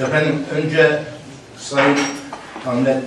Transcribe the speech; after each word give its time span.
Efendim 0.00 0.34
önce 0.56 1.02
Sayın 1.58 1.98
Ahmet 2.66 3.02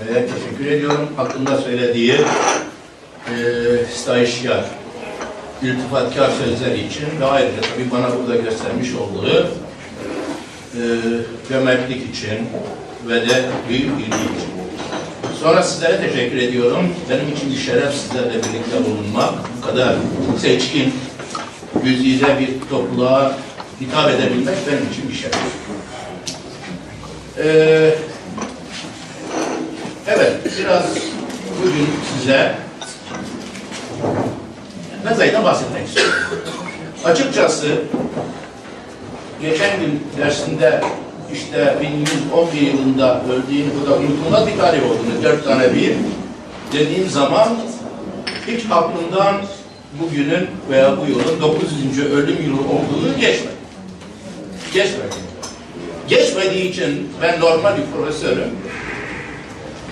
Bey'e 0.00 0.26
teşekkür 0.26 0.66
ediyorum. 0.66 1.08
Hakkında 1.16 1.58
söylediği 1.58 2.12
e, 2.12 3.34
stajyer, 3.94 4.64
iltifatkar 5.62 6.30
sözleri 6.30 6.86
için 6.86 7.06
ve 7.20 7.24
ayrıca 7.24 7.60
tabii 7.60 7.90
bana 7.90 8.16
burada 8.16 8.36
göstermiş 8.36 8.94
olduğu 8.94 9.46
e, 10.74 10.82
cömertlik 11.48 12.16
için 12.16 12.38
ve 13.08 13.28
de 13.28 13.44
büyük 13.68 13.84
ilgi 13.84 14.06
için. 14.06 14.52
Sonra 15.40 15.62
sizlere 15.62 16.10
teşekkür 16.10 16.36
ediyorum. 16.36 16.94
Benim 17.10 17.32
için 17.32 17.52
bir 17.52 17.58
şeref 17.58 17.94
sizlerle 17.94 18.34
birlikte 18.34 18.84
bulunmak. 18.84 19.34
Bu 19.56 19.66
kadar 19.66 19.94
seçkin, 20.40 20.94
yüz 21.84 22.06
yüze 22.06 22.38
bir 22.38 22.68
topluluğa 22.70 23.36
hitap 23.80 24.10
edebilmek 24.10 24.56
benim 24.66 24.92
için 24.92 25.08
bir 25.08 25.14
şeref. 25.14 25.57
Ee, 27.42 27.94
evet, 30.06 30.32
biraz 30.58 30.84
bugün 31.62 31.86
size 32.14 32.54
Mezay'dan 35.04 35.44
bahsetmek 35.44 35.88
istiyorum. 35.88 36.12
Açıkçası 37.04 37.66
geçen 39.42 39.80
gün 39.80 40.02
dersinde 40.18 40.80
işte 41.32 41.76
1111 41.80 42.60
yılında 42.60 43.22
öldüğünü, 43.22 43.68
bu 43.82 43.90
da 43.90 43.96
unutulmaz 43.96 44.46
bir 44.46 44.58
tarih 44.58 44.82
olduğunu, 44.84 45.22
dört 45.22 45.44
tane 45.44 45.74
bir 45.74 45.96
dediğim 46.72 47.08
zaman 47.08 47.48
hiç 48.46 48.64
aklımdan 48.70 49.34
bugünün 50.00 50.46
veya 50.70 50.96
bu 50.96 51.10
yılın 51.10 51.40
900. 51.40 51.98
ölüm 52.12 52.42
yılı 52.44 52.60
olduğunu 52.60 53.20
geçmedi. 53.20 53.58
Geçmedi. 54.74 55.27
Geçmediği 56.08 56.70
için 56.70 57.10
ben 57.22 57.40
normal 57.40 57.76
bir 57.76 57.82
profesörüm. 57.96 58.50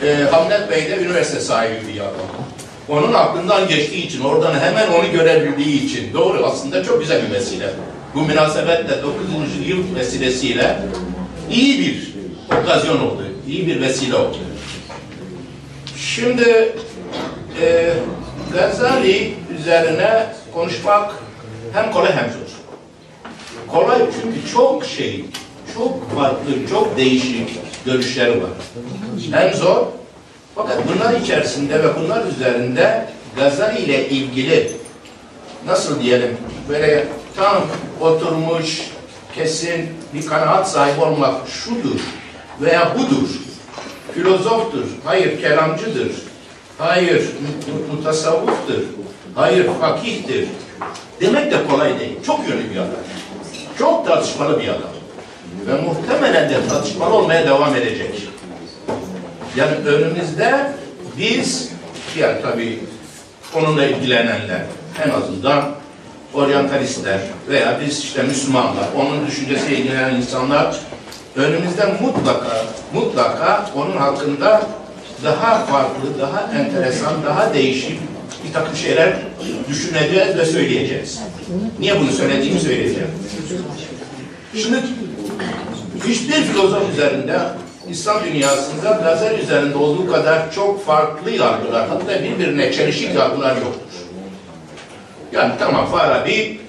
Ee, 0.03 0.17
Hamlet 0.31 0.71
Bey 0.71 0.91
de 0.91 0.97
üniversite 0.97 1.41
sahibi 1.41 1.95
bir 1.95 2.01
adam. 2.01 2.47
Onun 2.89 3.13
aklından 3.13 3.69
geçtiği 3.69 4.07
için, 4.07 4.21
oradan 4.21 4.61
hemen 4.61 4.93
onu 4.93 5.13
görebildiği 5.13 5.85
için 5.85 6.15
doğru 6.15 6.47
aslında 6.47 6.85
çok 6.85 7.01
güzel 7.01 7.23
bir 7.27 7.35
vesile. 7.35 7.71
Bu 8.15 8.23
münasebetle 8.23 9.03
900. 9.03 9.69
yıl 9.69 9.95
vesilesiyle 9.95 10.79
iyi 11.51 11.81
bir 11.81 12.15
okazyon 12.63 13.01
oldu, 13.01 13.23
iyi 13.49 13.67
bir 13.67 13.81
vesile 13.81 14.17
oldu. 14.17 14.37
Şimdi 15.97 16.75
e, 17.63 17.93
Gazali 18.53 19.35
üzerine 19.59 20.27
konuşmak 20.55 21.15
hem 21.73 21.93
kolay 21.93 22.13
hem 22.13 22.31
zor. 22.31 22.57
Kolay 23.67 23.99
çünkü 23.99 24.53
çok 24.53 24.85
şey, 24.85 25.25
çok 25.77 26.15
farklı, 26.15 26.67
çok 26.71 26.97
değişik 26.97 27.59
görüşleri 27.85 28.43
var. 28.43 28.51
Hem 29.33 29.55
zor, 29.55 29.87
fakat 30.55 30.79
bunlar 30.89 31.21
içerisinde 31.21 31.83
ve 31.83 31.89
bunlar 32.01 32.27
üzerinde 32.27 33.09
Gazali 33.37 33.79
ile 33.79 34.09
ilgili 34.09 34.73
nasıl 35.67 36.01
diyelim 36.01 36.37
böyle 36.69 37.09
tam 37.37 37.63
oturmuş 38.01 38.81
kesin 39.35 39.89
bir 40.15 40.27
kanaat 40.27 40.71
sahibi 40.71 41.01
olmak 41.01 41.49
şudur 41.49 42.01
veya 42.61 42.95
budur. 42.95 43.29
Filozoftur, 44.15 44.85
hayır 45.05 45.41
kelamcıdır, 45.41 46.13
hayır 46.79 47.25
mutasavvuftur, 47.93 48.83
hayır 49.35 49.67
fakihtir. 49.81 50.49
Demek 51.21 51.53
de 51.53 51.57
kolay 51.71 52.01
değil. 52.01 52.17
Çok 52.27 52.49
yönlü 52.49 52.71
bir 52.71 52.77
adam. 52.77 52.91
Çok 53.79 54.07
tartışmalı 54.07 54.61
bir 54.61 54.69
adam. 54.69 54.96
Ve 55.69 55.73
muhtemelen 55.83 56.51
de 56.51 56.69
tartışmalı 56.69 57.15
olmaya 57.15 57.47
devam 57.47 57.77
edecek. 57.77 58.29
Yani 59.57 59.77
önümüzde 59.77 60.73
biz, 61.19 61.71
yani 62.19 62.43
tabii 62.43 62.81
onunla 63.55 63.85
ilgilenenler, 63.85 64.63
en 65.05 65.11
azından 65.11 65.71
oryantalistler 66.35 67.21
veya 67.49 67.81
biz 67.87 67.99
işte 67.99 68.23
Müslümanlar, 68.23 68.85
onun 68.97 69.27
düşüncesiyle 69.27 69.77
ilgilenen 69.77 70.15
insanlar 70.15 70.77
önümüzde 71.37 71.87
mutlaka, 72.01 72.65
mutlaka 72.95 73.71
onun 73.77 73.97
hakkında 73.97 74.63
daha 75.25 75.67
farklı, 75.67 76.21
daha 76.21 76.51
enteresan, 76.59 77.15
daha 77.27 77.55
değişik 77.55 78.01
bir 78.49 78.53
takım 78.53 78.77
şeyler 78.77 79.17
düşüneceğiz 79.69 80.39
ve 80.39 80.45
söyleyeceğiz. 80.45 81.21
Niye 81.81 82.01
bunu 82.01 82.11
söylediğimi 82.11 82.61
söyleyeceğim. 82.61 83.11
Şimdi 84.55 84.77
hiçbir 86.05 86.43
filozof 86.43 86.93
üzerinde 86.93 87.39
İslam 87.89 88.25
dünyasında 88.25 88.91
Gazali 88.91 89.43
üzerinde 89.43 89.79
olduğu 89.79 90.13
kadar 90.13 90.53
çok 90.53 90.87
farklı 90.87 91.31
yargılar, 91.31 91.89
hatta 91.89 92.23
birbirine 92.23 92.73
çelişik 92.73 93.15
yargılar 93.15 93.57
yoktur. 93.57 93.97
Yani 95.33 95.53
tamam 95.59 95.87
Farabi 95.87 96.61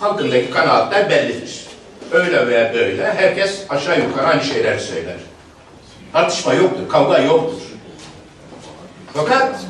hakkındaki 0.00 0.50
kanaatler 0.50 1.10
bellidir. 1.10 1.66
Öyle 2.12 2.46
veya 2.46 2.74
böyle 2.74 3.12
herkes 3.12 3.64
aşağı 3.68 4.00
yukarı 4.00 4.26
aynı 4.26 4.44
şeyler 4.44 4.78
söyler. 4.78 5.16
Tartışma 6.12 6.54
yoktur, 6.54 6.88
kavga 6.88 7.18
yoktur. 7.18 7.62
Fakat 9.14 9.60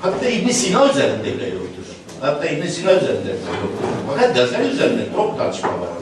hatta 0.00 0.28
ibn 0.28 0.48
Sina 0.48 0.90
üzerinde 0.90 1.24
bile 1.24 1.46
yoktur. 1.46 1.84
Hatta 2.20 2.46
ibn 2.46 2.66
Sina 2.66 2.92
üzerinde 2.92 3.22
bile 3.22 3.50
yoktur. 3.62 3.88
Fakat 4.08 4.34
Gazali 4.34 4.68
üzerinde 4.68 5.02
çok 5.16 5.38
tartışma 5.38 5.68
vardır. 5.68 6.01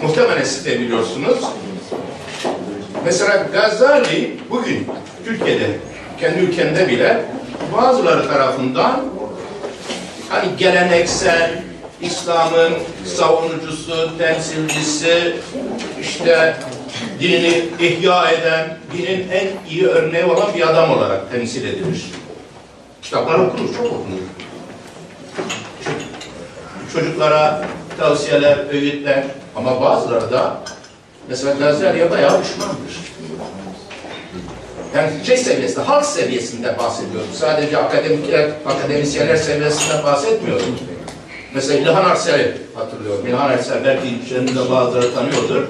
Muhtemelen 0.00 0.44
siz 0.44 0.66
de 0.66 0.80
biliyorsunuz. 0.80 1.38
Mesela 3.04 3.46
Gazali 3.52 4.40
bugün 4.50 4.86
Türkiye'de, 5.24 5.78
kendi 6.20 6.38
ülkende 6.38 6.88
bile 6.88 7.24
bazıları 7.76 8.28
tarafından 8.28 9.04
hani 10.28 10.56
geleneksel 10.56 11.62
İslam'ın 12.00 12.72
savunucusu, 13.06 14.18
temsilcisi, 14.18 15.36
işte 16.00 16.56
dini 17.20 17.64
ihya 17.80 18.30
eden, 18.30 18.78
dinin 18.92 19.28
en 19.28 19.48
iyi 19.70 19.86
örneği 19.86 20.24
olan 20.24 20.54
bir 20.54 20.68
adam 20.70 20.90
olarak 20.90 21.32
temsil 21.32 21.64
edilir. 21.64 22.04
Kitaplar 23.02 23.38
okunur, 23.38 23.74
çok 23.76 23.86
okunur. 23.86 24.18
Çocuklara 26.92 27.64
tavsiyeler, 27.98 28.58
öğütler 28.70 29.24
ama 29.56 29.80
bazıları 29.80 30.30
da 30.30 30.56
mesela 31.28 31.54
Gazali'ye 31.54 32.10
bayağı 32.10 32.42
düşmandır. 32.42 33.12
Yani 34.96 35.10
şey 35.26 35.36
seviyesinde, 35.36 35.84
halk 35.84 36.06
seviyesinde 36.06 36.78
bahsediyorum. 36.78 37.28
Sadece 37.34 37.78
akademikler, 37.78 38.50
akademisyenler 38.66 39.36
seviyesinden 39.36 40.04
bahsetmiyorum. 40.04 40.78
Mesela 41.54 41.80
İlhan 41.80 42.04
Arsel'i 42.04 42.56
hatırlıyorum. 42.74 43.26
İlhan 43.26 43.50
Arsel 43.50 43.84
belki 43.84 44.08
içerisinde 44.26 44.70
bazıları 44.70 45.14
tanıyordur. 45.14 45.62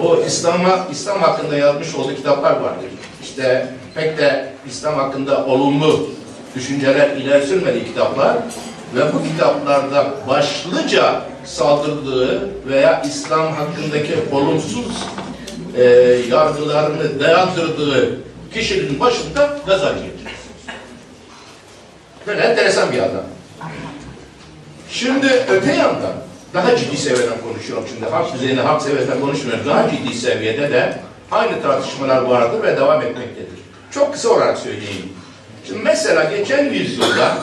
O 0.00 0.16
İslam'a, 0.26 0.86
İslam 0.90 1.20
hakkında 1.20 1.56
yazmış 1.56 1.94
olduğu 1.94 2.14
kitaplar 2.14 2.50
vardır. 2.50 2.90
İşte 3.22 3.66
pek 3.94 4.18
de 4.18 4.52
İslam 4.68 4.94
hakkında 4.94 5.46
olumlu 5.46 6.08
düşünceler 6.54 7.10
ileri 7.10 7.46
sürmediği 7.46 7.84
kitaplar 7.84 8.36
ve 8.94 9.12
bu 9.14 9.22
kitaplarda 9.22 10.06
başlıca 10.28 11.22
saldırdığı 11.44 12.48
veya 12.68 13.02
İslam 13.02 13.52
hakkındaki 13.52 14.14
olumsuz 14.32 15.04
e, 15.76 15.84
yargılarını 16.30 17.20
dayandırdığı 17.20 18.18
kişinin 18.54 19.00
başında 19.00 19.58
Gazali 19.66 20.02
getirir. 20.02 20.32
Böyle 22.26 22.40
enteresan 22.40 22.92
bir 22.92 22.98
adam. 22.98 23.24
Şimdi 24.90 25.26
öte 25.26 25.72
yandan 25.72 26.12
daha 26.54 26.76
ciddi 26.76 26.96
seviyeden 26.96 27.40
konuşuyorum 27.40 27.84
şimdi. 27.88 28.10
Halk 28.10 28.34
düzeyinde, 28.34 28.60
halk 28.60 28.82
seviyeden 28.82 29.20
konuşmuyorum. 29.20 29.66
Daha 29.66 29.90
ciddi 29.90 30.14
seviyede 30.14 30.70
de 30.70 30.98
aynı 31.30 31.62
tartışmalar 31.62 32.22
vardır 32.22 32.62
ve 32.62 32.76
devam 32.76 33.02
etmektedir. 33.02 33.58
Çok 33.90 34.12
kısa 34.12 34.28
olarak 34.28 34.58
söyleyeyim. 34.58 35.12
Şimdi 35.66 35.80
mesela 35.84 36.24
geçen 36.24 36.64
yüzyılda, 36.64 37.36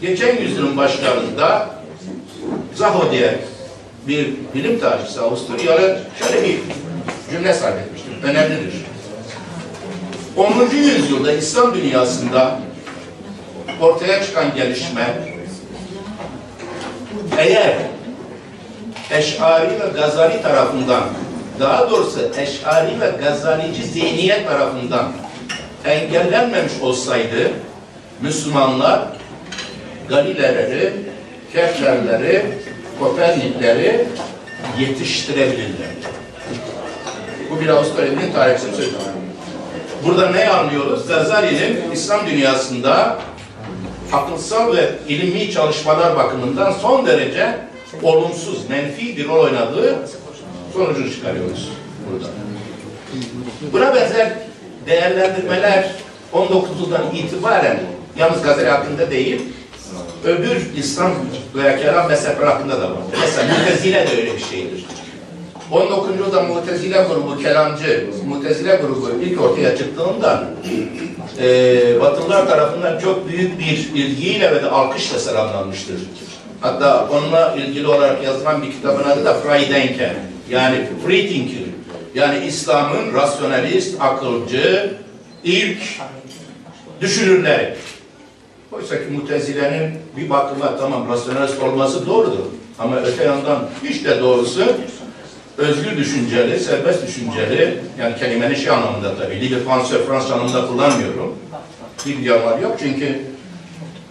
geçen 0.00 0.36
yüzyılın 0.36 0.76
başlarında 0.76 1.70
Zaho 2.74 3.10
diye 3.10 3.38
bir 4.08 4.34
bilim 4.54 4.80
tarihçisi 4.80 5.20
Avusturyalı 5.20 6.00
şöyle 6.18 6.48
bir 6.48 6.58
cümle 7.30 7.54
sarf 7.54 7.78
etmiştir. 7.78 8.12
Önemlidir. 8.22 8.74
10. 10.36 10.76
yüzyılda 10.76 11.32
İslam 11.32 11.74
dünyasında 11.74 12.60
ortaya 13.80 14.24
çıkan 14.24 14.54
gelişme 14.54 15.18
eğer 17.38 17.76
Eş'ari 19.10 19.70
ve 19.70 20.00
Gazali 20.00 20.42
tarafından 20.42 21.04
daha 21.60 21.90
doğrusu 21.90 22.20
Eş'ari 22.38 23.00
ve 23.00 23.24
Gazalici 23.24 23.82
zihniyet 23.82 24.48
tarafından 24.48 25.12
engellenmemiş 25.84 26.72
olsaydı 26.82 27.50
Müslümanlar 28.20 29.15
Galileleri, 30.08 30.92
Keplerleri, 31.52 32.44
Kopernikleri 33.00 34.08
yetiştirebilirlerdi. 34.80 36.06
Bu 37.50 37.60
bir 37.60 37.68
Avustralya'nın 37.68 38.32
tarihçisi 38.32 38.76
sözü. 38.76 38.90
Burada 40.04 40.30
ne 40.30 40.48
anlıyoruz? 40.48 41.08
Gazali'nin 41.08 41.90
İslam 41.90 42.26
dünyasında 42.26 43.18
akılsal 44.12 44.76
ve 44.76 44.90
ilmi 45.08 45.50
çalışmalar 45.50 46.16
bakımından 46.16 46.72
son 46.72 47.06
derece 47.06 47.58
olumsuz, 48.02 48.70
menfi 48.70 49.16
bir 49.16 49.28
rol 49.28 49.44
oynadığı 49.44 50.08
sonucunu 50.74 51.10
çıkarıyoruz 51.10 51.68
burada. 52.10 52.26
Buna 53.72 53.94
benzer 53.94 54.32
değerlendirmeler 54.86 55.90
19'dan 56.32 57.14
itibaren 57.14 57.78
yalnız 58.18 58.42
Gazali 58.42 58.68
hakkında 58.68 59.10
değil, 59.10 59.42
öbür 60.26 60.66
İslam 60.76 61.12
veya 61.54 61.78
kelam 61.78 62.08
mezhepleri 62.08 62.46
hakkında 62.46 62.80
da 62.80 62.90
var. 62.90 62.98
Mesela 63.20 63.54
Mutezile 63.58 64.06
de 64.06 64.10
öyle 64.16 64.34
bir 64.34 64.44
şeydir. 64.44 64.84
19. 65.70 66.10
yüzyılda 66.10 66.42
Mutezile 66.42 67.02
grubu, 67.02 67.38
kelamcı 67.42 68.10
Mutezile 68.28 68.76
grubu 68.76 69.10
ilk 69.22 69.40
ortaya 69.40 69.76
çıktığında 69.76 70.48
e, 71.40 72.00
Batılılar 72.00 72.48
tarafından 72.48 72.98
çok 72.98 73.28
büyük 73.28 73.58
bir 73.58 74.00
ilgiyle 74.00 74.54
ve 74.54 74.62
de 74.62 74.70
alkışla 74.70 75.18
selamlanmıştır. 75.18 75.96
Hatta 76.60 77.08
onunla 77.08 77.56
ilgili 77.56 77.86
olarak 77.86 78.24
yazılan 78.24 78.62
bir 78.62 78.70
kitabın 78.70 79.10
adı 79.10 79.24
da 79.24 79.34
Freidenker. 79.34 80.12
Yani 80.50 80.88
free 81.06 81.28
thinker. 81.28 81.66
Yani 82.14 82.46
İslam'ın 82.46 83.14
rasyonalist, 83.14 84.00
akılcı, 84.00 84.94
ilk 85.44 85.78
düşünürleri. 87.00 87.76
Oysa 88.72 88.98
ki 88.98 89.10
mutezilenin 89.10 89.98
bir 90.16 90.30
bakıma 90.30 90.76
tamam 90.78 91.08
rasyonalist 91.08 91.62
olması 91.62 92.06
doğrudur. 92.06 92.44
Ama 92.78 92.96
öte 92.96 93.24
yandan 93.24 93.68
hiç 93.84 94.04
de 94.04 94.20
doğrusu 94.20 94.64
özgür 95.58 95.96
düşünceli, 95.96 96.60
serbest 96.60 97.06
düşünceli, 97.06 97.80
yani 98.00 98.16
kelimenin 98.16 98.54
şey 98.54 98.70
anlamında 98.70 99.16
tabii, 99.18 99.40
libre 99.40 99.58
Fransız, 99.60 99.98
Fransız 99.98 100.30
anlamında 100.30 100.66
kullanmıyorum. 100.66 101.34
Bir 102.06 102.18
yalan 102.18 102.60
yok 102.60 102.76
çünkü 102.78 103.20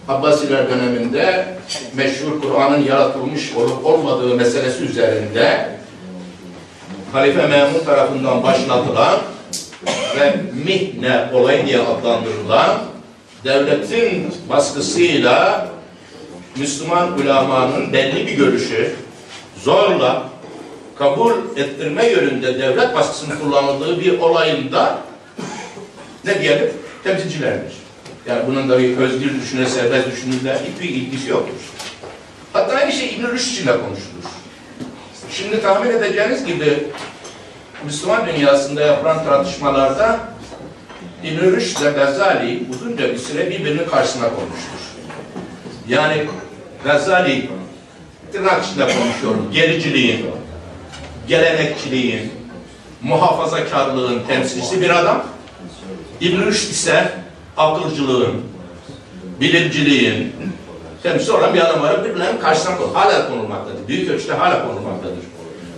Abbasiler 0.08 0.70
döneminde 0.70 1.46
meşhur 1.94 2.40
Kur'an'ın 2.40 2.84
yaratılmış 2.84 3.52
olup 3.56 3.86
olmadığı 3.86 4.34
meselesi 4.34 4.84
üzerinde 4.84 5.68
Halife 7.12 7.46
Memun 7.46 7.84
tarafından 7.84 8.42
başlatılan 8.42 9.18
ve 10.20 10.36
mihne 10.64 11.30
olayı 11.32 11.66
diye 11.66 11.78
adlandırılan 11.78 12.78
devletin 13.46 14.34
baskısıyla 14.48 15.68
Müslüman 16.56 17.18
ulemanın 17.18 17.92
belli 17.92 18.26
bir 18.26 18.32
görüşü 18.32 18.94
zorla 19.62 20.28
kabul 20.98 21.32
ettirme 21.56 22.06
yönünde 22.06 22.58
devlet 22.58 22.94
baskısının 22.94 23.36
kullanıldığı 23.38 24.00
bir 24.00 24.18
olayında 24.18 24.98
ne 26.24 26.40
diyelim 26.40 26.70
temsilcilerdir. 27.04 27.72
Yani 28.26 28.42
bunun 28.46 28.68
da 28.68 28.78
bir 28.78 28.96
özgür 28.96 29.34
düşünce, 29.34 29.66
serbest 29.66 30.06
düşünürle 30.10 30.58
hiçbir 30.58 30.88
ilgisi 30.88 31.30
yoktur. 31.30 31.60
Hatta 32.52 32.76
aynı 32.76 32.92
şey 32.92 33.14
İbn-i 33.14 33.32
Rüşd 33.32 33.52
için 33.52 33.66
de 33.66 33.72
konuşulur. 33.72 34.24
Şimdi 35.30 35.62
tahmin 35.62 35.90
edeceğiniz 35.90 36.44
gibi 36.44 36.86
Müslüman 37.84 38.26
dünyasında 38.26 38.80
yapılan 38.80 39.24
tartışmalarda 39.24 40.20
İbn-i 41.24 41.52
Rüşd 41.52 41.80
ile 41.80 41.90
Gazali 41.90 42.62
uzunca 42.70 43.12
bir 43.12 43.18
süre 43.18 43.50
birbirinin 43.50 43.88
karşısına 43.88 44.28
konmuştur. 44.28 44.80
Yani 45.88 46.24
Gazali 46.84 47.50
tırnak 48.32 48.64
içinde 48.64 48.84
konuşuyorum, 48.84 49.50
gericiliğin, 49.52 50.26
gelenekçiliğin, 51.28 52.32
muhafazakarlığın 53.02 54.22
temsilcisi 54.28 54.80
bir 54.80 54.90
adam. 54.90 55.24
İbn-i 56.20 56.46
Rüşd 56.46 56.70
ise 56.70 57.12
akılcılığın, 57.56 58.42
bilimciliğin 59.40 60.32
temsilcisi 61.02 61.32
olan 61.32 61.54
bir 61.54 61.60
adam 61.60 61.82
var. 61.82 62.04
Birbirlerinin 62.04 62.40
karşısına. 62.40 62.76
Hala 62.94 63.28
konulmaktadır. 63.28 63.88
Büyük 63.88 64.10
ölçüde 64.10 64.32
hala 64.32 64.66
konulmaktadır. 64.66 65.18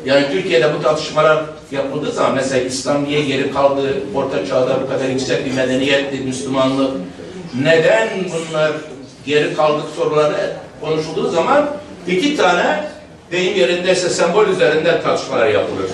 Yani 0.08 0.26
Türkiye'de 0.32 0.75
bu 0.75 0.82
tartışmalar 0.82 1.44
yapıldığı 1.72 2.12
zaman 2.12 2.34
mesela 2.34 2.64
İslam 2.64 3.05
niye 3.05 3.20
geri 3.20 3.52
kaldı, 3.52 4.02
Orta 4.14 4.46
Çağ'da 4.46 4.82
bu 4.82 4.88
kadar 4.88 5.08
yüksek 5.08 5.46
bir 5.46 5.52
medeniyetti, 5.52 6.20
Müslümanlık, 6.20 6.90
neden 7.62 8.08
bunlar 8.25 8.72
geri 9.26 9.55
kaldık 9.55 9.84
soruları 9.96 10.56
konuşulduğu 10.81 11.31
zaman 11.31 11.70
iki 12.06 12.37
tane 12.37 12.84
deyim 13.31 13.56
yerindeyse 13.56 14.08
sembol 14.10 14.49
üzerinden 14.49 15.02
tartışmalar 15.02 15.46
yapılır. 15.46 15.90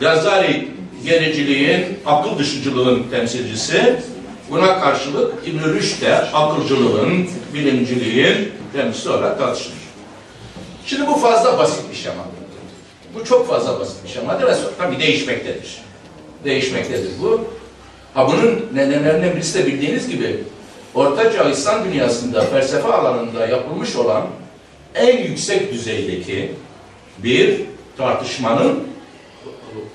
Gazali 0.00 0.68
gericiliğin, 1.04 1.98
akıl 2.06 2.38
dışıcılığın 2.38 3.06
temsilcisi, 3.10 3.96
buna 4.50 4.80
karşılık 4.80 5.34
İbn-i 5.46 6.00
de 6.00 6.14
akılcılığın, 6.14 7.28
bilimciliğin 7.54 8.52
temsilcisi 8.72 9.10
olarak 9.10 9.38
tartışılır. 9.38 9.78
Şimdi 10.86 11.06
bu 11.06 11.14
fazla 11.14 11.58
basit 11.58 11.90
bir 11.90 11.96
şemadır. 11.96 12.37
Bu 13.14 13.24
çok 13.24 13.48
fazla 13.48 13.80
basit 13.80 14.04
bir 14.04 14.08
şemadır 14.08 14.46
ve 14.46 14.54
tabii 14.78 14.98
değişmektedir. 14.98 15.78
Değişmektedir 16.44 17.10
bu. 17.22 17.44
Ha 18.14 18.28
bunun 18.28 18.66
nedenlerinden 18.74 19.36
birisi 19.36 19.58
de 19.58 19.66
bildiğiniz 19.66 20.08
gibi 20.08 20.36
Orta 20.94 21.32
Çağ 21.32 21.50
İslam 21.50 21.84
dünyasında 21.84 22.40
felsefe 22.40 22.88
alanında 22.88 23.46
yapılmış 23.46 23.96
olan 23.96 24.26
en 24.94 25.18
yüksek 25.18 25.72
düzeydeki 25.72 26.52
bir 27.18 27.60
tartışmanın 27.96 28.88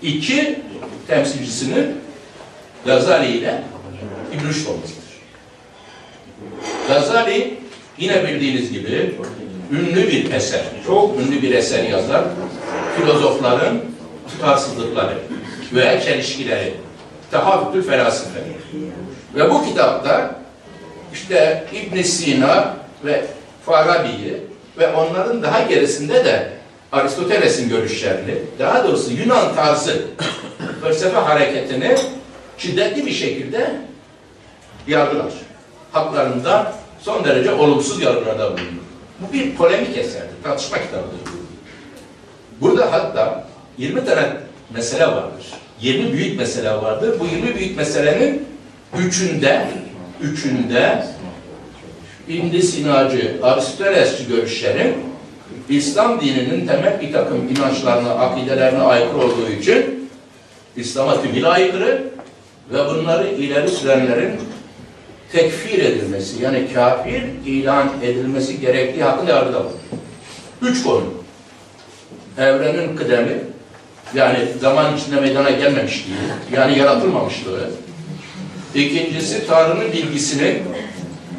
iki 0.02 0.60
temsilcisinin 1.08 1.96
Gazali 2.86 3.38
ile 3.38 3.64
İbn 4.34 4.48
Rüşd 4.48 4.68
olmasıdır. 4.68 5.04
Gazali 6.88 7.58
yine 7.98 8.28
bildiğiniz 8.28 8.72
gibi 8.72 9.16
ünlü 9.72 10.08
bir 10.08 10.32
eser, 10.32 10.62
çok 10.86 11.20
ünlü 11.20 11.42
bir 11.42 11.52
eser 11.54 11.84
yazar. 11.84 12.24
Filozofların 12.98 13.82
tutarsızlıkları 14.32 15.18
ve 15.74 16.02
çelişkileri, 16.06 16.74
Tahavvütül 17.32 17.90
Felasife. 17.90 18.40
Ve 19.36 19.50
bu 19.50 19.66
kitapta 19.66 20.36
işte 21.14 21.64
İbn 21.74 22.02
Sina 22.02 22.76
ve 23.06 23.26
Farabi'yi 23.66 24.42
ve 24.78 24.94
onların 24.94 25.44
daha 25.44 25.62
gerisinde 25.62 26.26
de 26.26 26.50
Aristoteles'in 26.92 27.70
görüşlerini, 27.70 28.36
daha 28.60 28.84
doğrusu 28.84 29.12
Yunan 29.14 29.56
tarzı 29.56 30.06
felsefe 30.84 31.18
hareketini 31.18 31.96
şiddetli 32.58 33.06
bir 33.06 33.12
şekilde 33.12 33.76
yargılar. 34.88 35.34
Haklarında 35.92 36.74
son 37.00 37.24
derece 37.24 37.54
olumsuz 37.54 38.02
yargılarda 38.02 38.52
bulunur. 38.52 38.84
Bu 39.20 39.34
bir 39.34 39.56
polemik 39.56 39.98
eserdir, 39.98 40.44
tartışma 40.44 40.78
kitabıdır. 40.78 41.33
Burada 42.64 42.92
hatta 42.92 43.44
20 43.78 44.06
tane 44.06 44.28
mesele 44.74 45.08
vardır. 45.08 45.46
20 45.82 46.14
büyük 46.14 46.40
mesele 46.40 46.72
vardır. 46.72 47.20
Bu 47.20 47.26
20 47.26 47.56
büyük 47.56 47.78
meselenin 47.78 48.46
üçünde 48.98 49.68
üçünde 50.22 51.06
İbn 52.28 52.60
Sinacı, 52.60 53.40
Aristotelesçi 53.44 54.28
görüşlerin 54.28 54.96
İslam 55.70 56.22
dininin 56.22 56.68
temel 56.68 57.02
bir 57.02 57.14
takım 57.14 57.50
inançlarına, 57.50 58.10
akidelerine 58.10 58.82
aykırı 58.82 59.18
olduğu 59.18 59.50
için 59.62 60.10
İslam'a 60.76 61.22
tümüyle 61.22 61.48
aykırı 61.48 62.04
ve 62.74 62.86
bunları 62.86 63.28
ileri 63.28 63.68
sürenlerin 63.68 64.32
tekfir 65.32 65.80
edilmesi 65.80 66.44
yani 66.44 66.74
kafir 66.74 67.24
ilan 67.46 67.90
edilmesi 68.04 68.60
gerektiği 68.60 69.04
hakkında 69.04 69.32
yargıda 69.32 69.60
var. 69.60 69.72
Üç 70.62 70.84
konu. 70.84 71.23
Evrenin 72.38 72.96
kıdemi 72.96 73.38
yani 74.16 74.38
zaman 74.62 74.98
içinde 74.98 75.22
meydana 75.22 75.50
gelmemişliği 75.50 76.18
yani 76.54 76.80
yaratılmamışlığı. 76.80 77.70
İkincisi 78.76 79.48
Tanrı'nın 79.48 79.94
bilgisinin 79.94 80.64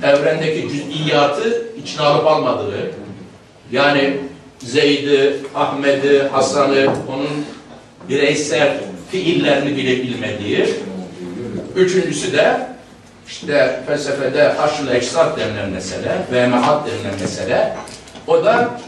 evrendeki 0.02 0.68
cüz'iyatı 0.68 1.62
içine 1.82 2.02
alıp 2.02 2.26
almadığı 2.26 2.90
yani 3.72 4.16
Zeyd'i, 4.58 5.36
Ahmet'i, 5.54 6.22
Hasan'ı 6.22 6.90
onun 7.08 7.44
bireysel 8.08 8.76
fiillerini 9.10 9.76
bile 9.76 10.02
bilmediği. 10.02 10.66
Üçüncüsü 11.76 12.32
de 12.32 12.66
işte 13.28 13.80
felsefede 13.86 14.42
haşr 14.42 14.94
eksat 14.94 15.38
denilen 15.38 15.70
mesele 15.70 16.12
ve 16.32 16.46
mehat 16.46 16.86
denilen 16.86 17.20
mesele. 17.20 17.76
O 18.26 18.44
da 18.44 18.80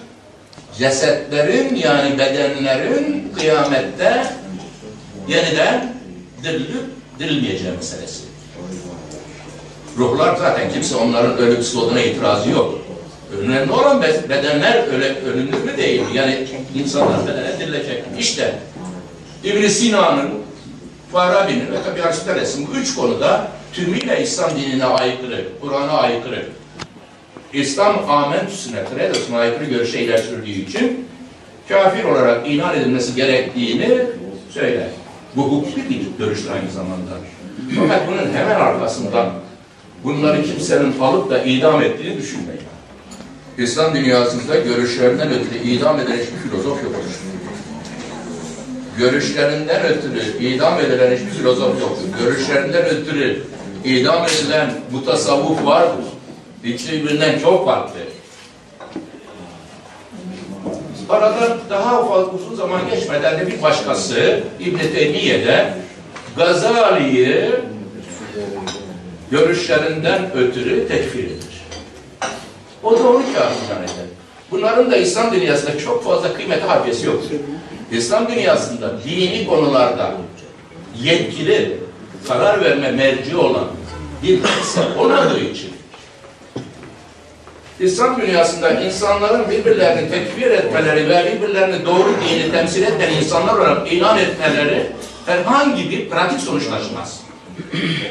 cesetlerin 0.78 1.74
yani 1.74 2.18
bedenlerin 2.18 3.32
kıyamette 3.36 4.26
yeniden 5.28 5.94
dirilip 6.42 6.84
dirilmeyeceği 7.18 7.72
meselesi. 7.72 8.22
Ruhlar 9.98 10.36
zaten 10.36 10.72
kimse 10.72 10.96
onların 10.96 11.38
ölümsüz 11.38 11.76
olduğuna 11.76 12.00
itirazı 12.00 12.50
yok. 12.50 12.78
Önemli 13.42 13.72
olan 13.72 14.02
bedenler 14.02 14.92
öyle 14.92 15.20
ölümlü 15.20 15.56
mü 15.56 15.76
değil? 15.76 16.02
Yani 16.14 16.46
insanlar 16.74 17.26
bedene 17.26 17.58
dirilecek. 17.58 18.04
İşte 18.18 18.54
İbn 19.44 19.66
Sina'nın 19.66 20.30
Farabi'nin 21.12 21.72
ve 21.72 21.82
tabi 21.84 22.02
Aristoteles'in 22.02 22.66
bu 22.66 22.76
üç 22.76 22.94
konuda 22.94 23.48
tümüyle 23.72 24.22
İslam 24.22 24.50
dinine 24.56 24.84
aykırı, 24.84 25.44
Kur'an'a 25.60 25.92
aykırı, 25.92 26.46
İslam 27.52 28.10
amentüsüne, 28.10 28.78
kredosuna 28.94 29.38
aykırı 29.38 29.64
görüşe 29.64 30.00
ileri 30.00 30.22
sürdüğü 30.22 30.50
için 30.50 31.06
kafir 31.68 32.04
olarak 32.04 32.50
inan 32.50 32.76
edilmesi 32.76 33.14
gerektiğini 33.14 34.00
söyler. 34.50 34.88
Bu 35.36 35.42
hukuki 35.42 35.90
bir 35.90 36.24
görüştür 36.24 36.50
aynı 36.50 36.70
zamanda. 36.70 37.10
Fakat 37.80 38.08
bunun 38.08 38.32
hemen 38.32 38.60
arkasından 38.60 39.32
bunları 40.04 40.42
kimsenin 40.42 41.00
alıp 41.00 41.30
da 41.30 41.42
idam 41.42 41.82
ettiğini 41.82 42.18
düşünmeyin. 42.18 42.60
İslam 43.58 43.94
dünyasında 43.94 44.58
görüşlerinden 44.58 45.28
ötürü 45.30 45.58
idam 45.58 46.00
edilen 46.00 46.16
hiçbir 46.16 46.50
filozof 46.50 46.82
yoktur. 46.84 47.10
Görüşlerinden 48.98 49.82
ötürü 49.84 50.46
idam 50.46 50.80
edilen 50.80 51.16
hiçbir 51.16 51.30
filozof 51.30 51.80
yoktur. 51.80 52.04
Görüşlerinden 52.24 52.84
ötürü 52.84 53.42
idam 53.84 54.24
edilen 54.24 54.70
mutasavvuf 54.92 55.66
vardır. 55.66 56.04
İkisi 56.66 56.92
birbirinden 56.92 57.38
çok 57.38 57.64
farklı. 57.66 58.00
Aradan 61.08 61.58
daha 61.70 62.04
fazla 62.04 62.32
uzun 62.32 62.54
zaman 62.54 62.80
geçmeden 62.90 63.40
de 63.40 63.46
bir 63.46 63.62
başkası 63.62 64.40
İbn-i 64.60 64.92
Teymiye'de 64.92 65.74
Gazali'yi 66.36 67.50
görüşlerinden 69.30 70.32
ötürü 70.32 70.88
tekfir 70.88 71.24
eder. 71.24 71.66
O 72.82 72.98
da 72.98 73.08
onu 73.08 73.22
kafirden 73.34 73.82
eder. 73.82 74.06
Bunların 74.50 74.90
da 74.90 74.96
İslam 74.96 75.32
dünyasında 75.32 75.78
çok 75.78 76.04
fazla 76.04 76.34
kıymeti 76.34 76.64
harbiyesi 76.66 77.06
yoktur. 77.06 77.30
İslam 77.92 78.28
dünyasında 78.28 78.94
dini 79.04 79.46
konularda 79.46 80.14
yetkili, 81.02 81.78
karar 82.28 82.64
verme 82.64 82.90
merci 82.90 83.36
olan 83.36 83.66
bir 84.22 84.42
kimse 84.42 84.98
olmadığı 84.98 85.40
için 85.40 85.75
İslam 87.80 88.20
dünyasında 88.20 88.70
insanların 88.70 89.50
birbirlerini 89.50 90.10
tekfir 90.10 90.50
etmeleri 90.50 91.08
ve 91.08 91.32
birbirlerini 91.32 91.86
doğru 91.86 92.14
dini 92.28 92.50
temsil 92.50 92.82
eden 92.82 93.12
insanlar 93.12 93.54
olarak 93.54 93.92
ilan 93.92 94.18
etmeleri 94.18 94.86
herhangi 95.26 95.90
bir 95.90 96.08
pratik 96.08 96.40
sonuç 96.40 96.66
taşımaz. 96.66 97.20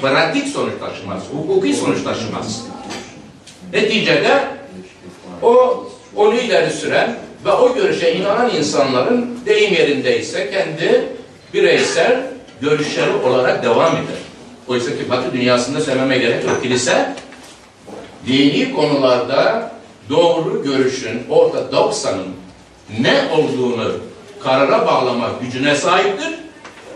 pratik 0.02 0.48
sonuç 0.48 0.74
taşımaz, 0.80 1.24
hukuki 1.32 1.74
sonuç 1.74 2.04
taşımaz. 2.04 2.66
Neticede 3.74 4.44
o 5.42 5.84
onu 6.16 6.36
ileri 6.36 6.72
süren 6.72 7.18
ve 7.46 7.52
o 7.52 7.76
görüşe 7.76 8.14
inanan 8.14 8.50
insanların 8.50 9.40
deyim 9.46 9.74
yerindeyse 9.74 10.52
kendi 10.52 11.06
bireysel 11.54 12.22
görüşleri 12.62 13.14
olarak 13.14 13.64
devam 13.64 13.92
eder. 13.92 14.26
Oysa 14.68 14.92
ki 14.92 15.10
Batı 15.10 15.34
dünyasında 15.34 15.82
söylememe 15.82 16.18
gerek 16.18 16.44
yok. 16.44 16.64
Kilise 16.64 17.16
dini 18.28 18.74
konularda 18.74 19.72
doğru 20.10 20.64
görüşün, 20.64 21.24
ortodoksanın 21.30 22.28
ne 23.00 23.22
olduğunu 23.34 23.92
karara 24.44 24.88
bağlama 24.88 25.30
gücüne 25.42 25.76
sahiptir 25.76 26.34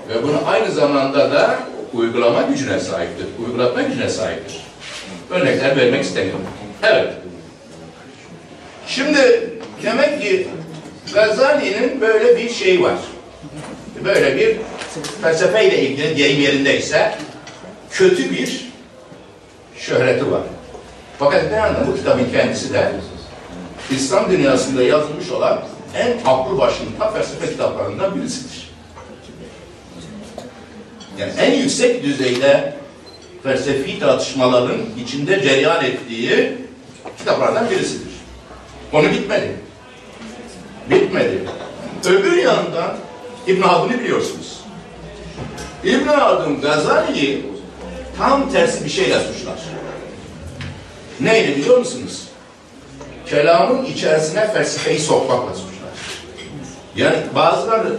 ve 0.10 0.24
bunu 0.24 0.38
aynı 0.48 0.72
zamanda 0.72 1.32
da 1.32 1.60
uygulama 1.94 2.42
gücüne 2.42 2.80
sahiptir, 2.80 3.28
uygulatma 3.46 3.82
gücüne 3.82 4.10
sahiptir. 4.10 4.58
Örnekler 5.30 5.78
vermek 5.78 6.04
istemiyorum. 6.04 6.46
Evet. 6.84 7.14
Şimdi 8.88 9.50
demek 9.84 10.22
ki 10.22 10.48
Gazali'nin 11.14 12.02
böyle 12.02 12.38
bir 12.38 12.50
şeyi 12.50 12.84
var. 12.84 12.98
Böyle 14.06 14.38
bir 14.38 14.58
felsefeyle 15.22 15.82
ilgili 15.82 16.18
deyim 16.18 16.42
yerindeyse 16.42 17.16
kötü 17.92 18.32
bir 18.32 18.66
şöhreti 19.78 20.32
var. 20.32 20.42
Fakat 21.20 21.52
bir 21.52 21.56
yandan 21.56 21.88
bu 21.88 21.96
kitabın 21.96 22.28
kendisi 22.32 22.74
de 22.74 22.92
İslam 23.92 24.32
dünyasında 24.32 24.84
yazılmış 24.84 25.32
olan 25.32 25.62
en 25.96 26.18
aklı 26.26 26.58
başında 26.58 27.12
felsefe 27.12 27.52
kitaplarından 27.52 28.16
birisidir. 28.16 28.70
Yani 31.18 31.32
en 31.40 31.54
yüksek 31.54 32.04
düzeyde 32.04 32.74
felsefi 33.44 34.00
tartışmaların 34.00 34.82
içinde 35.04 35.42
cereyan 35.44 35.86
ettiği 35.86 36.58
kitaplardan 37.18 37.70
birisidir. 37.70 38.14
Konu 38.92 39.12
bitmedi. 39.12 39.56
Bitmedi. 40.90 41.40
Öbür 42.06 42.38
yandan 42.38 42.98
İbn 43.48 43.62
Haldun'u 43.62 44.00
biliyorsunuz. 44.00 44.60
İbn 45.84 46.08
Haldun 46.08 46.62
Gazali'yi 46.62 47.46
tam 48.18 48.52
tersi 48.52 48.86
bir 48.86 48.90
şeyle 48.90 49.20
suçlar. 49.20 49.79
Neydi 51.22 51.58
biliyor 51.58 51.78
musunuz? 51.78 52.28
Kelamın 53.26 53.86
içerisine 53.86 54.52
felsefeyi 54.52 55.00
sokmakla 55.00 55.54
suçlar. 55.54 55.90
Yani 56.96 57.18
bazıları 57.36 57.98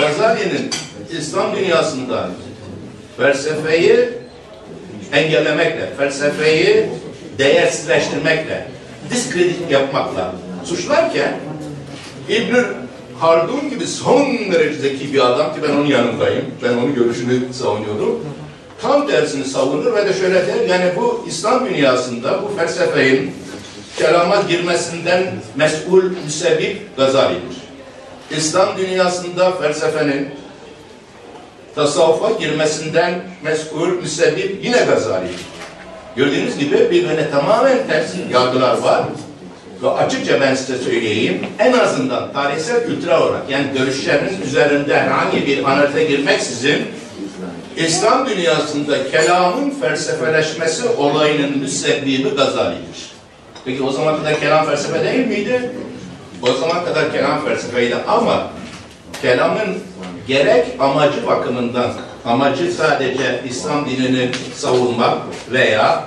Gazali'nin 0.00 0.70
İslam 1.18 1.56
dünyasında 1.56 2.30
felsefeyi 3.16 4.08
engellemekle, 5.12 5.90
felsefeyi 5.98 6.86
değersizleştirmekle, 7.38 8.68
diskredit 9.10 9.70
yapmakla 9.70 10.34
suçlarken 10.64 11.40
İbn 12.28 12.56
Haldun 13.18 13.70
gibi 13.70 13.86
son 13.86 14.26
derece 14.52 15.12
bir 15.12 15.26
adam 15.26 15.54
ki 15.54 15.60
ben 15.62 15.76
onun 15.76 15.86
yanındayım. 15.86 16.44
Ben 16.62 16.72
onun 16.72 16.94
görüşünü 16.94 17.52
savunuyordum. 17.52 18.20
Tam 18.82 19.06
tersini 19.06 19.44
savunur 19.44 19.94
ve 19.94 20.06
de 20.06 20.12
şöyle 20.12 20.46
der, 20.46 20.68
yani 20.68 20.90
bu 20.96 21.24
İslam 21.28 21.68
dünyasında 21.68 22.42
bu 22.42 22.56
felsefenin 22.58 23.34
kelama 23.98 24.42
girmesinden 24.48 25.22
mesul 25.56 26.02
müsebbip 26.24 26.96
Gazali'dir. 26.96 27.56
İslam 28.30 28.68
dünyasında 28.76 29.52
felsefenin 29.52 30.28
tasavvufa 31.74 32.30
girmesinden 32.30 33.22
mesul 33.42 33.88
müsebbip 33.88 34.64
yine 34.64 34.84
Gazali'dir. 34.84 35.40
Gördüğünüz 36.16 36.58
gibi 36.58 36.76
birbirine 36.76 37.30
tamamen 37.30 37.86
ters 37.86 38.10
yargılar 38.32 38.78
var. 38.78 39.04
Ve 39.82 39.90
açıkça 39.90 40.40
ben 40.40 40.54
size 40.54 40.78
söyleyeyim, 40.78 41.46
en 41.58 41.72
azından 41.72 42.32
tarihsel 42.32 42.86
kültürel 42.86 43.18
olarak, 43.18 43.50
yani 43.50 43.66
görüşlerinin 43.78 44.42
üzerinde 44.42 45.00
herhangi 45.00 45.46
bir 45.46 45.64
analize 45.64 46.04
girmeksizin, 46.04 46.86
İslam 47.76 48.28
dünyasında 48.28 49.10
kelamın 49.10 49.70
felsefeleşmesi 49.70 50.88
olayının 50.88 51.58
müsebbibi 51.58 52.28
Gazali'dir. 52.28 53.10
Peki 53.64 53.82
o 53.82 53.92
zaman 53.92 54.16
kadar 54.16 54.40
kelam 54.40 54.66
felsefe 54.66 55.04
değil 55.04 55.26
miydi? 55.26 55.70
O 56.42 56.52
zaman 56.52 56.84
kadar 56.84 57.12
kelam 57.12 57.44
felsefeydi 57.44 57.96
ama 58.08 58.50
kelamın 59.22 59.78
gerek 60.28 60.66
amacı 60.80 61.26
bakımından 61.26 61.92
amacı 62.24 62.72
sadece 62.72 63.40
İslam 63.48 63.86
dinini 63.86 64.30
savunmak 64.54 65.18
veya 65.52 66.04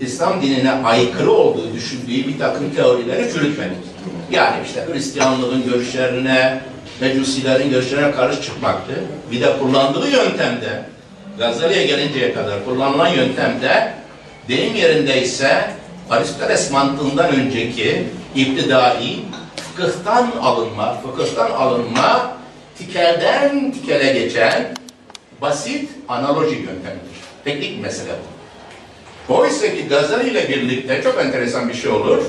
İslam 0.00 0.42
dinine 0.42 0.72
aykırı 0.72 1.30
olduğu 1.30 1.72
düşündüğü 1.74 2.28
bir 2.28 2.38
takım 2.38 2.70
teorileri 2.70 3.32
çürütmedik. 3.32 3.84
Yani 4.30 4.56
işte 4.66 4.86
Hristiyanlığın 4.92 5.64
görüşlerine, 5.64 6.60
Mecusilerin 7.00 7.70
görüşlerine 7.70 8.10
karşı 8.10 8.42
çıkmaktı. 8.42 8.92
Bir 9.30 9.40
de 9.40 9.58
kullandığı 9.58 10.08
yöntemde, 10.08 10.84
Gazali'ye 11.38 11.86
gelinceye 11.86 12.34
kadar 12.34 12.64
kullanılan 12.64 13.08
yöntemde 13.08 13.94
deyim 14.48 14.74
yerindeyse 14.74 15.70
Aristoteles 16.10 16.70
mantığından 16.70 17.34
önceki 17.34 18.06
iptidai 18.34 19.20
fıkıhtan 19.56 20.30
alınma, 20.42 21.00
fıkıhtan 21.00 21.50
alınma 21.50 22.36
tikelden 22.78 23.72
tikele 23.72 24.12
geçen 24.12 24.74
basit 25.42 25.90
analoji 26.08 26.54
yöntemidir. 26.54 27.14
Teknik 27.44 27.82
mesele 27.82 28.12
bu. 29.28 29.34
Oysa 29.34 29.66
ki 29.66 29.88
Gazali 29.88 30.30
ile 30.30 30.48
birlikte 30.48 31.02
çok 31.02 31.20
enteresan 31.20 31.68
bir 31.68 31.74
şey 31.74 31.90
olur. 31.90 32.22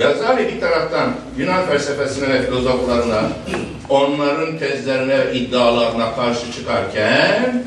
Gazali 0.00 0.48
bir 0.48 0.60
taraftan 0.60 1.10
Yunan 1.38 1.66
felsefesine 1.66 2.34
ve 2.34 2.42
filozoflarına, 2.42 3.22
onların 3.88 4.58
tezlerine 4.58 5.18
ve 5.18 5.34
iddialarına 5.34 6.14
karşı 6.14 6.52
çıkarken, 6.52 7.64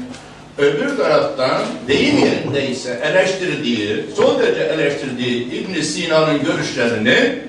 öbür 0.58 0.98
taraftan 0.98 1.62
deyim 1.88 2.18
yerindeyse 2.18 3.00
eleştirdiği, 3.04 4.06
son 4.16 4.40
derece 4.40 4.62
eleştirdiği 4.62 5.52
ibn 5.52 5.82
Sina'nın 5.82 6.44
görüşlerini 6.44 7.40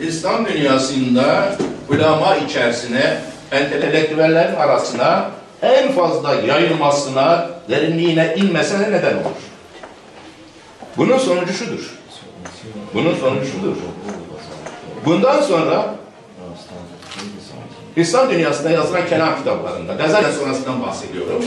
İslam 0.00 0.46
dünyasında 0.46 1.52
ulama 1.88 2.36
içerisine, 2.36 3.18
entelektüellerin 3.52 4.54
arasına 4.54 5.30
en 5.62 5.92
fazla 5.92 6.34
yayılmasına, 6.34 7.50
derinliğine 7.68 8.34
inmesine 8.36 8.92
neden 8.92 9.14
olur. 9.14 9.42
Bunun 10.96 11.18
sonucu 11.18 11.52
şudur. 11.52 11.96
Bunun 12.94 13.14
sonucu 13.14 13.46
şudur. 13.46 13.76
Bundan 15.04 15.42
sonra 15.42 15.94
İslam 17.96 18.30
dünyasında 18.30 18.70
yazılan 18.70 19.08
kelam 19.08 19.38
kitaplarında, 19.38 19.94
Gazali 19.94 20.32
sonrasından 20.32 20.82
bahsediyorum. 20.82 21.44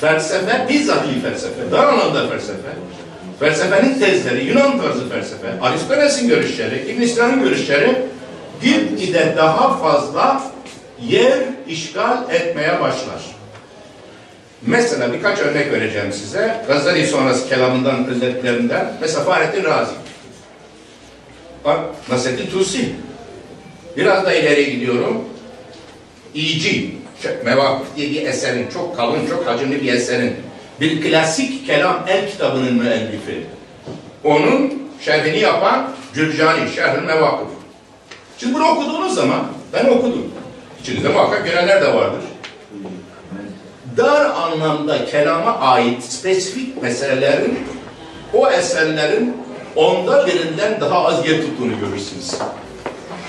Felsefe, 0.00 0.66
bizzati 0.68 1.20
felsefe, 1.22 1.70
dar 1.72 1.84
anlamda 1.88 2.28
felsefe, 2.28 2.68
felsefenin 3.40 3.98
tezleri, 3.98 4.44
Yunan 4.44 4.80
tarzı 4.80 5.08
felsefe, 5.08 5.60
Aristoteles'in 5.60 6.28
görüşleri, 6.28 6.90
İbn 6.90 7.04
Sina'nın 7.04 7.42
görüşleri 7.42 7.96
gitgide 8.62 9.34
daha 9.36 9.76
fazla 9.76 10.42
yer 11.08 11.38
işgal 11.68 12.30
etmeye 12.30 12.80
başlar. 12.80 13.22
Mesela 14.66 15.12
birkaç 15.12 15.38
örnek 15.38 15.72
vereceğim 15.72 16.12
size. 16.12 16.64
Gazali 16.68 17.06
sonrası 17.06 17.48
kelamından, 17.48 18.06
özelliklerinden. 18.06 18.92
Mesela 19.00 19.24
Fahrettin 19.24 19.64
Razi. 19.64 19.92
Bak, 21.64 21.80
Nasreddin 22.10 22.46
Tusi. 22.46 22.92
Biraz 23.96 24.26
da 24.26 24.34
ileriye 24.34 24.70
gidiyorum. 24.70 25.24
İyici, 26.34 26.96
Mevakıf 27.44 27.96
diye 27.96 28.10
bir 28.10 28.26
eserin, 28.26 28.68
çok 28.70 28.96
kalın, 28.96 29.26
çok 29.26 29.46
hacimli 29.46 29.82
bir 29.82 29.92
eserin, 29.92 30.36
bir 30.80 31.02
klasik 31.02 31.66
kelam 31.66 32.04
el 32.08 32.30
kitabının 32.30 32.74
müellifi. 32.74 33.46
Onun 34.24 34.82
şerhini 35.04 35.38
yapan 35.38 35.90
Cürcani, 36.14 36.70
Şerh-ül 36.76 37.06
Mevakıf. 37.06 37.48
Şimdi 38.38 38.54
bunu 38.54 38.68
okuduğunuz 38.68 39.14
zaman, 39.14 39.46
ben 39.72 39.84
okudum. 39.84 40.32
İçinizde 40.82 41.08
muhakkak 41.08 41.44
görenler 41.44 41.82
de 41.82 41.94
vardır. 41.94 42.20
Dar 43.96 44.24
anlamda 44.24 45.06
kelama 45.06 45.58
ait 45.58 46.02
spesifik 46.02 46.82
meselelerin, 46.82 47.58
o 48.34 48.50
eserlerin 48.50 49.36
onda 49.76 50.26
birinden 50.26 50.80
daha 50.80 51.04
az 51.04 51.28
yer 51.28 51.36
tuttuğunu 51.36 51.80
görürsünüz. 51.80 52.34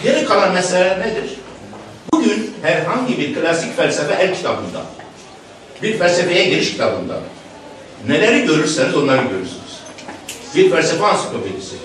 Geri 0.03 0.25
kalan 0.25 0.53
mesele 0.53 0.99
nedir? 0.99 1.37
Bugün 2.13 2.53
herhangi 2.61 3.17
bir 3.17 3.33
klasik 3.33 3.77
felsefe 3.77 4.23
el 4.23 4.35
kitabında, 4.35 4.81
bir 5.83 5.97
felsefeye 5.97 6.49
giriş 6.49 6.71
kitabında 6.71 7.19
neleri 8.07 8.45
görürseniz 8.45 8.95
onları 8.95 9.21
görürsünüz. 9.21 9.79
Bir 10.55 10.71
felsefe 10.71 11.05
ansiklopedisi. 11.05 11.75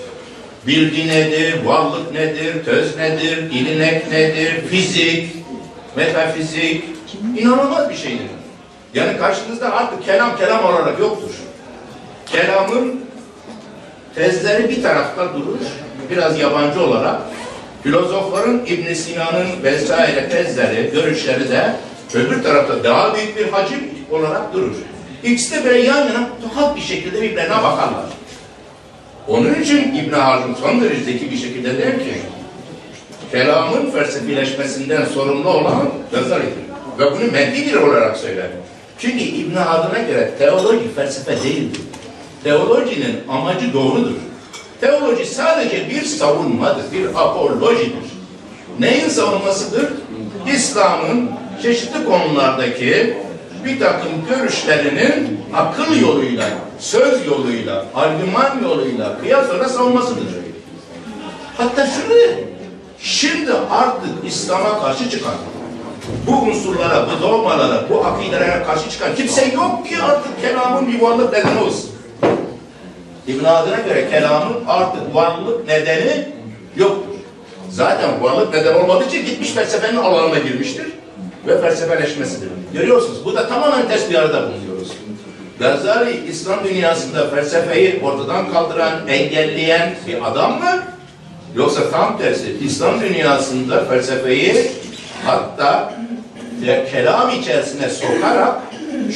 Bilgi 0.67 1.07
nedir, 1.07 1.65
varlık 1.65 2.11
nedir, 2.11 2.65
töz 2.65 2.97
nedir, 2.97 3.37
ilinek 3.37 4.11
nedir, 4.11 4.67
fizik, 4.67 5.35
metafizik, 5.95 6.83
inanılmaz 7.37 7.89
bir 7.89 7.95
şeydir. 7.95 8.27
Yani 8.93 9.17
karşınızda 9.17 9.73
artık 9.73 10.05
kelam 10.05 10.37
kelam 10.37 10.65
olarak 10.65 10.99
yoktur. 10.99 11.31
Kelamın 12.25 13.05
tezleri 14.19 14.69
bir 14.69 14.83
tarafta 14.83 15.33
durur, 15.33 15.59
biraz 16.09 16.39
yabancı 16.39 16.83
olarak. 16.83 17.21
Filozofların 17.83 18.61
İbn 18.65 18.93
Sina'nın 18.93 19.63
vesaire 19.63 20.29
tezleri, 20.29 20.91
görüşleri 20.91 21.49
de 21.49 21.75
öbür 22.13 22.43
tarafta 22.43 22.83
daha 22.83 23.15
büyük 23.15 23.37
bir 23.37 23.47
hacim 23.47 23.79
olarak 24.11 24.53
durur. 24.53 24.75
İkisi 25.23 25.55
de 25.55 25.65
böyle 25.65 25.79
yan 25.79 25.97
yana 25.97 26.29
tuhaf 26.41 26.75
bir 26.75 26.81
şekilde 26.81 27.21
birbirine 27.21 27.49
bakarlar. 27.49 28.05
Onun 29.27 29.53
için 29.53 29.95
İbn 29.95 30.13
Haldun 30.13 30.55
son 30.61 30.81
derece 30.81 31.31
bir 31.31 31.37
şekilde 31.37 31.77
der 31.77 31.99
ki, 31.99 32.13
kelamın 33.31 33.91
felsefileşmesinden 33.91 35.05
sorumlu 35.05 35.49
olan 35.49 35.89
Gazali'dir. 36.11 36.69
Ve 36.99 37.11
bunu 37.11 37.31
menfi 37.31 37.65
bir 37.65 37.75
olarak 37.75 38.17
söyler. 38.17 38.47
Çünkü 38.99 39.23
İbn 39.23 39.55
Haldun'a 39.55 39.99
göre 39.99 40.31
teoloji 40.39 40.93
felsefe 40.95 41.43
değildir. 41.43 41.81
Teolojinin 42.43 43.19
amacı 43.29 43.73
doğrudur. 43.73 44.15
Teoloji 44.81 45.25
sadece 45.25 45.89
bir 45.89 46.01
savunmadır, 46.01 46.91
bir 46.91 47.05
apolojidir. 47.05 48.09
Neyin 48.79 49.09
savunmasıdır? 49.09 49.93
İslam'ın 50.53 51.31
çeşitli 51.61 52.05
konulardaki 52.05 53.17
bir 53.65 53.79
takım 53.79 54.11
görüşlerinin 54.29 55.39
akıl 55.53 56.01
yoluyla, 56.01 56.49
söz 56.79 57.25
yoluyla, 57.27 57.85
argüman 57.95 58.63
yoluyla 58.63 59.19
kıyas 59.19 59.49
olarak 59.49 59.71
savunmasıdır. 59.71 60.23
Hatta 61.57 61.87
şunu 61.87 62.17
şimdi 62.99 63.51
artık 63.71 64.11
İslam'a 64.25 64.79
karşı 64.79 65.09
çıkan, 65.09 65.33
bu 66.27 66.31
unsurlara, 66.31 67.07
bu 67.07 67.23
dogmalara, 67.23 67.89
bu 67.89 68.05
akidelere 68.05 68.63
karşı 68.67 68.89
çıkan 68.89 69.15
kimse 69.15 69.45
yok 69.45 69.87
ki 69.87 69.95
artık 70.01 70.41
kelamın 70.41 70.93
bir 70.93 71.01
varlık 71.01 71.33
nedeni 71.33 71.59
olsun. 71.59 71.88
İbn 73.29 73.45
Adına 73.45 73.79
göre 73.79 74.09
kelamın 74.09 74.57
artık 74.67 75.15
varlık 75.15 75.67
nedeni 75.67 76.27
yoktur. 76.75 77.15
Zaten 77.71 78.23
varlık 78.23 78.53
neden 78.53 78.75
olmadığı 78.75 79.05
için 79.05 79.25
gitmiş 79.25 79.51
felsefenin 79.51 79.97
alanına 79.97 80.39
girmiştir 80.39 80.87
ve 81.47 81.61
felsefeleşmesidir. 81.61 82.49
Görüyorsunuz 82.73 83.25
bu 83.25 83.35
da 83.35 83.47
tamamen 83.47 83.87
ters 83.87 84.09
bir 84.09 84.15
arada 84.15 84.41
bulunuyoruz. 84.41 84.91
Gazali 85.59 86.29
İslam 86.29 86.63
dünyasında 86.63 87.29
felsefeyi 87.29 87.99
ortadan 88.03 88.51
kaldıran, 88.51 89.07
engelleyen 89.07 89.95
bir 90.07 90.27
adam 90.27 90.59
mı? 90.59 90.83
Yoksa 91.55 91.89
tam 91.91 92.17
tersi 92.17 92.57
İslam 92.61 93.01
dünyasında 93.01 93.85
felsefeyi 93.85 94.71
hatta 95.25 95.93
kelam 96.91 97.29
içerisine 97.29 97.89
sokarak 97.89 98.55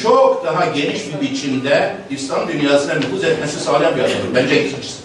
çok 0.04 0.46
daha 0.46 0.66
geniş 0.66 1.02
bir 1.14 1.22
biçimde 1.22 1.96
İslam 2.10 2.48
dünyasına 2.48 2.94
nüfuz 2.94 3.24
etmesi 3.24 3.60
sağlayan 3.60 3.96
bir 3.96 4.02
adamdır. 4.02 4.36
Bence 4.36 4.66
ikincisi. 4.66 4.98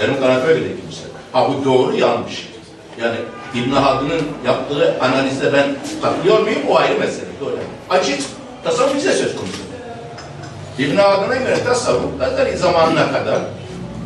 Benim 0.00 0.20
kanaatim 0.20 0.48
öyle 0.48 0.60
de 0.64 0.74
ikincisi. 0.74 1.02
Ha 1.32 1.48
bu 1.48 1.64
doğru 1.64 1.96
yanlış. 1.96 2.48
Yani 3.00 3.16
İbn 3.54 3.70
Haldun'un 3.70 4.22
yaptığı 4.46 4.96
analizde 5.00 5.52
ben 5.52 5.66
katılıyor 6.02 6.40
muyum? 6.40 6.62
O 6.68 6.76
ayrı 6.76 6.98
mesele. 6.98 7.26
Doğru. 7.40 7.58
Açık 7.90 8.20
tasavvuf 8.64 8.96
bize 8.96 9.12
söz 9.12 9.36
konusu. 9.36 9.58
İbn 10.78 10.96
Haldun'a 10.96 11.36
göre 11.36 11.64
tasavvuf 11.64 12.20
Gazali 12.20 12.56
zamanına 12.56 13.12
kadar 13.12 13.38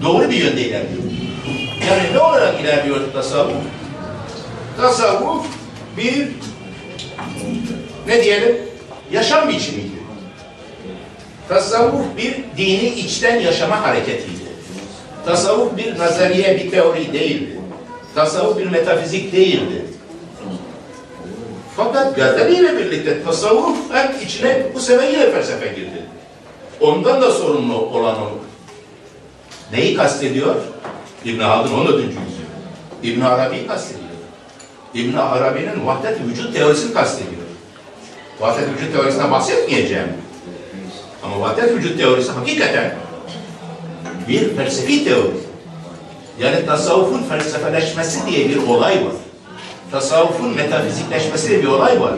doğru 0.03 0.31
bir 0.31 0.37
yönde 0.37 0.61
ilerliyor. 0.61 1.03
Yani 1.91 2.03
ne 2.15 2.21
olarak 2.21 2.61
ilerliyor 2.61 3.01
tasavvuf? 3.13 3.53
Tasavvuf 4.81 5.47
bir 5.97 6.29
ne 8.07 8.25
diyelim? 8.25 8.68
Yaşam 9.13 9.49
biçimiydi. 9.49 9.99
Tasavvuf 11.49 12.17
bir 12.17 12.35
dini 12.57 12.89
içten 12.89 13.41
yaşama 13.41 13.83
hareketiydi. 13.83 14.49
Tasavvuf 15.27 15.77
bir 15.77 15.99
nazariye, 15.99 16.57
bir 16.57 16.71
teori 16.71 17.13
değildi. 17.13 17.61
Tasavvuf 18.15 18.59
bir 18.59 18.67
metafizik 18.67 19.33
değildi. 19.33 19.85
Fakat 21.77 22.17
Gazali 22.17 22.55
ile 22.55 22.79
birlikte 22.79 23.23
tasavvuf 23.23 23.79
içine 24.23 24.67
bu 24.75 24.81
sefer 24.81 25.09
yine 25.09 25.31
felsefe 25.31 25.67
girdi. 25.67 26.03
Ondan 26.81 27.23
da 27.23 27.31
sorumlu 27.31 27.77
olan 27.77 28.17
o. 28.17 28.31
Neyi 29.73 29.97
kastediyor? 29.97 30.55
İbn 31.25 31.41
Haldun 31.41 31.75
14. 31.75 31.95
yüzyıl. 31.95 32.13
İbn 33.03 33.21
Arabi 33.21 33.67
kastediyor. 33.67 34.09
İbn 34.95 35.17
Arabi'nin 35.17 35.87
vahdet 35.87 36.19
vücut 36.29 36.55
teorisini 36.55 36.95
kastediyor. 36.95 37.38
Vahdet 38.41 38.69
vücut 38.69 38.93
teorisinden 38.93 39.31
bahsetmeyeceğim. 39.31 40.09
Ama 41.23 41.41
vahdet 41.41 41.73
vücut 41.73 41.99
teorisi 41.99 42.33
hakikaten 42.33 42.95
bir 44.29 44.57
felsefi 44.57 45.05
teori. 45.05 45.31
Yani 46.41 46.67
tasavvufun 46.67 47.23
felsefeleşmesi 47.23 48.27
diye 48.27 48.49
bir 48.49 48.57
olay 48.57 48.95
var. 48.95 49.13
Tasavvufun 49.91 50.55
metafizikleşmesi 50.55 51.49
diye 51.49 51.63
bir 51.63 51.69
olay 51.69 52.01
var. 52.01 52.15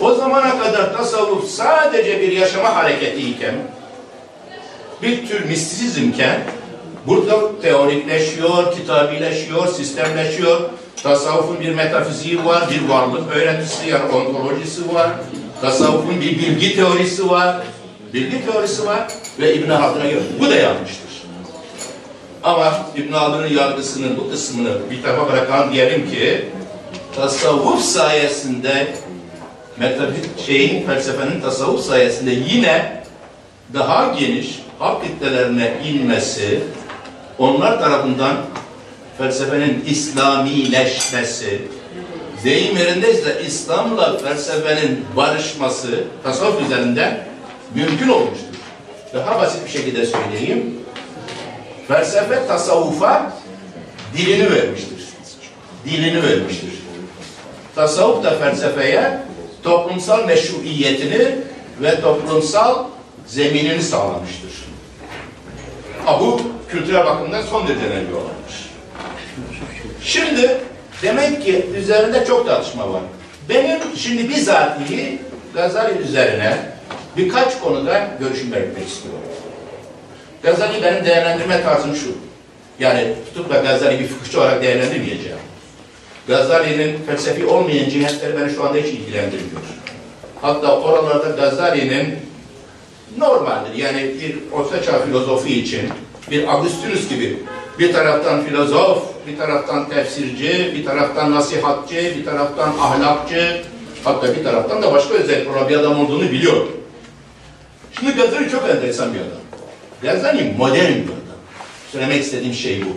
O 0.00 0.14
zamana 0.14 0.58
kadar 0.58 0.96
tasavvuf 0.96 1.50
sadece 1.50 2.20
bir 2.20 2.32
yaşama 2.32 2.76
hareketiyken, 2.76 3.54
bir 5.02 5.26
tür 5.26 5.44
mistisizmken, 5.44 6.40
burada 7.06 7.60
teorikleşiyor, 7.60 8.72
kitabileşiyor, 8.72 9.66
sistemleşiyor. 9.66 10.60
Tasavvufun 11.02 11.60
bir 11.60 11.74
metafiziği 11.74 12.44
var, 12.44 12.70
bir 12.70 12.88
varlık 12.88 13.36
öğretisi 13.36 13.88
yani 13.88 14.12
ontolojisi 14.12 14.94
var. 14.94 15.10
Tasavvufun 15.64 16.20
bir 16.20 16.38
bilgi 16.38 16.76
teorisi 16.76 17.30
var, 17.30 17.56
bilgi 18.14 18.46
teorisi 18.46 18.86
var 18.86 19.06
ve 19.40 19.54
İbn 19.54 19.70
Haldun'a 19.70 20.04
göre 20.04 20.20
bu 20.40 20.50
da 20.50 20.54
yanlıştır. 20.54 21.22
Ama 22.42 22.86
İbn 22.96 23.12
Haldun'un 23.12 23.46
yargısının 23.46 24.16
bu 24.16 24.30
kısmını 24.30 24.90
bir 24.90 25.02
tarafa 25.02 25.32
bırakan 25.32 25.72
diyelim 25.72 26.10
ki 26.10 26.48
tasavvuf 27.16 27.80
sayesinde 27.80 28.94
metafizik 29.78 30.46
şeyin 30.46 30.86
felsefenin 30.86 31.40
tasavvuf 31.40 31.80
sayesinde 31.80 32.30
yine 32.30 33.02
daha 33.74 34.14
geniş 34.20 34.58
halk 34.78 35.02
kitlelerine 35.04 35.72
inmesi, 35.84 36.60
onlar 37.38 37.78
tarafından 37.80 38.36
felsefenin 39.18 39.84
İslamileşmesi, 39.86 41.62
deyim 42.44 42.76
yerindeyse 42.76 43.42
İslam'la 43.46 44.18
felsefenin 44.18 45.04
barışması 45.16 46.04
tasavvuf 46.22 46.62
üzerinden 46.62 47.26
mümkün 47.74 48.08
olmuştur. 48.08 48.54
Daha 49.14 49.40
basit 49.40 49.64
bir 49.64 49.70
şekilde 49.70 50.06
söyleyeyim. 50.06 50.74
Felsefe 51.88 52.46
tasavvufa 52.46 53.32
dilini 54.16 54.52
vermiştir. 54.52 55.04
Dilini 55.84 56.22
vermiştir. 56.22 56.70
tasavvuf 57.74 58.24
da 58.24 58.30
felsefeye 58.30 59.18
toplumsal 59.62 60.24
meşruiyetini 60.24 61.38
ve 61.82 62.00
toplumsal 62.00 62.84
zeminini 63.26 63.82
sağlamıştır. 63.82 64.64
Ha, 66.04 66.20
bu 66.20 66.40
kültürel 66.68 67.06
bakımdan 67.06 67.42
son 67.42 67.68
derece 67.68 67.86
önemli 67.86 68.14
olanmış. 68.14 68.70
Şimdi 70.02 70.60
demek 71.02 71.44
ki 71.44 71.66
üzerinde 71.76 72.24
çok 72.24 72.46
tartışma 72.46 72.92
var. 72.92 73.02
Benim 73.48 73.78
şimdi 73.96 74.28
bizatihi 74.28 75.18
Gazali 75.54 75.98
üzerine 75.98 76.56
birkaç 77.16 77.60
konuda 77.60 78.08
görüşüm 78.20 78.52
belirtmek 78.52 78.88
istiyorum. 78.88 79.20
Gazali 80.42 80.82
benim 80.82 81.04
değerlendirme 81.04 81.62
tarzım 81.62 81.96
şu. 81.96 82.08
Yani 82.78 83.14
tutup 83.26 83.50
da 83.50 83.60
Gazali 83.60 84.00
bir 84.00 84.06
fıkıhçı 84.06 84.40
olarak 84.40 84.62
değerlendirmeyeceğim. 84.62 85.38
Gazali'nin 86.28 86.98
felsefi 87.06 87.46
olmayan 87.46 87.88
cihetleri 87.88 88.40
beni 88.40 88.54
şu 88.54 88.64
anda 88.64 88.78
hiç 88.78 88.86
ilgilendirmiyor. 88.86 89.60
Hatta 90.42 90.80
oralarda 90.80 91.28
Gazali'nin 91.28 92.16
normaldir. 93.18 93.74
Yani 93.76 94.14
bir 94.20 94.52
ortaçağ 94.52 94.98
filozofu 94.98 95.48
için 95.48 95.80
bir 96.30 96.48
Augustinus 96.48 97.08
gibi 97.08 97.38
bir 97.78 97.92
taraftan 97.92 98.44
filozof, 98.44 98.98
bir 99.26 99.36
taraftan 99.36 99.88
tefsirci, 99.88 100.72
bir 100.76 100.84
taraftan 100.84 101.30
nasihatçı, 101.30 102.14
bir 102.18 102.24
taraftan 102.24 102.68
ahlakçı, 102.80 103.62
hatta 104.04 104.36
bir 104.36 104.44
taraftan 104.44 104.82
da 104.82 104.92
başka 104.92 105.14
olan 105.14 105.68
bir 105.68 105.76
adam 105.76 106.00
olduğunu 106.04 106.30
biliyorum. 106.30 106.72
Şimdi 107.98 108.12
Gazali 108.12 108.50
çok 108.50 108.70
enteresan 108.70 109.14
bir 109.14 109.18
adam. 109.18 109.44
Gazali 110.02 110.54
modern 110.58 110.92
bir 110.92 111.04
adam. 111.04 111.38
Söylemek 111.92 112.22
istediğim 112.22 112.54
şey 112.54 112.82
bu. 112.84 112.88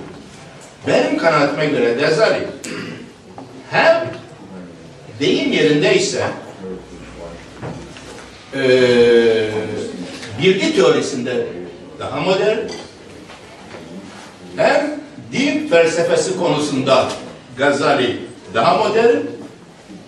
Benim 0.87 1.17
kanaatime 1.17 1.65
göre 1.65 1.93
Gazali 1.93 2.47
hem 3.71 4.07
deyim 5.19 5.51
yerindeyse 5.51 6.23
eee 8.55 9.49
bilgi 10.43 10.75
teorisinde 10.75 11.45
daha 11.99 12.19
modern 12.19 12.57
hem 14.57 14.99
din 15.31 15.67
felsefesi 15.67 16.37
konusunda 16.37 17.07
Gazali 17.57 18.19
daha 18.53 18.77
modern 18.77 19.17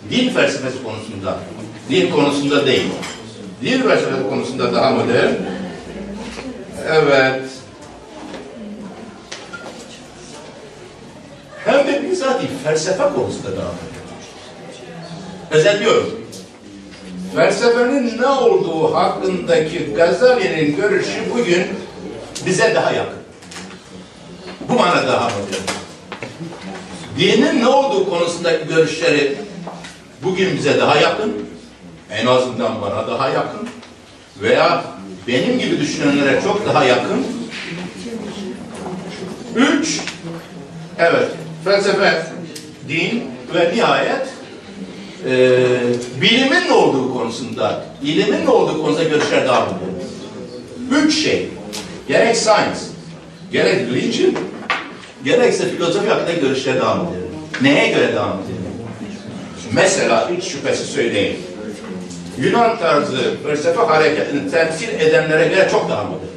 din 0.09 0.29
felsefesi 0.29 0.83
konusunda 0.83 1.39
din 1.89 2.12
konusunda 2.12 2.65
değil. 2.65 2.89
Din 3.62 3.81
felsefesi 3.81 4.29
konusunda 4.29 4.73
daha 4.73 4.91
modern. 4.91 5.33
Evet. 6.88 7.41
Hem 11.65 11.88
de 11.88 12.09
bizzat 12.12 12.41
felsefe 12.63 13.03
konusunda 13.15 13.57
daha 13.57 13.67
modern. 13.67 13.99
Özetliyorum. 15.51 16.25
Felsefenin 17.35 18.21
ne 18.21 18.27
olduğu 18.27 18.95
hakkındaki 18.95 19.93
Gazali'nin 19.95 20.75
görüşü 20.75 21.19
bugün 21.33 21.67
bize 22.45 22.75
daha 22.75 22.91
yakın. 22.91 23.18
Bu 24.69 24.79
bana 24.79 25.08
daha 25.08 25.29
modern. 25.29 25.69
Dinin 27.19 27.62
ne 27.62 27.67
olduğu 27.67 28.10
konusundaki 28.10 28.67
görüşleri 28.67 29.38
bugün 30.23 30.58
bize 30.58 30.79
daha 30.79 30.97
yakın. 30.97 31.34
En 32.12 32.25
azından 32.25 32.82
bana 32.82 33.08
daha 33.08 33.29
yakın. 33.29 33.69
Veya 34.41 34.84
benim 35.27 35.60
gibi 35.60 35.79
düşünenlere 35.79 36.41
çok 36.41 36.67
daha 36.67 36.84
yakın. 36.84 37.25
Üç, 39.55 40.01
evet, 40.97 41.27
felsefe, 41.63 42.25
din 42.88 43.23
ve 43.53 43.75
nihayet 43.75 44.27
e, 45.25 45.60
bilimin 46.21 46.67
ne 46.67 46.73
olduğu 46.73 47.13
konusunda, 47.13 47.86
ilimin 48.03 48.45
ne 48.45 48.49
olduğu 48.49 48.82
konusunda 48.82 49.10
görüşler 49.10 49.47
daha 49.47 49.60
modern. 49.60 51.05
Üç 51.05 51.23
şey, 51.23 51.49
gerek 52.08 52.38
science, 52.38 52.79
gerek 53.51 53.91
religion, 53.91 54.36
gerekse 55.23 55.69
filozofi 55.69 56.10
hakkında 56.10 56.34
görüşler 56.34 56.82
daha 56.82 56.95
modern. 56.95 57.19
Neye 57.62 57.88
göre 57.88 58.15
daha 58.15 58.27
modern? 58.27 58.60
Mesela 59.73 60.32
hiç 60.38 60.43
şüphesiz 60.43 60.89
söyleyeyim. 60.89 61.38
Yunan 62.38 62.79
tarzı 62.79 63.38
felsefe 63.43 63.82
hareketini 63.82 64.51
temsil 64.51 64.89
edenlere 64.89 65.47
göre 65.47 65.67
çok 65.71 65.89
daha 65.89 66.03
modern. 66.03 66.29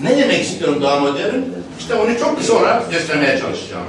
Ne 0.00 0.18
demek 0.18 0.42
istiyorum 0.44 0.82
daha 0.82 1.00
modern? 1.00 1.40
İşte 1.78 1.94
onu 1.94 2.18
çok 2.18 2.38
kısa 2.38 2.52
olarak 2.52 2.90
göstermeye 2.90 3.38
çalışacağım. 3.38 3.84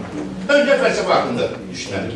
Önce 0.50 0.78
felsefe 0.78 1.14
hakkında 1.14 1.50
düşünelim. 1.74 2.12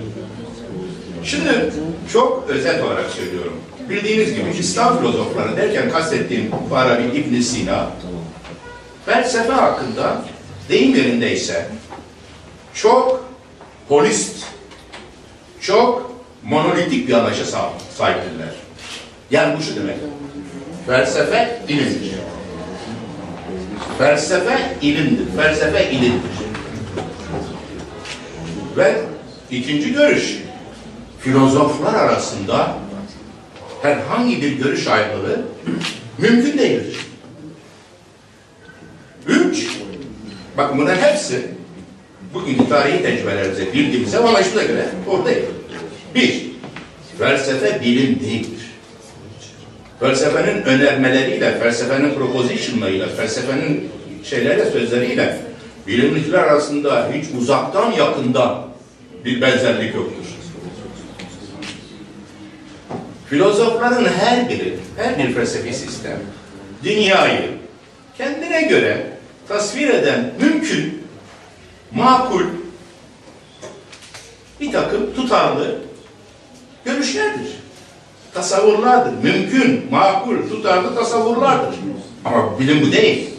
Şimdi 1.24 1.74
çok 2.14 2.46
özet 2.50 2.84
olarak 2.84 3.10
söylüyorum. 3.10 3.54
Bildiğiniz 3.90 4.36
gibi 4.36 4.50
İslam 4.60 5.00
filozofları 5.00 5.58
derken 5.58 5.92
kastettiğim 5.92 6.52
Farabi 6.70 7.04
İbn 7.04 7.42
Sina 7.42 7.90
felsefe 9.06 9.54
hakkında 9.54 10.22
deyim 10.72 10.96
yerindeyse 10.96 11.68
çok 12.74 13.26
holist, 13.88 14.46
çok 15.62 16.12
monolitik 16.44 17.08
bir 17.08 17.14
anlayışa 17.14 17.46
sahiptirler. 17.98 18.54
Yani 19.32 19.58
bu 19.58 19.64
şu 19.64 19.76
demek. 19.76 19.98
Felsefe 20.88 21.62
ilimdir. 21.68 22.12
Felsefe 23.98 24.78
ilimdir. 24.82 25.36
Felsefe 25.38 25.92
ilimdir. 25.92 26.32
Ve 28.78 29.02
ikinci 29.52 29.94
görüş, 29.94 30.38
filozoflar 31.20 31.94
arasında 31.94 32.76
herhangi 33.82 34.42
bir 34.42 34.52
görüş 34.52 34.88
ayrılığı 34.88 35.42
mümkün 36.18 36.58
değildir. 36.58 36.98
Üç, 39.28 39.81
bak 40.58 40.78
bunların 40.78 41.02
hepsi 41.02 41.48
bugünkü 42.34 42.70
tarihi 42.70 43.04
tecrübelerimize, 43.04 43.74
bildiğimize, 43.74 44.18
anlayışımıza 44.18 44.64
göre 44.64 44.86
oradayız. 45.08 45.46
Bir, 46.16 46.46
felsefe 47.20 47.82
bilim 47.82 48.20
değildir. 48.20 48.62
Felsefenin 50.00 50.64
önermeleriyle, 50.64 51.60
felsefenin 51.60 52.14
propositionlarıyla, 52.14 53.08
felsefenin 53.08 53.90
şeylerle, 54.24 54.66
sözleriyle 54.66 55.38
bilimciler 55.88 56.40
arasında 56.40 57.10
hiç 57.14 57.26
uzaktan 57.42 57.92
yakından 57.92 58.68
bir 59.26 59.42
benzerlik 59.42 59.96
yoktur. 59.96 60.26
Filozofların 63.30 64.06
her 64.06 64.50
biri, 64.50 64.78
her 64.98 65.18
bir 65.18 65.34
felsefi 65.34 65.74
sistem, 65.74 66.20
dünyayı 66.84 67.50
kendine 68.18 68.62
göre 68.62 69.11
tasvir 69.52 69.90
eden 69.90 70.34
mümkün, 70.42 71.04
makul, 71.92 72.44
bir 74.60 74.72
takım 74.72 75.14
tutarlı 75.16 75.80
görüşlerdir. 76.86 77.48
Tasavvurlardır. 78.34 79.24
Mümkün, 79.24 79.86
makul, 79.92 80.50
tutarlı 80.50 80.96
tasavvurlardır. 80.96 81.76
Ama 82.26 82.60
bilim 82.60 82.82
bu 82.82 82.92
değil. 82.92 83.30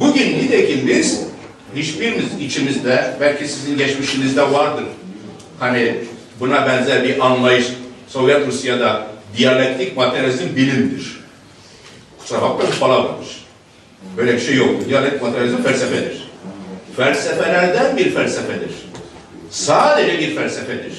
Bugün 0.00 0.38
nitekim 0.38 0.88
biz, 0.88 1.20
hiçbirimiz 1.76 2.40
içimizde, 2.40 3.16
belki 3.20 3.48
sizin 3.48 3.78
geçmişinizde 3.78 4.52
vardır. 4.52 4.84
Hani 5.58 5.94
buna 6.40 6.66
benzer 6.66 7.04
bir 7.04 7.26
anlayış, 7.26 7.66
Sovyet 8.08 8.46
Rusya'da 8.46 9.06
diyalektik 9.36 9.96
materyalizm 9.96 10.56
bilimdir. 10.56 11.20
Kusura 12.18 12.42
bakmayın 12.42 12.72
palavradır. 12.80 13.47
Böyle 14.16 14.32
bir 14.32 14.40
şey 14.40 14.54
yok. 14.54 14.88
Diyalektik 14.88 15.22
materyalizm 15.22 15.62
felsefedir. 15.62 16.28
Felsefelerden 16.96 17.96
bir 17.96 18.14
felsefedir. 18.14 18.70
Sadece 19.50 20.18
bir 20.18 20.36
felsefedir. 20.36 20.92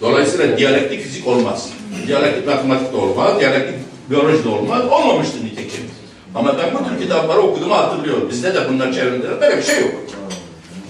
Dolayısıyla 0.00 0.58
diyalektik 0.58 1.02
fizik 1.02 1.26
olmaz. 1.26 1.68
Diyalektik 2.06 2.46
matematik 2.46 2.92
de 2.92 2.96
olmaz, 2.96 3.40
diyalektik 3.40 3.74
biyoloji 4.10 4.44
de 4.44 4.48
olmaz. 4.48 4.84
Olmamıştır 4.90 5.44
nitekim. 5.44 5.84
Ama 6.34 6.58
ben 6.58 6.74
bu 6.74 6.88
tür 6.88 7.02
kitapları 7.02 7.40
okuduğumu 7.40 7.74
hatırlıyorum. 7.74 8.28
Bizde 8.30 8.54
de 8.54 8.68
bunlar 8.68 8.92
çevremde 8.92 9.40
böyle 9.40 9.58
bir 9.58 9.62
şey 9.62 9.80
yok. 9.80 9.94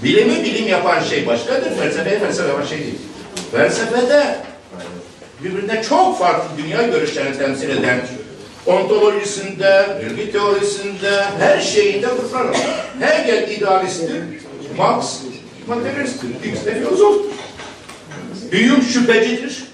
Bilimi 0.04 0.44
bilim 0.44 0.68
yapan 0.68 1.02
şey 1.02 1.26
başkadır, 1.26 1.76
felsefeyi 1.76 2.18
felsefe 2.18 2.48
yapan 2.48 2.64
şey 2.64 2.78
değil. 2.78 2.98
Felsefede 3.52 4.36
birbirine 5.44 5.82
çok 5.82 6.18
farklı 6.18 6.48
dünya 6.58 6.82
görüşlerini 6.82 7.38
temsil 7.38 7.70
eden 7.70 8.00
ontolojisinde, 8.66 10.00
bilgi 10.02 10.32
teorisinde, 10.32 11.24
her 11.38 11.60
şeyinde 11.60 12.08
var. 12.32 12.46
Hegel 13.00 13.50
idealisttir, 13.50 14.22
Marx 14.76 15.20
materyalisttir, 15.68 16.28
X 16.44 16.64
de 16.64 16.74
filozoftur. 16.74 17.30
Hume 18.52 18.82
şüphecidir, 18.92 19.64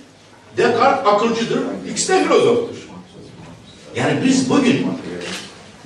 Descartes 0.57 1.07
akılcıdır, 1.07 1.63
X 1.91 2.09
de 2.09 2.25
filozoftur. 2.25 2.77
Yani 3.97 4.25
biz 4.25 4.51
bugün 4.51 4.87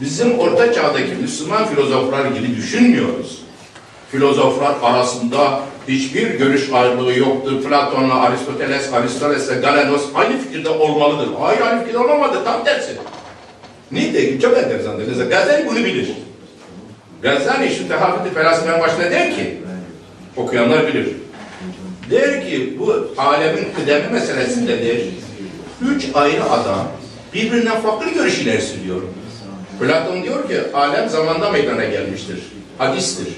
bizim 0.00 0.38
orta 0.38 0.72
çağdaki 0.72 1.14
Müslüman 1.22 1.66
filozoflar 1.66 2.26
gibi 2.26 2.56
düşünmüyoruz. 2.56 3.38
Filozoflar 4.10 4.74
arasında 4.82 5.60
hiçbir 5.88 6.30
görüş 6.30 6.72
ayrılığı 6.72 7.18
yoktur. 7.18 7.62
Platon'la 7.62 8.14
Aristoteles, 8.14 8.92
Aristoteles'le 8.92 9.62
Galenos 9.62 10.04
aynı 10.14 10.38
fikirde 10.38 10.68
olmalıdır. 10.68 11.28
Hayır 11.40 11.60
aynı 11.60 11.80
fikirde 11.80 11.98
olmamalı, 11.98 12.44
tam 12.44 12.64
tersi. 12.64 12.92
Nitekim 13.92 14.38
çok 14.38 14.58
enteresandır. 14.58 15.08
Mesela 15.08 15.28
Gazali 15.28 15.66
bunu 15.66 15.76
bilir. 15.76 16.08
Gazali 17.22 17.70
şu 17.74 17.88
tehaffütü 17.88 18.34
felsefenin 18.34 18.80
başında 18.80 19.10
der 19.10 19.36
ki, 19.36 19.58
okuyanlar 20.36 20.86
bilir. 20.86 21.08
Der 22.10 22.48
ki 22.48 22.76
bu 22.78 23.14
alemin 23.18 23.68
kıdemi 23.76 24.08
meselesindedir. 24.12 25.04
Üç 25.90 26.04
ayrı 26.14 26.44
adam 26.44 26.88
birbirinden 27.34 27.80
farklı 27.80 28.10
görüş 28.10 28.38
ileri 28.38 28.62
sürüyor. 28.62 29.02
Platon 29.80 30.22
diyor 30.22 30.48
ki 30.48 30.60
alem 30.74 31.08
zamanda 31.08 31.50
meydana 31.50 31.84
gelmiştir. 31.84 32.38
Hadistir. 32.78 33.28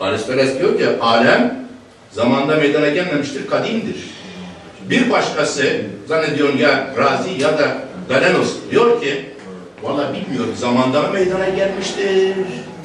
Aristoteles 0.00 0.58
diyor 0.58 0.78
ki 0.78 0.86
alem 1.00 1.66
zamanda 2.10 2.56
meydana 2.56 2.88
gelmemiştir, 2.88 3.46
kadimdir. 3.46 3.96
Bir 4.90 5.10
başkası 5.10 5.80
zannediyorum 6.08 6.58
ya 6.58 6.94
Razi 6.98 7.42
ya 7.42 7.58
da 7.58 7.76
Galenos 8.08 8.54
diyor 8.70 9.02
ki 9.02 9.24
valla 9.82 10.14
bilmiyorum 10.14 10.54
zamanda 10.56 11.02
mı 11.02 11.08
meydana 11.12 11.48
gelmiştir 11.48 12.34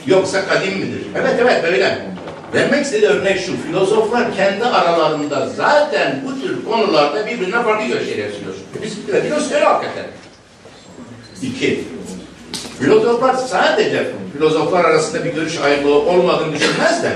yoksa 0.05 0.45
kadim 0.45 0.77
midir? 0.77 1.01
Evet 1.15 1.35
evet 1.41 1.63
böyle. 1.63 2.09
Vermek 2.53 2.85
istediği 2.85 3.09
örnek 3.09 3.39
şu, 3.39 3.57
filozoflar 3.57 4.35
kendi 4.35 4.65
aralarında 4.65 5.49
zaten 5.49 6.23
bu 6.25 6.41
tür 6.41 6.65
konularda 6.65 7.27
birbirine 7.27 7.63
farklı 7.63 7.87
görüşler 7.87 8.17
yapıyor. 8.17 8.53
Biz 8.83 9.07
biliyoruz 9.07 9.51
öyle 9.51 9.65
hakikaten. 9.65 10.05
İki, 11.41 11.83
filozoflar 12.79 13.33
sadece 13.33 14.07
filozoflar 14.33 14.85
arasında 14.85 15.25
bir 15.25 15.33
görüş 15.33 15.57
ayrılığı 15.57 15.99
olmadığını 15.99 16.53
düşünmezler. 16.55 17.13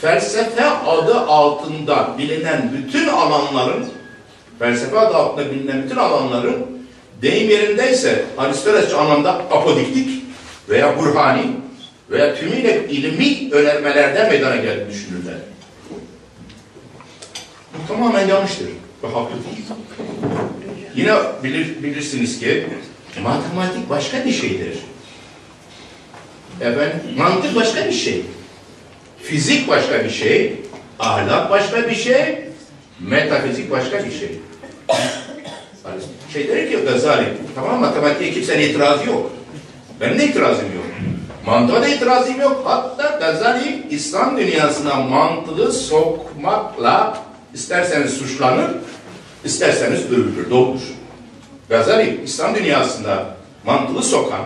Felsefe 0.00 0.64
adı 0.66 1.20
altında 1.20 2.14
bilinen 2.18 2.72
bütün 2.76 3.08
alanların, 3.08 3.86
felsefe 4.58 4.98
adı 4.98 5.16
altında 5.16 5.50
bilinen 5.50 5.82
bütün 5.82 5.96
alanların 5.96 6.66
deyim 7.22 7.50
yerindeyse 7.50 8.24
Aristotelesçi 8.38 8.96
anlamda 8.96 9.32
apodiktik 9.32 10.24
veya 10.68 10.98
burhani 10.98 11.46
veya 12.10 12.34
tümüyle 12.34 12.88
ilmi 12.88 13.54
önermelerden 13.54 14.28
meydana 14.28 14.56
geldiğini 14.56 14.90
düşünürler. 14.90 15.34
Bu 17.74 17.88
tamamen 17.88 18.28
yanlıştır 18.28 18.66
ve 19.02 19.08
haklı. 19.08 19.36
Yine 20.96 21.14
bilir, 21.44 21.82
bilirsiniz 21.82 22.40
ki 22.40 22.66
matematik 23.22 23.90
başka 23.90 24.24
bir 24.24 24.32
şeydir. 24.32 24.78
Efendim, 26.60 27.00
mantık 27.16 27.56
başka 27.56 27.86
bir 27.86 27.92
şey. 27.92 28.22
Fizik 29.22 29.68
başka 29.68 30.04
bir 30.04 30.10
şey. 30.10 30.56
Ahlak 30.98 31.50
başka 31.50 31.88
bir 31.88 31.94
şey. 31.94 32.38
Metafizik 33.00 33.70
başka 33.70 34.04
bir 34.04 34.10
şey. 34.10 34.40
Şey 36.32 36.48
der 36.48 36.70
ki 36.70 36.76
Gazali, 36.76 37.26
tamam 37.54 37.80
matematiğe 37.80 38.32
kimsenin 38.32 38.62
itirazı 38.62 39.06
yok. 39.06 39.30
Benim 40.00 40.18
de 40.18 40.24
itirazım 40.24 40.64
yok. 40.64 40.84
Mantığa 41.46 41.82
da 41.82 41.88
itirazım 41.88 42.40
yok. 42.40 42.62
Hatta 42.64 43.18
Gazali 43.20 43.86
İslam 43.90 44.36
dünyasına 44.36 44.94
mantığı 44.94 45.72
sokmakla 45.72 47.18
isterseniz 47.54 48.14
suçlanır, 48.14 48.70
isterseniz 49.44 50.04
övülür, 50.12 50.50
doğrudur. 50.50 50.97
Gazali 51.68 52.20
İslam 52.24 52.54
dünyasında 52.54 53.26
mantığı 53.64 54.02
sokan, 54.02 54.40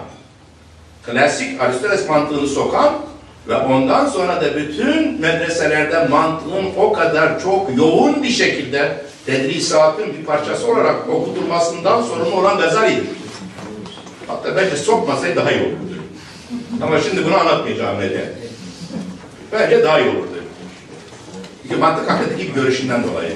klasik 1.07 1.61
Aristoteles 1.61 2.09
mantığını 2.09 2.47
sokan 2.47 2.95
ve 3.49 3.57
ondan 3.57 4.07
sonra 4.07 4.41
da 4.41 4.57
bütün 4.57 5.21
medreselerde 5.21 6.09
mantığın 6.09 6.67
o 6.77 6.93
kadar 6.93 7.41
çok 7.41 7.77
yoğun 7.77 8.23
bir 8.23 8.29
şekilde 8.29 9.05
tedrisatın 9.27 10.07
bir 10.19 10.25
parçası 10.25 10.73
olarak 10.73 11.09
okutulmasından 11.09 12.03
sorumlu 12.03 12.35
olan 12.35 12.59
Gazali'dir. 12.59 13.05
Hatta 14.27 14.57
bence 14.57 14.77
sokmasaydı 14.77 15.37
daha 15.37 15.53
iyi 15.53 15.63
olurdu. 15.63 16.03
Ama 16.83 17.01
şimdi 17.01 17.25
bunu 17.25 17.37
anlatmayacağım 17.37 18.01
neden. 18.01 18.27
Bence 19.53 19.83
daha 19.83 20.01
iyi 20.01 20.11
olurdu. 20.11 20.29
Çünkü 21.63 21.77
mantık 21.77 22.11
hakkındaki 22.11 22.53
görüşünden 22.53 23.05
dolayı. 23.05 23.33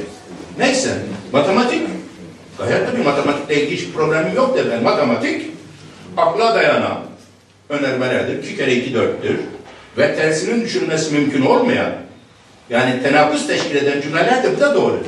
Neyse, 0.58 0.90
matematik, 1.32 1.82
gayet 2.58 2.90
tabii 2.90 3.02
matematikle 3.02 3.62
ilgili 3.62 3.80
hiç 3.80 3.92
problemim 3.94 4.34
yok 4.34 4.56
de 4.56 4.70
ben. 4.70 4.82
Matematik, 4.82 5.42
akla 6.16 6.54
dayanan 6.54 6.98
önermelerdir. 7.68 8.42
İki 8.42 8.56
kere 8.56 8.74
iki 8.74 8.94
dörttür. 8.94 9.36
Ve 9.98 10.14
tersinin 10.14 10.64
düşürülmesi 10.64 11.14
mümkün 11.14 11.42
olmayan, 11.42 11.92
yani 12.70 13.02
tenakuz 13.02 13.46
teşkil 13.46 13.76
eden 13.76 14.00
cümleler 14.00 14.42
de 14.42 14.56
bu 14.56 14.60
da 14.60 14.74
doğru. 14.74 15.04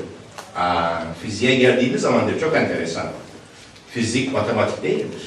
Aa, 0.57 0.91
fiziğe 1.23 1.55
geldiğimiz 1.55 2.01
zamandır 2.01 2.41
çok 2.41 2.57
enteresan. 2.57 3.07
Fizik 3.91 4.33
matematik 4.33 4.83
değildir. 4.83 5.23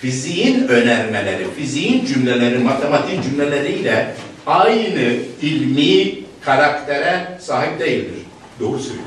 Fiziğin 0.00 0.68
önermeleri, 0.68 1.46
fiziğin 1.56 2.06
cümleleri, 2.06 2.58
matematiğin 2.58 3.22
cümleleriyle 3.22 4.14
aynı 4.46 5.16
ilmi 5.42 6.14
karaktere 6.44 7.38
sahip 7.40 7.80
değildir. 7.80 8.22
Doğru 8.60 8.78
söylüyor. 8.78 9.06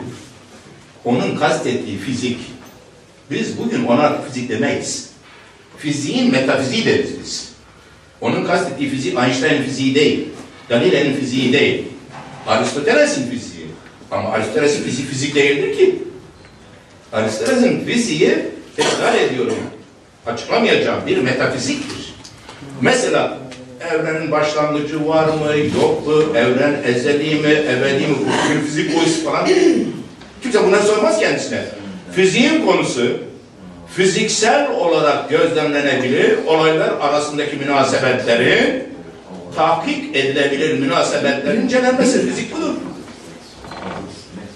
Onun 1.06 1.36
kastettiği 1.36 1.98
fizik, 1.98 2.38
biz 3.32 3.58
bugün 3.58 3.86
ona 3.86 4.22
fizik 4.22 4.50
demeyiz. 4.50 5.10
Fiziğin 5.78 6.32
metafiziği 6.32 6.86
deriz 6.86 7.10
biz. 7.24 7.50
Onun 8.22 8.46
kastettiği 8.46 8.90
fizik 8.90 9.18
Einstein'ın 9.20 9.64
fiziği 9.64 9.96
değil. 9.96 10.28
Galileo'nun 10.70 11.14
fiziği 11.14 11.54
değil. 11.54 11.84
Aristoteles'in 12.48 13.30
fiziği. 13.30 13.66
Ama 14.12 14.30
Aristoteles'in 14.30 14.84
fiziği 14.84 15.08
fizik 15.08 15.36
değildir 15.36 15.78
ki. 15.78 15.96
Aristoteles'in 17.14 17.86
fiziği, 17.86 18.38
tekrar 18.76 19.16
ediyorum, 19.16 19.58
açıklamayacağım 20.26 21.08
bir 21.08 21.18
metafiziktir. 21.18 22.16
Mesela 22.82 23.38
evrenin 23.92 24.32
başlangıcı 24.32 25.08
var 25.08 25.28
mı, 25.28 25.58
yok 25.82 26.08
mu, 26.08 26.38
evren 26.38 26.84
ezeli 26.86 27.36
mi, 27.36 27.50
ebedi 27.50 28.08
mi, 28.08 28.16
bu 28.20 28.66
fizik 28.68 28.96
boyusu 28.96 29.24
falan. 29.24 29.48
Kimse 30.46 30.64
bunları 30.64 30.84
sormaz 30.84 31.20
kendisine. 31.20 31.62
Fiziğin 32.16 32.66
konusu 32.66 33.18
fiziksel 33.96 34.72
olarak 34.72 35.30
gözlemlenebilir, 35.30 36.46
olaylar 36.46 36.90
arasındaki 37.02 37.56
münasebetlerin 37.56 38.84
tahkik 39.56 40.16
edilebilir 40.16 40.80
münasebetlerin 40.80 41.62
incelenmesi. 41.62 42.30
Fizik 42.30 42.56
budur. 42.56 42.74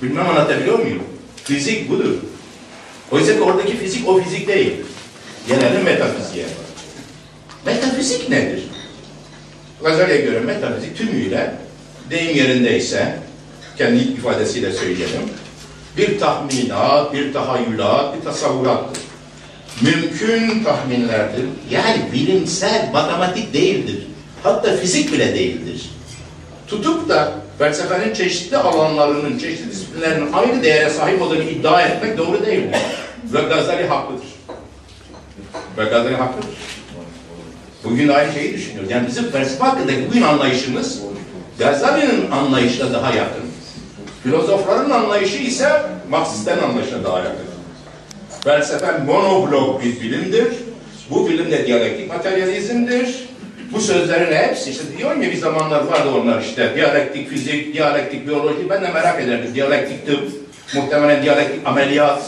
Bilmem 0.01 0.29
anlatabiliyor 0.29 0.79
muyum? 0.79 1.03
Fizik 1.43 1.89
budur. 1.89 2.13
Oysa 3.11 3.33
ki 3.33 3.41
oradaki 3.41 3.77
fizik 3.77 4.09
o 4.09 4.21
fizik 4.21 4.47
değil. 4.47 4.73
Gelelim 5.47 5.83
metafiziğe. 5.83 6.45
Metafizik 7.65 8.29
nedir? 8.29 8.63
Gazali'ye 9.83 10.21
göre 10.21 10.39
metafizik 10.39 10.97
tümüyle 10.97 11.53
deyim 12.09 12.37
yerindeyse 12.37 13.15
kendi 13.77 13.99
ifadesiyle 13.99 14.71
söyleyelim. 14.71 15.21
Bir 15.97 16.19
tahminat, 16.19 17.13
bir 17.13 17.33
tahayyülat, 17.33 18.17
bir 18.17 18.23
tasavvurattır. 18.23 19.03
Mümkün 19.81 20.63
tahminlerdir. 20.63 21.45
Yani 21.69 22.09
bilimsel, 22.13 22.89
matematik 22.93 23.53
değildir. 23.53 24.07
Hatta 24.43 24.77
fizik 24.77 25.13
bile 25.13 25.33
değildir. 25.35 25.89
Tutup 26.67 27.09
da 27.09 27.31
felsefenin 27.57 28.13
çeşitli 28.13 28.57
alanlarının, 28.57 29.37
çeşitli 29.37 29.71
disiplinlerinin 29.71 30.33
aynı 30.33 30.63
değere 30.63 30.89
sahip 30.89 31.21
olduğunu 31.21 31.43
iddia 31.43 31.81
etmek 31.81 32.17
doğru 32.17 32.45
değildir. 32.45 32.79
Ve 33.33 33.41
Gazali 33.41 33.87
haklıdır. 33.87 34.27
Ve 35.77 35.83
Gazali 35.83 36.15
haklıdır. 36.15 36.49
Bugün 37.83 38.07
aynı 38.07 38.33
şeyi 38.33 38.53
düşünüyoruz. 38.53 38.91
Yani 38.91 39.07
bizim 39.07 39.31
felsefe 39.31 39.63
hakkındaki 39.63 40.07
bugün 40.09 40.21
anlayışımız 40.21 40.99
Gazali'nin 41.59 42.31
anlayışına 42.31 42.93
daha 42.93 43.15
yakın. 43.15 43.43
Filozofların 44.23 44.89
anlayışı 44.89 45.37
ise 45.37 45.69
Marksistlerin 46.09 46.63
anlayışına 46.63 47.03
daha 47.03 47.19
yakın. 47.19 47.45
Felsefe 48.43 48.97
monoblok 49.05 49.83
bir 49.83 50.01
bilimdir. 50.01 50.47
Bu 51.09 51.29
bilim 51.29 51.51
de 51.51 51.67
diyalektik 51.67 52.09
materyalizmdir. 52.09 53.29
Bu 53.73 53.79
sözlerin 53.81 54.35
hepsi 54.35 54.71
işte 54.71 54.83
diyorum 54.97 55.21
ya 55.21 55.31
bir 55.31 55.37
zamanlar 55.37 55.83
vardı 55.83 56.09
onlar 56.21 56.41
işte 56.41 56.75
diyalektik 56.75 57.29
fizik, 57.29 57.73
diyalektik 57.73 58.27
biyoloji 58.27 58.69
ben 58.69 58.81
de 58.81 58.91
merak 58.91 59.21
ederdim. 59.21 59.55
Diyalektik 59.55 60.07
tıp, 60.07 60.31
muhtemelen 60.75 61.23
diyalektik 61.23 61.67
ameliyat. 61.67 62.21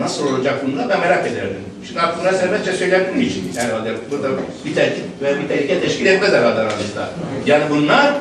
Nasıl 0.00 0.34
olacak 0.34 0.54
bunlar 0.66 0.88
ben 0.88 1.00
merak 1.00 1.26
ederdim. 1.26 1.60
Şimdi 1.86 2.00
aklına 2.00 2.32
serbestçe 2.32 2.72
söyleyebilirim 2.72 3.20
için 3.20 3.52
herhalde 3.56 3.90
burada 4.10 4.28
bir 4.64 4.74
tehdit 4.74 5.04
ve 5.22 5.42
bir 5.42 5.48
tehlike 5.48 5.80
teşkil 5.80 6.06
etmez 6.06 6.32
herhalde 6.32 6.60
aranızda. 6.60 7.08
Yani 7.46 7.64
bunlar 7.70 8.14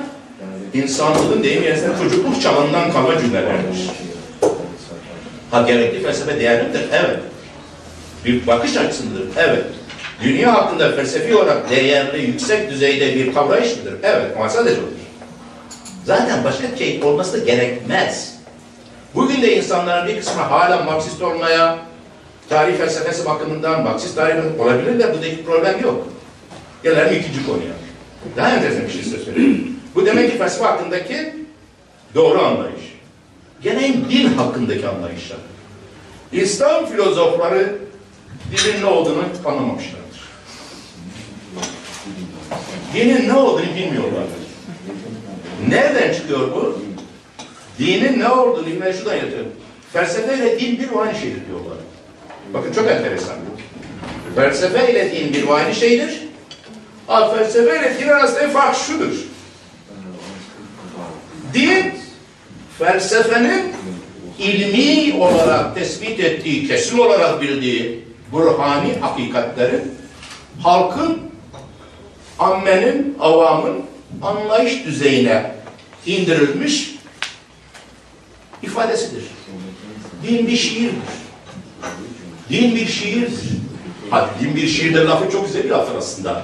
insanlığın 0.73 1.43
deyim 1.43 1.63
yerine 1.63 1.97
çocukluk 2.03 2.41
çağından 2.41 2.91
kalma 2.91 3.19
cümlelerdir. 3.19 3.89
Ha 5.51 5.61
gerekli 5.61 6.03
felsefe 6.03 6.39
değerlidir, 6.39 6.81
evet. 6.91 7.19
Bir 8.25 8.47
bakış 8.47 8.77
açısıdır, 8.77 9.23
evet. 9.37 9.65
Dünya 10.23 10.53
hakkında 10.53 10.91
felsefi 10.91 11.35
olarak 11.35 11.69
değerli, 11.69 12.21
yüksek 12.21 12.71
düzeyde 12.71 13.15
bir 13.15 13.33
kavrayış 13.33 13.77
mıdır? 13.77 13.95
Evet, 14.03 14.25
ama 14.37 14.49
sadece 14.49 14.79
odur. 14.79 14.87
Zaten 16.05 16.43
başka 16.43 16.77
şey 16.77 17.03
olması 17.03 17.33
da 17.33 17.45
gerekmez. 17.45 18.37
Bugün 19.15 19.41
de 19.41 19.57
insanların 19.57 20.07
bir 20.07 20.19
kısmı 20.19 20.41
hala 20.41 20.83
Marksist 20.83 21.21
olmaya, 21.21 21.77
tarih 22.49 22.77
felsefesi 22.77 23.25
bakımından 23.25 23.83
Marksist 23.83 24.15
tarih 24.15 24.59
olabilirler. 24.59 25.13
Buradaki 25.13 25.45
problem 25.45 25.81
yok. 25.81 26.07
Gelelim 26.83 27.19
ikinci 27.21 27.45
konuya. 27.45 27.73
Daha 28.37 28.49
enteresan 28.49 28.85
bir 28.85 28.91
şey 28.91 29.03
size 29.03 29.17
söyleyeyim. 29.17 29.76
Bu 29.97 30.05
demek 30.05 30.31
ki 30.31 30.37
felsefe 30.37 30.65
hakkındaki 30.65 31.35
doğru 32.15 32.41
anlayış. 32.41 32.81
Gene 33.61 33.93
din 34.09 34.33
hakkındaki 34.33 34.87
anlayışlar. 34.87 35.37
İslam 36.31 36.85
filozofları 36.85 37.75
dinin 38.51 38.81
ne 38.81 38.85
olduğunu 38.85 39.23
anlamamışlardır. 39.45 40.21
Dinin 42.93 43.29
ne 43.29 43.33
olduğunu 43.33 43.75
bilmiyorlardır. 43.75 44.47
Nereden 45.69 46.13
çıkıyor 46.13 46.51
bu? 46.51 46.81
Dinin 47.79 48.19
ne 48.19 48.29
olduğunu 48.29 48.65
bilmeyi 48.65 48.93
şuradan 48.93 49.15
yatıyor. 49.15 49.45
Felsefe 49.93 50.37
ile 50.37 50.59
din 50.59 50.79
bir 50.79 50.99
aynı 50.99 51.17
şeydir 51.17 51.47
diyorlar. 51.47 51.77
Bakın 52.53 52.71
çok 52.71 52.87
enteresan. 52.87 53.35
Felsefe 54.35 54.91
ile 54.91 55.11
din 55.11 55.33
bir 55.33 55.47
aynı 55.49 55.75
şeydir. 55.75 56.21
Ama 57.07 57.35
felsefe 57.35 57.79
ile 57.79 57.99
din 57.99 58.07
arasındaki 58.07 58.51
fark 58.51 58.75
şudur. 58.75 59.36
Din, 61.53 61.93
felsefenin 62.79 63.73
ilmi 64.39 65.23
olarak 65.23 65.75
tespit 65.75 66.19
ettiği, 66.19 66.67
kesin 66.67 66.97
olarak 66.97 67.41
bildiği 67.41 68.03
burhani 68.31 68.93
hakikatlerin 69.01 69.93
halkın, 70.63 71.19
ammenin, 72.39 73.17
avamın 73.19 73.77
anlayış 74.21 74.85
düzeyine 74.85 75.51
indirilmiş 76.05 76.95
ifadesidir. 78.63 79.23
Din 80.27 80.47
bir 80.47 80.57
şiirdir. 80.57 80.95
Din 82.49 82.75
bir 82.75 82.87
şiirdir. 82.87 83.39
Hadi 84.09 84.29
din 84.39 84.55
bir 84.55 84.67
şiirdir 84.67 85.05
lafı 85.05 85.31
çok 85.31 85.45
güzel 85.45 85.63
bir 85.63 85.69
laf 85.69 85.89
aslında. 85.97 86.43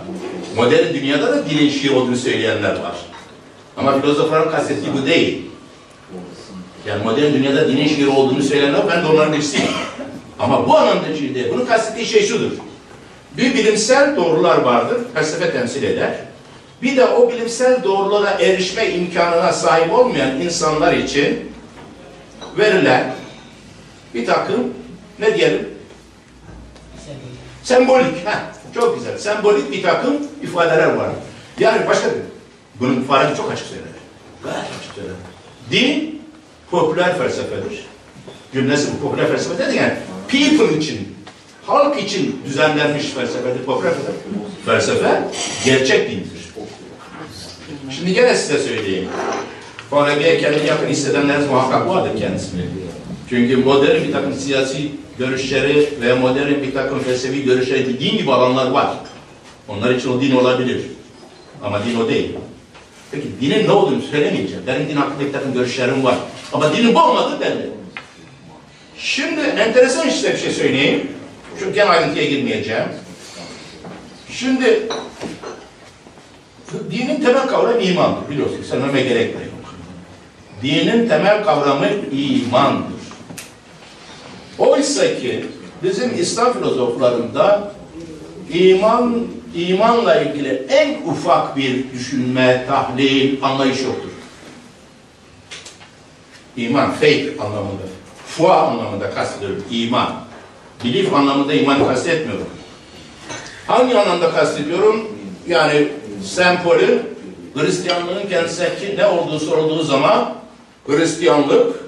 Modern 0.56 0.94
dünyada 0.94 1.32
da 1.32 1.50
dinin 1.50 1.70
şiir 1.70 1.92
olduğunu 1.92 2.16
söyleyenler 2.16 2.80
var. 2.80 2.96
Ama 3.78 4.02
filozofların 4.02 4.52
kastettiği 4.52 4.94
bu 4.94 5.06
değil. 5.06 5.46
Yani 6.88 7.04
modern 7.04 7.34
dünyada 7.34 7.68
dinin 7.68 7.88
şiir 7.88 8.08
olduğunu 8.08 8.44
söyleyenler 8.44 8.82
ben 8.90 9.04
de 9.04 9.08
onların 9.08 9.34
birisiyim. 9.34 9.68
Ama 10.40 10.68
bu 10.68 10.78
anlamda 10.78 11.16
şiir 11.18 11.36
değil. 11.36 11.48
Bunun 11.54 11.66
kastettiği 11.66 12.06
şey 12.06 12.26
şudur. 12.26 12.52
Bir 13.38 13.54
bilimsel 13.54 14.16
doğrular 14.16 14.58
vardır, 14.58 14.98
felsefe 15.14 15.52
temsil 15.52 15.84
eder. 15.84 16.16
Bir 16.82 16.98
de 16.98 17.06
o 17.06 17.32
bilimsel 17.32 17.84
doğrulara 17.84 18.30
erişme 18.30 18.90
imkanına 18.90 19.54
sahip 19.54 19.94
olmayan 19.94 20.42
insanlar 20.42 20.94
için 20.94 21.52
verilen 22.58 23.16
bir 24.14 24.26
takım 24.26 24.74
ne 25.20 25.36
diyelim? 25.36 25.70
Sembolik. 27.64 28.26
Heh, 28.26 28.40
çok 28.74 28.96
güzel. 28.98 29.18
Sembolik 29.18 29.72
bir 29.72 29.84
takım 29.84 30.14
ifadeler 30.44 30.94
var. 30.94 31.10
Yani 31.60 31.88
başka 31.88 32.10
bunun 32.80 33.04
farkı 33.04 33.38
çok 33.38 33.52
açık 33.52 33.68
söyler. 33.68 33.86
Gayet 34.44 34.66
açık 34.80 34.96
söyler. 34.96 35.16
Din 35.72 36.22
popüler 36.72 37.18
felsefedir. 37.18 37.86
Cümlesi 38.54 38.88
bu 38.94 39.08
popüler 39.08 39.28
felsefe 39.28 39.66
dedi 39.66 39.76
yani 39.78 39.94
people 40.28 40.78
için, 40.78 41.16
halk 41.66 42.04
için 42.04 42.42
düzenlenmiş 42.46 43.06
felsefedir. 43.06 43.64
Popüler 43.66 43.94
felsefe. 44.66 45.24
Gerçek 45.66 46.12
dindir. 46.12 46.44
Şimdi 47.92 48.14
gene 48.14 48.36
size 48.36 48.60
söyleyeyim. 48.60 49.10
Farabi'ye 49.90 50.38
kendini 50.38 50.68
yakın 50.68 50.88
hissedenler 50.88 51.40
muhakkak 51.40 51.88
vardır 51.88 52.20
kendisini. 52.20 52.62
Çünkü 53.30 53.58
modern 53.58 54.04
bir 54.04 54.12
takım 54.12 54.34
siyasi 54.34 54.92
görüşleri 55.18 55.90
ve 56.02 56.14
modern 56.14 56.50
bir 56.50 56.74
takım 56.74 57.00
felsefi 57.00 57.44
görüşleri 57.44 58.00
din 58.00 58.18
gibi 58.18 58.34
alanlar 58.34 58.72
var. 58.72 58.98
Onlar 59.68 59.92
için 59.96 60.10
o 60.10 60.22
din 60.22 60.36
olabilir. 60.36 60.82
Ama 61.64 61.86
din 61.86 62.00
o 62.00 62.10
değil. 62.10 62.32
Peki 63.14 63.28
dinin 63.42 63.68
ne 63.68 63.72
olduğunu 63.72 64.02
söylemeyeceğim. 64.02 64.64
Benim 64.68 64.90
din 64.90 64.96
hakkında 64.96 65.28
bir 65.28 65.34
takım 65.34 65.54
görüşlerim 65.54 66.04
var. 66.04 66.16
Ama 66.54 66.76
dinin 66.76 66.96
bu 66.96 67.00
olmadığı 67.00 67.42
belli. 67.42 67.70
Şimdi 68.98 69.42
enteresan 69.42 70.08
işte 70.08 70.34
bir 70.34 70.38
şey 70.38 70.52
söyleyeyim. 70.52 71.12
Çünkü 71.60 71.74
gene 71.74 71.90
ayrıntıya 71.90 72.26
girmeyeceğim. 72.26 72.86
Şimdi 74.30 74.88
dinin 76.92 77.22
temel 77.22 77.48
kavramı 77.48 77.82
imandır 77.82 78.30
biliyorsunuz. 78.30 78.68
Söylememe 78.68 79.02
gerek 79.02 79.34
yok. 79.34 79.76
Dinin 80.64 81.08
temel 81.08 81.44
kavramı 81.44 81.88
imandır. 82.12 82.94
Oysa 84.58 85.20
ki 85.20 85.46
bizim 85.84 86.22
İslam 86.22 86.54
filozoflarında 86.54 87.74
iman 88.54 89.28
imanla 89.56 90.22
ilgili 90.22 90.66
en 90.70 91.02
ufak 91.08 91.58
bir 91.58 91.92
düşünme, 91.92 92.66
tahlil, 92.68 93.44
anlayış 93.44 93.82
yoktur. 93.82 94.10
İman, 96.58 96.92
faith 96.92 97.42
anlamında, 97.42 97.84
fua 98.28 98.68
anlamında 98.68 99.12
kastediyorum, 99.12 99.64
iman. 99.72 100.14
Bilif 100.84 101.14
anlamında 101.14 101.54
iman 101.54 101.88
kastetmiyorum. 101.88 102.48
Hangi 103.68 103.98
anlamda 103.98 104.32
kastediyorum? 104.32 105.08
Yani 105.48 105.88
sembolü 106.24 107.02
Hristiyanlığın 107.56 108.28
kendisindeki 108.30 108.98
ne 108.98 109.06
olduğu 109.06 109.40
sorulduğu 109.40 109.84
zaman 109.84 110.36
Hristiyanlık 110.88 111.84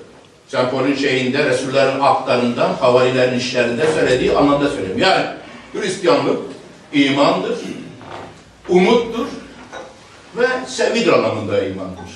Sempol'ün 0.47 0.95
şeyinde, 0.95 1.45
Resullerin 1.45 1.99
aktarından, 1.99 2.73
havarilerin 2.73 3.39
işlerinde 3.39 3.85
söylediği 3.93 4.37
anlamda 4.37 4.69
söylüyorum. 4.69 5.01
Yani 5.01 5.25
Hristiyanlık 5.73 6.39
imandır, 6.95 7.57
umuttur 8.69 9.27
ve 10.37 10.47
sevgidir 10.67 11.13
anlamında 11.13 11.63
imandır. 11.65 12.09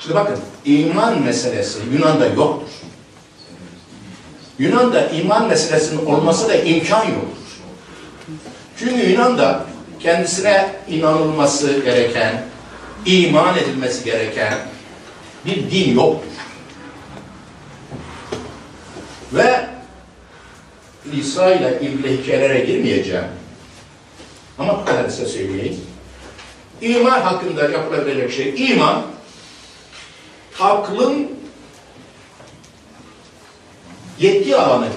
Şimdi 0.00 0.14
bakın, 0.14 0.38
iman 0.64 1.22
meselesi 1.22 1.78
Yunan'da 1.92 2.26
yoktur. 2.26 2.68
Yunan'da 4.58 5.08
iman 5.08 5.48
meselesinin 5.48 6.06
olması 6.06 6.48
da 6.48 6.54
imkan 6.54 7.04
yoktur. 7.04 7.42
Çünkü 8.78 9.10
Yunan'da 9.10 9.64
kendisine 10.00 10.70
inanılması 10.88 11.80
gereken, 11.80 12.44
iman 13.06 13.58
edilmesi 13.58 14.04
gereken 14.04 14.54
bir 15.46 15.70
din 15.70 15.94
yoktur. 15.94 16.32
Ve 19.32 19.66
İsa 21.12 21.54
ile 21.54 21.80
ilgili 21.80 22.22
hikayelere 22.22 22.60
girmeyeceğim. 22.60 23.41
Ama 24.58 24.80
bu 24.80 24.84
kadar 24.84 25.08
size 25.08 25.26
söyleyeyim. 25.26 25.80
İman 26.80 27.20
hakkında 27.20 27.68
yapılabilecek 27.68 28.32
şey, 28.32 28.72
iman, 28.72 29.02
aklın 30.60 31.30
yetki 34.18 34.56
alanı 34.56 34.88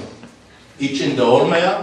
içinde 0.79 1.23
olmayan, 1.23 1.81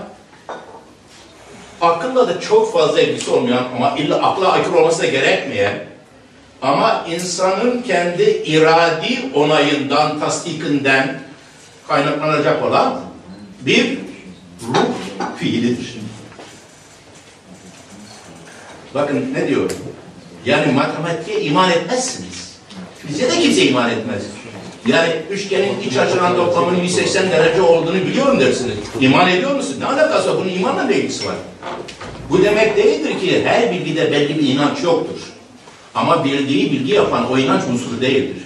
akılla 1.80 2.28
da 2.28 2.40
çok 2.40 2.72
fazla 2.72 3.00
ilgisi 3.00 3.30
olmayan 3.30 3.64
ama 3.76 3.96
illa 3.98 4.16
akla 4.16 4.52
aykırı 4.52 4.76
olması 4.76 5.02
da 5.02 5.06
gerekmeyen, 5.06 5.86
ama 6.62 7.06
insanın 7.10 7.82
kendi 7.82 8.22
iradi 8.22 9.30
onayından, 9.34 10.20
tasdikinden 10.20 11.22
kaynaklanacak 11.88 12.64
olan 12.64 13.00
bir 13.60 13.98
ruh 14.62 15.36
fiilidir. 15.38 16.01
Bakın 18.94 19.34
ne 19.34 19.48
diyor? 19.48 19.70
Yani 20.46 20.72
matematiğe 20.72 21.40
iman 21.40 21.70
etmezsiniz. 21.70 22.58
Bize 23.08 23.30
de 23.30 23.40
kimse 23.40 23.66
iman 23.66 23.90
etmez. 23.90 24.22
Yani 24.86 25.12
üçgenin 25.30 25.80
iç 25.80 25.96
açılan 25.96 26.36
toplamının 26.36 26.80
180 26.82 27.30
derece 27.30 27.62
olduğunu 27.62 27.94
biliyorum 27.94 28.40
dersiniz. 28.40 28.74
İman 29.00 29.28
ediyor 29.28 29.54
musun? 29.54 29.76
Ne 29.80 29.86
alakası 29.86 30.28
var? 30.28 30.36
Bunun 30.36 30.48
imanla 30.48 30.84
ne 30.84 30.96
ilgisi 30.96 31.26
var? 31.26 31.34
Bu 32.30 32.44
demek 32.44 32.76
değildir 32.76 33.20
ki 33.20 33.42
her 33.44 33.72
bilgide 33.72 34.12
belli 34.12 34.38
bir 34.38 34.48
inanç 34.48 34.82
yoktur. 34.84 35.20
Ama 35.94 36.24
bildiği 36.24 36.72
bilgi 36.72 36.92
yapan 36.92 37.32
o 37.32 37.38
inanç 37.38 37.62
unsuru 37.72 38.00
değildir. 38.00 38.42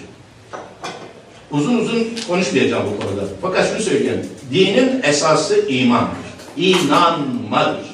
Uzun 1.51 1.77
uzun 1.77 2.07
konuşmayacağım 2.27 2.83
bu 2.85 3.05
konuda. 3.05 3.21
Fakat 3.41 3.69
şunu 3.69 3.81
söyleyeyim. 3.81 4.27
Dinin 4.53 5.01
esası 5.03 5.67
imandır. 5.67 6.17
İnanmadır. 6.57 7.85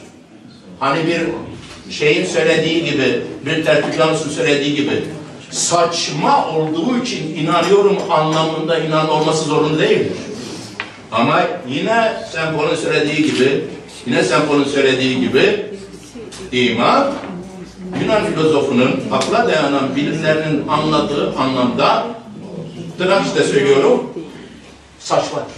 Hani 0.79 1.07
bir 1.07 1.21
şeyin 1.89 2.25
söylediği 2.25 2.85
gibi, 2.85 3.21
bir 3.45 3.65
tertiplanısın 3.65 4.29
söylediği 4.29 4.75
gibi 4.75 5.03
saçma 5.51 6.47
olduğu 6.47 6.97
için 6.97 7.35
inanıyorum 7.35 7.97
anlamında 8.09 8.79
inan 8.79 9.09
olması 9.09 9.43
zorunlu 9.43 9.79
değildir. 9.79 10.17
Ama 11.11 11.41
yine 11.69 12.13
Sempon'un 12.31 12.75
söylediği 12.75 13.31
gibi, 13.31 13.65
yine 14.05 14.23
Sempon'un 14.23 14.63
söylediği 14.63 15.19
gibi 15.19 15.65
iman 16.51 17.13
Yunan 18.01 18.25
filozofunun 18.25 19.03
akla 19.11 19.47
dayanan 19.47 19.95
bilimlerinin 19.95 20.67
anladığı 20.67 21.35
anlamda 21.37 22.07
tırnak 22.97 23.25
içinde 23.25 23.43
söylüyorum 23.43 24.09
saçmadır. 24.99 25.53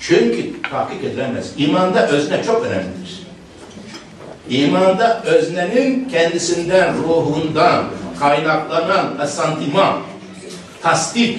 Çünkü 0.00 0.62
tahkik 0.62 1.04
edilemez. 1.04 1.52
İmanda 1.58 2.08
özne 2.08 2.42
çok 2.42 2.66
önemlidir. 2.66 3.19
İmanda 4.50 5.22
öznenin 5.24 6.08
kendisinden, 6.08 6.94
ruhundan 6.98 7.84
kaynaklanan 8.20 9.18
asantiman, 9.20 9.96
tasdik 10.82 11.38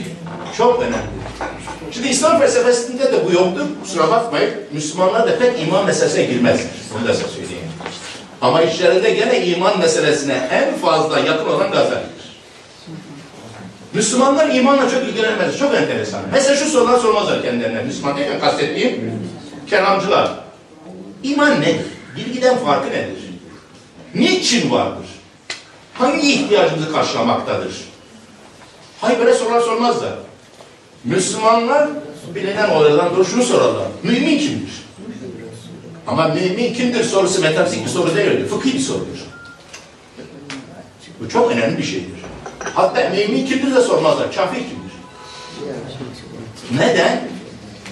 çok 0.57 0.79
önemlidir. 0.79 1.21
Şimdi 1.91 2.07
İslam 2.07 2.39
felsefesinde 2.39 3.11
de 3.11 3.25
bu 3.25 3.31
yoktur. 3.31 3.65
Kusura 3.83 4.11
bakmayın. 4.11 4.53
Müslümanlar 4.73 5.27
da 5.27 5.39
pek 5.39 5.61
iman 5.61 5.85
meselesine 5.85 6.23
girmez. 6.23 6.61
Bunu 6.93 7.07
da 7.07 7.13
size 7.13 7.27
söyleyeyim. 7.27 7.71
Ama 8.41 8.61
içlerinde 8.61 9.09
gene 9.11 9.45
iman 9.45 9.79
meselesine 9.79 10.49
en 10.51 10.77
fazla 10.77 11.19
yakın 11.19 11.45
olan 11.45 11.71
Gazali'dir. 11.71 12.31
Müslümanlar 13.93 14.49
imanla 14.55 14.89
çok 14.89 15.03
ilgilenmez. 15.03 15.57
Çok 15.57 15.75
enteresan. 15.75 16.21
Mesela 16.33 16.55
şu 16.55 16.65
sorular 16.65 16.99
sormazlar 16.99 17.41
kendilerine. 17.41 17.83
Müslüman 17.83 18.17
derken 18.17 18.39
kastettiğim 18.39 19.21
kelamcılar. 19.69 20.31
İman 21.23 21.61
nedir? 21.61 21.85
Bilgiden 22.15 22.57
farkı 22.57 22.89
nedir? 22.89 23.17
Niçin 24.15 24.71
vardır? 24.71 25.05
Hangi 25.93 26.33
ihtiyacımızı 26.33 26.91
karşılamaktadır? 26.91 27.75
Hayır 29.01 29.19
böyle 29.19 29.33
sorular 29.33 29.61
sormazlar. 29.61 30.13
Müslümanlar 31.03 31.89
bilinen 32.35 32.69
olaylardan 32.69 33.15
doğru 33.15 33.25
şunu 33.25 33.43
sorarlar. 33.43 33.87
Mümin 34.03 34.39
kimdir? 34.39 34.71
Ama 36.07 36.27
mümin 36.27 36.73
kimdir 36.73 37.03
sorusu 37.03 37.41
metafizik 37.41 37.85
bir 37.85 37.89
soru 37.89 38.15
değildir. 38.15 38.47
Fıkhi 38.47 38.73
bir 38.73 38.79
sorudur. 38.79 39.25
Bu 41.19 41.29
çok 41.29 41.51
önemli 41.51 41.77
bir 41.77 41.83
şeydir. 41.83 42.19
Hatta 42.75 43.09
mümin 43.09 43.45
kimdir 43.45 43.75
de 43.75 43.81
sormazlar. 43.81 44.35
Kafir 44.35 44.57
kimdir? 44.59 44.91
Neden? 46.71 47.21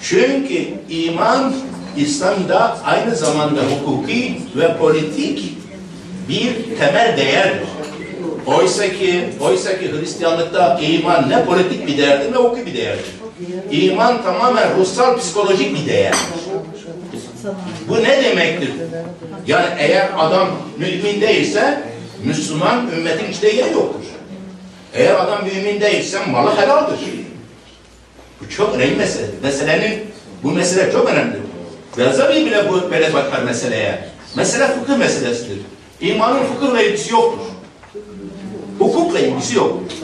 Çünkü 0.01 0.73
iman 0.89 1.53
İslam'da 1.99 2.77
aynı 2.85 3.15
zamanda 3.15 3.61
hukuki 3.61 4.41
ve 4.55 4.77
politik 4.77 5.57
bir 6.29 6.77
temel 6.79 7.17
değerdir. 7.17 7.67
Oysa 8.45 8.89
ki, 8.89 9.29
oysa 9.39 9.79
ki 9.79 9.91
Hristiyanlıkta 9.91 10.79
iman 10.79 11.29
ne 11.29 11.45
politik 11.45 11.87
bir 11.87 11.97
değerdir 11.97 12.31
ne 12.31 12.35
hukuki 12.35 12.65
bir 12.65 12.73
değerdir. 12.73 13.05
İman 13.71 14.23
tamamen 14.23 14.77
ruhsal 14.77 15.17
psikolojik 15.17 15.75
bir 15.75 15.89
değerdir. 15.89 16.19
Bu 17.87 17.95
ne 18.03 18.23
demektir? 18.23 18.71
Yani 19.47 19.67
eğer 19.77 20.09
adam 20.17 20.49
mümin 20.77 21.21
değilse 21.21 21.83
Müslüman 22.23 22.91
ümmetin 22.97 23.31
içinde 23.31 23.47
yeri 23.47 23.73
yoktur. 23.73 24.01
Eğer 24.93 25.15
adam 25.15 25.45
mümin 25.45 25.81
değilse 25.81 26.25
malı 26.25 26.57
helaldir. 26.57 26.99
Bu 28.41 28.49
çok 28.49 28.75
önemli 28.75 28.95
mesele. 28.95 29.25
Meselenin 29.43 29.99
bu 30.43 30.51
mesele 30.51 30.91
çok 30.91 31.09
önemli. 31.09 31.48
Gazali 31.95 32.45
bile 32.45 32.69
bu 32.69 32.91
böyle 32.91 33.13
bakar 33.13 33.43
meseleye. 33.43 33.99
Mesele 34.35 34.67
fıkıh 34.67 34.97
meselesidir. 34.97 35.57
İmanın 36.01 36.43
fıkıhla 36.43 36.81
ilgisi 36.81 37.13
yoktur. 37.13 37.45
Hukukla 38.79 39.19
ilgisi 39.19 39.55
yoktur. 39.55 39.97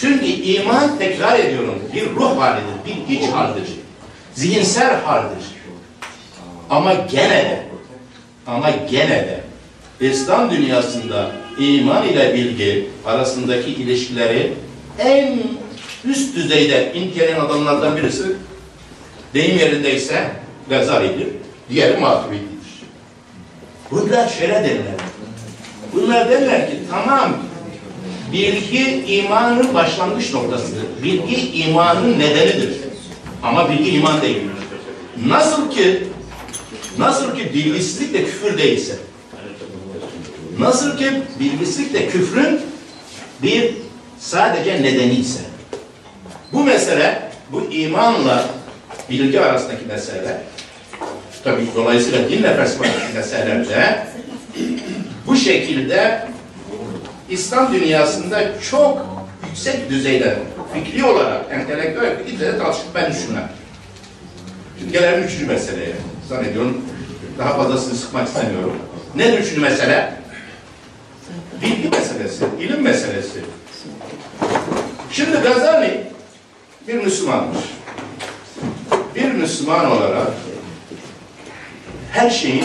Çünkü 0.00 0.26
iman 0.26 0.98
tekrar 0.98 1.38
ediyorum 1.38 1.78
bir 1.94 2.10
ruh 2.10 2.40
halidir, 2.40 2.74
bir 2.86 3.14
iç 3.14 3.28
haldir. 3.28 3.64
Zihinsel 4.34 5.00
haldir. 5.04 5.44
Ama 6.70 6.94
gene 6.94 7.30
de 7.30 7.66
ama 8.46 8.70
gene 8.90 9.10
de 9.10 9.40
İslam 10.00 10.50
dünyasında 10.50 11.30
iman 11.58 12.08
ile 12.08 12.34
bilgi 12.34 12.88
arasındaki 13.06 13.70
ilişkileri 13.70 14.52
en 14.98 15.38
üst 16.04 16.36
düzeyde 16.36 16.92
inceleyen 16.94 17.40
adamlardan 17.40 17.96
birisi 17.96 18.24
deyim 19.34 19.58
yerindeyse 19.58 20.30
Gazali'dir. 20.70 21.28
Diğeri 21.70 22.00
Maturidi'dir. 22.00 22.50
Bunlar 23.90 24.28
şöyle 24.28 24.54
derler. 24.54 24.94
Bunlar 25.92 26.30
derler 26.30 26.70
ki 26.70 26.76
tamam 26.90 27.36
bilgi 28.32 29.04
imanın 29.06 29.74
başlangıç 29.74 30.34
noktasıdır. 30.34 30.82
Bilgi 31.02 31.62
imanın 31.62 32.18
nedenidir. 32.18 32.70
Ama 33.42 33.70
bilgi 33.70 33.90
iman 33.90 34.22
değildir. 34.22 34.50
Nasıl 35.26 35.70
ki 35.70 36.04
nasıl 36.98 37.36
ki 37.36 37.54
bilgisizlik 37.54 38.14
de 38.14 38.24
küfür 38.24 38.58
değilse 38.58 38.96
nasıl 40.58 40.96
ki 40.96 41.10
bilgisizlik 41.40 41.94
de 41.94 42.08
küfrün 42.08 42.60
bir 43.42 43.74
sadece 44.18 44.82
nedeni 44.82 45.14
ise 45.14 45.40
bu 46.52 46.64
mesele 46.64 47.30
bu 47.52 47.64
imanla 47.72 48.44
bilgi 49.10 49.40
arasındaki 49.40 49.86
mesele 49.86 50.42
tabii 51.44 51.66
dolayısıyla 51.76 52.28
dinle 52.28 52.56
felsefedeki 52.56 53.14
meselelerde 53.14 54.06
bu 55.26 55.36
şekilde 55.36 56.28
İslam 57.30 57.72
dünyasında 57.72 58.60
çok 58.70 59.06
yüksek 59.48 59.90
düzeyde 59.90 60.38
fikri 60.74 61.04
olarak, 61.04 61.44
entelektüel 61.50 62.18
fikri 62.18 62.32
düzeyde 62.32 62.58
tartışıp 62.58 62.94
ben 62.94 63.12
düşünmem. 63.12 63.52
Şimdi 64.78 64.92
gelelim 64.92 65.24
üçüncü 65.24 65.46
meseleye. 65.46 65.92
Zannediyorum 66.28 66.84
daha 67.38 67.56
fazlasını 67.56 67.94
sıkmak 67.94 68.28
istemiyorum. 68.28 68.76
Nedir 69.16 69.38
üçüncü 69.38 69.60
mesele? 69.60 70.12
Bilgi 71.62 71.88
meselesi, 71.88 72.44
ilim 72.60 72.82
meselesi. 72.82 73.40
Şimdi 75.12 75.36
Gazali 75.36 76.06
bir 76.88 76.94
Müslümandır. 76.94 77.64
Bir 79.14 79.32
Müslüman 79.32 79.90
olarak 79.90 80.28
her 82.12 82.30
şeyin 82.30 82.64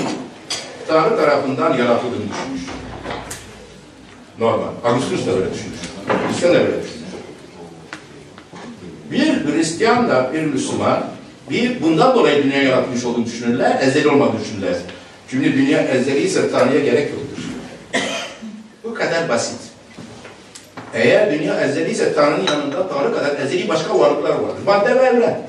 Tanrı 0.88 1.18
tarafından 1.18 1.78
yaratıldığını 1.78 2.24
düşünmüş. 2.30 2.62
Normal. 4.40 4.68
Agustinus 4.84 5.28
da 5.28 5.32
böyle 5.38 5.54
düşünmüş. 5.54 5.80
Hristiyan 6.28 6.56
da 6.56 6.60
böyle 6.60 6.84
düşünmüş. 6.84 7.06
Bir 9.12 9.54
Hristiyan 9.54 10.10
da 10.10 10.32
bir 10.34 10.42
Müslüman 10.42 11.04
bir 11.50 11.82
bundan 11.82 12.16
dolayı 12.16 12.44
dünya 12.44 12.64
yaratmış 12.64 13.06
olduğunu 13.06 13.26
düşünürler, 13.26 13.80
ezeli 13.82 14.08
olmadığını 14.08 14.40
düşünürler. 14.40 14.76
Çünkü 15.28 15.54
dünya 15.54 15.82
ezeli 15.82 16.20
ise 16.20 16.52
Tanrı'ya 16.52 16.80
gerek 16.80 17.10
yoktur. 17.12 17.44
Bu 18.84 18.94
kadar 18.94 19.30
basit. 19.30 19.60
Eğer 20.94 21.32
dünya 21.40 21.62
ezeli 21.62 21.92
ise 21.92 22.14
Tanrı'nın 22.14 22.48
yanında 22.48 22.88
Tanrı 22.88 23.16
kadar 23.16 23.40
ezeli 23.40 23.70
başka 23.70 24.00
varlıklar 24.00 24.30
vardır. 24.30 24.64
Madde 24.66 24.96
ve 24.96 25.00
evren. 25.00 25.42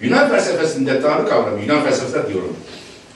Yunan 0.00 0.28
felsefesinde 0.28 1.02
Tanrı 1.02 1.28
kavramı, 1.28 1.60
Yunan 1.62 1.84
felsefesinde 1.84 2.28
diyorum. 2.28 2.56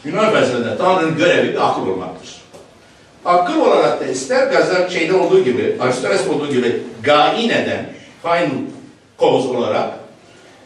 Yunan 0.09 0.33
felsefesinde 0.33 0.79
Tanrı'nın 0.79 1.17
görevi 1.17 1.49
bir 1.49 1.69
akıl 1.69 1.87
olmaktır. 1.87 2.37
Akıl 3.25 3.61
olarak 3.61 4.01
da 4.01 4.07
ister 4.07 4.47
Gazal 4.47 4.89
şeyde 4.89 5.15
olduğu 5.15 5.45
gibi, 5.45 5.77
Aristoteles 5.81 6.29
olduğu 6.29 6.53
gibi 6.53 6.83
gain 7.03 7.49
eden, 7.49 7.87
final 8.23 8.51
cause 9.21 9.49
olarak 9.49 9.91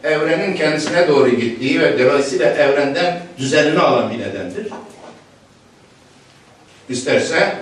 evrenin 0.03 0.55
kendisine 0.55 1.07
doğru 1.07 1.29
gittiği 1.29 1.81
ve 1.81 1.99
dolayısıyla 1.99 2.49
evrenden 2.49 3.19
düzenini 3.37 3.79
alan 3.79 4.11
bir 4.11 4.19
nedendir. 4.19 4.67
İsterse 6.89 7.55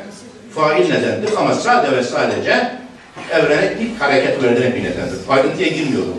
fail 0.56 0.90
nedendir 0.90 1.30
ama 1.38 1.54
sadece 1.54 1.98
ve 1.98 2.04
sadece 2.04 2.72
evrene 3.32 3.74
ilk 3.80 4.02
hareket 4.02 4.44
verdiren 4.44 4.76
bir 4.76 4.84
nedendir. 4.84 5.20
Ayrıntıya 5.30 5.68
girmiyorum. 5.68 6.16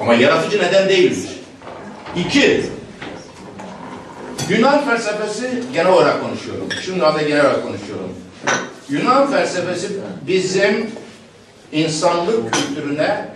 Ama 0.00 0.14
yaratıcı 0.14 0.62
neden 0.62 0.88
değildir. 0.88 1.30
İki, 2.16 2.64
Yunan 4.50 4.84
felsefesi 4.84 5.62
genel 5.72 5.92
olarak 5.92 6.22
konuşuyorum. 6.22 6.68
Şimdi 6.84 7.06
anda 7.06 7.22
genel 7.22 7.40
olarak 7.40 7.62
konuşuyorum. 7.62 8.14
Yunan 8.88 9.30
felsefesi 9.30 9.88
bizim 10.26 10.90
insanlık 11.72 12.54
kültürüne 12.54 13.28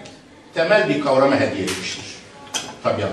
temel 0.55 0.89
bir 0.89 1.01
kavramı 1.01 1.37
hediye 1.37 1.65
etmiştir. 1.65 2.05
Tabiat. 2.83 3.11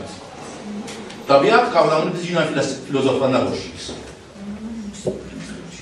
Tabiat 1.28 1.74
kavramını 1.74 2.12
biz 2.14 2.30
Yunan 2.30 2.48
filozoflarına 2.88 3.42
borçluyuz. 3.42 3.92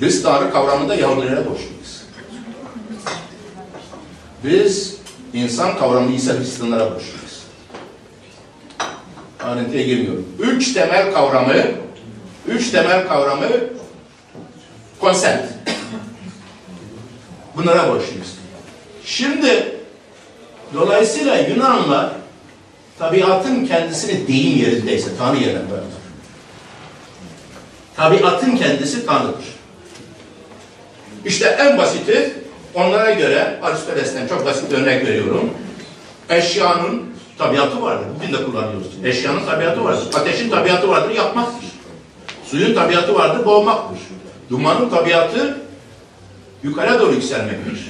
Biz 0.02 0.24
Tanrı 0.24 0.52
kavramında 0.52 0.96
Yahudilere 0.96 1.50
borçluyuz. 1.50 2.04
Biz 4.44 4.96
insan 5.34 5.78
kavramını 5.78 6.16
ise 6.16 6.40
Hristiyanlara 6.40 6.86
borçluyuz. 6.86 7.42
Ayrıntıya 9.44 9.84
girmiyorum. 9.84 10.28
Üç 10.40 10.74
temel 10.74 11.14
kavramı 11.14 11.54
üç 12.48 12.72
temel 12.72 13.08
kavramı 13.08 13.48
konsept. 15.00 15.54
Bunlara 17.56 17.88
borçluyuz. 17.88 18.36
Şimdi 19.06 19.76
dolayısıyla 20.74 21.36
Yunanlar 21.36 22.12
tabiatın 23.00 23.66
kendisini 23.66 24.28
deyim 24.28 24.58
yerindeyse 24.60 25.10
Tanrı 25.18 25.38
yerine 25.38 25.60
koyarlar. 25.70 25.92
Tabiatın 27.96 28.56
kendisi 28.56 29.06
Tanrı'dır. 29.06 29.46
İşte 31.26 31.46
en 31.46 31.78
basiti 31.78 32.34
onlara 32.74 33.12
göre 33.12 33.60
Aristoteles'ten 33.62 34.28
çok 34.28 34.46
basit 34.46 34.72
bir 34.72 34.78
örnek 34.78 35.08
veriyorum. 35.08 35.50
Eşyanın 36.30 37.04
tabiatı 37.38 37.82
vardır. 37.82 38.06
Bugün 38.16 38.34
de 38.34 38.44
kullanıyoruz. 38.44 38.88
Eşyanın 39.04 39.46
tabiatı 39.46 39.84
vardır. 39.84 40.08
Ateşin 40.14 40.50
tabiatı 40.50 40.90
vardır, 40.90 41.16
yakmaktır. 41.16 41.71
Suyun 42.52 42.76
tabiatı 42.76 43.16
vardır, 43.16 43.46
boğmaktır. 43.46 44.00
Dumanın 44.50 44.90
tabiatı 44.90 45.58
yukarı 46.64 47.00
doğru 47.00 47.14
yükselmektir. 47.14 47.88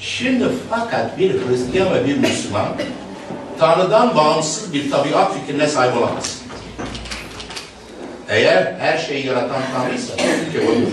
Şimdi 0.00 0.44
fakat 0.70 1.18
bir 1.18 1.30
Hristiyan 1.30 1.94
ve 1.94 2.06
bir 2.06 2.16
Müslüman 2.16 2.66
Tanrı'dan 3.58 4.16
bağımsız 4.16 4.72
bir 4.72 4.90
tabiat 4.90 5.34
fikrine 5.34 5.66
sahip 5.66 5.96
olamaz. 5.96 6.38
Eğer 8.28 8.74
her 8.78 8.98
şeyi 8.98 9.26
yaratan 9.26 9.62
Tanrıysa 9.74 10.16
ki 10.16 10.60
olur. 10.68 10.92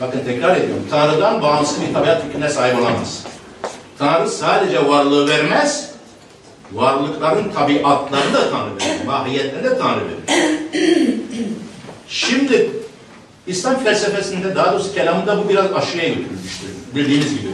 Bakın 0.00 0.20
tekrar 0.24 0.56
ediyorum. 0.56 0.86
Tanrı'dan 0.90 1.42
bağımsız 1.42 1.82
bir 1.82 1.94
tabiat 1.94 2.22
fikrine 2.22 2.48
sahip 2.48 2.78
olamaz. 2.78 3.24
Tanrı 3.98 4.28
sadece 4.28 4.88
varlığı 4.88 5.28
vermez, 5.28 5.89
varlıkların 6.72 7.52
tabiatlarını 7.52 8.34
da 8.34 8.50
Tanrı 8.50 8.76
verir. 8.76 9.04
Mahiyetlerini 9.06 9.64
de 9.64 9.78
Tanrı 9.78 10.00
verir. 10.00 10.40
Şimdi 12.08 12.70
İslam 13.46 13.84
felsefesinde 13.84 14.56
daha 14.56 14.72
doğrusu 14.72 14.94
kelamında 14.94 15.44
bu 15.44 15.48
biraz 15.48 15.72
aşırıya 15.72 16.08
götürülmüştür. 16.08 16.68
Bildiğiniz 16.94 17.30
gibi. 17.30 17.50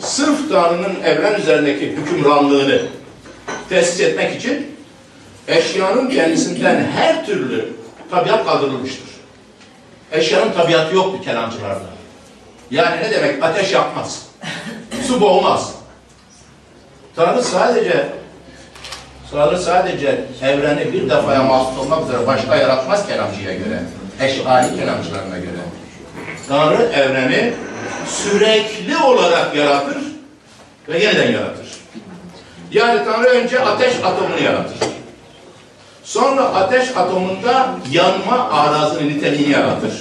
Sırf 0.00 0.50
Tanrı'nın 0.50 1.00
evren 1.04 1.40
üzerindeki 1.40 1.86
hükümranlığını 1.86 2.82
tesis 3.68 4.00
etmek 4.00 4.36
için 4.36 4.76
eşyanın 5.48 6.10
kendisinden 6.10 6.84
her 6.96 7.26
türlü 7.26 7.72
tabiat 8.10 8.46
kaldırılmıştır. 8.46 9.06
Eşyanın 10.12 10.52
tabiatı 10.52 10.94
yoktu 10.94 11.20
kelamcılarda. 11.24 11.86
Yani 12.70 13.02
ne 13.02 13.10
demek? 13.10 13.42
Ateş 13.42 13.72
yapmaz. 13.72 14.26
Su 15.06 15.20
boğmaz. 15.20 15.74
Tanrı 17.16 17.42
sadece 17.42 18.08
Tanrı 19.36 19.58
sadece 19.58 20.24
evreni 20.42 20.92
bir 20.92 21.10
defaya 21.10 21.42
mahsus 21.42 21.78
olmak 21.78 22.04
üzere 22.04 22.26
başka 22.26 22.56
yaratmaz 22.56 23.06
kelamcıya 23.06 23.52
göre. 23.52 23.82
Eşari 24.20 24.76
kelamcılarına 24.76 25.38
göre. 25.38 25.62
Tanrı 26.48 26.82
evreni 26.82 27.54
sürekli 28.08 28.96
olarak 28.96 29.56
yaratır 29.56 29.96
ve 30.88 30.98
yeniden 30.98 31.32
yaratır. 31.32 31.66
Yani 32.72 33.04
Tanrı 33.04 33.28
önce 33.28 33.60
ateş 33.60 33.94
atomunu 34.04 34.42
yaratır. 34.44 34.76
Sonra 36.04 36.42
ateş 36.42 36.96
atomunda 36.96 37.68
yanma 37.90 38.50
arazının 38.50 39.08
niteliğini 39.08 39.52
yaratır. 39.52 39.92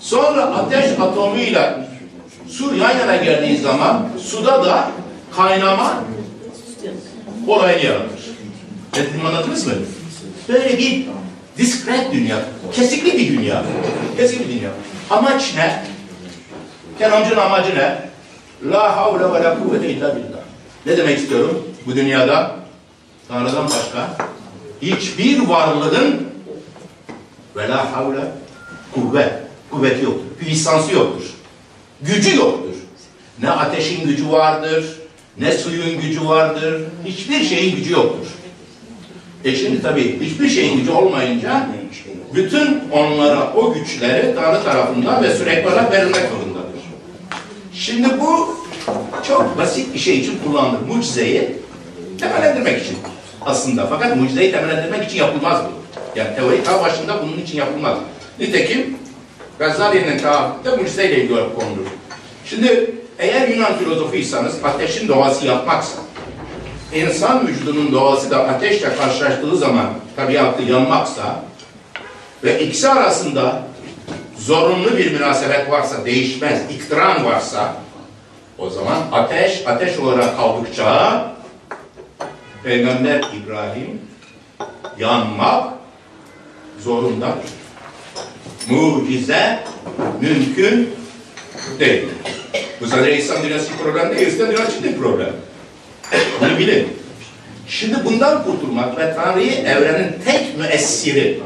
Sonra 0.00 0.42
ateş 0.42 0.84
atomuyla 1.00 1.78
su 2.48 2.76
yan 2.76 2.98
yana 2.98 3.16
geldiği 3.16 3.58
zaman 3.58 4.08
suda 4.24 4.64
da 4.64 4.88
kaynama 5.36 5.94
olayını 7.46 7.84
yaratır. 7.84 8.15
Dedim 8.96 9.26
anladınız 9.26 9.66
mı? 9.66 9.72
Böyle 10.48 10.78
bir 10.78 11.06
diskret 11.58 12.12
dünya, 12.12 12.36
kesikli 12.72 13.18
bir 13.18 13.38
dünya. 13.38 13.64
Kesikli 14.16 14.48
bir 14.48 14.60
dünya. 14.60 14.70
Amaç 15.10 15.54
ne? 15.56 15.84
Kelamcının 16.98 17.36
amacı 17.36 17.74
ne? 17.74 18.08
La 18.70 18.96
havle 18.96 19.34
ve 19.34 19.44
la 19.44 19.58
kuvvete 19.58 19.88
illa 19.90 20.16
billah. 20.16 20.38
Ne 20.86 20.96
demek 20.96 21.18
istiyorum? 21.18 21.68
Bu 21.86 21.96
dünyada 21.96 22.56
Tanrı'dan 23.28 23.64
başka 23.64 24.16
hiçbir 24.82 25.48
varlığın 25.48 26.26
ve 27.56 27.68
la 27.68 27.92
havle 27.92 28.20
kuvvet, 28.94 29.32
kuvveti 29.70 30.04
yoktur. 30.04 30.24
Puissansı 30.40 30.92
yoktur. 30.92 31.24
Gücü 32.02 32.36
yoktur. 32.36 32.74
Ne 33.42 33.50
ateşin 33.50 34.06
gücü 34.06 34.32
vardır, 34.32 34.84
ne 35.38 35.52
suyun 35.52 36.00
gücü 36.00 36.26
vardır. 36.26 36.82
Hiçbir 37.04 37.44
şeyin 37.44 37.76
gücü 37.76 37.92
yoktur. 37.92 38.26
E 39.44 39.56
şimdi 39.56 39.82
tabii 39.82 40.20
hiçbir 40.20 40.48
şeyin 40.48 40.78
gücü 40.78 40.90
olmayınca 40.90 41.66
bütün 42.34 42.80
onlara 42.92 43.52
o 43.54 43.74
güçleri 43.74 44.34
Tanrı 44.34 44.64
tarafından 44.64 45.22
ve 45.22 45.34
sürekli 45.34 45.68
olarak 45.68 45.92
verilmek 45.92 46.22
zorundadır. 46.30 46.80
Şimdi 47.74 48.08
bu 48.20 48.56
çok 49.28 49.58
basit 49.58 49.94
bir 49.94 49.98
şey 49.98 50.18
için 50.18 50.38
kullanılır. 50.44 50.80
Mucizeyi 50.88 51.56
temellendirmek 52.20 52.82
için 52.82 52.96
aslında. 53.40 53.86
Fakat 53.86 54.16
mucizeyi 54.16 54.52
temellendirmek 54.52 55.04
için 55.04 55.18
yapılmaz 55.18 55.60
bu. 55.64 55.98
Yani 56.18 56.36
teori 56.36 56.64
ta 56.64 56.82
başında 56.82 57.22
bunun 57.22 57.38
için 57.42 57.58
yapılmaz. 57.58 57.98
Nitekim 58.40 58.96
Gazali'nin 59.58 60.18
taahhütte 60.18 60.76
mucizeyle 60.76 61.16
ilgili 61.16 61.34
konulur. 61.34 61.86
Şimdi 62.44 62.94
eğer 63.18 63.48
Yunan 63.48 63.78
filozofuysanız 63.78 64.54
ateşin 64.64 65.08
doğası 65.08 65.46
yapmaksa, 65.46 65.98
insan 66.96 67.48
vücudunun 67.48 67.92
doğası 67.92 68.30
da 68.30 68.48
ateşle 68.48 68.96
karşılaştığı 68.96 69.56
zaman 69.56 69.86
tabiatı 70.16 70.62
yanmaksa 70.62 71.42
ve 72.44 72.60
ikisi 72.60 72.88
arasında 72.88 73.62
zorunlu 74.38 74.96
bir 74.96 75.12
münasebet 75.12 75.70
varsa, 75.70 76.04
değişmez, 76.04 76.60
iktiran 76.70 77.24
varsa 77.24 77.74
o 78.58 78.70
zaman 78.70 78.96
ateş, 79.12 79.66
ateş 79.66 79.98
olarak 79.98 80.36
kaldıkça 80.36 81.32
Peygamber 82.64 83.24
İbrahim 83.42 84.00
yanmak 84.98 85.72
zorundadır. 86.80 87.50
Mucize 88.70 89.64
mümkün 90.20 90.90
değil. 91.80 92.08
Bu 92.80 92.86
sadece 92.86 93.18
İslam 93.18 93.42
dünyası 93.42 93.72
problem 93.82 94.16
değil, 94.16 94.26
İslam 94.26 94.48
dünyası 94.48 94.78
için 94.78 94.98
problem. 94.98 95.32
Bunu 96.40 96.58
bilin. 96.58 96.88
Şimdi 97.68 98.04
bundan 98.04 98.44
kurtulmak 98.44 98.98
ve 98.98 99.14
Tanrı'yı 99.14 99.52
evrenin 99.52 100.12
tek 100.24 100.58
müessiri, 100.58 101.40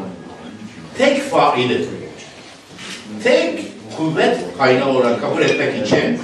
tek 0.98 1.30
faili, 1.30 1.86
tek 3.24 3.60
kuvvet 3.96 4.36
kaynağı 4.58 4.88
olarak 4.88 5.20
kabul 5.20 5.42
etmek 5.42 5.86
için 5.86 6.18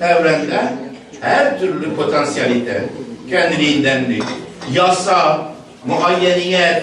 evrende 0.00 0.72
her 1.20 1.60
türlü 1.60 1.94
potansiyelite, 1.94 2.84
kendiliğindenlik, 3.30 4.24
yasa, 4.72 5.48
muayyeniyet, 5.86 6.82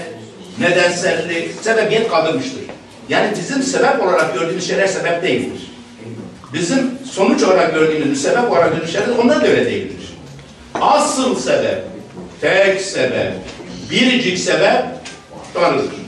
nedensellik, 0.60 1.51
sebebiyet 1.62 2.10
kaldırmıştır. 2.10 2.62
Yani 3.10 3.28
bizim 3.39 3.64
sebep 3.64 4.01
olarak 4.01 4.34
gördüğümüz 4.34 4.68
şeyler 4.68 4.88
sebep 4.88 5.24
değildir. 5.24 5.62
Bizim 6.53 6.91
sonuç 7.12 7.43
olarak 7.43 7.74
gördüğümüz, 7.74 8.22
sebep 8.22 8.51
olarak 8.51 8.70
gördüğümüz 8.70 8.91
şeyler 8.91 9.07
onlar 9.24 9.41
da 9.41 9.47
öyle 9.47 9.66
değildir. 9.66 9.98
Asıl 10.82 11.36
sebep, 11.36 11.84
tek 12.41 12.82
sebep, 12.82 13.34
biricik 13.91 14.39
sebep 14.39 14.84
Tanrı'dır. 15.53 15.99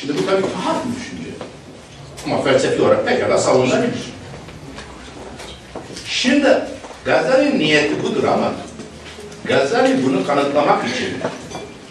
Şimdi 0.00 0.18
bu 0.18 0.26
tabii 0.26 0.42
tuhaf 0.42 0.76
bir 0.86 1.00
düşünce. 1.00 1.30
Ama 2.26 2.42
felsefi 2.42 2.82
olarak 2.82 3.06
pekala 3.06 3.38
savunulabilir. 3.38 4.12
Şimdi 6.06 6.58
Gazali'nin 7.04 7.58
niyeti 7.58 8.02
budur 8.02 8.24
ama 8.24 8.52
Gazali 9.44 10.06
bunu 10.06 10.26
kanıtlamak 10.26 10.84
için 10.84 11.08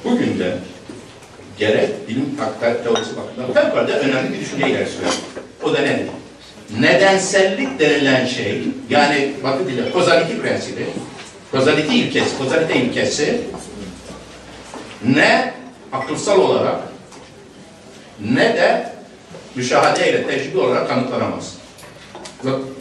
bugün 0.03 0.39
de 0.39 0.57
gerek 1.59 2.09
bilim 2.09 2.37
haktat 2.39 2.83
teorisi 2.83 3.11
bakımından 3.17 3.53
fevkalade 3.53 3.93
önemli 3.93 4.33
bir 4.33 4.39
düşünce 4.39 4.69
ileri 4.69 4.89
sürüyor. 4.89 5.13
O 5.63 5.73
da 5.73 5.79
nedir? 5.79 6.07
Nedensellik 6.79 7.79
denilen 7.79 8.25
şey, 8.25 8.63
yani 8.89 9.33
batı 9.43 9.67
dili, 9.67 9.91
kozaliti 9.91 10.41
prensibi, 10.41 10.85
kozaliti 11.51 11.95
ilkesi, 11.95 12.37
kozalite 12.37 12.75
ilkesi 12.75 13.41
ne 15.05 15.53
akılsal 15.91 16.39
olarak 16.39 16.79
ne 18.19 18.55
de 18.55 18.93
müşahede 19.55 20.09
ile 20.09 20.27
tecrübe 20.27 20.59
olarak 20.59 20.89
kanıtlanamaz. 20.89 21.55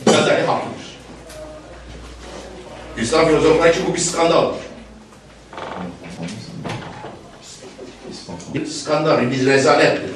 Gazali 0.07 0.43
haklıdır. 0.43 0.81
İslam 2.99 3.27
filozofları 3.27 3.73
için 3.73 3.87
bu 3.89 3.95
bir 3.95 3.99
skandaldır. 3.99 4.61
Bir 8.55 8.67
skandal, 8.67 9.31
bir 9.31 9.47
rezalettir. 9.47 10.11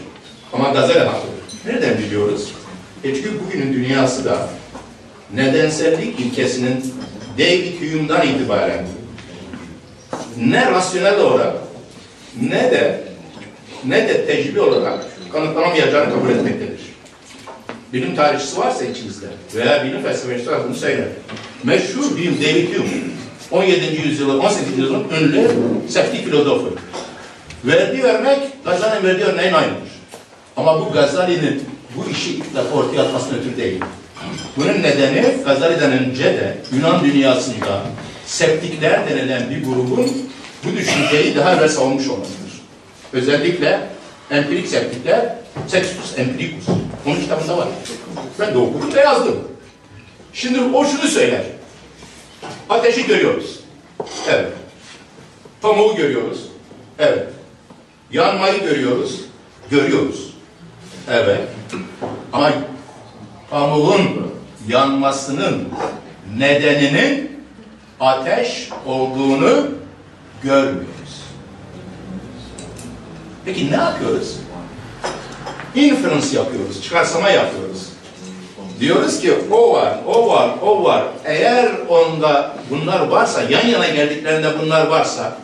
Ama 0.53 0.69
Gazali 0.69 0.99
haklıdır. 0.99 1.35
Nereden 1.67 1.99
biliyoruz? 1.99 2.53
E 3.05 3.15
çünkü 3.15 3.41
bugünün 3.45 3.73
dünyası 3.73 4.25
da 4.25 4.49
nedensellik 5.35 6.21
ilkesinin 6.21 6.95
David 7.39 7.81
Hume'dan 7.81 8.27
itibaren 8.27 8.87
ne 10.39 10.71
rasyonel 10.71 11.21
olarak 11.21 11.53
ne 12.43 12.71
de 12.71 13.05
ne 13.85 14.09
de 14.09 14.27
tecrübe 14.27 14.61
olarak 14.61 15.05
kanıtlanamayacağını 15.33 16.15
kabul 16.15 16.31
etmektedir. 16.31 16.81
Bilim 17.93 18.17
tarihçisi 18.17 18.59
varsa 18.59 18.85
içinizde 18.85 19.27
veya 19.55 19.85
bilim 19.85 20.03
felsefecisi 20.03 20.51
varsa 20.51 20.65
bunu 20.69 20.75
söyler. 20.75 21.09
Meşhur 21.65 22.17
bilim 22.17 22.37
David 22.43 22.75
Hume 22.75 23.01
17. 23.51 24.09
yüzyılın 24.09 24.39
18. 24.39 24.79
yüzyılın 24.79 25.05
ünlü 25.21 25.51
septik 25.89 26.25
filozofu. 26.25 26.75
Verdiği 27.65 28.03
örnek 28.03 28.39
Gazali'nin 28.65 29.09
verdiği 29.09 29.25
örneğin 29.25 29.53
aynıdır. 29.53 29.95
Ama 30.57 30.81
bu 30.81 30.93
Gazali'nin 30.93 31.63
bu 31.97 32.11
işi 32.11 32.31
ilk 32.31 32.55
defa 32.55 32.77
ortaya 32.77 33.03
atmasına 33.03 33.39
ötürü 33.39 33.57
değil. 33.57 33.81
Bunun 34.57 34.83
nedeni 34.83 35.45
Gazali'den 35.45 35.93
önce 35.93 36.25
de 36.25 36.59
Yunan 36.73 37.05
dünyasında 37.05 37.83
septikler 38.27 39.11
denilen 39.11 39.51
bir 39.51 39.65
grubun 39.65 40.11
bu 40.65 40.77
düşünceyi 40.77 41.37
daha 41.37 41.55
evvel 41.55 41.69
savunmuş 41.69 42.09
olmasıdır. 42.09 42.61
Özellikle 43.13 43.89
empirik 44.31 44.69
septikler, 44.69 45.35
sextus 45.69 46.19
empiricus. 46.19 46.65
Onun 47.07 47.21
kitabında 47.21 47.59
var. 47.59 47.69
Ben 48.41 48.55
de 48.55 48.59
okudum 48.59 48.95
ve 48.95 49.01
yazdım. 49.01 49.49
Şimdi 50.33 50.61
o 50.61 50.85
şunu 50.85 51.09
söyler. 51.09 51.43
Ateşi 52.71 53.07
görüyoruz. 53.07 53.61
Evet. 54.29 54.53
Pamuğu 55.63 55.97
görüyoruz. 55.97 56.39
Evet. 56.99 57.29
Yanmayı 58.13 58.61
görüyoruz. 58.61 59.21
Görüyoruz. 59.71 60.35
Evet. 61.11 61.41
Ama 62.33 62.53
pamuğun 63.51 64.33
yanmasının 64.69 65.69
nedeninin 66.39 67.41
ateş 68.01 68.69
olduğunu 68.87 69.69
görmüyoruz. 70.43 71.25
Peki 73.45 73.73
ne 73.73 73.77
yapıyoruz? 73.77 74.37
Inference 75.75 76.37
yapıyoruz, 76.37 76.83
çıkarsama 76.83 77.31
yapıyoruz. 77.31 77.89
Diyoruz 78.81 79.21
ki 79.21 79.35
o 79.51 79.73
var, 79.73 79.99
o 80.07 80.29
var, 80.29 80.51
o 80.63 80.85
var. 80.85 81.05
Eğer 81.25 81.71
onda 81.89 82.57
bunlar 82.71 83.01
varsa, 83.09 83.43
yan 83.43 83.67
yana 83.67 83.89
geldiklerinde 83.89 84.49
bunlar 84.63 84.87
varsa 84.87 85.37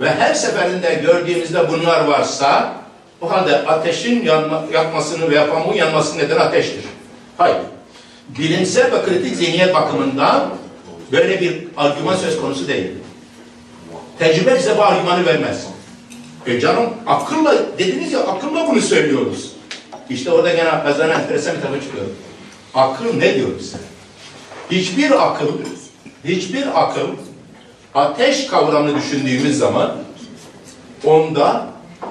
ve 0.00 0.10
her 0.10 0.34
seferinde 0.34 0.94
gördüğümüzde 0.94 1.68
bunlar 1.68 2.04
varsa 2.04 2.74
o 3.20 3.30
halde 3.30 3.56
ateşin 3.56 4.24
yanma, 4.24 4.62
yakmasını 4.72 5.30
veya 5.30 5.50
pamuğun 5.50 5.74
yanmasının 5.74 6.22
nedeni 6.22 6.40
ateştir. 6.40 6.84
Hayır. 7.38 7.56
Bilimsel 8.38 8.92
ve 8.92 9.04
kritik 9.04 9.36
zihniyet 9.36 9.74
bakımından 9.74 10.50
böyle 11.12 11.40
bir 11.40 11.64
argüman 11.76 12.16
söz 12.16 12.40
konusu 12.40 12.68
değil. 12.68 12.90
Tecrübe 14.18 14.58
bize 14.58 14.78
bu 14.78 14.82
argümanı 14.82 15.26
vermez. 15.26 15.66
E 16.46 16.60
canım 16.60 16.90
akılla 17.06 17.54
dediniz 17.78 18.12
ya 18.12 18.20
akılla 18.20 18.68
bunu 18.68 18.80
söylüyoruz. 18.80 19.52
İşte 20.10 20.30
orada 20.30 20.54
gene 20.54 20.82
kazana 20.82 21.12
enteresan 21.12 21.56
bir 21.56 21.62
tablo 21.62 21.80
çıkıyor. 21.80 22.04
Akıl 22.74 23.14
ne 23.14 23.34
diyor 23.34 23.48
bize? 23.58 23.78
Hiçbir 24.70 25.26
akıl, 25.26 25.48
hiçbir 26.24 26.82
akıl 26.82 27.08
ateş 27.94 28.46
kavramını 28.46 28.96
düşündüğümüz 28.96 29.58
zaman 29.58 29.92
onda 31.04 31.66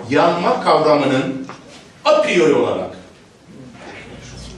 yanma 0.09 0.63
kavramının 0.63 1.47
a 2.05 2.22
priori 2.22 2.53
olarak 2.53 2.90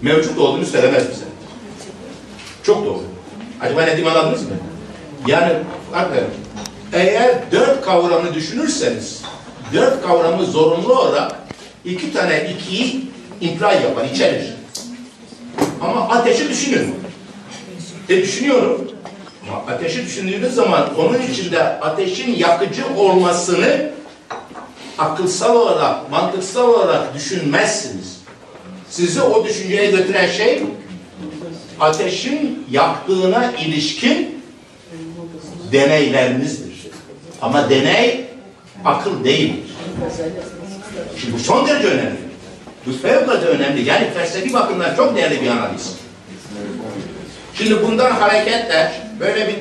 mevcut 0.04 0.38
olduğunu 0.38 0.66
söylemez 0.66 1.10
bize. 1.10 1.26
Çok 2.64 2.86
doğru. 2.86 3.04
Acaba 3.62 3.82
ne 3.82 3.98
diyeyim 3.98 4.08
anladınız 4.08 4.42
mı? 4.42 4.56
Yani 5.28 5.54
bakın 5.92 6.24
eğer 6.94 7.52
dört 7.52 7.82
kavramı 7.82 8.34
düşünürseniz 8.34 9.22
dört 9.74 10.04
kavramı 10.04 10.46
zorunlu 10.46 11.00
olarak 11.00 11.36
iki 11.86 12.14
tane 12.14 12.54
ikiyi 12.54 13.12
imply 13.42 13.84
yapar, 13.84 14.06
içerir. 14.14 14.54
Ama 15.82 16.10
ateşi 16.10 16.50
düşünün. 16.50 16.96
E 18.10 18.18
düşünüyorum. 18.18 18.92
Ama 19.50 19.74
ateşi 19.74 20.06
düşündüğünüz 20.06 20.54
zaman 20.54 21.00
onun 21.00 21.22
içinde 21.22 21.64
ateşin 21.64 22.36
yakıcı 22.36 22.84
olmasını 22.98 23.92
akılsal 24.98 25.56
olarak, 25.56 26.12
mantıksal 26.12 26.70
olarak 26.70 27.16
düşünmezsiniz. 27.16 28.23
Sizi 28.94 29.22
o 29.22 29.46
düşünceye 29.46 29.92
götüren 29.92 30.28
şey 30.28 30.64
ateşin 31.80 32.66
yaktığına 32.72 33.52
ilişkin 33.52 34.44
deneylerinizdir. 35.72 36.74
Ama 37.42 37.70
deney 37.70 38.26
akıl 38.86 39.24
değildir. 39.24 39.76
Şimdi 41.22 41.34
bu 41.34 41.40
son 41.40 41.68
derece 41.68 41.88
önemli. 41.88 42.18
Bu 42.86 42.92
fevkalade 42.92 43.46
önemli. 43.46 43.90
Yani 43.90 44.08
felsefi 44.14 44.54
bakımdan 44.54 44.96
çok 44.96 45.16
değerli 45.16 45.42
bir 45.42 45.48
analiz. 45.48 45.96
Şimdi 47.54 47.84
bundan 47.88 48.12
hareketle 48.12 48.92
böyle 49.20 49.48
bir 49.48 49.56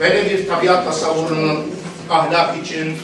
böyle 0.00 0.30
bir 0.30 0.48
tabiat 0.48 0.84
tasavvurunun 0.84 1.58
ahlak 2.10 2.56
için, 2.64 2.96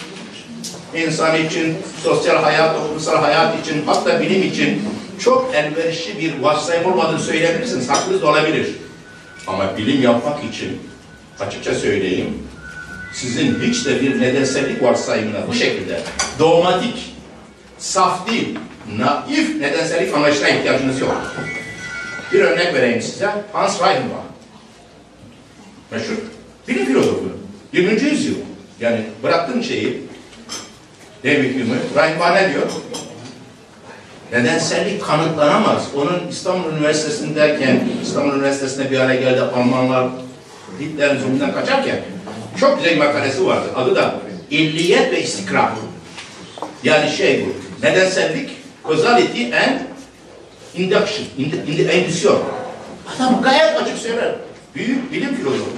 insan 0.95 1.45
için, 1.45 1.77
sosyal 2.03 2.37
hayat, 2.43 2.77
toplumsal 2.77 3.17
hayat 3.17 3.67
için, 3.67 3.83
hatta 3.87 4.21
bilim 4.21 4.43
için 4.43 4.83
çok 5.19 5.55
elverişli 5.55 6.19
bir 6.19 6.39
varsayım 6.39 6.93
olmadığını 6.93 7.21
söyleyebilirsiniz. 7.21 7.89
Haklınız 7.89 8.23
olabilir. 8.23 8.67
Ama 9.47 9.77
bilim 9.77 10.03
yapmak 10.03 10.45
için 10.45 10.81
açıkça 11.41 11.75
söyleyeyim, 11.75 12.39
sizin 13.13 13.61
hiç 13.61 13.87
de 13.87 14.01
bir 14.01 14.21
nedensellik 14.21 14.83
varsayımına 14.83 15.49
bu 15.49 15.55
şekilde 15.55 16.01
dogmatik, 16.39 17.15
saf 17.79 18.31
değil, 18.31 18.59
naif 18.97 19.57
nedensellik 19.57 20.15
anlayışına 20.15 20.49
ihtiyacınız 20.49 21.01
yok. 21.01 21.35
Bir 22.33 22.41
örnek 22.41 22.75
vereyim 22.75 23.03
size. 23.03 23.31
Hans 23.53 23.81
Reichenbach. 23.81 24.29
Meşhur 25.91 26.15
bilim 26.69 26.87
filozofu. 26.87 27.33
20. 27.73 28.03
yüzyıl. 28.03 28.35
Yani 28.81 29.01
bıraktığın 29.23 29.63
şeyi 29.63 30.08
David 31.25 31.55
Hume'u. 31.55 32.03
Reichenbach 32.03 32.35
ne 32.35 32.53
diyor? 32.53 32.67
Nedensellik 34.33 35.05
kanıtlanamaz. 35.05 35.83
Onun 35.97 36.29
İstanbul 36.31 36.73
Üniversitesi'ndeyken, 36.73 37.81
İstanbul 38.03 38.35
Üniversitesi'nde 38.35 38.91
bir 38.91 39.01
araya 39.01 39.21
geldi 39.21 39.41
Almanlar 39.41 40.09
Hitler'in 40.81 41.19
zulmünden 41.19 41.53
kaçarken 41.53 42.01
çok 42.61 42.79
güzel 42.79 42.93
bir 42.93 42.99
makalesi 42.99 43.47
vardı. 43.47 43.69
Adı 43.77 43.97
da 43.97 44.15
İlliyet 44.51 45.13
ve 45.13 45.23
İstikrar. 45.23 45.71
Yani 46.85 47.11
şey 47.11 47.47
bu, 47.47 47.51
nedensellik, 47.87 48.51
causality 48.89 49.45
and 49.45 49.81
induction, 50.75 51.27
indüsyon. 51.37 52.43
Adam 53.17 53.43
gayet 53.43 53.77
açık 53.83 53.99
söyler. 53.99 54.35
Büyük 54.75 55.13
bilim 55.13 55.37
filozofu. 55.37 55.71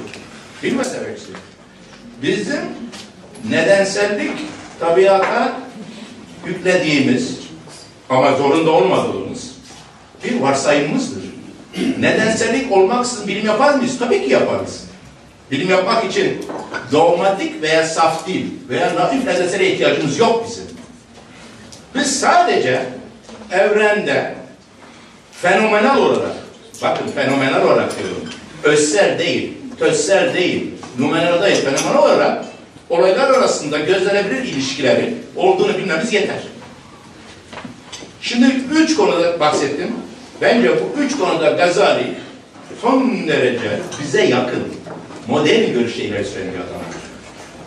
Demek 0.62 1.18
istiyor. 1.18 1.38
Bizim 2.22 2.60
nedensellik 3.50 4.32
tabiata 4.80 5.52
yüklediğimiz 6.46 7.38
ama 8.08 8.32
zorunda 8.32 8.70
olmadığımız 8.70 9.50
bir 10.24 10.40
varsayımımızdır. 10.40 11.22
Nedensellik 11.98 12.72
olmaksızın 12.72 13.28
bilim 13.28 13.46
yapar 13.46 13.74
mıyız? 13.74 13.98
Tabii 13.98 14.24
ki 14.24 14.30
yaparız. 14.30 14.84
Bilim 15.50 15.70
yapmak 15.70 16.04
için 16.04 16.46
dogmatik 16.92 17.62
veya 17.62 17.86
saf 17.86 18.26
değil 18.26 18.46
veya 18.68 18.94
naif 18.94 19.24
nedensele 19.26 19.72
ihtiyacımız 19.72 20.18
yok 20.18 20.44
bizim. 20.48 20.64
Biz 21.94 22.20
sadece 22.20 22.82
evrende 23.50 24.34
fenomenal 25.42 25.98
olarak, 25.98 26.36
bakın 26.82 27.06
fenomenal 27.14 27.62
olarak 27.62 27.98
diyorum, 27.98 28.22
özsel 28.62 29.18
değil, 29.18 29.52
tözsel 29.78 30.34
değil, 30.34 30.70
numenal 30.98 31.42
değil, 31.42 31.64
fenomenal 31.64 32.02
olarak 32.02 32.44
olaylar 32.90 33.30
arasında 33.30 33.78
gözlenebilir 33.78 34.42
ilişkilerin 34.42 35.18
olduğunu 35.36 35.78
bilmemiz 35.78 36.12
yeter. 36.12 36.42
Şimdi 38.22 38.46
üç 38.74 38.96
konuda 38.96 39.40
bahsettim. 39.40 39.92
Bence 40.40 40.70
bu 40.70 41.00
üç 41.00 41.18
konuda 41.18 41.50
Gazali 41.50 42.14
son 42.82 43.28
derece 43.28 43.80
bize 44.02 44.24
yakın, 44.24 44.62
modern 45.28 45.72
görüşle 45.72 46.04
ileri 46.04 46.24
süren 46.24 46.46
bir 46.46 46.58
adamdır. 46.58 47.00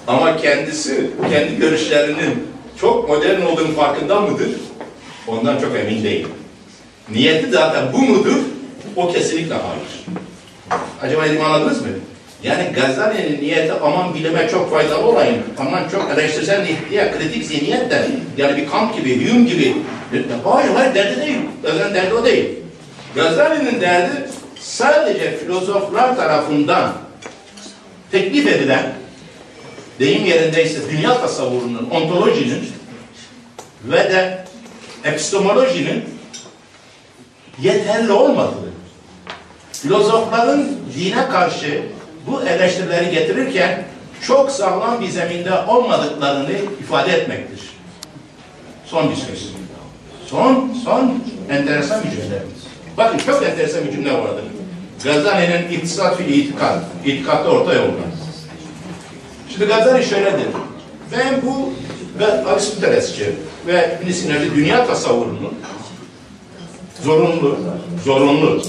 Ama 0.08 0.38
kendisi, 0.38 1.12
kendi 1.30 1.58
görüşlerinin 1.58 2.48
çok 2.82 3.10
modern 3.10 3.42
olduğunu 3.42 3.76
farkında 3.76 4.22
mıdır? 4.22 4.50
Ondan 5.28 5.60
çok 5.60 5.76
emin 5.76 6.04
değilim. 6.04 6.30
Niyeti 7.12 7.52
zaten 7.52 7.94
bu 7.94 7.98
mudur? 7.98 8.36
O 8.96 9.12
kesinlikle 9.12 9.56
hayır. 9.56 10.20
Acaba 11.02 11.26
dedim 11.26 11.46
anladınız 11.46 11.82
mı? 11.82 11.88
Yani 12.44 12.64
Gazali'nin 12.76 13.42
niyeti 13.42 13.74
aman 13.74 14.14
bilime 14.14 14.50
çok 14.50 14.72
faydalı 14.72 15.06
olayım, 15.06 15.44
aman 15.60 15.90
çok 15.90 16.12
eleştirsel 16.12 16.68
ihtiya, 16.68 17.18
kritik 17.18 17.46
zihniyet 17.46 17.92
de, 17.92 18.08
yani 18.38 18.58
bir 18.58 18.68
Kant 18.68 18.96
gibi, 18.96 19.30
Hume 19.30 19.50
gibi. 19.50 19.76
Hayır, 20.44 20.70
hayır 20.70 20.96
derdi 20.96 21.22
değil. 21.22 21.38
Gazali'nin 21.64 21.96
derdi 21.96 22.14
o 22.14 22.26
değil. 22.26 22.50
Gazali'nin 23.16 23.82
derdi 23.82 24.30
sadece 24.60 25.38
filozoflar 25.38 26.16
tarafından 26.16 26.94
teklif 28.12 28.48
edilen, 28.48 28.94
deyim 30.00 30.26
yerindeyse 30.26 30.80
dünya 30.92 31.22
tasavvurunun, 31.22 31.90
ontolojinin 31.92 32.70
ve 33.84 33.98
de 33.98 34.46
epistemolojinin 35.04 36.04
yeterli 37.62 38.12
olmadığı. 38.12 38.74
Filozofların 39.74 40.68
dine 40.98 41.28
karşı 41.30 41.82
bu 42.28 42.42
eleştirileri 42.42 43.12
getirirken 43.12 43.84
çok 44.22 44.52
sağlam 44.52 45.02
bir 45.02 45.10
zeminde 45.10 45.52
olmadıklarını 45.68 46.52
ifade 46.82 47.12
etmektir. 47.12 47.60
Son 48.86 49.10
bir 49.10 49.16
söz. 49.16 49.54
Son, 50.28 50.78
son 50.86 51.24
enteresan 51.50 52.04
bir 52.04 52.10
cümle. 52.10 52.44
Bakın 52.98 53.18
çok 53.18 53.44
enteresan 53.44 53.86
bir 53.86 53.92
cümle 53.92 54.14
vardır. 54.14 54.44
Gazali'nin 55.04 55.70
İktisat 55.70 56.18
fil 56.18 56.34
İtikat, 56.34 56.84
İtikat'ta 57.06 57.50
orta 57.50 57.74
yolda. 57.74 58.04
Şimdi 59.50 59.66
Gazali 59.66 60.06
şöyledir. 60.06 60.48
Ben 61.18 61.42
bu 61.42 61.74
Aristotelesçi 62.50 63.36
ve 63.68 64.00
İbn 64.04 64.56
dünya 64.56 64.88
tasavvurunun 64.88 65.54
zorunlu, 67.04 67.58
zorunlu, 68.06 68.62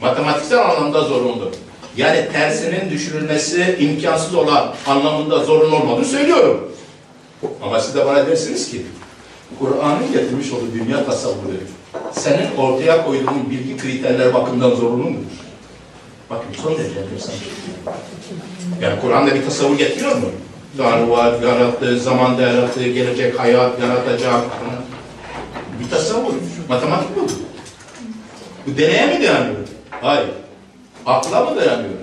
matematiksel 0.00 0.70
anlamda 0.70 1.00
zorunlu. 1.00 1.50
Yani 1.96 2.28
tersinin 2.32 2.90
düşürülmesi 2.90 3.76
imkansız 3.80 4.34
olan 4.34 4.74
anlamında 4.86 5.44
zorunlu 5.44 5.76
olmadığını 5.76 6.04
söylüyorum. 6.04 6.72
Ama 7.62 7.80
siz 7.80 7.94
de 7.94 8.06
bana 8.06 8.26
dersiniz 8.26 8.70
ki 8.70 8.82
Kur'an'ın 9.58 10.12
getirmiş 10.12 10.52
olduğu 10.52 10.72
dünya 10.74 11.06
tasavvuru 11.06 11.52
senin 12.12 12.56
ortaya 12.56 13.06
koyduğun 13.06 13.50
bilgi 13.50 13.76
kriterler 13.76 14.34
bakımından 14.34 14.70
zorunlu 14.70 15.04
mudur? 15.04 15.24
Bakın 16.30 16.46
son 16.62 16.78
derece 16.78 17.00
enteresan. 17.00 17.34
Yani 18.80 19.00
Kur'an'da 19.00 19.34
bir 19.34 19.44
tasavvur 19.44 19.78
getiriyor 19.78 20.16
mu? 20.16 20.26
Tanrı 20.76 21.10
var, 21.10 21.42
yarattı, 21.42 22.00
zamanda 22.00 22.42
yarattı, 22.42 22.82
gelecek 22.82 23.40
hayat, 23.40 23.80
yaratacak. 23.80 24.40
Bir 25.80 25.90
tasavvur. 25.90 26.32
Matematik 26.68 27.08
bu. 27.16 27.26
Bu 28.66 28.78
deneye 28.78 29.06
mi 29.06 29.12
dayanıyor? 29.12 29.54
Hayır. 29.90 30.30
Akla 31.06 31.44
mı 31.44 31.56
dayanıyor? 31.56 31.94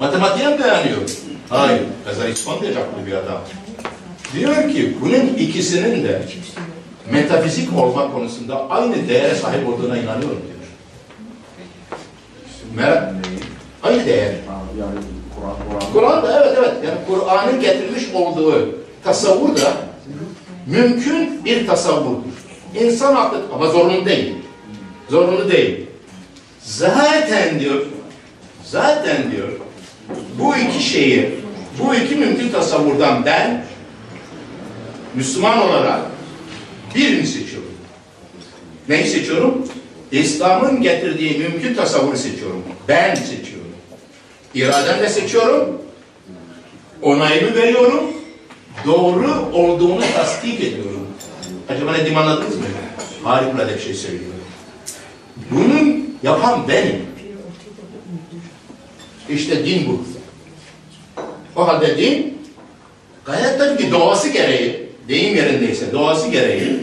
Matematiğe 0.00 0.48
mi 0.48 0.58
dayanıyor? 0.58 1.00
Hayır. 1.48 1.82
Derece 2.62 2.78
akıllı 2.80 3.06
bir 3.06 3.12
adam. 3.12 3.40
Diyor 4.34 4.70
ki 4.70 4.96
bunun 5.00 5.26
ikisinin 5.38 6.04
de 6.04 6.22
metafizik 7.10 7.78
olma 7.78 8.12
konusunda 8.12 8.70
aynı 8.70 9.08
değere 9.08 9.34
sahip 9.34 9.68
olduğuna 9.68 9.98
inanıyorum 9.98 10.42
diyor. 10.42 10.54
Merak, 12.76 13.14
aynı 13.82 14.06
değer. 14.06 14.34
Yani 14.80 14.98
Kur'an. 15.36 15.92
Kur'an'da 15.92 16.42
evet 16.42 16.58
evet 16.58 16.74
yani 16.84 16.98
Kur'an'ın 17.08 17.60
getirmiş 17.60 18.04
olduğu 18.14 18.78
tasavvur 19.04 19.56
da 19.56 19.72
mümkün 20.66 21.44
bir 21.44 21.66
tasavvurdur. 21.66 22.34
İnsan 22.80 23.14
aklı 23.14 23.42
ama 23.54 23.66
zorunlu 23.66 24.06
değil. 24.06 24.34
Zorunlu 25.10 25.50
değil. 25.50 25.86
Zaten 26.62 27.60
diyor 27.60 27.86
zaten 28.74 29.30
diyor 29.30 29.48
bu 30.38 30.56
iki 30.56 30.84
şeyi 30.84 31.30
bu 31.78 31.94
iki 31.94 32.14
mümkün 32.14 32.48
tasavvurdan 32.48 33.24
ben 33.24 33.64
Müslüman 35.14 35.58
olarak 35.58 36.00
birini 36.94 37.26
seçiyorum. 37.26 37.74
Neyi 38.88 39.06
seçiyorum? 39.06 39.68
İslam'ın 40.12 40.82
getirdiği 40.82 41.38
mümkün 41.38 41.74
tasavvuru 41.74 42.16
seçiyorum. 42.16 42.62
Ben 42.88 43.14
seçiyorum. 43.14 43.72
İrademle 44.54 45.08
seçiyorum. 45.08 45.82
Onayımı 47.02 47.54
veriyorum. 47.56 48.04
Doğru 48.86 49.50
olduğunu 49.52 50.02
tasdik 50.16 50.60
ediyorum. 50.60 51.06
Acaba 51.68 51.92
ne 51.92 52.18
anladınız 52.18 52.56
mı? 52.56 52.64
Harikulade 53.24 53.74
bir 53.74 53.80
şey 53.80 53.94
söylüyorum. 53.94 54.44
Bunun 55.50 56.16
yapan 56.22 56.68
benim. 56.68 57.13
İşte 59.28 59.66
din 59.66 59.88
bu. 59.88 60.04
O 61.56 61.68
halde 61.68 61.98
din 61.98 62.38
gayet 63.24 63.58
tabii 63.58 63.76
ki 63.76 63.92
doğası 63.92 64.28
gereği, 64.28 64.88
deyim 65.08 65.36
yerindeyse 65.36 65.92
doğası 65.92 66.28
gereği 66.28 66.80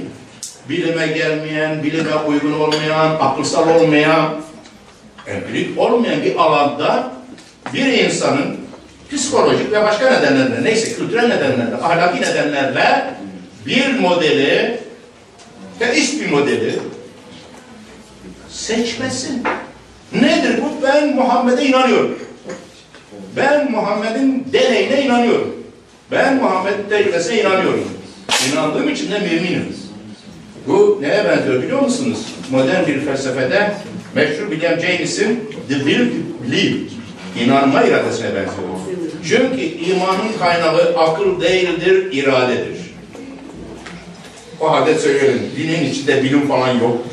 bilime 0.70 1.08
gelmeyen, 1.08 1.84
bilime 1.84 2.16
uygun 2.28 2.54
olmayan, 2.54 3.18
akılsal 3.20 3.80
olmayan, 3.80 4.36
empirik 5.28 5.80
olmayan 5.80 6.24
bir 6.24 6.36
alanda 6.36 7.12
bir 7.74 7.86
insanın 7.86 8.58
psikolojik 9.12 9.72
ve 9.72 9.84
başka 9.84 10.12
nedenlerle, 10.12 10.64
neyse 10.64 10.96
kültürel 10.96 11.28
nedenlerle, 11.28 11.76
ahlaki 11.76 12.22
nedenlerle 12.22 13.14
bir 13.66 14.00
modeli, 14.00 14.80
teist 15.80 16.22
bir 16.22 16.30
modeli 16.30 16.80
seçmesin. 18.50 19.44
Nedir 20.14 20.62
bu? 20.62 20.84
Ben 20.84 21.16
Muhammed'e 21.16 21.66
inanıyorum. 21.66 22.20
Ben 23.36 23.72
Muhammed'in 23.72 24.48
deneyine 24.54 25.02
inanıyorum. 25.02 25.56
Ben 26.12 26.36
Muhammed'in 26.36 26.90
tecrübesine 26.90 27.42
inanıyorum. 27.42 27.88
İnandığım 28.52 28.90
için 28.90 29.12
de 29.12 29.20
müminim. 29.20 29.76
Bu 30.68 31.00
neye 31.02 31.26
benziyor 31.26 31.64
biliyor 31.64 31.82
musunuz? 31.82 32.20
Modern 32.52 32.88
bir 32.88 33.00
felsefede 33.00 33.74
meşhur 34.16 34.52
William 34.52 34.80
James'in 34.80 35.50
The 35.70 35.76
Will 35.76 36.10
to 36.10 36.16
Believe 36.44 36.78
inanma 37.44 37.84
iradesine 37.84 38.28
benziyor. 38.28 38.68
Çünkü 39.28 39.62
imanın 39.62 40.34
kaynağı 40.40 40.98
akıl 40.98 41.42
değildir, 41.42 42.08
iradedir. 42.12 42.78
O 44.60 44.72
halde 44.72 44.96
söyleyelim, 44.96 45.42
dinin 45.58 45.92
içinde 45.92 46.24
bilim 46.24 46.48
falan 46.48 46.74
yoktur. 46.74 47.12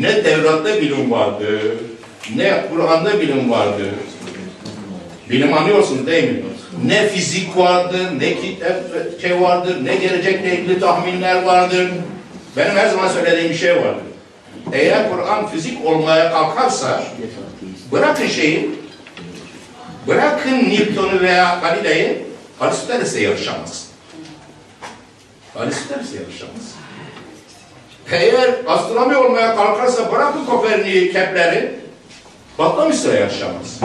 Ne 0.00 0.22
Tevrat'ta 0.22 0.80
bilim 0.80 1.10
vardı, 1.10 1.60
ne 2.36 2.64
Kur'an'da 2.70 3.20
bilim 3.20 3.50
vardı. 3.50 3.84
Bilim 5.30 5.54
anlıyorsunuz 5.54 6.06
değil 6.06 6.30
mi? 6.30 6.42
Ne 6.84 7.08
fizik 7.08 7.56
vardır, 7.56 8.06
ne 8.18 8.36
kitap 8.36 8.72
şey 9.20 9.40
vardır, 9.40 9.84
ne 9.84 9.96
gelecekle 9.96 10.58
ilgili 10.58 10.80
tahminler 10.80 11.42
vardır. 11.42 11.90
Benim 12.56 12.76
her 12.76 12.88
zaman 12.88 13.08
söylediğim 13.08 13.50
bir 13.50 13.54
şey 13.54 13.76
vardır. 13.76 14.02
Eğer 14.72 15.10
Kur'an 15.10 15.48
fizik 15.48 15.86
olmaya 15.86 16.32
kalkarsa, 16.32 17.02
bırakın 17.92 18.26
şeyi, 18.26 18.70
bırakın 20.06 20.70
Newton'u 20.70 21.20
veya 21.20 21.58
Galile'yi, 21.62 22.26
Aristoteles'e 22.60 23.20
yarışamaz. 23.20 23.88
Aristoteles'e 25.56 26.16
yarışamaz. 26.16 26.74
Eğer 28.12 28.54
astronomi 28.66 29.16
olmaya 29.16 29.56
kalkarsa 29.56 30.12
bırakın 30.12 30.44
Kopernik'i, 30.46 31.12
Kepler'i, 31.12 31.74
Batlamyus'la 32.58 33.14
yarışamaz. 33.14 33.80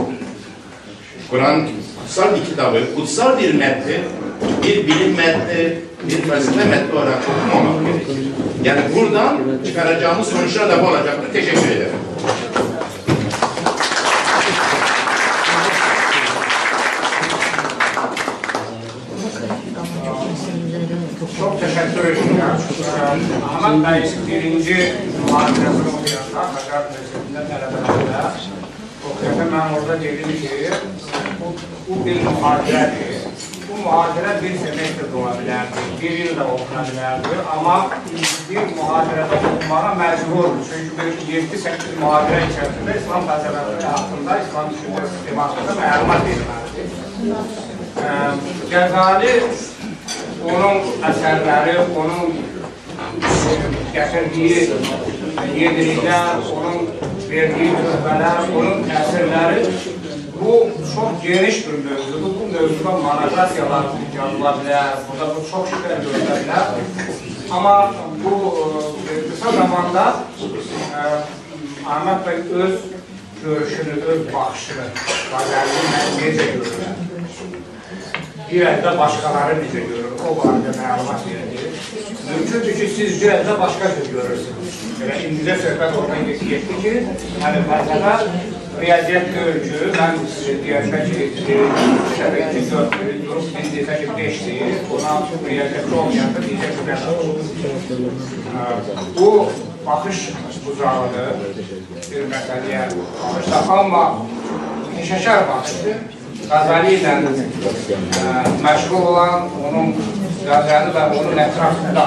Kur'an 1.30 1.68
kutsal 2.04 2.36
bir 2.36 2.46
kitabı, 2.46 2.96
kutsal 2.96 3.40
bir 3.40 3.54
metni, 3.54 4.00
bir 4.64 4.88
bilim 4.88 5.16
metni, 5.16 5.80
bir 6.10 6.22
felsefe 6.22 6.66
metni 6.66 7.00
olarak 7.00 7.18
okumamak 7.48 7.86
gerekir. 7.86 8.32
Yani 8.64 8.82
buradan 8.96 9.38
çıkaracağımız 9.66 10.28
sonuçlar 10.28 10.70
da 10.70 10.84
bu 10.84 10.88
olacaktır. 10.88 11.34
Teşekkür 11.34 11.72
ederim. 11.72 11.92
Çok 21.40 21.62
teşekkür 21.62 22.10
ederim. 22.10 22.42
Ahmet 23.50 24.04
Bey 24.04 24.12
birinci 24.28 24.94
muhabiresini 25.30 25.90
okuyanda, 25.90 26.40
Hacer 26.54 26.84
Meclisi'nde 26.92 27.42
tələbələrdə 27.50 28.24
okuyanda 29.10 29.46
ben 29.54 29.66
orada 29.76 30.02
dedim 30.04 30.32
ki, 30.42 30.50
bu, 31.90 32.06
bir 32.06 32.24
muhabiredir. 32.24 33.20
Bu 33.70 33.78
muhabire 33.84 34.32
bir 34.44 34.54
semestr 34.64 35.14
ola 35.18 35.32
bilərdi, 35.40 35.82
bir 36.02 36.12
yıl 36.20 36.38
da 36.38 36.44
okuna 36.54 36.84
bilərdi. 36.90 37.36
Ama 37.58 37.90
bir 38.50 38.76
muhabirede 38.78 39.36
okumaya 39.50 39.94
mecburdur. 40.02 40.64
Çünkü 40.70 40.92
bir 40.98 41.34
7-8 41.34 42.00
muhabire 42.02 42.42
içerisinde 42.52 42.92
İslam 43.02 43.28
felsefesi 43.28 43.88
hakkında, 43.88 44.40
İslam 44.40 44.70
düşüncesi 44.70 45.14
sistemi 45.16 45.40
hakkında 45.40 45.72
məlumat 45.82 46.22
verilməlidir. 46.28 46.90
Ee, 47.98 48.32
Cezali 48.70 49.34
onun 50.46 50.78
əsərləri, 51.10 51.76
onun 52.00 52.36
gətirdiyi 53.94 54.70
yediliklər, 55.56 56.42
onun 56.56 56.90
verdiyi 57.30 57.72
tövbələr, 57.76 58.52
onun 58.58 58.86
təsirləri 58.90 59.99
bu 60.42 60.70
çox 60.96 61.10
geniş 61.24 61.68
bir 61.68 61.74
mövzudur. 61.74 62.32
Bu 62.40 62.48
mövzuda 62.54 62.92
monografiyalar 62.92 63.86
yazıla 64.18 64.52
bilər, 64.60 64.96
burada 65.08 65.36
bu 65.36 65.42
çox 65.52 65.70
şeylər 65.72 66.00
görülə 66.06 66.40
bilər. 66.44 66.66
Amma 67.52 67.94
bu 68.24 68.34
e, 69.12 69.30
qısa 69.30 69.52
zamanda 69.52 70.16
e, 70.96 71.02
Ahmet 71.90 72.28
Bey 72.28 72.62
öz 72.62 72.80
görüşünü, 73.44 74.02
öz 74.02 74.34
baxışını, 74.34 74.88
Qazəlini 75.32 76.02
necə 76.20 76.50
görürlər? 76.56 77.09
bir 78.52 78.66
əldə 78.66 78.91
başqaları 78.97 79.58
necə 79.60 79.82
görür, 79.89 80.14
o 80.26 80.36
barədə 80.39 80.72
məlumat 80.78 81.26
verir. 81.30 81.68
Mümkündür 82.30 82.74
ki, 82.80 82.88
siz 82.95 83.12
bir 83.22 83.30
əldə 83.36 83.54
başqa 83.60 83.86
cür 83.97 84.08
görürsünüz. 84.16 84.80
Elə 85.04 85.16
indicə 85.28 85.56
söhbət 85.64 85.97
oradan 86.00 86.26
getdi 86.54 86.80
ki, 86.84 86.93
həmin 87.43 87.64
məsələ 87.70 88.14
riyaziyyət 88.80 89.28
görür 89.36 89.58
ki, 89.64 89.72
mən 89.95 90.14
deyəndə 90.66 91.00
ki, 91.06 91.58
şəriyyəti 92.18 92.66
gördür, 92.74 93.16
durub 93.28 93.45
biz 93.56 93.68
deyək 93.76 94.04
ki, 94.04 94.08
5-dir, 94.20 94.78
ona 94.97 95.16
riyaziyyətli 95.47 95.93
olmayanda 96.04 96.45
deyəcək 96.45 96.72
ki, 96.78 96.84
bəşədir. 96.89 97.36
Bu 99.18 99.32
baxış 99.88 100.20
bucağıdır 100.66 101.28
bir 102.12 102.30
məsələyə 102.36 102.72
yəni, 102.76 103.10
baxışda, 103.24 103.66
amma 103.80 104.04
inşəkər 105.00 105.39
baxışdır. 105.54 106.18
Qazali 106.50 106.95
ilə 106.97 107.12
e, 107.30 108.30
məşğul 108.64 109.04
olan, 109.12 109.43
onun 109.70 109.91
Qazali 110.47 110.93
və 110.95 111.04
onun 111.20 111.41
ətrafında 111.43 112.06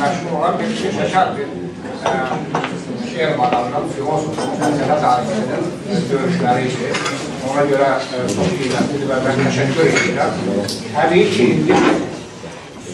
məşğul 0.00 0.32
olan 0.38 0.56
bir 0.58 0.72
peşəkar 0.80 1.30
bir 1.36 1.52
e, 2.10 2.14
şeir 3.12 3.36
adamının, 3.46 3.86
filosofun, 3.94 4.56
məsələ 4.62 4.96
tarixinin 5.04 6.02
döyüşləri 6.10 6.64
idi. 6.72 6.90
Ona 7.50 7.66
görə 7.70 7.92
e, 8.00 8.24
çox 8.32 8.56
qiymətlidir 8.56 9.12
və 9.12 9.20
mən 9.28 9.44
təşəkkür 9.44 9.92
edirəm. 9.92 10.42
Təbii 10.96 11.28
ki, 11.36 11.46
indi 11.60 11.78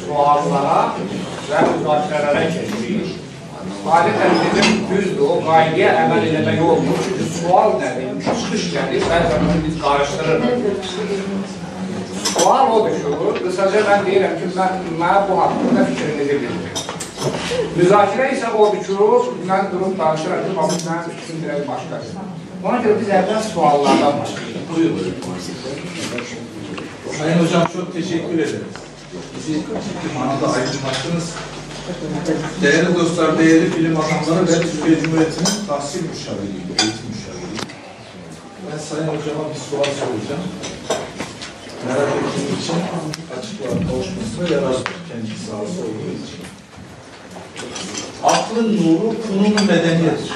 suallara 0.03 0.83
və 1.49 1.64
müzakirələrə 1.70 2.45
keçirik. 2.59 3.28
Adeten 3.91 4.30
dedim 4.45 4.80
düzdür, 4.91 5.20
o 5.20 5.45
gayeye 5.45 5.89
emel 5.89 6.26
eleme 6.26 6.57
yoktur. 6.57 6.99
Çünkü 7.05 7.24
sual 7.39 7.70
nedir, 7.80 8.24
çıkış 8.43 8.74
nedir, 8.74 9.03
her 9.11 9.22
zaman 9.30 9.55
biz 9.68 9.82
karıştırırız. 9.82 10.45
Sual 12.24 12.72
odur 12.72 12.91
şu, 13.03 13.45
kısaca 13.45 13.80
ben 13.91 14.01
deyirəm 14.07 14.34
ki, 14.39 14.47
mən, 14.59 14.72
mən 15.01 15.20
bu 15.28 15.41
haqqında 15.41 15.84
fikrinizi 15.84 16.34
bildirim. 16.41 16.76
Müzakirə 17.78 18.28
isə 18.36 18.53
odur 18.62 18.80
ki, 18.86 18.93
mən 19.51 19.72
durub 19.72 19.99
danışıram 19.99 20.45
ki, 20.45 20.57
bax, 20.57 20.68
mənim 20.89 21.11
fikrim 21.16 21.43
biraz 21.45 21.68
başqadır. 21.68 22.12
Ona 22.64 22.78
görə 22.84 23.01
biz 23.01 23.09
əvvəl 23.20 23.43
suallardan 23.53 24.20
başlayırıq. 24.20 24.64
Buyurun. 24.76 25.14
Sayın 27.18 27.39
Hocam 27.39 27.64
çok 27.72 27.93
teşekkür 27.93 28.34
ederiz. 28.34 28.74
Bizi 29.36 29.53
ciddi 29.55 30.09
manada 30.18 30.47
aydınlattınız. 30.55 31.34
Değerli 32.62 32.95
dostlar, 32.95 33.39
değerli 33.39 33.76
bilim 33.76 33.97
adamları 33.97 34.47
ben 34.47 34.62
Türkiye 34.62 35.01
Cumhuriyeti'nin 35.01 35.66
tahsil 35.68 36.03
müşaviriyim, 36.09 36.68
eğitim 36.68 37.09
müşaviriyim. 37.11 37.64
Ben 38.72 38.78
Sayın 38.78 39.07
Hocama 39.07 39.45
bir 39.51 39.61
sual 39.70 39.84
soracağım. 39.84 40.43
Merak 41.86 42.09
ettiğim 42.09 42.61
için 42.61 42.74
açıklığa 43.39 43.91
kavuşmasına 43.91 44.57
yarar 44.57 44.66
var. 44.66 44.76
Kendisi 45.09 45.47
sahası 45.47 45.80
olduğu 45.80 46.12
için. 46.24 46.41
Aklın 48.24 48.76
nuru 48.76 49.22
fununu 49.22 49.66
medeniyedir. 49.66 50.32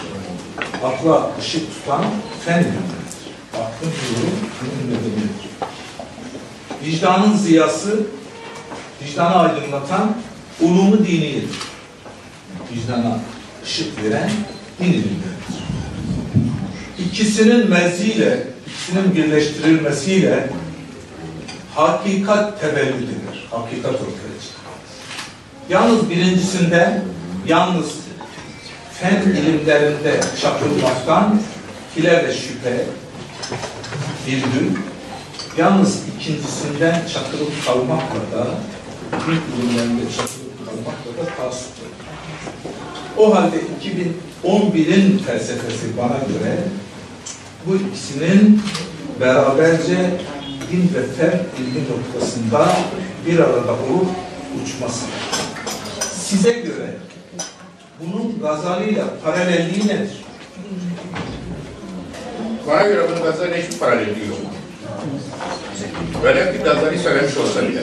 Akla 0.85 1.31
ışık 1.41 1.75
tutan 1.75 2.05
fen. 2.45 2.67
Aklın 3.55 3.89
nuru 3.89 4.31
fununu 4.59 4.91
medeniyedir. 4.91 5.49
Vicdanın 6.85 7.37
ziyası, 7.37 8.07
vicdanı 9.03 9.37
aydınlatan 9.37 10.15
ulumu 10.63 10.99
diniyedir. 10.99 11.51
Vicdana 12.73 13.19
ışık 13.65 14.05
veren 14.05 14.31
din 14.81 14.85
ilimleridir. 14.85 15.63
İkisinin 16.99 17.71
mezziyle, 17.71 18.47
ikisinin 18.67 19.15
birleştirilmesiyle 19.15 20.49
hakikat 21.75 22.61
tevellüd 22.61 22.95
edilir. 22.95 23.49
Hakikat 23.51 23.95
ortaya 23.95 24.37
çıkar. 24.43 24.73
Yalnız 25.69 26.11
birincisinde, 26.11 27.03
yalnız 27.47 27.87
fen 28.93 29.23
ilimlerinde 29.23 30.21
çakılmaktan 30.41 31.41
kile 31.95 32.29
ve 32.29 32.35
şüphe, 32.35 32.87
virgül, 34.27 34.77
Yalnız 35.59 35.99
ikincisinden 36.17 37.03
çakılıp 37.15 37.67
kalmakla 37.67 38.39
da 38.39 38.47
bir 39.29 39.33
ilimlerinde 39.33 40.03
çakılıp 40.17 40.42
kalmakla 40.73 41.23
da 41.23 41.37
tasvip 41.37 41.93
O 43.19 43.35
halde 43.35 43.57
2011'in 44.45 45.19
felsefesi 45.19 45.97
bana 45.99 46.19
göre 46.29 46.59
bu 47.67 47.77
ikisinin 47.77 48.63
beraberce 49.21 50.11
din 50.73 50.91
ve 50.95 51.03
fen 51.17 51.41
ilmi 51.59 51.85
noktasında 51.91 52.77
bir 53.27 53.39
arada 53.39 53.73
olup 53.73 54.09
uçması. 54.63 55.07
Size 56.15 56.51
göre 56.51 56.97
bunun 58.01 58.41
Gazali 58.41 58.91
ile 58.91 59.05
paralelliği 59.25 59.87
nedir? 59.87 60.25
Bana 62.69 62.83
göre 62.83 63.07
bunun 63.11 63.23
Gazali'yle 63.23 63.63
hiçbir 63.63 63.79
paralelliği 63.79 64.29
yok. 64.29 64.39
Velev 66.25 66.53
ki 66.53 66.65
Gazali 66.65 66.99
söylemiş 66.99 67.37
olsa 67.37 67.63
bile. 67.63 67.83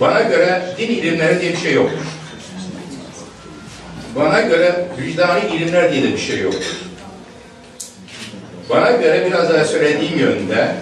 Bana 0.00 0.22
göre 0.22 0.62
din 0.78 0.88
ilimleri 0.88 1.40
diye 1.40 1.52
bir 1.52 1.56
şey 1.56 1.74
yoktur. 1.74 2.06
Bana 4.16 4.40
göre 4.40 4.88
vicdani 4.98 5.40
ilimler 5.56 5.92
diye 5.92 6.02
de 6.02 6.12
bir 6.12 6.18
şey 6.18 6.40
yoktur. 6.40 6.76
Bana 8.70 8.90
göre 8.90 9.26
biraz 9.26 9.50
daha 9.54 9.64
söylediğim 9.64 10.18
yönde 10.18 10.74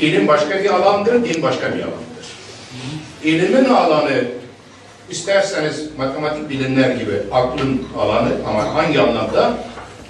ilim 0.00 0.28
başka 0.28 0.64
bir 0.64 0.70
alandır, 0.70 1.24
din 1.24 1.42
başka 1.42 1.74
bir 1.74 1.80
alandır. 1.80 2.26
İlimin 3.24 3.64
alanı 3.64 4.24
isterseniz 5.10 5.96
matematik 5.98 6.50
bilimler 6.50 6.90
gibi 6.90 7.12
aklın 7.32 7.82
alanı 7.98 8.32
ama 8.48 8.74
hangi 8.74 9.00
anlamda? 9.00 9.54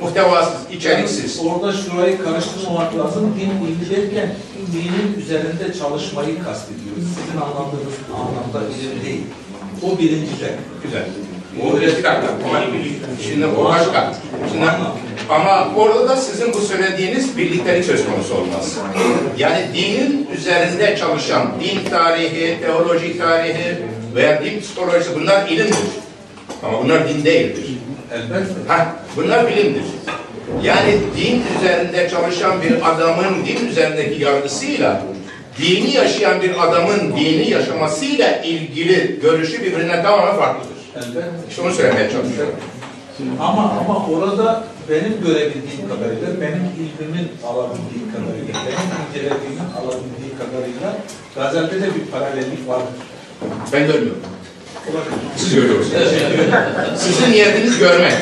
Muhtevasız, 0.00 0.60
içeriksiz. 0.72 1.40
Orada 1.46 1.72
şurayı 1.72 2.22
karıştırmamak 2.22 2.98
lazım. 2.98 3.34
Din 3.40 3.66
ilmi 3.66 3.90
derken 3.90 4.34
dinin 4.72 5.20
üzerinde 5.22 5.78
çalışmayı 5.78 6.42
kastediyoruz. 6.44 7.04
Sizin 7.04 7.40
anladığınız 7.40 7.94
anlamda 8.14 8.74
ilim 8.74 9.04
değil. 9.04 9.22
O 9.82 9.98
birincide. 9.98 10.54
Güzel. 10.82 11.04
O 11.62 11.80
dakika. 11.80 12.10
Ama 12.48 12.60
Şimdi 13.28 13.46
o 13.46 13.64
başka. 13.64 14.14
Şimdi, 14.52 14.64
ama 15.30 15.68
orada 15.76 16.08
da 16.08 16.16
sizin 16.16 16.52
bu 16.54 16.58
söylediğiniz 16.58 17.38
birliktelik 17.38 17.84
söz 17.84 18.06
konusu 18.06 18.34
olmaz. 18.34 18.78
Yani 19.38 19.64
dinin 19.74 20.28
üzerinde 20.36 20.96
çalışan, 20.96 21.52
din 21.60 21.90
tarihi, 21.90 22.60
teoloji 22.60 23.18
tarihi 23.18 23.78
veya 24.14 24.44
din 24.44 24.60
psikolojisi 24.60 25.10
bunlar 25.20 25.48
ilimdir. 25.48 25.76
Ama 26.62 26.84
bunlar 26.84 27.08
din 27.08 27.24
değildir. 27.24 27.64
Elbette. 28.12 28.54
Ha, 28.68 28.96
bunlar 29.16 29.48
bilimdir. 29.48 29.82
Yani 30.62 30.98
din 31.16 31.42
üzerinde 31.58 32.08
çalışan 32.08 32.62
bir 32.62 32.90
adamın 32.90 33.46
din 33.46 33.68
üzerindeki 33.68 34.22
yargısıyla 34.22 35.02
dini 35.58 35.90
yaşayan 35.90 36.42
bir 36.42 36.68
adamın 36.68 37.16
dini 37.16 37.50
yaşamasıyla 37.50 38.36
ilgili 38.36 39.20
görüşü 39.22 39.62
birbirinden 39.62 40.02
tamamen 40.02 40.36
farklıdır. 40.36 40.76
Elbette. 40.96 41.30
İşte 41.50 41.62
onu 41.62 41.72
söylemeye 41.72 42.10
çalışıyorum. 42.10 42.54
Ama 43.40 43.62
ama 43.80 44.06
orada 44.06 44.64
benim 44.90 45.20
görebildiğim 45.24 45.88
kadarıyla, 45.88 46.40
benim 46.40 46.64
ilmimin 46.82 47.28
alabildiği 47.46 48.04
kadarıyla, 48.12 48.54
benim 48.66 48.90
incelediğimin 49.08 49.70
alabildiği 49.80 50.32
kadarıyla 50.40 51.80
de 51.82 51.94
bir 51.94 52.10
paralellik 52.10 52.68
vardır. 52.68 52.94
Ben 53.72 53.86
görmüyorum. 53.86 54.22
Siz 56.96 57.28
niyetiniz 57.28 57.78
görmek. 57.78 58.12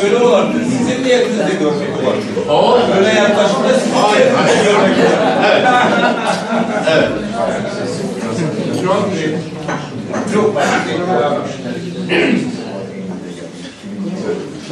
Şöyle. 0.00 0.64
Sizin 0.64 1.04
niyetiniz 1.04 1.38
de 1.38 1.52
görmek 1.60 1.88
Böyle 2.96 3.08
yaklaşımda 3.08 3.68
Hayır, 3.94 4.26
hayır. 4.36 4.64
görmek 4.64 4.96
Evet. 5.50 5.66
Evet. 6.90 7.08
Çok 8.84 9.08
çok 10.34 10.54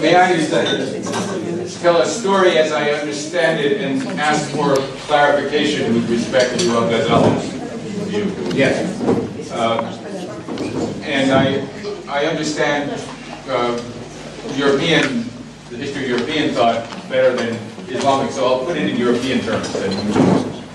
May 0.03 0.11
I 0.11 0.39
tell 1.83 1.97
a 1.97 2.05
story 2.05 2.59
as 2.59 2.73
I 2.73 2.91
understand 3.01 3.61
it 3.61 3.81
and 3.81 4.03
ask 4.21 4.51
for 4.51 4.77
clarification 5.09 5.95
with 5.95 6.11
respect 6.11 6.59
to 6.59 6.79
uh, 6.79 7.56
View? 8.09 8.25
Yes. 8.55 9.01
Uh, 9.53 9.93
And 11.07 11.31
I, 11.31 11.63
I 12.09 12.27
understand 12.27 12.91
uh, 13.49 13.81
European, 14.57 15.25
the 15.71 15.77
history 15.77 16.03
of 16.05 16.09
European 16.11 16.51
thought 16.53 16.83
better 17.09 17.31
than 17.37 17.55
Islamic, 17.89 18.33
so 18.33 18.43
I'll 18.45 18.65
put 18.67 18.77
it 18.77 18.91
in 18.91 18.97
European 18.97 19.39
terms 19.41 19.73
and 19.77 19.93
you 19.95 20.13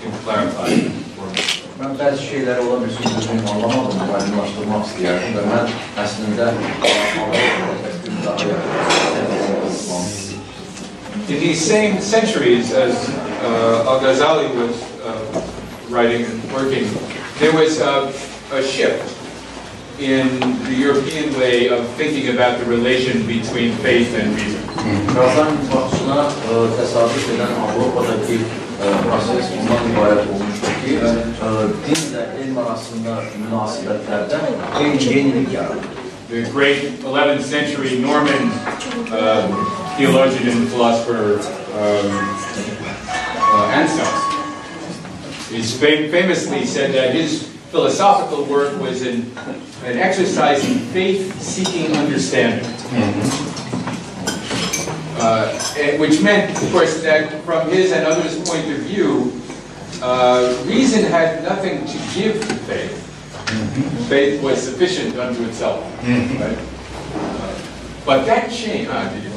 can 0.00 0.12
clarify 0.24 0.70
for 1.16 1.26
me. 1.26 1.38
Ben 1.80 1.98
bazı 1.98 2.22
şeyler 2.22 2.58
olan 2.58 2.84
bir 2.84 2.90
sözünü 2.90 3.48
anlamadım, 3.50 4.00
aydınlaştırmak 4.14 4.86
istedim 4.86 5.36
ve 5.36 5.42
ben 5.52 5.68
aslında 6.02 6.54
In 11.28 11.38
these 11.40 11.60
same 11.60 12.00
centuries 12.00 12.72
as 12.74 13.08
uh, 13.44 13.86
Al-Ghazali 13.88 14.48
was 14.48 14.76
uh, 15.04 15.40
writing 15.90 16.24
and 16.26 16.42
working, 16.50 16.86
there 17.42 17.52
was 17.52 17.80
uh, 17.80 18.06
a 18.52 18.62
shift 18.62 19.02
in 19.98 20.28
the 20.62 20.74
European 20.74 21.34
way 21.34 21.68
of 21.68 21.82
thinking 21.98 22.32
about 22.34 22.60
the 22.60 22.66
relation 22.66 23.26
between 23.26 23.72
faith 23.82 24.14
and 24.14 24.30
reason. 24.38 24.62
Qazan 25.10 25.58
baxışına 25.72 26.20
təsadüf 26.78 27.26
edən 27.34 27.50
proses 29.02 29.50
bundan 29.56 29.90
ibarət 29.90 30.30
olmuşdur 30.32 30.78
ki, 30.84 30.96
e, 30.96 31.52
dinlə 31.88 32.24
elm 32.44 32.58
arasında 32.64 33.18
münasibətlərdə 33.42 34.40
eyni 34.80 35.04
yenilik 35.10 35.52
yaradır. 35.52 35.92
The 36.30 36.42
great 36.54 37.02
11th 37.02 37.42
century 37.42 37.98
Norman 38.00 38.50
uh, 39.12 39.50
theologian 39.98 40.48
and 40.48 40.68
philosopher 40.68 41.40
um, 41.76 42.12
uh, 42.86 43.78
Anselm 43.82 44.31
is 45.52 45.78
fam- 45.78 46.10
famously 46.10 46.64
said 46.66 46.92
that 46.94 47.14
his 47.14 47.48
philosophical 47.70 48.44
work 48.44 48.78
was 48.80 49.02
an, 49.02 49.30
an 49.84 49.98
exercise 49.98 50.64
in 50.68 50.78
faith-seeking 50.92 51.96
understanding. 51.96 52.66
Uh, 55.18 55.52
which 55.98 56.20
meant, 56.20 56.50
of 56.62 56.72
course, 56.72 57.00
that 57.02 57.30
from 57.44 57.68
his 57.70 57.92
and 57.92 58.04
others' 58.06 58.36
point 58.48 58.66
of 58.72 58.78
view, 58.80 59.32
uh, 60.02 60.52
reason 60.66 61.04
had 61.04 61.44
nothing 61.44 61.86
to 61.86 61.96
give 62.14 62.40
to 62.40 62.54
faith. 62.66 62.98
Faith 64.08 64.42
was 64.42 64.60
sufficient 64.60 65.16
unto 65.16 65.44
itself. 65.44 65.84
Right? 66.02 66.58
Uh, 67.14 67.54
But 68.04 68.26
that 68.26 68.50
changed. 68.50 68.90
Ah, 68.90 69.06
did 69.14 69.22
you? 69.22 69.30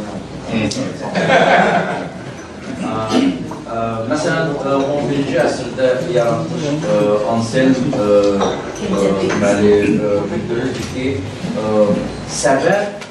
Ə, 2.82 3.42
Məsələn, 3.66 4.52
ə, 4.62 4.76
11-ci 4.78 5.38
əsrdə 5.42 5.88
yaranmış 6.14 6.66
ə, 6.86 6.98
Anselm 7.34 7.96
ə, 7.98 8.10
ə, 8.38 9.00
deməli 9.24 9.72
ə, 9.98 10.12
bildirir 10.30 10.70
ki, 10.92 11.08
ə, 11.58 11.88
səbəb 12.30 13.08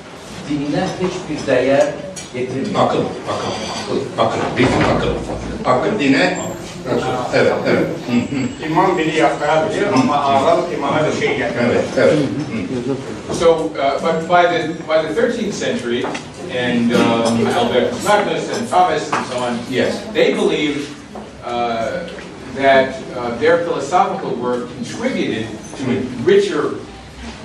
dinə 0.46 0.86
heç 1.00 1.18
bir 1.26 1.42
dəyər 1.48 1.90
yetirmir. 2.36 2.70
Akıl, 2.84 3.02
akıl, 3.34 3.58
akıl, 3.74 4.00
akıl, 4.26 4.46
bizim 4.56 4.86
akıl. 4.94 5.16
Akıl 5.64 5.98
dine, 5.98 6.38
evet, 7.34 7.52
evet, 7.66 7.86
hı, 8.06 8.12
hı, 8.12 8.66
İman 8.66 8.98
dili 8.98 9.16
yaklayabilir 9.16 9.86
ama 9.92 10.16
ağıl 10.16 10.72
imana 10.72 11.06
bir 11.06 11.20
şey 11.20 11.36
getirir. 11.36 11.60
evet, 11.66 11.84
evet. 11.98 12.18
So, 13.40 13.50
uh, 13.50 13.98
but 14.02 14.28
by 14.28 14.42
the 14.46 14.68
by 14.88 15.02
the 15.02 15.20
13th 15.20 15.52
century, 15.52 16.04
and 16.54 16.92
um, 16.92 17.46
Albertus 17.48 18.04
Magnus 18.04 18.48
and 18.56 18.68
Thomas 18.68 19.12
and 19.12 19.26
so 19.26 19.38
on, 19.38 19.58
Yes. 19.68 20.04
they 20.12 20.34
believed 20.34 20.88
uh, 21.44 22.08
that 22.54 22.94
uh, 23.16 23.34
their 23.38 23.64
philosophical 23.64 24.34
work 24.36 24.68
contributed 24.76 25.48
to 25.78 25.98
a 25.98 26.00
richer 26.22 26.74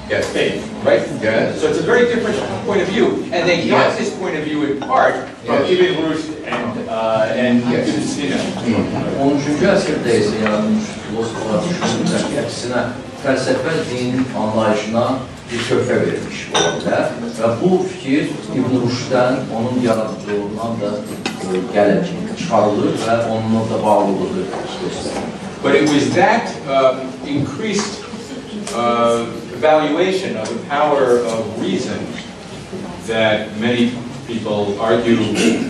Yes. 0.10 0.26
faith, 0.34 0.66
right? 0.84 1.06
Yes. 1.22 1.62
So 1.62 1.68
it's 1.70 1.78
a 1.78 1.84
very 1.84 2.06
different 2.10 2.38
point 2.66 2.82
of 2.82 2.88
view, 2.88 3.30
and 3.32 3.48
they 3.48 3.70
got 3.70 3.94
Yes. 3.94 4.00
this 4.00 4.10
point 4.18 4.36
of 4.38 4.44
view 4.44 4.64
in 4.66 4.80
part 4.80 5.14
from 5.46 5.62
Yes. 5.62 5.70
Ibn 5.70 6.04
Rushd 6.04 6.30
and 6.50 6.90
uh, 6.90 7.30
and 7.38 7.62
Yes. 7.70 7.90
Ibn 7.90 8.02
Sina. 8.02 8.38
13-cü 9.22 9.66
əsrdə 9.70 10.10
isə 10.22 10.42
yaranmış 10.42 10.90
filosoflar 11.06 11.62
düşünürlər 11.62 12.26
ki, 12.26 12.36
əksinə 12.42 12.82
dinin 13.92 14.26
anlayışına 14.34 15.06
bir 15.52 15.62
töhfə 15.66 15.96
verilmiş 16.02 16.42
ola 16.54 16.72
bilər 16.78 17.06
və 17.40 17.50
bu 17.62 17.80
fikir 17.92 18.30
İbn 18.56 18.76
onun 19.58 19.82
yaradıcılığından 19.84 20.76
da 20.82 20.92
gəlir, 21.74 22.06
çıxarılır 22.38 22.98
və 23.06 23.16
onunla 23.30 23.64
da 23.70 23.84
bağlılığı. 23.84 24.46
But 25.64 25.76
it 25.76 25.90
was 25.90 26.14
that 26.16 26.48
um, 26.68 27.00
increased 27.28 28.04
uh, 28.76 29.26
evaluation 29.58 30.38
of 30.38 30.48
the 30.48 30.60
power 30.70 31.20
of 31.26 31.62
reason 31.62 32.00
that 33.08 33.58
many 33.60 33.92
people 34.28 34.80
argue 34.80 35.18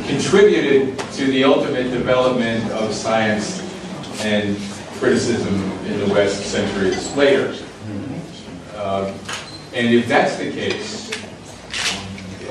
contributed 0.07 0.99
to 1.17 1.25
the 1.31 1.43
ultimate 1.43 1.91
development 1.91 2.69
of 2.71 2.93
science 2.93 3.61
and 4.23 4.57
criticism 4.99 5.55
in 5.87 5.99
the 5.99 6.13
West 6.13 6.43
centuries 6.51 7.15
later. 7.15 7.55
Uh, 8.75 9.11
and 9.73 9.93
if 9.93 10.07
that's 10.07 10.37
the 10.37 10.51
case, 10.51 11.11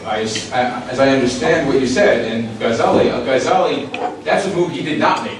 I, 0.07 0.21
as 0.21 1.01
I 1.01 1.11
understand 1.11 1.69
what 1.69 1.81
you 1.81 1.87
said, 1.87 2.25
and 2.33 2.49
Ghazali, 2.59 3.11
uh, 3.11 3.21
Ghazali, 3.27 4.25
that's 4.25 4.47
a 4.47 4.55
move 4.55 4.71
he 4.71 4.83
did 4.83 4.99
not 4.99 5.23
make 5.25 5.39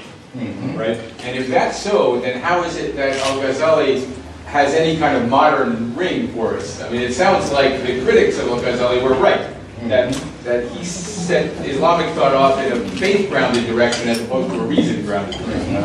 right? 0.79 0.97
And 1.21 1.37
if 1.37 1.47
that's 1.49 1.77
so, 1.77 2.19
then 2.19 2.41
how 2.41 2.63
is 2.63 2.77
it 2.77 2.95
that 2.95 3.17
Al-Ghazali 3.27 4.07
has 4.45 4.73
any 4.73 4.97
kind 4.97 5.17
of 5.17 5.29
modern 5.29 5.95
ring 5.95 6.29
for 6.29 6.55
us? 6.55 6.81
I 6.81 6.89
mean, 6.89 7.01
it 7.01 7.13
sounds 7.13 7.51
like 7.51 7.81
the 7.83 8.01
critics 8.03 8.39
of 8.39 8.47
Al-Ghazali 8.47 9.03
were 9.03 9.15
right, 9.15 9.49
that, 9.83 10.13
that 10.43 10.69
he 10.71 10.83
set 10.83 11.51
Islamic 11.65 12.13
thought 12.15 12.33
off 12.33 12.59
in 12.59 12.71
a 12.71 12.89
faith-grounded 12.97 13.65
direction 13.67 14.09
as 14.09 14.21
opposed 14.21 14.51
to 14.53 14.59
a 14.59 14.65
reason-grounded 14.65 15.37
direction. 15.39 15.75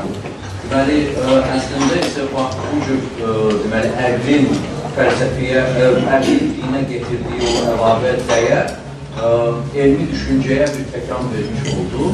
Əslində 0.74 1.98
isə 2.00 2.24
fəlsəfiyə, 4.96 5.62
ə, 5.84 5.90
əqlin 6.18 6.54
dinə 6.58 6.80
getirdiyi 6.90 7.50
o 7.50 7.62
əlavə 7.74 8.14
dəyər 8.28 8.72
ə, 8.74 9.30
elmi 9.84 10.08
düşüncəyə 10.12 10.68
bir 10.74 10.88
təkan 10.94 11.30
vermiş 11.32 11.72
oldu 11.74 12.10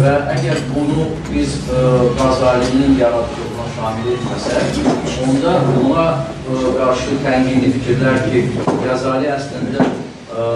və 0.00 0.14
əgər 0.36 0.62
bunu 0.72 1.08
biz 1.30 1.58
ə, 1.66 1.84
Qazalinin 2.20 2.96
yaradıcılığına 3.00 3.68
şamil 3.76 4.10
etməsək, 4.14 4.82
onda 5.26 5.56
buna 5.68 6.06
ə, 6.10 6.60
qarşı 6.78 7.20
tənqidi 7.26 7.74
fikirlər 7.78 8.22
ki, 8.28 8.44
Qazali 8.84 9.30
əslində 9.36 9.86
ə, 9.86 10.50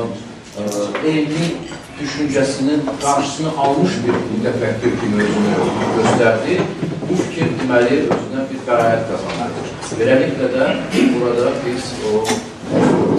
ə, 0.62 0.68
elmi 1.04 1.52
düşüncəsinin 2.00 2.80
qarşısını 3.02 3.50
almış 3.66 3.92
bir 4.06 4.16
mütəfəkkir 4.32 4.96
kimi 5.00 5.22
özünü 5.26 5.90
göstərdi. 5.98 6.58
Bu 7.04 7.18
fikir 7.20 7.54
deməli 7.60 8.00
özünə 8.08 8.48
bir 8.50 8.66
bəraət 8.68 9.06
qazanır. 9.10 9.63
Beləliklə 9.92 10.46
də 10.50 10.66
burada 11.14 11.50
biz 11.64 11.82
o 12.08 12.24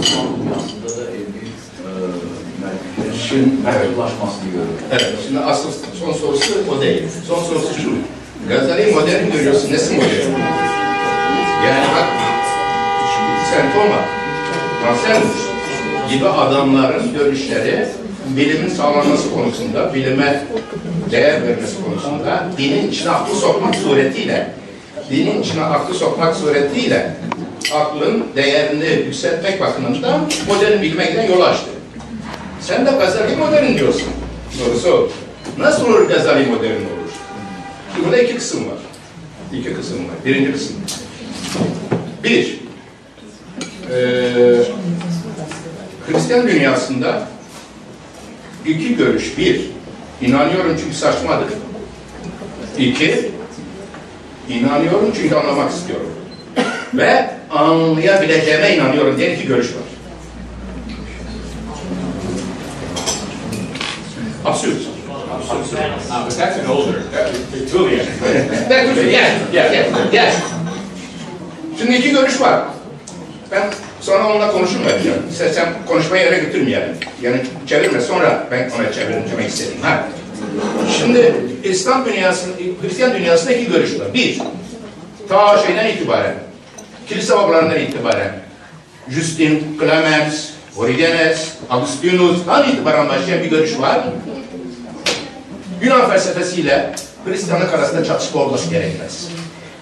İslam 0.02 0.28
dünyasında 0.38 0.90
da 0.98 1.04
elmi 1.12 1.44
e, 1.46 1.92
deməli, 2.48 2.80
fikrin 3.14 3.62
məhdudlaşmasını 3.66 4.50
görürük. 4.52 4.82
Evet, 4.92 5.14
şimdi 5.28 5.40
asıl 5.40 5.70
son 6.00 6.14
sorusu 6.14 6.54
o 6.72 6.82
değil. 6.82 7.04
Son 7.28 7.44
sorusu 7.44 7.82
şu. 7.82 7.92
Gazali 8.50 8.92
modern 8.92 9.32
görüyorsun, 9.32 9.74
nesi 9.74 9.94
modern? 9.94 10.32
Yani 11.66 11.86
bak, 11.96 12.08
sen 13.52 13.74
Toma, 13.74 14.02
Marcel 14.84 15.22
gibi 16.10 16.28
adamların 16.28 17.14
görüşleri 17.14 17.88
bilimin 18.28 18.70
sağlanması 18.70 19.34
konusunda, 19.34 19.94
bilime 19.94 20.46
değer 21.12 21.48
vermesi 21.48 21.76
konusunda 21.84 22.48
dinin 22.58 22.92
içine 22.92 23.10
aklı 23.10 23.36
sokmak 23.36 23.76
suretiyle 23.76 24.52
dinin 25.10 25.42
içine 25.42 25.64
aklı 25.64 25.94
sokmak 25.94 26.36
suretiyle 26.36 27.16
aklın 27.74 28.26
değerini 28.36 29.06
yükseltmek 29.06 29.62
bakımından 29.62 30.22
modern 30.48 30.82
bilime 30.82 31.06
giden 31.06 31.30
yol 31.30 31.42
açtı. 31.42 31.70
Sen 32.62 32.86
de 32.86 32.92
Gazali 32.92 33.36
modern 33.36 33.78
diyorsun. 33.78 34.08
Sorusu 34.58 34.94
o. 34.94 35.10
Nasıl 35.62 35.86
olur 35.86 36.08
Gazali 36.08 36.46
modern 36.46 36.72
olur? 36.72 37.12
Şimdi 37.94 38.06
burada 38.08 38.22
iki 38.22 38.36
kısım 38.36 38.70
var. 38.70 38.78
İki 39.54 39.74
kısım 39.74 39.98
var. 39.98 40.16
Birinci 40.26 40.52
kısım. 40.52 40.76
Bir, 42.24 42.60
eee 43.92 44.64
Hristiyan 46.08 46.48
dünyasında 46.48 47.28
iki 48.66 48.96
görüş. 48.96 49.38
Bir, 49.38 49.62
inanıyorum 50.22 50.78
çünkü 50.84 50.96
saçmadır. 50.96 51.48
İki, 52.78 53.32
inanıyorum 54.50 55.12
çünkü 55.16 55.36
anlamak 55.36 55.72
istiyorum. 55.72 56.12
Ve 56.94 57.30
anlayabileceğime 57.52 58.76
inanıyorum 58.76 59.18
diye 59.18 59.36
iki 59.36 59.48
görüş 59.48 59.68
var. 59.68 59.84
Absürt. 64.46 64.78
Ah, 66.12 66.26
but 66.26 66.38
that's 66.38 66.60
an 66.60 66.66
older, 66.70 66.96
Tertullian. 68.70 69.32
Gel, 69.52 69.72
gel. 70.12 70.34
Şimdi 71.80 71.96
iki 71.96 72.12
görüş 72.12 72.42
var. 72.42 72.64
Ben 73.52 73.64
sonra 74.02 74.28
onunla 74.28 74.52
ben. 74.52 75.30
İstersen 75.32 75.74
konuşmayı 75.88 76.24
yere 76.24 76.38
götürmeyelim. 76.38 76.98
Yani 77.22 77.38
çevirme 77.68 78.02
sonra 78.02 78.48
ben 78.52 78.72
ona 78.80 78.92
çevirmek 78.92 79.50
istedim. 79.50 79.78
Ha. 79.82 80.08
Şimdi 81.00 81.36
İslam 81.64 82.06
dünyasında, 82.06 82.54
Hristiyan 82.82 83.14
dünyasında 83.14 83.52
iki 83.54 83.72
görüş 83.72 84.00
var. 84.00 84.14
Bir, 84.14 84.42
ta 85.30 85.58
şeyden 85.58 85.88
itibaren, 85.88 86.36
kilise 87.10 87.38
babalarından 87.38 87.80
itibaren, 87.80 88.40
Justin, 89.10 89.78
Clemens, 89.80 90.50
Origenes, 90.78 91.50
Augustinus'tan 91.70 92.70
itibaren 92.70 93.10
başlayan 93.10 93.44
bir 93.44 93.50
görüş 93.50 93.80
var. 93.80 94.04
Yunan 95.82 96.10
felsefesiyle 96.10 96.96
Hristiyanlık 97.26 97.74
arasında 97.74 98.06
çatışma 98.06 98.42
olması 98.42 98.70
gerekmez. 98.70 99.28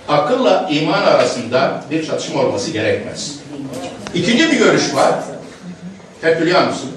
Akılla 0.07 0.69
iman 0.71 1.01
arasında 1.01 1.83
bir 1.91 2.07
çatışma 2.07 2.41
olması 2.41 2.71
gerekmez. 2.71 3.35
İkinci 4.13 4.51
bir 4.51 4.57
görüş 4.57 4.95
var. 4.95 5.15
Tertullianus'un 6.21 6.91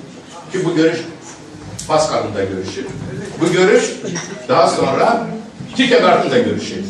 ki 0.53 0.65
bu 0.65 0.77
görüş 0.77 0.99
Pascal'ın 1.89 2.35
da 2.35 2.45
görüşü. 2.45 2.87
Bu 3.41 3.53
görüş 3.53 3.85
daha 4.49 4.69
sonra 4.69 5.27
Kierkegaard'ın 5.77 6.31
da 6.31 6.39
görüşü. 6.39 6.85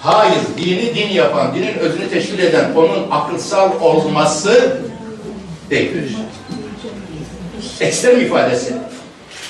Hayır, 0.00 0.38
dini 0.56 0.94
din 0.94 1.08
yapan, 1.08 1.54
dinin 1.54 1.74
özünü 1.78 2.10
teşkil 2.10 2.38
eden 2.38 2.72
onun 2.74 3.10
akılsal 3.10 3.80
olması 3.80 4.78
değildir. 5.70 6.16
Ekstrem 7.80 8.20
ifadesi. 8.20 8.74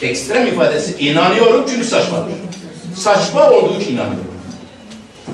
Ekstrem 0.03 0.47
ifadesi 0.47 0.99
inanıyorum 0.99 1.65
çünkü 1.71 1.85
saçmadır. 1.85 2.33
Saçma 2.97 3.51
olduğu 3.51 3.81
için 3.81 3.93
inanıyorum. 3.93 4.35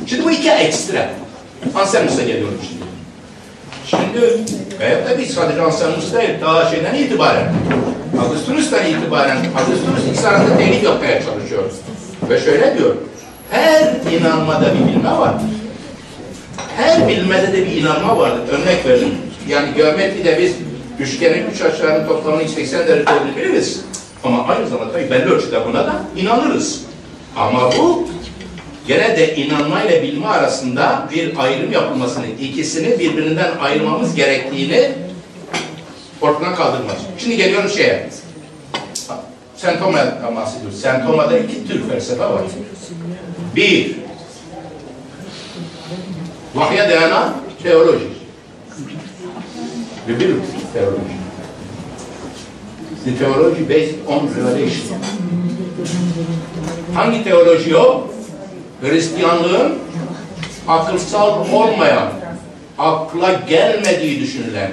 Şimdi 0.06 0.24
bu 0.24 0.30
iki 0.30 0.50
ekstrem. 0.50 1.10
Anselmus'a 1.74 2.22
geliyorum 2.22 2.58
şimdi. 2.68 2.79
Şimdi 3.90 4.44
gayet 4.78 5.08
tabii 5.08 5.26
sadece 5.26 5.62
Anselmus 5.62 6.14
değil, 6.14 6.30
daha 6.40 6.70
şeyden 6.70 6.94
itibaren, 6.94 7.52
Augustinus'tan 8.20 8.86
itibaren, 8.86 9.36
Augustinus 9.36 10.00
ilk 10.10 10.16
sanatı 10.16 10.58
telif 10.58 10.84
yapmaya 10.84 11.22
çalışıyor. 11.22 11.62
Ve 12.30 12.40
şöyle 12.40 12.78
diyor, 12.78 12.96
her 13.50 13.82
inanmada 14.12 14.74
bir 14.74 14.92
bilme 14.92 15.10
vardır. 15.10 15.46
Her 16.76 17.08
bilmede 17.08 17.52
de 17.52 17.66
bir 17.66 17.72
inanma 17.72 18.18
vardır. 18.18 18.40
Örnek 18.52 18.86
verin. 18.86 19.14
Yani 19.48 19.74
geometride 19.74 20.38
biz 20.38 20.54
üçgenin 20.98 21.50
üç 21.50 21.62
açılarının 21.62 22.08
toplamının 22.08 22.46
80 22.46 22.86
derece 22.86 23.12
olduğunu 23.12 23.36
biliriz. 23.36 23.80
Ama 24.24 24.46
aynı 24.46 24.68
zamanda 24.68 24.92
tabii 24.92 25.10
belli 25.10 25.24
ölçüde 25.24 25.66
buna 25.66 25.86
da 25.86 25.94
inanırız. 26.16 26.80
Ama 27.36 27.72
bu 27.78 28.08
gene 28.86 29.16
de 29.16 29.36
inanma 29.36 29.82
ile 29.82 30.02
bilme 30.02 30.26
arasında 30.26 31.08
bir 31.12 31.36
ayrım 31.36 31.72
yapılmasını, 31.72 32.26
ikisini 32.26 32.98
birbirinden 32.98 33.58
ayırmamız 33.58 34.14
gerektiğini 34.14 34.92
ortadan 36.20 36.54
kaldırmaz. 36.54 36.96
Şimdi 37.18 37.36
geliyorum 37.36 37.70
şeye. 37.70 38.10
Saint 39.56 39.78
Thomas'tan 39.78 40.36
bahsediyoruz. 40.36 40.80
Saint 40.80 41.06
Thomas'da 41.06 41.38
iki 41.38 41.66
tür 41.66 41.88
felsefe 41.88 42.24
var. 42.24 42.42
Bir, 43.56 43.96
vahye 46.54 46.88
dayanan 46.88 47.36
teoloji. 47.62 48.06
Ve 50.08 50.20
bir 50.20 50.26
teoloji. 50.72 51.20
The 53.04 53.16
theology 53.16 53.62
based 53.68 53.94
on 54.08 54.28
revelation. 54.28 54.98
Hangi 56.94 57.24
teoloji 57.24 57.76
o? 57.76 58.10
Hristiyanlığın 58.82 59.78
akılsal 60.68 61.52
olmayan, 61.52 62.08
akla 62.78 63.32
gelmediği 63.32 64.20
düşünülen 64.20 64.70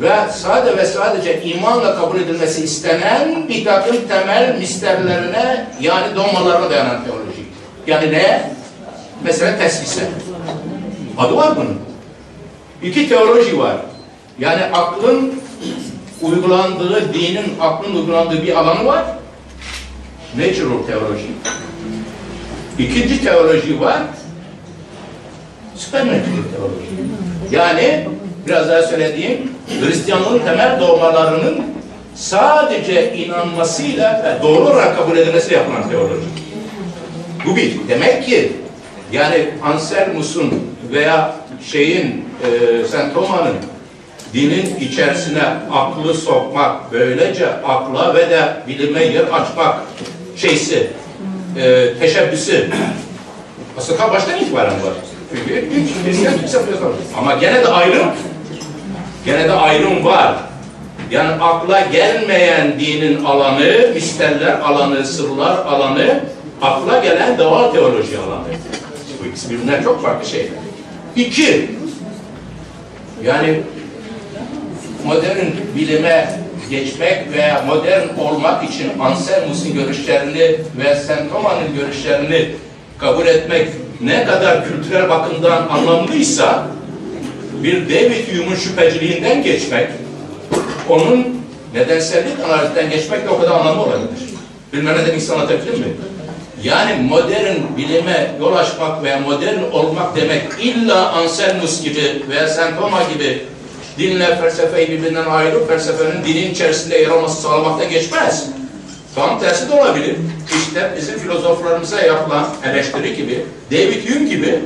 ve 0.00 0.12
sade 0.32 0.76
ve 0.76 0.86
sadece 0.86 1.42
imanla 1.42 2.00
kabul 2.00 2.20
edilmesi 2.20 2.64
istenen 2.64 3.48
bir 3.48 3.64
takım 3.64 3.96
temel 4.08 4.58
misterlerine 4.58 5.66
yani 5.80 6.16
dogmalarına 6.16 6.70
dayanan 6.70 7.04
teoloji. 7.04 7.44
Yani 7.86 8.12
ne? 8.12 8.50
Mesela 9.24 9.58
teslise. 9.58 10.08
Adı 11.18 11.36
var 11.36 11.56
bunun. 11.56 11.78
İki 12.82 13.08
teoloji 13.08 13.58
var. 13.58 13.76
Yani 14.38 14.62
aklın 14.64 15.34
uygulandığı, 16.22 17.14
dinin 17.14 17.54
aklın 17.60 17.94
uygulandığı 17.94 18.42
bir 18.42 18.56
alanı 18.56 18.86
var. 18.86 19.04
Natural 20.36 20.86
teoloji. 20.86 21.26
İkinci 22.78 23.24
teoloji 23.24 23.80
var. 23.80 24.02
Supernatural 25.76 26.22
teoloji. 26.24 26.88
Yani 27.50 28.08
biraz 28.46 28.68
daha 28.68 28.82
söylediğim 28.82 29.52
Hristiyanlığın 29.80 30.38
temel 30.38 30.80
dogmalarının 30.80 31.62
sadece 32.14 33.16
inanmasıyla 33.16 34.22
ve 34.24 34.42
doğru 34.42 34.60
olarak 34.60 34.96
kabul 34.96 35.16
edilmesi 35.16 35.54
yapılan 35.54 35.90
teoloji. 35.90 36.26
Bu 37.46 37.56
bir. 37.56 37.88
Demek 37.88 38.24
ki 38.24 38.52
yani 39.12 39.48
Anselmus'un 39.62 40.54
veya 40.92 41.34
şeyin 41.66 42.24
e, 42.44 42.84
Saint 42.88 43.14
Thomas'ın 43.14 43.56
dinin 44.34 44.76
içerisine 44.80 45.42
aklı 45.72 46.14
sokmak, 46.14 46.92
böylece 46.92 47.48
akla 47.48 48.14
ve 48.14 48.30
de 48.30 48.42
bilime 48.66 49.04
yer 49.04 49.22
açmak 49.24 49.76
şeysi, 50.36 50.90
e, 51.58 51.94
teşebbüsü 52.00 52.70
aslında 53.78 54.12
baştan 54.12 54.38
itibaren 54.38 54.72
var. 54.72 54.92
Çünkü 55.36 55.68
ilk 55.76 56.06
Hristiyan 56.06 56.38
kimse 56.38 56.58
yapıyor. 56.58 56.94
Ama 57.18 57.34
gene 57.34 57.62
de 57.62 57.68
ayrım, 57.68 58.06
gene 59.24 59.48
de 59.48 59.52
ayrım 59.52 60.04
var. 60.04 60.36
Yani 61.10 61.28
akla 61.42 61.80
gelmeyen 61.80 62.80
dinin 62.80 63.24
alanı, 63.24 63.90
misterler 63.94 64.60
alanı, 64.60 65.06
sırlar 65.06 65.58
alanı, 65.66 66.20
akla 66.62 66.98
gelen 66.98 67.38
doğal 67.38 67.72
teoloji 67.72 68.18
alanı. 68.18 68.44
Bu 69.22 69.26
ikisi 69.26 69.50
birbirinden 69.50 69.82
çok 69.82 70.02
farklı 70.02 70.28
şeyler. 70.28 70.50
İki, 71.16 71.70
yani 73.24 73.60
modern 75.04 75.46
bilime 75.76 76.40
geçmek 76.70 77.32
veya 77.32 77.64
modern 77.66 78.18
olmak 78.18 78.70
için 78.70 78.98
Anselmus'un 79.00 79.74
görüşlerini 79.74 80.56
ve 80.78 80.94
Saint 80.94 81.32
Thomas'ın 81.32 81.74
görüşlerini 81.80 82.48
kabul 82.98 83.26
etmek 83.26 83.68
ne 84.00 84.24
kadar 84.24 84.68
kültürel 84.68 85.08
bakımdan 85.08 85.68
anlamlıysa 85.68 86.66
bir 87.62 87.88
David 87.88 88.28
Hume'un 88.32 88.56
şüpheciliğinden 88.56 89.42
geçmek 89.42 89.88
onun 90.88 91.38
nedensellik 91.74 92.40
analizinden 92.44 92.90
geçmek 92.90 93.24
de 93.24 93.30
o 93.30 93.40
kadar 93.40 93.60
anlamlı 93.60 93.82
olabilir. 93.82 94.08
Bilmem 94.72 94.96
ne 94.98 95.06
demek 95.06 95.30
anlatabildim 95.30 95.78
mi? 95.78 95.86
Yani 96.64 97.08
modern 97.08 97.56
bilime 97.76 98.30
yol 98.40 98.56
açmak 98.56 99.02
veya 99.02 99.20
modern 99.20 99.72
olmak 99.72 100.16
demek 100.16 100.42
illa 100.62 101.12
Anselmus 101.12 101.82
gibi 101.82 102.22
veya 102.28 102.48
Saint 102.48 102.78
Thomas 102.78 103.12
gibi 103.14 103.42
dinle 103.98 104.36
felsefeyi 104.36 104.88
birbirinden 104.88 105.24
ayırıp 105.26 105.68
felsefenin 105.68 106.24
dinin 106.24 106.50
içerisinde 106.50 106.98
yer 106.98 107.10
alması 107.10 107.42
sağlamakta 107.42 107.84
geçmez. 107.84 108.46
Tam 109.14 109.40
tersi 109.40 109.68
de 109.68 109.72
olabilir. 109.72 110.16
İşte 110.58 110.90
bizim 110.96 111.18
filozoflarımıza 111.18 112.00
yapılan 112.00 112.46
eleştiri 112.64 113.16
gibi, 113.16 113.44
David 113.72 114.10
Hume 114.10 114.28
gibi 114.28 114.60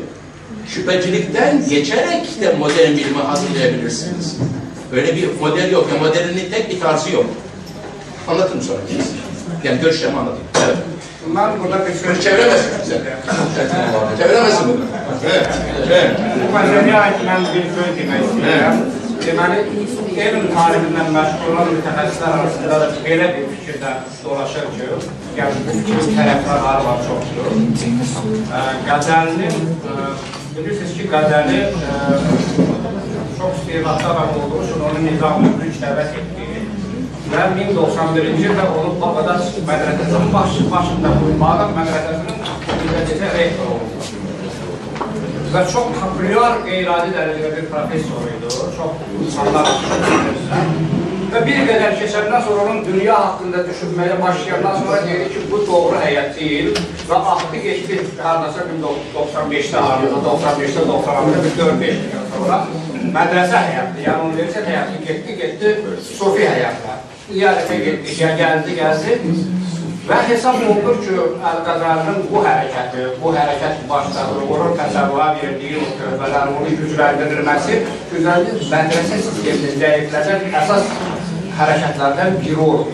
şüphecilikten 0.68 1.68
geçerek 1.68 2.40
de 2.40 2.54
modern 2.58 2.92
bilimi 2.92 3.22
hazırlayabilirsiniz. 3.22 4.36
Öyle 4.92 5.16
bir 5.16 5.40
model 5.40 5.70
yok. 5.72 5.88
Yani 5.92 6.00
modernin 6.00 6.50
tek 6.50 6.70
bir 6.70 6.80
tarzı 6.80 7.12
yok. 7.12 7.26
Anlatın 8.28 8.60
sonra. 8.60 8.78
Yani 9.64 9.80
görüşlerimi 9.80 10.18
anlatayım. 10.18 10.46
Evet. 10.66 10.76
Bunlar 11.28 11.60
burada 11.60 11.78
bir 11.78 12.08
Bunu 12.08 12.22
çeviremezsin 12.22 12.70
bize. 12.84 13.00
Çeviremezsin 14.18 14.68
bunu. 14.68 14.84
Evet. 15.32 15.48
Evet. 15.92 16.10
Bu 16.48 16.58
meseleye 16.58 16.94
ait 16.94 17.14
ben 17.26 17.40
bir 17.40 17.62
söz 17.62 17.96
demək 17.98 18.20
istəyirəm. 18.24 18.76
Deməli, 19.22 19.58
elm 20.18 20.46
talimindən 20.50 21.12
məşğul 21.14 21.52
olan 21.52 21.68
mütəxəssislər 21.76 22.32
arasında 22.40 22.78
da 22.82 22.88
belə 23.04 23.28
bir 23.36 23.44
fikirdə 23.52 23.92
dolaşır 24.24 24.64
ki, 24.74 24.88
yəni 25.36 25.60
bu 25.66 25.74
fikrin 25.76 26.16
tərəfdarları 26.16 26.86
var 26.88 27.04
çoxdur. 27.06 27.52
Ə, 29.92 30.02
bilirsiniz 30.56 30.96
ki, 30.96 31.06
Qəzəli 31.12 31.60
ə, 31.62 32.00
çox 33.38 33.62
istedadlı 33.62 34.10
adam 34.10 34.34
olduğu 34.40 34.64
üçün 34.64 34.82
onu 34.88 35.04
Nizam 35.06 35.46
Ülküc 35.52 35.78
dəvət 35.84 36.18
etdi. 36.22 36.48
Və 37.32 37.46
1091-ci 37.60 38.50
ildə 38.50 38.66
onu 38.80 38.96
Bağdad 39.04 39.46
mədrəsəsinin 39.70 40.34
baş, 40.34 40.58
başında 40.74 41.14
qoymağa 41.22 41.70
mədrəsəsinin 41.78 42.42
birinci 42.82 43.22
rektor 43.38 43.72
oldu. 43.76 44.21
Və 45.52 45.60
çox 45.68 45.90
populyar 46.00 46.62
qeyri-adi 46.64 47.10
dərəcədə 47.12 47.48
bir 47.58 47.66
professor 47.68 48.22
idi. 48.24 48.52
Çox 48.76 49.02
insanlar. 49.20 49.68
Və 51.32 51.42
bir 51.44 51.60
qədər 51.68 51.98
keçəndən 52.00 52.46
sonra 52.46 52.64
onun 52.64 52.80
dünya 52.86 53.18
haqqında 53.18 53.60
düşünməyə 53.66 54.16
başlayandan 54.22 54.78
sonra 54.80 55.02
dedi 55.04 55.28
ki, 55.34 55.44
bu 55.50 55.60
doğru 55.68 56.00
həyat 56.00 56.32
deyil 56.38 56.72
və 57.10 57.20
axtı 57.34 57.62
geçdi 57.66 58.00
hardasa 58.22 58.66
95-də, 58.80 59.84
hardasa 59.86 60.24
95-də, 60.30 60.86
96-da 60.88 61.44
bir 61.44 61.56
4-5 61.60 61.88
il 61.92 62.28
sonra 62.34 62.60
mədrəsə 63.16 63.64
həyatı, 63.68 64.04
yəni 64.06 64.28
universitet 64.30 64.70
həyatı 64.72 65.02
getdi, 65.06 65.40
getdi, 65.42 65.74
sofi 66.08 66.48
həyatına. 66.48 67.00
İyalətə 67.32 67.82
getdi, 67.88 68.22
gəldi, 68.22 68.78
gəldi. 68.80 69.61
Və 70.02 70.16
hesab 70.26 70.56
olunur 70.66 70.96
ki, 70.98 71.12
Əl-Qəzəlinin 71.46 72.24
bu 72.26 72.40
hərəkəti, 72.42 73.04
bu 73.22 73.30
hərəkət 73.36 73.84
başladığı, 73.86 74.48
onun 74.50 74.74
təsəvvüra 74.80 75.28
verdiyi 75.36 75.78
o 75.78 75.90
tövbələr, 76.00 76.50
onu 76.58 76.72
gücləndirilməsi, 76.80 77.78
gücləndirilməsi 78.10 78.72
mədrəsə 78.72 79.20
sistemini 79.28 79.76
zəiflədən 79.78 80.58
əsas 80.62 80.90
hərəkətlərdən 81.60 82.40
biri 82.42 82.58
olub. 82.66 82.90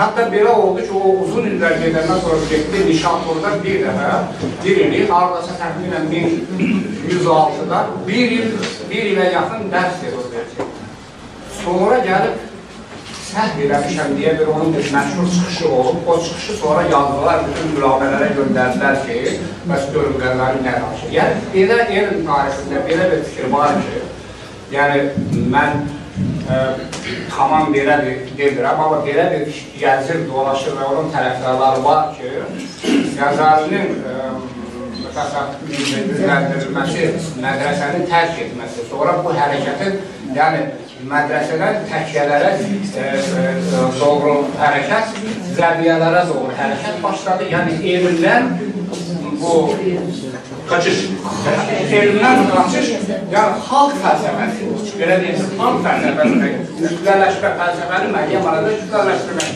Hətta 0.00 0.26
belə 0.34 0.50
oldu 0.56 0.82
ki, 0.82 0.98
o 0.98 1.14
uzun 1.22 1.46
illər 1.52 1.78
gedəndən 1.78 2.22
sonra 2.26 2.50
getdi 2.50 2.84
Nişapurda 2.90 3.56
bir 3.62 3.82
dəfə, 3.86 4.12
bir 4.64 4.84
ili, 4.88 5.06
hardasa 5.12 5.58
təxminən 5.62 6.10
1106-da 6.10 7.84
bir 8.08 8.38
il, 8.40 8.54
bir 8.90 9.12
ilə 9.14 9.30
yaxın 9.36 9.68
dərs 9.70 10.02
verir. 10.02 10.72
Sonra 11.62 12.02
gəlib 12.02 12.48
səhv 13.32 13.62
eləmişəm 13.64 14.12
deyə 14.18 14.32
bir 14.38 14.50
onun 14.52 14.74
bir 14.76 14.90
məşhur 14.94 15.28
çıxışı 15.34 15.68
olub. 15.76 15.96
O 16.06 16.16
çıxışı 16.24 16.56
sonra 16.60 16.82
yazdılar, 16.82 17.44
bütün 17.48 17.72
mürabələrə 17.76 18.28
göndərdilər 18.38 19.00
ki, 19.06 19.16
bəs 19.70 19.88
görünlərləri 19.94 20.62
nə 20.66 20.74
danışır. 20.82 21.14
Yəni, 21.16 21.40
belə 21.54 21.78
elm 22.00 22.22
tarixində 22.28 22.84
belə 22.88 23.10
bir 23.12 23.24
fikir 23.30 23.50
var 23.56 23.80
ki, 23.86 24.02
yəni 24.76 25.02
mən 25.54 25.84
ə, 26.52 26.60
tamam 27.36 27.72
belə 27.74 27.98
bir 28.04 28.32
demirəm, 28.38 28.84
amma 28.86 29.02
belə 29.06 29.28
bir 29.34 29.62
gəzir 29.80 30.26
dolaşır 30.28 30.76
və 30.80 30.90
onun 30.92 31.12
tərəfdarları 31.14 31.84
var 31.88 32.12
ki, 32.18 32.34
Qəzalinin 33.16 34.00
ə, 34.08 34.18
müzələndirilməsi, 35.12 37.08
mədrəsəni 37.40 38.06
tərk 38.08 38.40
etməsi, 38.46 38.86
sonra 38.90 39.18
bu 39.24 39.34
hərəkətin, 39.36 40.00
yəni 40.36 40.62
mədrəsədən 41.10 41.82
təkiyyələrə 41.90 42.50
doğru 43.98 44.34
hərəkət, 44.60 45.16
zəviyyələrə 45.56 46.22
doğru 46.30 46.54
hərəkət 46.58 47.00
başladı. 47.02 47.48
Yəni 47.52 47.78
elmdən 47.94 48.50
bu 49.42 49.54
Kaçış. 50.68 50.98
elmdən 51.98 52.44
qaçış, 52.52 52.90
yəni 53.32 53.62
xalq 53.68 53.96
fəlsəfəsi, 54.04 54.68
belə 55.00 55.16
deyilsin, 55.24 55.56
xalq 55.58 55.80
fəlsəfəsi, 55.86 56.52
kütlələşmə 56.78 57.50
fəlsəfəni 57.60 58.12
müəyyən 58.14 58.46
manada 58.46 58.76
kütlələşdirmək. 58.78 59.50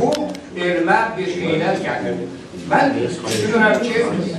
Bu 0.00 0.10
elmə 0.56 0.98
bir 1.18 1.34
şeylər 1.36 1.82
gətirdi. 1.84 2.30
Mən 2.72 2.94
düşünürəm 2.96 3.82
ki, 3.82 3.94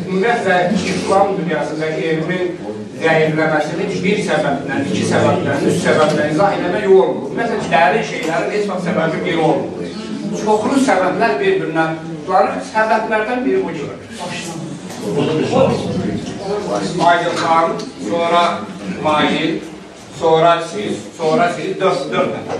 ümumiyyətlə 0.08 0.56
İslam 0.74 1.36
dünyasında 1.38 1.90
elmin 2.08 2.56
zəifləməsini 3.04 3.90
bir 4.06 4.24
səbəbdən, 4.26 4.88
iki 4.90 5.04
səbəbdən, 5.12 5.68
üç 5.70 5.78
səbəbdən 5.84 6.32
izah 6.34 6.56
eləmək 6.58 6.88
olmur. 6.96 7.30
Məsələn, 7.38 7.68
dərin 7.74 8.08
şeylərin 8.10 8.56
heç 8.56 8.66
vaxt 8.72 8.90
səbəbi 8.90 9.22
bir 9.28 9.44
olmur. 9.50 9.94
Çoxlu 10.42 10.82
səbəblər 10.88 11.38
bir-birindən 11.44 11.96
tutarır. 12.08 12.60
Səbəblərdən 12.72 13.46
biri 13.46 13.62
bu 13.68 13.72
cür. 13.78 13.90
Aydın 17.12 17.40
xan, 17.46 17.80
sonra 18.10 18.44
Mail, 19.04 19.58
sonra 20.20 20.60
siz, 20.74 21.02
sonra 21.18 21.54
siz, 21.54 21.80
dörd, 21.80 22.12
dörd. 22.12 22.54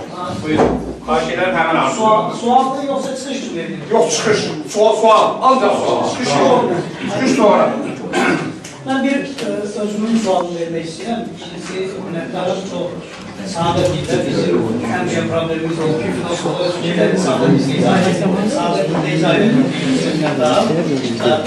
Buyurun. 0.44 0.93
Edirəm 1.04 1.52
həmən 1.52 1.76
arzu. 1.76 1.96
Sual, 1.96 2.32
sual 2.40 2.64
mı 2.64 2.86
yoksa 2.86 3.16
çıxış 3.16 3.50
mı 3.50 3.56
verdiniz? 3.56 3.90
Yox, 3.90 4.16
çıxış. 4.16 4.38
Sual, 4.72 4.96
sual. 4.96 5.34
Ancaq 5.42 5.74
sual. 5.76 6.10
Çıxış 6.10 6.28
yox. 6.28 6.62
Çıxış 7.12 7.36
sonra. 7.36 7.72
Ben 8.88 9.04
bir 9.04 9.14
e, 9.14 9.46
özümün 9.80 10.18
sualını 10.18 10.60
vermek 10.60 10.84
istedim. 10.84 11.28
İkincisi, 11.36 11.92
minnettarım 12.06 12.56
çok 12.70 12.90
sağda 13.52 13.82
bizdə 13.92 14.18
bizim 14.26 14.56
ən 14.96 15.08
böyük 15.08 15.28
problemimiz 15.30 15.78
o 15.84 15.88
ki, 16.00 16.08
fikirlər 16.76 17.12
insanlarımızı 17.16 17.70
izah 17.78 18.08
etmək, 18.10 18.48
sağda 18.54 18.78
bizdə 18.88 19.10
izah 19.18 19.34
etməyimiz 19.44 20.04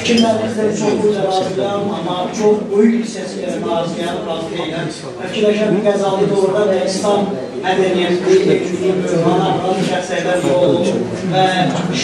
fikirlərimizdə 0.02 0.66
çox 0.80 0.98
razıyam, 1.18 1.90
amma 1.98 2.18
çox 2.40 2.64
böyük 2.72 3.04
hissəsi 3.06 3.42
ilə 3.42 3.58
razıyam, 3.66 4.22
razı 4.30 4.48
deyiləm. 4.54 4.88
Fikirləşən 5.26 5.76
bir 5.76 5.86
qəzalı 5.88 6.30
doğruda 6.32 6.66
və 6.72 6.80
İslam 6.86 7.22
mədəniyyətli 7.64 8.36
böhrana 9.04 9.48
atılan 9.52 9.80
şəxslərdən 9.90 10.44
biri 10.44 10.58
olur 10.68 10.88
və 11.34 11.46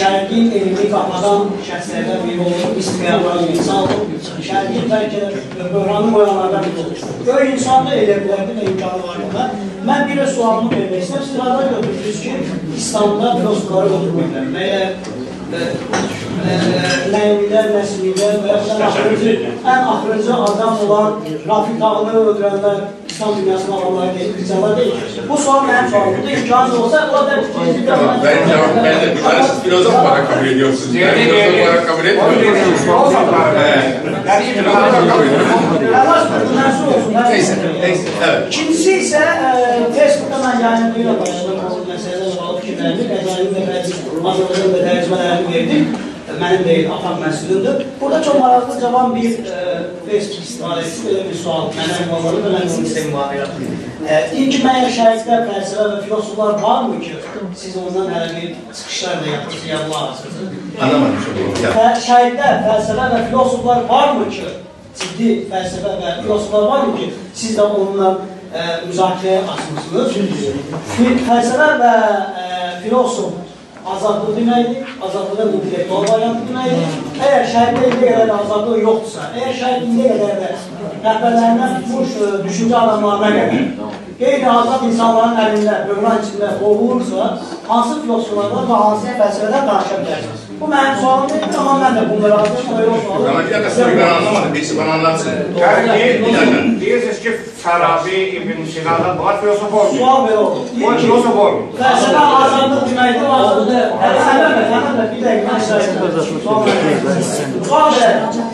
şərqi 0.00 0.40
elmi 0.60 0.88
baxmadan 0.92 1.52
şəxslərdən 1.68 2.24
biri 2.26 2.48
olur, 2.48 2.74
istiqyarlar 2.82 3.44
insan 3.52 3.84
olur, 3.84 4.32
şərqi 4.48 4.82
bəlkə 4.90 5.22
böhranı 5.60 6.12
qoyanlardan 6.16 6.66
biri 6.66 6.84
olur. 6.86 7.06
Gör 7.28 7.46
insanda 7.52 7.94
elə 8.02 8.18
bilərdi 8.24 8.58
və 8.58 8.66
imkanı 8.72 9.06
var 9.06 9.22
da. 9.36 9.46
Mən 9.84 10.06
bir 10.08 10.16
də 10.16 10.26
sualımı 10.32 10.70
vermək 10.72 11.02
istəyirəm. 11.04 11.24
Siz 11.26 11.38
rada 11.38 11.66
götürdünüz 11.72 12.20
ki, 12.22 12.32
İslamda 12.76 13.34
filozofları 13.36 13.90
götürmürlər. 13.92 14.46
Məgər 14.54 15.23
Nəymilər, 17.14 17.66
Nəsimilər 17.74 18.34
və 18.42 18.48
yaxud 18.54 18.74
ən 18.74 18.82
axırıncı, 18.88 19.32
ən 19.64 19.86
axırıncı 19.92 20.32
adam 20.48 20.74
olan 20.86 21.10
Rafiq 21.48 21.76
Dağını 21.80 22.12
öldürənlər 22.20 22.78
İslam 23.10 23.36
dünyasının 23.38 23.76
adamları 23.76 24.14
deyil, 24.18 24.32
Hristiyanlar 24.36 24.76
deyil. 24.76 24.94
Bu 25.28 25.36
sual 25.38 25.60
mənim 25.68 25.90
sualımdır. 25.90 26.30
İmkanı 26.38 26.82
olsa, 26.82 27.10
o 27.12 27.26
da 27.26 27.42
fikrinizi 27.42 27.86
Tamam, 27.86 28.16
ben 28.24 28.48
cevap 28.48 28.76
ben 28.84 29.00
de 29.00 29.16
bir 29.16 29.22
tanesi 29.22 29.62
filozof 29.62 29.94
olarak 29.94 30.30
kabul 30.34 30.46
ediyorsunuz. 30.46 30.94
Ben 30.94 31.14
filozof 31.14 31.54
olarak 31.62 31.86
kabul 31.88 32.04
etmiyorum. 32.04 32.34
Yəni, 34.28 34.42
Filozof 34.54 34.76
olarak 34.76 35.08
kabul 35.10 35.24
ediyorum. 35.26 35.48
Yavaş 35.92 36.22
məsul 36.58 36.86
olsun. 36.94 37.12
mən- 37.14 37.30
Neyse, 37.30 37.54
neyse. 37.82 38.02
Evet. 38.28 38.42
İkincisi 38.48 38.90
isə 39.02 39.20
e, 39.22 39.92
Facebookda 39.96 40.36
mən 40.46 40.56
yayınlayıram 40.64 41.16
başladım 41.20 41.56
bu 41.70 41.78
məsələdə 41.92 42.23
fikirlərimi, 42.84 43.04
qəzalim 43.12 43.54
və 43.54 43.62
bəzi 43.68 43.92
hazırlığım 44.24 44.74
və 44.74 44.82
tərcümələrini 44.88 45.54
verdim. 45.54 45.94
E, 46.24 46.34
Mənim 46.40 46.64
deyil, 46.64 46.90
atam 46.92 47.18
məhsulumdur. 47.20 47.82
Burada 48.00 48.22
çox 48.24 48.38
maraqlı 48.40 48.80
cavan 48.80 49.14
bir 49.16 49.30
e, 49.44 49.58
Facebook 50.06 50.44
istifadəsi 50.44 51.04
belə 51.06 51.24
bir 51.28 51.38
sual 51.42 51.68
mənə 51.76 51.98
ünvanladı 52.04 52.42
və 52.44 52.52
mən 52.54 52.66
bunu 52.72 52.88
sizə 52.88 53.06
ünvan 53.08 53.34
edirəm. 53.34 53.78
E, 54.08 54.20
ki, 54.32 54.60
məyər 54.64 54.90
şəriklər, 54.98 55.46
fəlsəfə 55.50 55.86
və 55.92 56.02
filosoflar 56.04 56.60
varmı 56.62 57.00
ki, 57.04 57.16
siz 57.60 57.76
ondan 57.80 58.12
hələ 58.14 58.28
bir 58.36 58.52
çıxışlar 58.72 59.20
da 59.22 59.32
yapırsınız, 59.34 59.66
ya 59.70 59.80
bu 59.88 59.96
arasınız? 59.96 60.34
Anlamadım. 60.80 61.56
Ya. 61.62 61.88
Şəhidlər, 62.08 62.62
fəlsəfə 62.68 63.10
və 63.14 63.24
filosoflar 63.28 63.84
varmı 63.88 64.30
ki, 64.36 64.54
ciddi 65.00 65.30
fəlsəfə 65.52 65.98
və 66.00 66.16
filosoflar 66.22 66.70
varmı 66.72 66.96
ki, 66.98 67.12
siz 67.34 67.58
də 67.58 67.68
onunla 67.68 68.16
e, 68.54 68.66
müzakirəyə 68.88 69.40
açmışsınız? 69.54 70.14
Fi- 70.94 71.18
Fəlsəfə 71.28 71.68
və 71.82 71.94
e, 72.42 72.46
filosof 72.84 73.32
azadlıq 73.94 74.36
deməkdir, 74.38 74.92
azadlığın 75.06 75.52
intellektual 75.58 76.06
variantı 76.08 76.46
deməkdir. 76.48 76.94
Əgər 77.18 77.42
şəhiddə 77.54 77.90
indiyə 77.90 78.12
qədər 78.14 78.30
də 78.30 78.38
azadlıq 78.44 78.80
yoxdursa, 78.86 79.26
əgər 79.36 79.58
şəhid 79.60 79.84
indiyə 79.90 80.14
qədər 80.22 80.38
də 80.40 80.52
rəhbərlərindən 81.04 81.74
tutmuş 81.82 82.14
e, 82.16 82.30
düşüncə 82.46 82.78
adamlarına 82.80 83.30
qədər 83.36 84.00
qeyri-azad 84.18 84.82
insanların 84.88 85.38
əlində, 85.44 85.76
böhran 85.90 86.20
içində 86.22 86.52
boğulursa, 86.62 87.28
hansı 87.68 88.00
filosoflardan 88.04 88.68
və 88.70 88.82
hansı 88.84 89.16
fəlsəfədən 89.20 89.66
danışa 89.72 90.00
bilərsiniz? 90.04 90.44
Diyersiniz 96.80 97.18
ki, 97.22 97.30
Fərabi, 97.64 98.16
İbn 98.36 98.64
Sina'dan 98.72 99.18
bunlar 99.18 99.40
filosof 99.40 99.74
olmuyor. 99.74 100.44
Bunlar 100.76 100.98
filosof 100.98 101.36
olmuyor. 101.36 101.68
Fəlsəfə 101.80 102.22
azadlıq 102.42 102.82
deməkdir, 102.90 103.28
azadlıq. 103.38 103.86
Fəlsəfə, 104.02 104.48
fəlsəfə, 104.72 105.04
bir 105.12 105.20
dəqiqə, 105.26 105.54
bir 106.64 106.74
dəqiqə. 106.76 107.14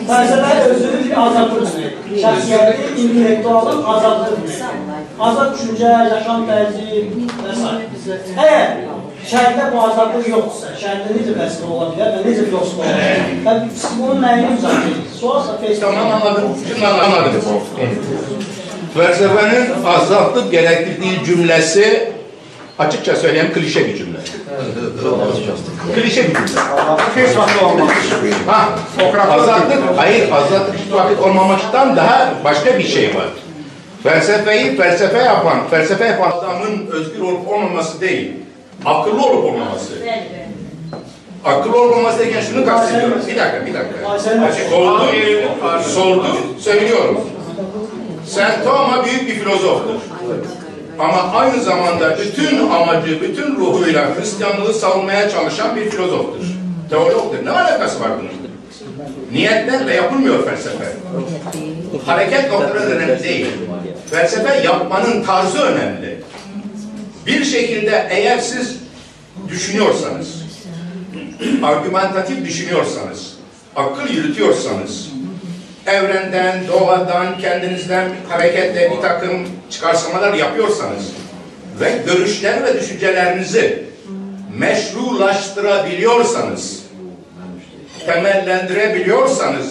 Fəlsəfə 0.09 0.51
özünün 0.69 1.03
bir 1.09 1.17
azadlıqdır. 1.25 1.91
Şəxsiyyəti, 2.23 2.75
intellektualın 3.01 3.83
azadlıqdır. 3.93 4.51
Azad 5.27 5.49
düşüncə, 5.55 5.91
yaşam 6.15 6.39
tərzi 6.49 6.87
və 7.43 7.51
s. 7.59 7.63
Əgər 8.45 8.67
şəhərdə 9.29 9.67
bu 9.73 9.81
azadlıq 9.85 10.27
yoxdursa, 10.33 10.71
şəhərdə 10.81 11.15
necə 11.17 11.33
fəlsəfə 11.37 11.69
ola 11.75 11.89
bilər 11.93 12.15
və 12.15 12.21
necə 12.25 12.45
filosof 12.49 12.79
ola 12.81 12.93
bilər? 12.97 13.19
Və 13.45 13.53
siz 13.75 13.97
bunun 13.99 14.23
nəyini 14.25 14.53
müzakirə 14.55 14.87
edirsiniz? 14.91 15.19
Sualsa 15.19 15.51
Tamam 15.51 15.67
Facebook'da. 15.67 16.15
anladım. 16.15 16.55
Şimdi 16.67 16.87
anladım. 16.87 17.41
Felsefenin 18.93 19.85
azatlık 19.85 20.51
gerektirdiği 20.51 21.25
cümlesi 21.25 22.11
açıkça 22.79 23.15
söyleyeyim 23.15 23.51
klişe 23.53 23.87
bir 23.87 23.97
cümle. 23.97 24.17
klişe 25.95 26.23
bir 26.29 26.35
cümle. 26.35 26.61
Vaxt 27.37 27.63
olmaz. 27.63 27.89
Ha, 28.47 28.69
azatlık, 29.31 29.83
hayır 29.97 30.31
azatlık 30.31 30.75
hiç 30.85 30.93
vakit 30.93 31.19
olmamaktan 31.19 31.95
daha 31.95 32.33
başka 32.43 32.77
bir 32.77 32.83
şey 32.87 33.15
var. 33.15 33.27
Felsefeyi 34.03 34.77
felsefe 34.77 35.17
yapan, 35.17 35.57
felsefe 35.69 36.05
yapan 36.05 36.31
adamın 36.31 36.87
özgür 36.91 37.21
olup 37.21 37.47
olmaması 37.47 38.01
değil, 38.01 38.31
akıllı 38.85 39.25
olup 39.25 39.45
olmaması. 39.45 39.93
Akıllı 41.45 41.81
olmaması 41.81 42.19
derken 42.19 42.41
şunu 42.41 42.65
kastediyorum. 42.65 43.21
Bir 43.27 43.35
dakika, 43.37 43.65
bir 43.65 43.73
dakika. 43.73 44.19
Sordum, 44.69 45.07
sordum, 45.87 46.37
söylüyorum. 46.59 47.19
Saint 48.27 48.63
Thomas 48.63 49.05
büyük 49.05 49.27
bir 49.27 49.33
filozoftur. 49.33 49.95
Ama 50.99 51.31
aynı 51.33 51.61
zamanda 51.63 52.17
bütün 52.19 52.69
amacı, 52.69 53.21
bütün 53.21 53.55
ruhuyla 53.55 54.07
Hristiyanlığı 54.15 54.73
savunmaya 54.73 55.29
çalışan 55.29 55.75
bir 55.75 55.89
filozoftur. 55.89 56.45
Teologdur. 56.89 57.45
Ne 57.45 57.49
alakası 57.49 57.99
var 57.99 58.09
bunun? 58.19 58.31
Niyetlerle 59.31 59.93
yapılmıyor 59.95 60.45
felsefe. 60.45 60.85
Hareket 62.05 62.51
noktaları 62.51 62.79
önemli 62.79 63.23
değil. 63.23 63.47
Felsefe 64.11 64.61
yapmanın 64.63 65.23
tarzı 65.23 65.61
önemli. 65.61 66.10
Bir 67.25 67.45
şekilde 67.45 68.07
eğer 68.09 68.39
siz 68.39 68.77
düşünüyorsanız, 69.49 70.41
argümentatif 71.63 72.45
düşünüyorsanız, 72.45 73.33
akıl 73.75 74.09
yürütüyorsanız, 74.09 75.09
evrenden, 75.87 76.67
doğadan, 76.67 77.37
kendinizden 77.37 78.09
hareketle 78.29 78.91
bir 78.91 79.01
takım 79.01 79.47
çıkarsamalar 79.69 80.33
yapıyorsanız 80.33 81.03
ve 81.79 82.01
görüşler 82.05 82.63
ve 82.63 82.81
düşüncelerinizi 82.81 83.85
meşrulaştırabiliyorsanız, 84.57 86.81
temellendirebiliyorsanız, 88.05 89.65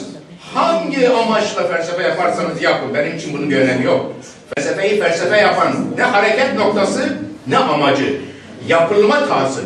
hangi 0.54 1.08
amaçla 1.08 1.68
felsefe 1.68 2.02
yaparsanız 2.02 2.62
yapın. 2.62 2.94
Benim 2.94 3.16
için 3.16 3.32
bunun 3.32 3.50
bir 3.50 3.56
önemi 3.56 3.84
yok. 3.84 4.12
Felsefeyi 4.54 5.00
felsefe 5.00 5.36
yapan 5.36 5.86
ne 5.96 6.02
hareket 6.02 6.54
noktası 6.54 7.18
ne 7.50 7.58
amacı. 7.58 8.20
Yapılma 8.68 9.28
tarzı. 9.28 9.62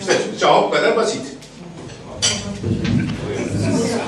İşte 0.00 0.12
cevap 0.40 0.72
kadar 0.72 0.96
basit. 0.96 1.22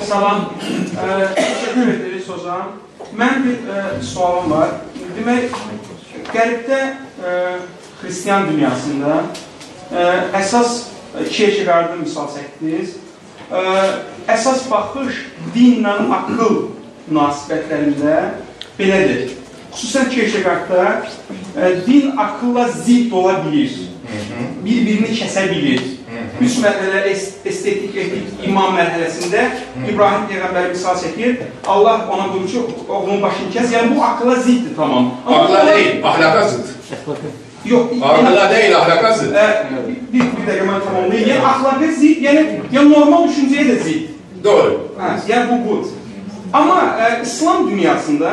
Salam. 0.07 0.53
Ə, 0.97 1.07
Təşəkkür 1.35 1.89
ederiz 1.93 2.29
hocam. 2.29 2.77
Mən 3.17 3.41
bir 3.43 3.65
ə, 3.67 3.81
sualım 4.01 4.51
var. 4.51 4.69
Demək, 5.17 5.57
Qərbdə 6.31 6.79
ə, 7.19 7.33
xristian 7.99 8.47
dünyasında 8.51 9.17
ə, 9.91 10.05
əsas 10.39 10.77
Kierkegaard'ı 11.27 11.99
misal 11.99 12.29
çəkdiniz. 12.35 12.95
Ə, 13.51 13.65
əsas 14.37 14.63
baxış 14.71 15.25
dinlə 15.55 15.97
akıl 16.21 16.61
münasibətlərində 17.09 18.15
belədir. 18.79 19.35
Xüsusən 19.73 20.09
Kierkegaardda 20.09 20.85
ə, 21.57 21.71
din 21.87 22.17
akılla 22.17 22.67
zidd 22.71 23.11
ola 23.13 23.37
bilir. 23.45 23.75
Bir-birini 24.65 25.13
kəsə 25.19 25.49
bilir. 25.51 25.81
Üç 26.41 26.55
mərhələ 26.61 27.01
es- 27.11 27.41
estetik, 27.45 27.95
etik, 27.97 28.27
iman 28.47 28.75
mərhələsində 28.77 29.43
İbrahim 29.89 30.27
Peyğəmbəri 30.29 30.69
misal 30.73 30.95
çəkir. 31.01 31.35
Allah 31.67 32.07
ona 32.13 32.27
buyurur 32.33 32.49
ki, 32.49 32.59
oğlunun 32.89 33.21
başını 33.21 33.49
kəs. 33.55 33.71
Yəni 33.73 33.95
bu 33.95 34.03
akıla 34.03 34.35
ziddir 34.35 34.75
tamam. 34.75 35.11
Akla 35.27 35.65
değil, 35.75 36.03
ahlaka 36.03 36.47
zıt. 36.47 36.65
Yox, 37.65 37.85
Akla 38.01 38.49
değil, 38.55 38.77
ahlaka 38.77 39.13
zıt. 39.13 39.33
Ə, 39.35 39.47
bir, 40.13 40.21
bir 40.37 40.43
dəqiqə 40.47 40.67
mən 40.69 40.85
tamamlayayım. 40.85 41.29
Yəni 41.29 41.49
əxlaqə 41.51 41.91
zidd, 41.99 42.21
yəni, 42.27 42.45
yəni 42.71 42.93
normal 42.93 43.27
düşüncəyə 43.27 43.65
də 43.71 43.79
zidd. 43.83 44.13
Doğru. 44.43 44.77
Hə, 45.01 45.11
yəni 45.29 45.49
bu 45.51 45.57
bu. 45.69 45.77
Amma 46.53 46.79
ə, 47.01 47.11
İslam 47.25 47.69
dünyasında 47.71 48.31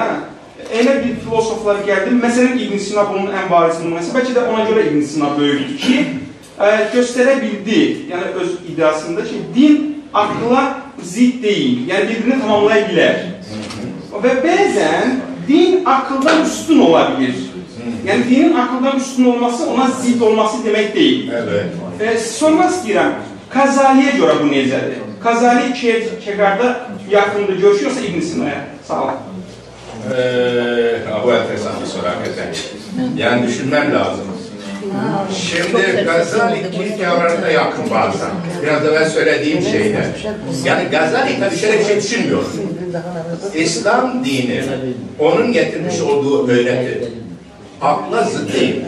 elə 0.72 0.94
bir 1.04 1.16
filosoflar 1.24 1.82
gəldi. 1.86 2.14
Məsələn 2.22 2.60
İbn 2.60 2.78
Sina 2.78 3.06
bunun 3.10 3.32
ən 3.34 3.50
bariz 3.50 3.80
nümunəsi. 3.82 4.14
Bəlkə 4.14 4.36
də 4.36 4.46
ona 4.52 4.64
görə 4.68 4.86
İbn 4.88 5.02
Sina 5.08 5.32
böyük 5.38 5.60
idi 5.66 5.76
ki, 5.82 5.98
ə, 6.58 6.70
göstərə 6.94 7.36
bildi, 7.42 7.80
yəni 8.12 8.32
öz 8.40 8.56
iddiasında 8.72 9.24
ki, 9.28 9.42
din 9.54 9.80
akla 10.14 10.64
zidd 11.02 11.42
deyil. 11.42 11.84
Yəni 11.90 12.10
bir-birini 12.10 12.40
tamamlaya 12.40 12.88
bilər. 12.88 13.22
Və 14.24 14.36
bəzən 14.44 15.18
din 15.48 15.82
akıldan 15.84 16.44
üstün 16.46 16.80
ola 16.86 17.08
bilir. 17.18 17.34
Yəni 18.06 18.28
dinin 18.28 18.54
akıldan 18.54 18.96
üstün 18.96 19.24
olması 19.24 19.66
ona 19.70 19.90
zidd 19.90 20.20
olması 20.20 20.56
demək 20.64 20.94
deyil. 20.94 21.30
Evet. 21.32 21.66
E, 22.00 22.18
sormaq 22.18 22.70
istəyirəm, 22.72 23.16
Kazaliyə 23.54 24.16
görə 24.18 24.38
bu 24.40 24.48
necədir? 24.50 25.02
Kazali 25.22 25.72
Kierkegaard'a 25.72 26.90
yaxındır, 27.10 27.60
görüşüyorsa 27.60 28.00
İbn 28.00 28.20
Sina'ya. 28.20 28.64
Sağ 28.88 29.02
olun. 29.02 29.12
Ee, 30.12 31.24
bu 31.24 31.32
enteresan 31.32 31.72
bir 31.80 31.86
soru 31.86 32.06
hakikaten. 32.06 32.54
Yani 33.16 33.46
düşünmem 33.46 33.94
lazım. 33.94 34.24
Şimdi 35.50 36.04
Gazali 36.04 36.70
Kierkegaard'a 36.70 37.48
yakın 37.50 37.90
bazen. 37.90 38.30
Biraz 38.62 38.84
evvel 38.84 39.08
söylediğim 39.10 39.62
şeyler. 39.62 40.06
Yani 40.64 40.88
Gazali 40.90 41.40
tabii 41.40 41.56
şöyle 41.56 41.78
bir 41.78 41.84
şey 41.84 41.96
düşünmüyor. 41.96 42.44
İslam 43.54 44.24
dini, 44.24 44.62
onun 45.18 45.52
getirmiş 45.52 46.00
olduğu 46.00 46.48
öğreti, 46.48 47.08
akla 47.80 48.22
zıt 48.22 48.54
değildir. 48.54 48.86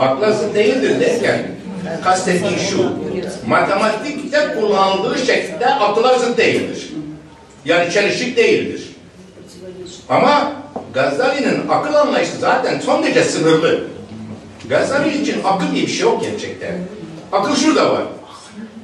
Akla 0.00 0.32
zıt 0.32 0.54
değildir 0.54 1.00
derken, 1.00 1.42
kastettiği 2.04 2.58
şu, 2.70 2.92
matematikte 3.46 4.54
kullanıldığı 4.60 5.18
şekilde 5.18 5.66
akla 5.66 6.18
zıt 6.18 6.38
değildir. 6.38 6.92
Yani 7.64 7.92
çelişik 7.92 8.36
değildir. 8.36 8.93
Ama 10.08 10.52
Gazali'nin 10.94 11.68
akıl 11.68 11.94
anlayışı 11.94 12.36
zaten 12.36 12.80
son 12.80 13.02
derece 13.02 13.24
sınırlı. 13.24 13.84
Gazali 14.68 15.22
için 15.22 15.44
akıl 15.44 15.74
diye 15.74 15.86
bir 15.86 15.90
şey 15.90 16.00
yok 16.00 16.22
gerçekten. 16.22 16.78
Akıl 17.32 17.56
şurada 17.56 17.92
var. 17.92 18.02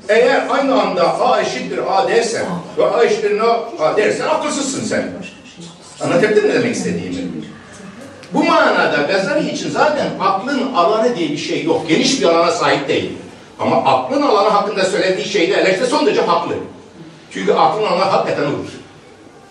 Eğer 0.08 0.46
aynı 0.50 0.82
anda 0.82 1.20
A 1.20 1.40
eşittir 1.40 1.80
A 1.88 2.08
dersen 2.08 2.46
ve 2.78 2.86
A 2.86 3.04
eşittir 3.04 3.40
A 3.80 3.96
dersen 3.96 4.28
akılsızsın 4.28 4.84
sen. 4.84 5.08
Anlatabildim 6.00 6.46
mi 6.46 6.54
demek 6.54 6.76
istediğimi? 6.76 7.16
Bu 8.32 8.44
manada 8.44 9.02
Gazali 9.02 9.50
için 9.50 9.70
zaten 9.70 10.06
aklın 10.20 10.74
alanı 10.74 11.16
diye 11.16 11.30
bir 11.30 11.36
şey 11.36 11.64
yok. 11.64 11.88
Geniş 11.88 12.20
bir 12.20 12.26
alana 12.26 12.50
sahip 12.50 12.88
değil. 12.88 13.12
Ama 13.58 13.76
aklın 13.76 14.22
alanı 14.22 14.48
hakkında 14.48 14.84
söylediği 14.84 15.26
şeyde 15.28 15.70
işte 15.72 15.86
son 15.86 16.06
derece 16.06 16.22
haklı. 16.22 16.54
Çünkü 17.30 17.52
aklın 17.52 17.86
alanı 17.86 18.04
hakikaten 18.04 18.46
odur. 18.46 18.70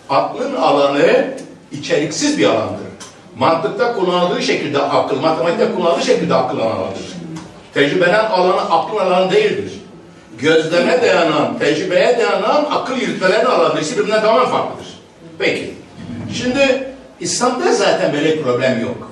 Aklın 0.08 0.56
alanı 0.56 1.34
içeriksiz 1.72 2.38
bir 2.38 2.44
alandır. 2.44 2.90
Mantıkta 3.38 3.94
kullanıldığı 3.94 4.42
şekilde 4.42 4.78
akıl, 4.78 5.20
matematikte 5.20 5.74
kullanıldığı 5.74 6.04
şekilde 6.04 6.34
akıl 6.34 6.58
alanıdır. 6.58 7.02
Tecrübeden 7.74 8.24
alanı 8.24 8.60
aklın 8.60 8.98
alanı 8.98 9.30
değildir. 9.30 9.72
Gözleme 10.38 11.02
dayanan, 11.02 11.58
tecrübeye 11.58 12.18
dayanan 12.18 12.66
akıl 12.70 12.96
yürütmelerin 12.96 13.46
alanı 13.46 13.78
ikisi 13.80 13.98
birbirinden 13.98 14.20
tamamen 14.20 14.50
farklıdır. 14.50 14.86
Peki. 15.38 15.74
Şimdi 16.34 16.92
İslam'da 17.20 17.72
zaten 17.72 18.12
böyle 18.12 18.42
problem 18.42 18.80
yok. 18.80 19.10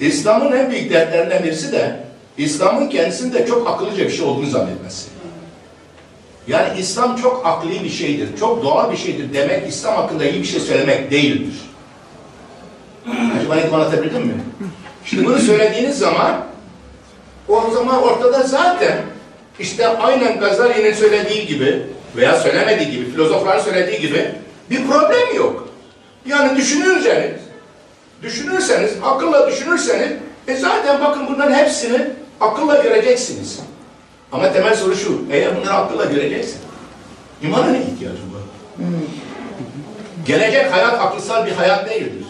İslam'ın 0.00 0.52
en 0.52 0.70
büyük 0.70 0.92
dertlerinden 0.92 1.44
birisi 1.44 1.72
de 1.72 2.04
İslam'ın 2.38 2.88
kendisinde 2.88 3.46
çok 3.46 3.68
akıllıca 3.68 4.04
bir 4.04 4.10
şey 4.10 4.26
olduğunu 4.26 4.50
zannetmesi. 4.50 5.06
Yani 6.48 6.80
İslam 6.80 7.16
çok 7.16 7.46
akli 7.46 7.84
bir 7.84 7.90
şeydir, 7.90 8.28
çok 8.40 8.64
doğal 8.64 8.92
bir 8.92 8.96
şeydir 8.96 9.34
demek 9.34 9.68
İslam 9.68 9.94
hakkında 9.94 10.24
iyi 10.24 10.42
bir 10.42 10.46
şey 10.46 10.60
söylemek 10.60 11.10
değildir. 11.10 11.54
Net 13.50 13.72
anlatabildim 13.72 14.22
mi? 14.22 14.34
Şimdi 15.04 15.24
bunu 15.26 15.38
söylediğiniz 15.38 15.98
zaman 15.98 16.44
o 17.48 17.70
zaman 17.70 18.02
ortada 18.02 18.42
zaten 18.42 18.98
işte 19.58 19.88
aynen 19.88 20.40
Gazali'nin 20.40 20.94
söylediği 20.94 21.46
gibi 21.46 21.82
veya 22.16 22.36
söylemediği 22.36 22.90
gibi, 22.90 23.10
filozofların 23.10 23.60
söylediği 23.62 24.00
gibi 24.00 24.34
bir 24.70 24.86
problem 24.86 25.36
yok. 25.36 25.68
Yani 26.26 26.56
düşünürseniz, 26.56 27.40
düşünürseniz, 28.22 28.92
akılla 29.02 29.48
düşünürseniz, 29.48 30.12
e 30.48 30.56
zaten 30.56 31.00
bakın 31.04 31.26
bunların 31.26 31.54
hepsini 31.54 32.06
akılla 32.40 32.82
göreceksiniz. 32.82 33.60
Ama 34.32 34.52
temel 34.52 34.76
soru 34.76 34.96
şu, 34.96 35.22
eğer 35.30 35.56
bunları 35.56 35.74
akılla 35.74 36.04
göreceksin, 36.04 36.58
imana 37.42 37.66
ne 37.66 37.78
ihtiyacın 37.78 38.34
var? 38.34 38.42
Gelecek 40.26 40.72
hayat 40.72 41.00
akılsal 41.00 41.46
bir 41.46 41.52
hayat 41.52 41.90
değildir. 41.90 42.24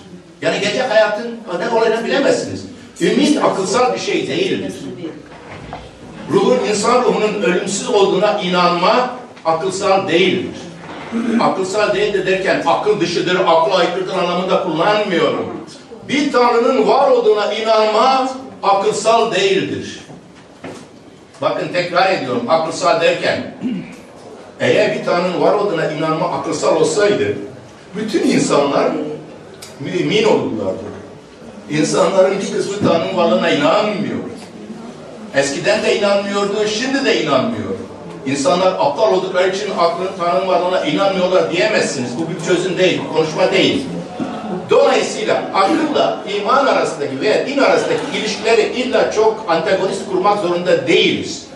Yani 0.44 0.60
gelecek 0.60 0.90
hayatın 0.90 1.38
ne 1.58 1.78
olacağını 1.78 2.04
bilemezsiniz. 2.04 2.64
Ümit 3.00 3.44
akılsal 3.44 3.94
bir 3.94 3.98
şey 3.98 4.28
değildir. 4.28 4.72
Ruhun, 6.30 6.58
insan 6.70 7.02
ruhunun 7.02 7.42
ölümsüz 7.42 7.90
olduğuna 7.90 8.40
inanma 8.40 9.10
akılsal 9.44 10.08
değildir. 10.08 10.56
Akılsal 11.40 11.94
değildir 11.94 12.26
derken 12.26 12.62
akıl 12.66 13.00
dışıdır, 13.00 13.40
akla 13.46 13.76
aykırıdır 13.76 14.12
anlamında 14.12 14.62
kullanmıyorum. 14.62 15.46
Bir 16.08 16.32
Tanrı'nın 16.32 16.88
var 16.88 17.10
olduğuna 17.10 17.54
inanma 17.54 18.30
akılsal 18.62 19.34
değildir. 19.34 20.00
Bakın 21.40 21.68
tekrar 21.72 22.12
ediyorum 22.12 22.44
akılsal 22.48 23.00
derken 23.00 23.54
eğer 24.60 24.98
bir 24.98 25.04
Tanrı'nın 25.04 25.40
var 25.40 25.54
olduğuna 25.54 25.90
inanma 25.90 26.28
akılsal 26.28 26.76
olsaydı 26.76 27.36
bütün 27.96 28.22
insanlar 28.22 28.92
mümin 29.80 30.24
olurlardı. 30.24 30.84
İnsanların 31.70 32.38
bir 32.40 32.52
kısmı 32.52 32.88
Tanrı'nın 32.88 33.16
varlığına 33.16 33.50
inanmıyor. 33.50 34.18
Eskiden 35.34 35.82
de 35.82 35.98
inanmıyordu, 35.98 36.68
şimdi 36.68 37.04
de 37.04 37.22
inanmıyor. 37.22 37.74
İnsanlar 38.26 38.72
aptal 38.72 39.12
oldukları 39.12 39.48
için 39.50 39.70
aklın 39.78 40.08
Tanrı'nın 40.18 40.48
varlığına 40.48 40.84
inanmıyorlar 40.84 41.52
diyemezsiniz. 41.52 42.10
Bu 42.18 42.30
bir 42.30 42.46
çözüm 42.46 42.78
değil, 42.78 43.00
konuşma 43.14 43.52
değil. 43.52 43.86
Dolayısıyla 44.70 45.42
akılla 45.54 46.24
iman 46.36 46.66
arasındaki 46.66 47.20
veya 47.20 47.46
din 47.46 47.58
arasındaki 47.58 48.18
ilişkileri 48.18 48.62
illa 48.62 49.12
çok 49.12 49.44
antagonist 49.48 50.10
kurmak 50.10 50.38
zorunda 50.38 50.86
değiliz. 50.86 51.46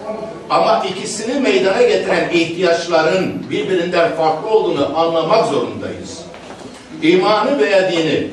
Ama 0.50 0.84
ikisini 0.90 1.40
meydana 1.40 1.82
getiren 1.82 2.30
ihtiyaçların 2.30 3.50
birbirinden 3.50 4.16
farklı 4.16 4.50
olduğunu 4.50 4.98
anlamak 4.98 5.46
zorundayız. 5.46 6.17
İmanı 7.02 7.58
veya 7.58 7.92
dini 7.92 8.26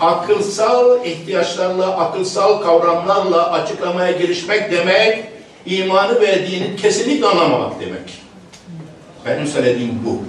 akılsal 0.00 1.04
ihtiyaçlarla, 1.04 1.96
akılsal 1.96 2.62
kavramlarla 2.62 3.52
açıklamaya 3.52 4.12
girişmek 4.12 4.72
demek, 4.72 5.24
imanı 5.66 6.20
ve 6.20 6.46
dini 6.46 6.76
kesinlikle 6.76 7.26
anlamamak 7.26 7.80
demek. 7.80 8.22
Benim 9.26 9.46
söylediğim 9.46 10.00
bu. 10.04 10.22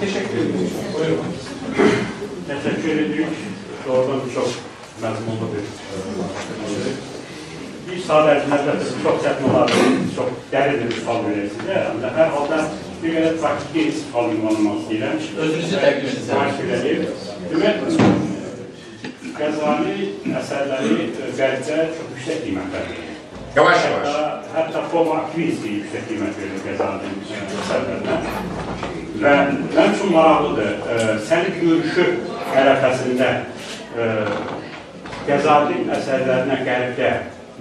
Teşekkür 0.00 0.36
ederim. 0.38 0.70
Buyurun. 0.94 1.24
Teşekkür 2.48 3.02
ediyoruz. 3.02 3.34
Doğrudan 3.88 4.20
çok 4.34 4.48
memnunum 5.02 5.50
bir 5.54 5.62
bir 7.92 8.00
saat 8.04 8.28
ərzində 8.28 8.74
çox 9.02 9.22
çətin 9.24 9.48
olar, 9.50 9.72
çox 10.16 10.28
dərindir 10.52 10.90
bu 10.92 11.00
sual. 11.04 11.24
Ancaq 11.92 12.18
hər 12.20 12.28
halda 12.34 12.58
bir 13.02 13.14
qədər 13.14 13.36
praktiki 13.42 13.90
sual 13.94 14.32
ünvanlamaq 14.34 14.80
istəyirəm. 14.82 15.20
Özünüzü 15.44 15.82
təqdim 15.84 16.08
edin. 16.08 16.24
Xahiş 16.30 16.64
edəyim. 16.66 17.02
Demək, 17.52 18.26
Qəzali 19.38 20.06
əsərləri 20.34 21.04
qərbdə 21.38 21.76
çox 21.94 22.08
yüksək 22.10 22.40
qiymətlər 22.42 22.88
verir. 22.88 23.12
Yavaş 23.54 23.84
yavaş. 23.86 24.16
Hatta 24.54 24.80
Poma 24.90 25.20
Akvinski 25.20 25.76
yüksək 25.76 26.08
qiymət 26.08 26.40
verir 26.42 26.64
Qəzalinin 26.64 27.20
əsərlərinə. 27.60 28.16
Və 29.22 29.34
mənim 29.52 29.94
üçün 29.94 30.10
maraqlıdır, 30.16 30.72
sənin 31.28 31.54
görüşü 31.60 32.06
ərəfəsində 32.62 33.28
e, 33.38 34.08
Qəzalinin 35.28 35.94
əsərlərinə 36.00 36.58
qərbdə 36.66 37.12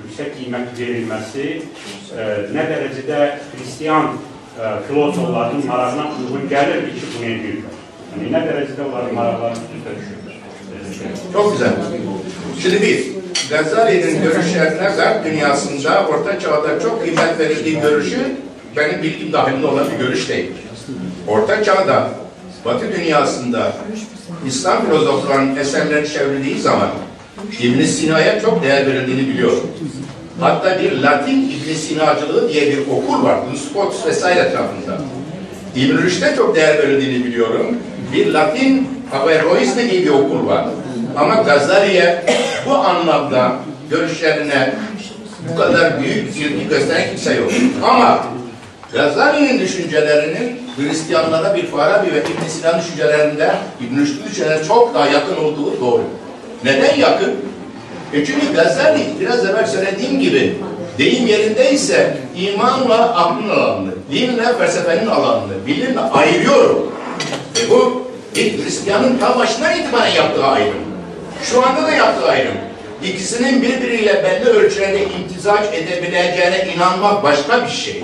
yüksək 0.01 0.33
qiymət 0.39 0.73
verilməsi 0.81 1.47
e, 1.53 2.25
nə 2.57 2.65
dərəcədə 2.71 3.21
xristiyan 3.51 4.17
e, 4.59 4.87
filosofların 4.87 5.65
marağına 5.67 6.05
uyğun 6.17 6.49
gəlirdi 6.49 6.91
ki, 6.97 7.05
bunu 7.13 7.25
edirlər. 7.25 7.75
Yəni, 8.11 8.31
nə 8.33 8.39
dərəcədə 8.47 8.81
onların 8.87 9.15
maraqlarını 9.15 9.57
üstə. 9.77 9.91
Çok 11.33 11.51
güzel. 11.53 11.73
Şimdi 12.61 12.81
bir, 12.81 13.17
Gazali'nin 13.49 14.23
görüşlerine 14.23 14.89
Garp 14.97 15.25
dünyasında 15.25 16.07
Orta 16.07 16.39
Çağ'da 16.39 16.79
çok 16.79 17.01
kıymet 17.01 17.39
verildiği 17.39 17.81
görüşü 17.81 18.19
benim 18.77 19.03
bilgim 19.03 19.33
dahilinde 19.33 19.67
olan 19.67 19.85
bir 19.91 20.05
görüş 20.05 20.29
değil. 20.29 20.51
Orta 21.27 21.63
Çağ'da 21.63 22.09
Batı 22.65 22.91
dünyasında 22.97 23.73
İslam 24.47 24.85
filozoflarının 24.85 25.55
eserleri 25.55 26.09
çevrildiği 26.09 26.59
zaman 26.59 26.89
ibn 27.59 27.81
Sina'ya 27.81 28.41
çok 28.41 28.63
değer 28.63 28.87
verildiğini 28.87 29.27
biliyorum. 29.29 29.71
Hatta 30.39 30.79
bir 30.79 31.01
Latin 31.01 31.43
ibn 31.43 31.73
Sinacılığı 31.73 32.49
diye 32.49 32.67
bir 32.71 32.77
okul 32.87 33.23
var. 33.23 33.39
Dunscots 33.51 34.05
vesaire 34.05 34.39
etrafında. 34.39 34.97
İbn 35.75 35.97
Rüşd'e 35.97 36.35
çok 36.35 36.55
değer 36.55 36.77
verildiğini 36.77 37.25
biliyorum. 37.25 37.77
Bir 38.13 38.33
Latin 38.33 38.87
Averrois'te 39.13 39.91
diye 39.91 40.03
bir 40.03 40.09
okul 40.09 40.47
var. 40.47 40.65
Ama 41.17 41.35
Gazali'ye 41.35 42.25
bu 42.65 42.75
anlamda 42.75 43.55
görüşlerine 43.89 44.73
bu 45.51 45.55
kadar 45.57 45.99
büyük 45.99 46.37
ilgi 46.37 46.67
gösteren 46.69 47.09
kimse 47.09 47.33
yok. 47.33 47.51
Ama 47.83 48.23
Gazali'nin 48.93 49.59
düşüncelerinin 49.59 50.61
Hristiyanlara 50.77 51.55
bir 51.55 51.65
Farabi 51.65 52.13
ve 52.13 52.19
İbn 52.19 52.49
Sina 52.49 52.79
düşüncelerinde 52.79 53.51
İbn 53.81 53.99
Rüşd'ün 53.99 54.23
düşüncelerine 54.23 54.67
çok 54.67 54.93
daha 54.93 55.07
yakın 55.07 55.35
olduğu 55.35 55.81
doğru. 55.81 56.03
Neden 56.63 56.95
yakın? 56.95 57.35
E 58.13 58.25
çünkü 58.25 58.53
Gazali 58.53 59.05
biraz 59.19 59.45
evvel 59.45 59.67
söylediğim 59.67 60.19
gibi 60.19 60.55
deyim 60.97 61.27
yerindeyse 61.27 62.17
imanla 62.35 63.15
aklın 63.15 63.49
alanını, 63.49 63.91
dinle 64.11 64.57
felsefenin 64.57 65.07
alanını, 65.07 65.67
bilimle 65.67 65.99
ayırıyorum. 65.99 66.91
E 67.61 67.69
bu 67.69 68.07
bir 68.35 68.63
Hristiyanın 68.63 69.17
ta 69.17 69.39
başından 69.39 69.79
itibaren 69.79 70.11
yaptığı 70.13 70.45
ayrım. 70.45 70.77
Şu 71.43 71.67
anda 71.67 71.83
da 71.83 71.91
yaptığı 71.91 72.29
ayrım. 72.29 72.53
İkisinin 73.03 73.61
birbiriyle 73.61 74.23
belli 74.23 74.49
ölçülerde 74.49 75.03
imtizac 75.03 75.73
edebileceğine 75.73 76.67
inanmak 76.75 77.23
başka 77.23 77.65
bir 77.65 77.71
şey. 77.71 78.03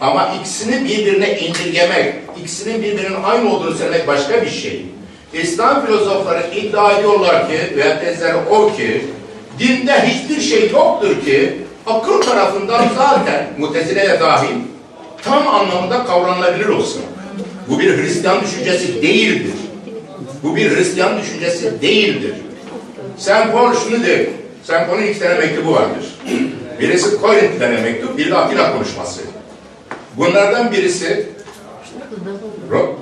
Ama 0.00 0.34
ikisini 0.40 0.84
birbirine 0.84 1.38
indirgemek, 1.38 2.14
ikisinin 2.40 2.82
birbirinin 2.82 3.22
aynı 3.22 3.54
olduğunu 3.54 3.74
söylemek 3.74 4.06
başka 4.06 4.42
bir 4.42 4.50
şey. 4.50 4.86
İslam 5.32 5.86
filozofları 5.86 6.42
iddia 6.56 6.92
ediyorlar 6.92 7.48
ki, 7.48 7.76
veya 7.76 8.00
tezleri 8.00 8.36
o 8.50 8.76
ki, 8.76 9.04
dinde 9.58 10.02
hiçbir 10.06 10.40
şey 10.40 10.70
yoktur 10.70 11.24
ki, 11.24 11.58
akıl 11.86 12.22
tarafından 12.22 12.84
zaten, 12.96 13.46
mutezile 13.58 14.08
de 14.08 14.20
dahil, 14.20 14.56
tam 15.24 15.48
anlamında 15.48 16.04
kavranılabilir 16.04 16.66
olsun. 16.66 17.02
Bu 17.68 17.78
bir 17.78 17.98
Hristiyan 17.98 18.40
düşüncesi 18.42 19.02
değildir. 19.02 19.54
Bu 20.42 20.56
bir 20.56 20.76
Hristiyan 20.76 21.20
düşüncesi 21.20 21.82
değildir. 21.82 22.34
Sen 23.16 23.52
Paul 23.52 23.74
şunu 23.74 24.06
de, 24.06 24.30
Sen 24.64 24.86
Paul'un 24.86 25.02
iki 25.02 25.18
tane 25.18 25.34
mektubu 25.34 25.72
vardır. 25.72 26.18
Birisi 26.80 27.20
Korintlilere 27.20 27.80
mektup, 27.80 28.18
biri 28.18 28.30
de 28.30 28.36
Atina 28.36 28.72
konuşması. 28.72 29.20
Bunlardan 30.16 30.72
birisi 30.72 31.26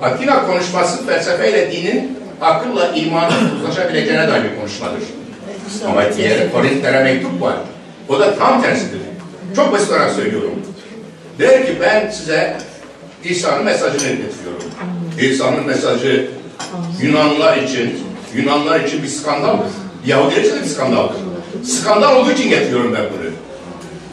Atina 0.01 0.47
konuşması 0.47 1.05
felsefeyle 1.05 1.71
dinin 1.71 2.20
akılla 2.41 2.87
imanın 2.87 3.55
uzlaşabileceğine 3.55 4.27
dair 4.27 4.43
bir 4.43 4.59
konuşmadır. 4.59 5.03
Ama 5.87 6.01
diğer 6.17 6.51
Korintlilere 6.51 7.03
mektup 7.03 7.41
var. 7.41 7.55
O 8.09 8.19
da 8.19 8.35
tam 8.35 8.61
tersidir. 8.61 8.99
Çok 9.55 9.73
basit 9.73 9.89
olarak 9.89 10.11
söylüyorum. 10.11 10.51
Der 11.39 11.65
ki 11.65 11.77
ben 11.81 12.09
size 12.09 12.57
İsa'nın 13.23 13.63
mesajını 13.63 14.11
iletiyorum. 14.11 14.63
İsa'nın 15.19 15.65
mesajı 15.65 16.29
Yunanlılar 17.01 17.57
için, 17.57 18.03
Yunanlılar 18.35 18.79
için 18.79 19.03
bir 19.03 19.07
skandaldır. 19.07 19.67
Yahudiler 20.05 20.41
için 20.41 20.55
de 20.55 20.61
bir 20.61 20.67
skandaldır. 20.67 21.17
Skandal 21.63 22.15
olduğu 22.15 22.31
için 22.31 22.49
getiriyorum 22.49 22.93
ben 22.93 23.01
bunu. 23.01 23.31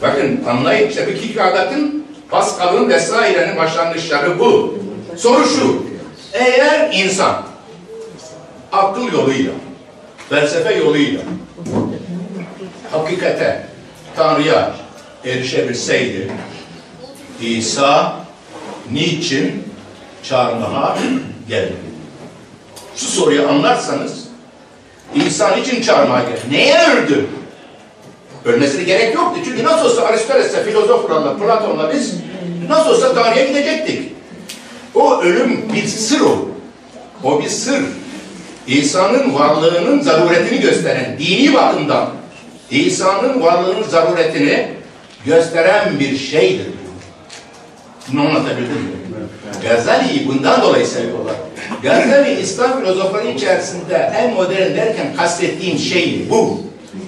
Bakın 0.01 0.43
anlayın 0.49 0.89
işte 0.89 1.07
bir 1.07 1.21
Kierkegaard'ın, 1.21 2.05
Pascal'ın 2.29 2.89
vesairenin 2.89 3.57
başlangıçları 3.57 4.39
bu. 4.39 4.79
Soru 5.17 5.45
şu, 5.45 5.85
eğer 6.33 6.89
insan 6.93 7.48
akıl 8.71 9.13
yoluyla, 9.13 9.51
felsefe 10.29 10.73
yoluyla 10.73 11.21
hakikate, 12.91 13.65
Tanrı'ya 14.15 14.71
erişebilseydi 15.25 16.31
İsa 17.41 18.19
niçin 18.91 19.63
çarmıha 20.23 20.97
geldi? 21.47 21.73
Şu 22.95 23.05
soruyu 23.05 23.49
anlarsanız 23.49 24.27
İsa 25.15 25.55
niçin 25.55 25.81
çarmıha 25.81 26.21
geldi? 26.21 26.41
Neye 26.51 26.87
öldü? 26.89 27.27
Ölmesine 28.45 28.83
gerek 28.83 29.15
yoktu. 29.15 29.39
Çünkü 29.45 29.63
nasıl 29.63 29.85
olsa 29.85 30.01
Aristoteles'le, 30.01 30.65
filozoflarla, 30.65 31.37
Platon'la 31.37 31.93
biz 31.93 32.13
nasıl 32.69 32.89
olsa 32.89 33.13
Tanrı'ya 33.13 33.45
gidecektik. 33.45 34.13
O 34.95 35.21
ölüm 35.21 35.73
bir 35.73 35.87
sır 35.87 36.21
o. 36.21 36.49
O 37.23 37.41
bir 37.41 37.49
sır. 37.49 37.83
İsa'nın 38.69 39.33
varlığının 39.33 40.01
zaruretini 40.01 40.61
gösteren, 40.61 41.15
dini 41.19 41.53
bakımdan 41.53 42.09
İsa'nın 42.71 43.41
varlığının 43.41 43.83
zaruretini 43.83 44.67
gösteren 45.25 45.99
bir 45.99 46.17
şeydir. 46.17 46.67
Bunu 48.07 48.21
anlatabildim 48.21 48.73
mi? 48.73 48.89
Gazali'yi 49.63 50.27
bundan 50.27 50.61
dolayı 50.61 50.87
seviyorlar. 50.87 51.35
Gazali 51.83 52.41
İslam 52.41 52.79
filozofları 52.79 53.27
içerisinde 53.27 54.11
en 54.17 54.33
modern 54.33 54.75
derken 54.75 55.15
kastettiğim 55.17 55.77
şey 55.77 56.25
bu. 56.29 56.61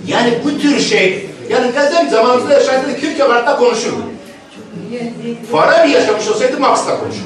Yani 0.07 0.33
bu 0.43 0.59
tür 0.59 0.79
şey, 0.79 1.29
yani 1.49 1.71
Gazali 1.71 2.09
zamanımızda 2.09 2.53
yaşadığı 2.53 2.99
Kierkegaard'da 2.99 3.55
konuşurdu. 3.55 4.03
Farabi 5.51 5.91
yaşamış 5.91 6.27
olsaydı 6.27 6.59
Marx'la 6.59 6.99
konuşurdu. 6.99 7.25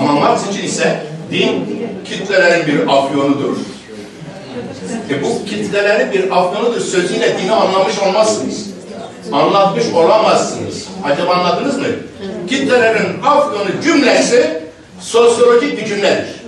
Ama 0.00 0.12
Marx 0.12 0.48
için 0.50 0.62
ise 0.62 1.09
din 1.30 1.80
kitlelerin 2.04 2.66
bir 2.66 2.80
afyonudur. 2.88 3.56
E 5.10 5.22
bu 5.22 5.44
kitlelerin 5.44 6.12
bir 6.12 6.30
afyonudur 6.38 6.80
sözüyle 6.80 7.38
dini 7.38 7.52
anlamış 7.52 7.98
olmazsınız. 7.98 8.70
Anlatmış 9.32 9.84
olamazsınız. 9.94 10.88
Acaba 11.04 11.32
anladınız 11.34 11.78
mı? 11.78 11.86
Kitlelerin 12.48 13.22
afyonu 13.22 13.82
cümlesi 13.84 14.60
sosyolojik 15.00 15.78
bir 15.80 15.86
cümledir. 15.86 16.40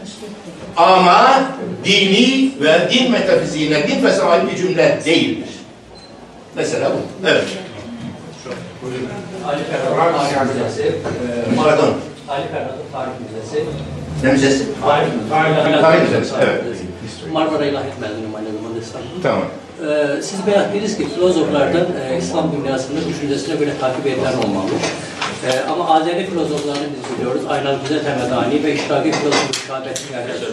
Ama 0.77 1.43
dini 1.85 2.53
ve 2.61 2.89
din 2.91 3.11
metafiziğine, 3.11 3.89
din 3.89 4.01
felsefeye 4.01 4.47
bir 4.51 4.57
cümle 4.57 5.01
değildir. 5.05 5.49
Mesela 6.57 6.91
bu. 6.91 7.27
Evet. 7.29 7.45
Ali 9.49 9.63
Ferhat'ın 9.65 10.35
Tarih 10.35 10.49
Müzesi. 10.55 10.83
e, 10.83 11.57
Pardon. 11.57 11.95
Ali 12.29 12.49
Ferhat'ın 12.53 12.93
Tarih 12.93 13.11
Müzesi. 13.21 13.65
Ne 14.25 14.33
müzesi? 14.33 14.65
Tarih 14.81 15.81
Tarih 15.81 16.03
Müzesi, 16.03 16.35
evet. 16.43 16.63
Marmara 17.33 17.67
İlahiyat 17.67 18.01
mezunuyum 18.01 18.35
aynı 18.35 18.47
zamanda. 18.49 18.79
Tamam. 19.23 19.45
Ee, 19.83 20.23
siz 20.23 20.47
beyan 20.47 20.65
ettiniz 20.65 20.99
ki 20.99 21.09
filozoflardan 21.15 21.87
e, 22.11 22.19
İslam 22.19 22.53
dünyasında 22.53 22.99
düşüncesine 23.09 23.61
böyle 23.61 23.79
takip 23.79 24.07
edilen 24.07 24.33
olmalı. 24.39 24.71
Ee, 25.47 25.71
ama 25.71 25.95
Azeri 25.95 26.27
filozoflarını 26.27 26.87
biz 26.95 27.17
biliyoruz. 27.19 27.43
Aynan 27.49 27.77
Güzel 27.83 28.05
Temedani 28.05 28.65
ve 28.65 28.75
İşraki 28.75 29.13
filozofu 29.13 29.67
Şahabettin 29.67 30.07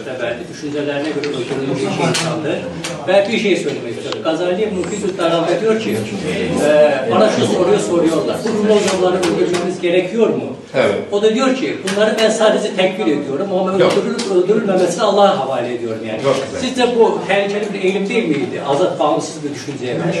Teberli 0.04 0.48
düşüncelerine 0.52 1.08
göre 1.10 1.28
öldürülmüş 1.28 1.80
bir 1.82 2.08
insandır. 2.08 2.58
Ve 3.08 3.26
bir 3.32 3.38
şey 3.38 3.56
söylemek 3.56 3.96
istiyorum. 3.96 4.20
Gazali 4.24 4.66
Mufidü 4.66 5.18
Darab'da 5.18 5.60
diyor 5.60 5.80
ki, 5.80 5.96
e, 6.64 7.10
bana 7.10 7.30
şu 7.30 7.46
soruyu 7.46 7.78
soruyorlar. 7.78 8.36
Bu 8.44 8.62
filozofları 8.62 9.16
öldürmemiz 9.16 9.80
gerekiyor 9.80 10.28
mu? 10.28 10.56
Evet. 10.74 10.94
O 11.12 11.22
da 11.22 11.34
diyor 11.34 11.54
ki, 11.54 11.78
bunları 11.84 12.16
ben 12.18 12.30
sadece 12.30 12.76
tekbir 12.76 13.06
ediyorum 13.06 13.48
ama 13.52 13.78
Yok. 13.78 13.92
öldürülüp 13.92 14.30
öldürülmemesini 14.30 15.02
Allah'a 15.02 15.38
havale 15.38 15.74
ediyorum 15.74 16.00
yani. 16.08 16.18
Güzel. 16.18 16.60
Sizce 16.60 16.98
bu 16.98 17.18
tehlikeli 17.28 17.74
bir 17.74 17.80
eğilim 17.84 18.08
değil 18.08 18.28
miydi? 18.28 18.62
Azat 18.68 19.00
bağımsız 19.00 19.44
bir 19.44 19.54
düşünceye 19.54 19.98
karşı. 19.98 20.18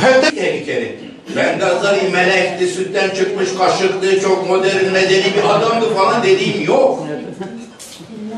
Hem 0.00 0.22
de 0.22 0.30
tehlikeli. 0.40 1.07
Ben 1.36 1.58
Gazali 1.58 2.08
melekti, 2.08 2.66
sütten 2.66 3.10
çıkmış 3.10 3.48
kaşıktı, 3.58 4.20
çok 4.20 4.48
modern, 4.48 4.92
medeni 4.92 5.34
bir 5.36 5.44
adamdı 5.44 5.94
falan 5.94 6.22
dediğim 6.22 6.64
yok. 6.64 7.06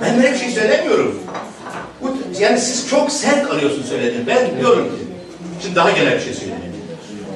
Ben 0.03 0.17
böyle 0.17 0.33
bir 0.33 0.39
şey 0.39 0.51
söylemiyorum. 0.51 1.21
Yani 2.41 2.61
siz 2.61 2.89
çok 2.91 3.13
sert 3.13 3.51
alıyorsun 3.51 3.83
söylediğini. 3.83 4.27
Ben 4.27 4.61
diyorum 4.61 4.85
ki, 4.85 5.05
şimdi 5.63 5.77
daha 5.77 5.91
genel 5.91 6.15
bir 6.15 6.21
şey 6.21 6.35
söyleyeyim. 6.35 6.63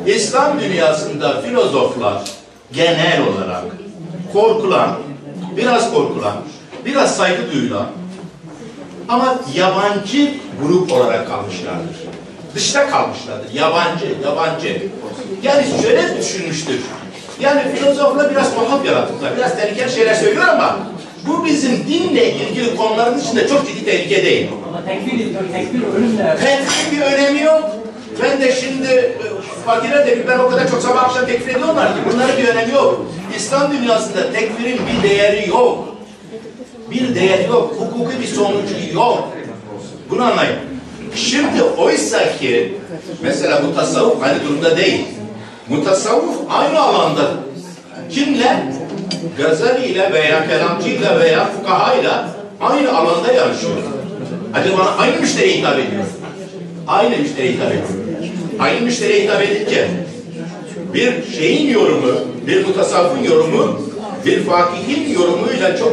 İslam 0.06 0.60
dünyasında 0.60 1.40
filozoflar 1.40 2.22
genel 2.72 3.20
olarak 3.28 3.64
korkulan, 4.32 4.98
biraz 5.56 5.94
korkulan, 5.94 6.36
biraz 6.84 7.16
saygı 7.16 7.52
duyulan 7.52 7.86
ama 9.08 9.40
yabancı 9.54 10.30
grup 10.62 10.92
olarak 10.92 11.28
kalmışlardır. 11.28 12.03
Dışta 12.54 12.90
kalmışlardır. 12.90 13.54
Yabancı, 13.54 14.06
yabancı. 14.24 14.82
Yani 15.42 15.64
şöyle 15.82 16.18
düşünmüştür. 16.18 16.80
Yani 17.40 17.62
filozoflar 17.74 18.30
biraz 18.30 18.54
tuhaf 18.54 18.86
yaratıklar, 18.86 19.36
biraz 19.36 19.56
tehlikeli 19.56 19.92
şeyler 19.92 20.14
söylüyor 20.14 20.48
ama 20.48 20.78
bu 21.26 21.44
bizim 21.44 21.86
dinle 21.88 22.32
ilgili 22.32 22.76
konuların 22.76 23.18
içinde 23.18 23.48
çok 23.48 23.66
ciddi 23.66 23.84
tehlike 23.84 24.24
değil. 24.24 24.48
Ama 24.68 24.84
tekbir 24.84 25.18
tekbir 25.52 25.82
ölümle. 25.96 26.36
Tekfirin 26.36 27.00
bir 27.00 27.00
önemi 27.00 27.42
yok. 27.42 27.70
Ben 28.22 28.40
de 28.40 28.52
şimdi 28.52 28.86
e, 28.86 29.12
fakire 29.66 30.06
de 30.06 30.28
ben 30.28 30.38
o 30.38 30.50
kadar 30.50 30.70
çok 30.70 30.82
sabah 30.82 31.04
akşam 31.04 31.26
tekfir 31.26 31.54
ediyorlar 31.54 31.88
ki 31.88 32.00
bunların 32.12 32.36
bir 32.38 32.48
önemi 32.48 32.72
yok. 32.72 33.06
İslam 33.36 33.72
dünyasında 33.72 34.32
tekfirin 34.32 34.80
bir 34.86 35.08
değeri 35.08 35.48
yok. 35.48 35.88
Bir 36.90 37.14
değeri 37.14 37.48
yok. 37.48 37.76
Hukuki 37.78 38.20
bir 38.20 38.26
sonucu 38.26 38.74
yok. 38.94 39.28
Bunu 40.10 40.24
anlayın. 40.24 40.73
Şimdi 41.16 41.62
oysa 41.62 42.38
ki 42.38 42.74
mesela 43.22 43.62
bu 43.64 43.74
tasavvuf 43.74 44.22
aynı 44.22 44.44
durumda 44.44 44.76
değil. 44.76 45.04
Mutasavvuf 45.68 46.36
aynı 46.50 46.80
alanda. 46.80 47.30
Kimle? 48.10 48.62
Gazali 49.38 49.86
ile 49.86 50.12
veya 50.12 50.48
kelamcı 50.48 50.88
ile 50.88 51.20
veya 51.20 51.46
fukaha 51.46 51.94
ile 51.94 52.10
aynı 52.60 52.98
alanda 52.98 53.32
yarışıyor. 53.32 53.72
Acaba 54.54 54.94
aynı 54.98 55.20
müşteriye 55.20 55.56
hitap 55.56 55.78
ediyor. 55.78 56.04
Aynı 56.86 57.16
müşteriye 57.16 57.52
hitap 57.52 57.68
ediyor. 57.68 57.88
Aynı 58.58 58.80
müşteriye 58.80 59.22
hitap 59.22 59.42
edince 59.42 59.88
bir 60.94 61.32
şeyin 61.36 61.70
yorumu, 61.70 62.12
bir 62.46 62.66
mutasavvufun 62.66 63.24
yorumu, 63.24 63.80
bir 64.26 64.40
fakihin 64.40 65.14
yorumuyla 65.14 65.76
çok 65.76 65.92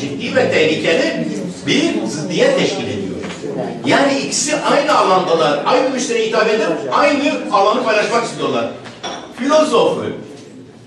ciddi 0.00 0.36
ve 0.36 0.50
tehlikeli 0.50 1.28
bir 1.66 2.06
ziddiyet 2.06 2.58
teşkil 2.58 2.84
ediyor. 2.84 3.03
Yani 3.86 4.18
ikisi 4.18 4.56
aynı 4.56 4.98
alandalar, 4.98 5.60
aynı 5.66 5.90
müşteriye 5.90 6.26
hitap 6.26 6.50
edip 6.50 6.68
aynı 6.92 7.32
alanı 7.52 7.84
paylaşmak 7.84 8.24
istiyorlar. 8.24 8.64
Filozofu 9.38 10.04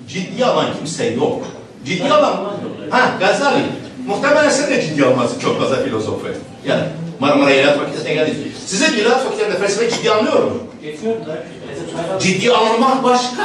ciddi 0.08 0.46
alan 0.46 0.66
kimse 0.78 1.06
yok. 1.06 1.44
Ciddi 1.86 2.14
alan, 2.14 2.54
ha 2.90 3.12
Gazali. 3.20 3.64
Muhtemelen 4.08 4.50
sen 4.50 4.70
de 4.70 4.82
ciddi 4.82 5.06
almazsın 5.06 5.40
çok 5.40 5.62
fazla 5.62 5.84
filozofu. 5.84 6.28
Yani 6.68 6.84
Marmara 7.20 7.52
İlahiyat 7.52 7.78
Fakültesi'ne 7.80 8.14
geldiniz. 8.14 8.38
Size 8.66 8.86
İlahiyat 8.86 9.24
Fakültesi'nde 9.24 9.58
felsefe 9.58 9.90
ciddi 9.90 10.12
anlıyor 10.12 10.44
mu? 10.44 10.52
Ciddi 12.20 12.52
almak 12.52 13.04
başka. 13.04 13.44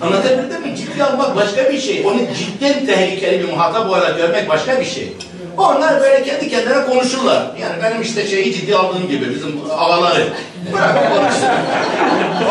Anlatabildim 0.00 0.62
mi? 0.62 0.76
Ciddi 0.76 1.04
almak 1.04 1.36
başka 1.36 1.72
bir 1.72 1.80
şey. 1.80 2.06
Onu 2.06 2.18
cidden 2.38 2.86
tehlikeli 2.86 3.40
bir 3.40 3.52
muhatap 3.52 3.90
olarak 3.90 4.16
görmek 4.16 4.48
başka 4.48 4.80
bir 4.80 4.84
şey. 4.84 5.12
Onlar 5.58 6.00
böyle 6.00 6.22
kendi 6.24 6.50
kendine 6.50 6.86
konuşurlar. 6.86 7.42
Yani 7.60 7.82
benim 7.82 8.02
işte 8.02 8.26
şeyi 8.26 8.54
ciddi 8.54 8.76
aldığım 8.76 9.08
gibi 9.08 9.30
bizim 9.34 9.60
ağaları. 9.78 10.28
Bırak 10.72 11.12
konuşsun. 11.16 11.48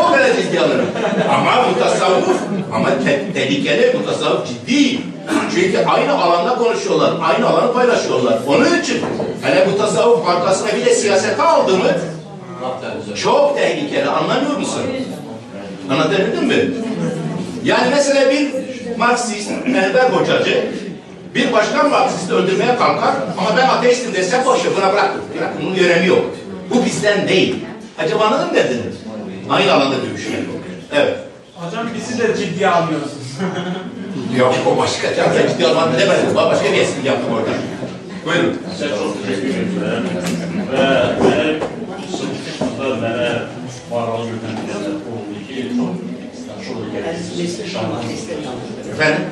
o 0.00 0.12
böyle 0.18 0.42
ciddi 0.42 0.60
alırım. 0.60 0.86
Ama 1.30 1.62
mutasavvuf, 1.68 2.40
ama 2.74 2.88
te- 3.04 3.32
tehlikeli 3.34 3.96
mutasavvuf 3.98 4.46
ciddi. 4.48 5.00
Çünkü 5.54 5.78
aynı 5.86 6.22
alanda 6.22 6.54
konuşuyorlar, 6.54 7.12
aynı 7.22 7.48
alanı 7.48 7.72
paylaşıyorlar. 7.72 8.38
Onun 8.46 8.80
için 8.80 9.02
hele 9.42 9.64
mutasavvuf 9.64 10.28
arkasına 10.28 10.68
bir 10.76 10.86
de 10.86 10.94
siyasete 10.94 11.42
aldı 11.42 11.76
mı 11.76 11.84
çok 13.22 13.56
tehlikeli 13.56 14.10
anlamıyor 14.10 14.56
musun? 14.56 14.82
Anlatabildim 15.90 16.44
mi? 16.44 16.70
Yani 17.64 17.86
mesela 17.90 18.30
bir 18.30 18.48
Marksist, 18.98 19.50
Enver 19.66 20.10
Hocacı 20.10 20.66
bir 21.34 21.52
başkan 21.52 21.90
Marksist'i 21.90 22.32
öldürmeye 22.34 22.76
kalkar 22.76 23.14
ama 23.38 23.56
ben 23.56 23.68
ateistim 23.68 24.14
dese 24.14 24.44
boşver 24.44 24.72
buna 24.76 24.92
bırakın. 24.92 25.20
Bırakın 25.38 25.60
bunun 25.64 25.78
önemi 25.78 26.06
yok. 26.06 26.24
Bu 26.70 26.84
bizden 26.84 27.28
değil. 27.28 27.56
Acaba 27.98 28.24
anladın 28.24 28.46
mı 28.48 28.54
dediniz? 28.54 28.96
Aynı 29.50 29.72
alanda 29.72 29.96
dövüşmek. 30.02 30.40
Evet. 30.92 31.18
Hocam 31.54 31.86
bizi 31.94 32.18
de 32.18 32.36
ciddiye 32.36 32.68
almıyorsunuz. 32.68 33.28
Yok 34.38 34.54
o 34.66 34.76
başka. 34.78 35.08
Ya 35.08 35.32
ben 35.38 35.48
ciddi 35.48 35.66
almam 35.66 35.88
demedim. 35.92 36.26
Ben 36.28 36.34
başka 36.34 36.72
bir 36.72 36.78
espri 36.78 37.06
yaptım 37.06 37.32
orada. 37.34 37.50
Buyurun. 38.26 38.58
Sizə 38.74 38.88
çox 38.92 39.12
təşəkkür 39.22 39.52
edirəm 39.62 40.02
və 40.70 40.84
mənim 41.22 41.56
sınıfımda 42.16 42.88
mənə 43.02 43.28
maralı 43.90 44.24
götürülən 44.32 44.98
oldu 45.12 45.36
ki, 45.46 45.56
şurada 45.74 45.94
gələcək 46.18 46.64
şanlı 46.66 46.77
Efendim? 48.92 49.22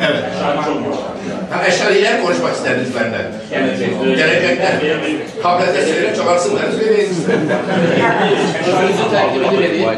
Evet. 0.00 0.24
Ha, 1.50 1.66
eşariler 1.66 2.22
konuşmak 2.22 2.54
isterdiniz 2.56 2.94
benden. 2.94 3.32
Gelecekler. 4.16 4.72
Tablete 5.42 5.86
söyleyin, 5.86 6.14
çoğalsınlar. 6.14 6.62
Söyleyin. 6.78 7.10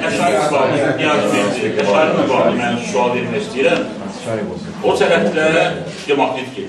Əşari 0.04 0.48
sualı, 0.48 0.76
yardım 1.02 1.36
edici, 1.36 1.66
əşari 1.82 2.28
bağlı 2.28 2.54
mən 2.60 2.74
sual 2.92 3.16
istəyirəm. 3.40 3.82
O 4.84 4.94
tərəfdə 5.00 5.46
demagnet 6.08 6.48
ki, 6.56 6.64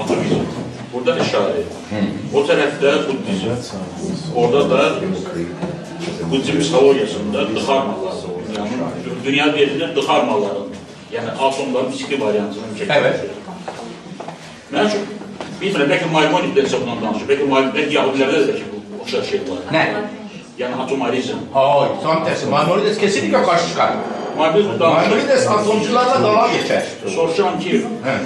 atomizm, 0.00 0.40
burada 0.92 1.16
əşari, 1.22 1.64
o 2.34 2.42
tərəfdə 2.48 2.92
buddizm, 3.08 3.50
orada 4.34 4.62
da 4.70 4.80
buddizm 6.30 6.60
psixologiyasında 6.60 7.46
dıxarmalar, 7.54 8.20
yəni 8.56 9.16
dünya 9.24 9.46
verilir 9.54 9.94
dıxarmaların, 9.96 10.68
yəni 11.12 11.34
atomların 11.48 11.90
fiziki 11.90 12.20
variantını 12.20 12.72
çəkir. 12.78 12.94
Evet. 12.98 13.16
Mən 14.72 14.88
üçün, 14.90 15.08
bilmirəm, 15.60 15.90
bəlkə 15.94 16.12
Maimonides 16.12 16.78
bundan 16.80 17.02
danışır, 17.04 17.28
bəlkə 17.32 17.50
Maimonides, 17.50 17.92
Yahudilərdə 17.94 18.42
də 18.42 18.46
bəlkə 18.52 18.70
bu 18.72 19.02
oxşar 19.02 19.26
şey 19.30 19.44
var. 19.50 19.66
Ne? 19.72 19.84
Yəni 20.58 20.82
atomarizm. 20.82 21.38
Hayır, 21.54 21.90
tam 22.02 22.24
tersi. 22.24 22.46
Maimonides 22.46 22.98
kesinlikle 22.98 23.42
karşı 23.42 23.68
çıkar. 23.68 23.92
Maimonides. 24.38 24.80
Maimonides 24.80 25.46
atomcularla 25.46 26.22
dalga 26.22 26.48
geçer. 26.52 26.84
Soruşuram 27.14 27.60
ki, 27.60 27.84
He. 28.04 28.16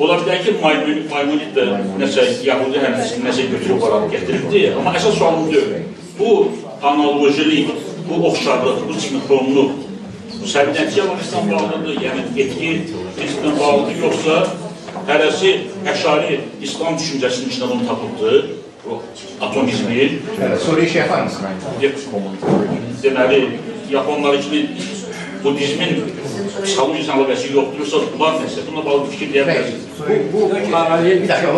Ola 0.00 0.16
bilər 0.20 0.38
ki, 0.44 0.54
Maimon- 0.62 1.04
Maimonid 1.10 1.52
də 1.56 1.64
nəsə 2.00 2.22
Yahudi 2.46 2.78
həmçinin 2.84 3.26
nəsə 3.28 3.46
götürüb 3.52 3.82
olaraq 3.82 4.08
gətiribdi, 4.14 4.62
amma 4.78 4.94
əsas 4.98 5.18
sualım 5.18 5.46
deyil. 5.52 5.84
Bu 6.18 6.48
analojilik, 6.82 7.68
bu 8.08 8.14
oxşarlıq, 8.28 8.78
bu 8.88 8.94
sinxronluq, 9.04 9.70
bu 10.40 10.46
səbiyyətçiyə 10.54 11.04
baxışdan 11.10 11.50
bağlıdır, 11.52 11.94
yəni 12.06 12.22
etki 12.44 12.70
prinsiplə 13.16 13.52
bağlıdır, 13.60 13.96
yoxsa 14.04 14.36
hərəsi 15.10 15.50
əşari 15.92 16.38
İslam 16.66 16.96
düşüncəsinin 17.00 17.52
içində 17.52 17.68
bunu 17.72 17.86
tapıbdır, 17.90 18.38
bu 18.84 19.02
atomizmi, 19.44 20.08
Evet, 20.44 20.60
soruyu 20.66 20.88
şey 20.88 21.00
yapar 21.02 21.22
mısın? 21.22 21.44
deməli, 23.02 23.40
Yaponlar 23.90 24.40
kimi 24.42 24.60
Budizmin 25.44 25.92
psixoloji 26.64 27.10
əlaqəsi 27.14 27.46
yoxdur, 27.56 27.78
yoxsa 27.80 27.96
var 28.18 28.34
bununla 28.66 28.84
bağlı 28.86 29.00
bir 29.04 29.10
fikir 29.16 29.28
deyə 29.34 29.44
bilərsiniz. 29.48 29.84
Bu, 29.98 30.12
bu 30.32 30.54
bir 31.22 31.28
dakika. 31.28 31.48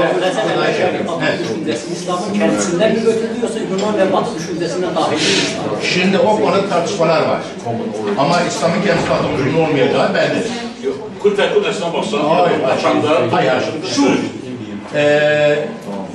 Düşüncesi 1.42 1.92
İslam'ın 1.92 2.38
kendisinden 2.38 2.90
mi 2.92 3.00
götürülüyorsa 3.04 3.58
Yunan 3.70 3.94
ve 3.98 4.12
Batı 4.12 4.30
düşüncesinden 4.38 4.94
dahil 4.96 5.18
değil. 5.18 5.48
Şimdi 5.94 6.18
o 6.18 6.36
konuda 6.40 6.68
tartışmalar 6.68 7.22
var. 7.22 7.40
Ama 8.18 8.40
İslam'ın 8.40 8.82
kendisi 8.86 9.10
atomcunun 9.12 9.64
olmayacağı 9.64 10.14
belli. 10.14 10.42
Baxsan, 11.94 12.18
Hayır, 12.18 12.62
açanda 12.78 13.08
hayır, 13.30 13.48
hayır. 13.48 13.62
Şu, 13.96 14.02
eee 14.94 15.68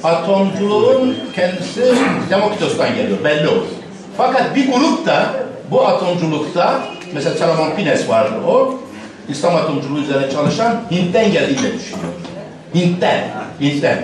atomculuğun 0.04 1.16
kendisi 1.36 1.96
Demokritos'tan 2.30 2.96
geliyor, 2.96 3.18
belli 3.24 3.48
olur. 3.48 3.68
Fakat 4.18 4.56
bir 4.56 4.72
grup 4.72 5.06
da 5.06 5.30
bu 5.72 5.88
atomculukta 5.88 6.80
mesela 7.14 7.36
Salomon 7.36 7.76
Pines 7.76 8.10
vardı 8.10 8.36
o. 8.48 8.80
İslam 9.30 9.56
atomculuğu 9.56 10.00
üzerine 10.00 10.32
çalışan 10.32 10.82
Hint'ten 10.92 11.32
geldiğini 11.32 11.58
düşünüyor. 11.58 12.14
Hint'ten. 12.76 13.30
Hint'ten. 13.62 14.00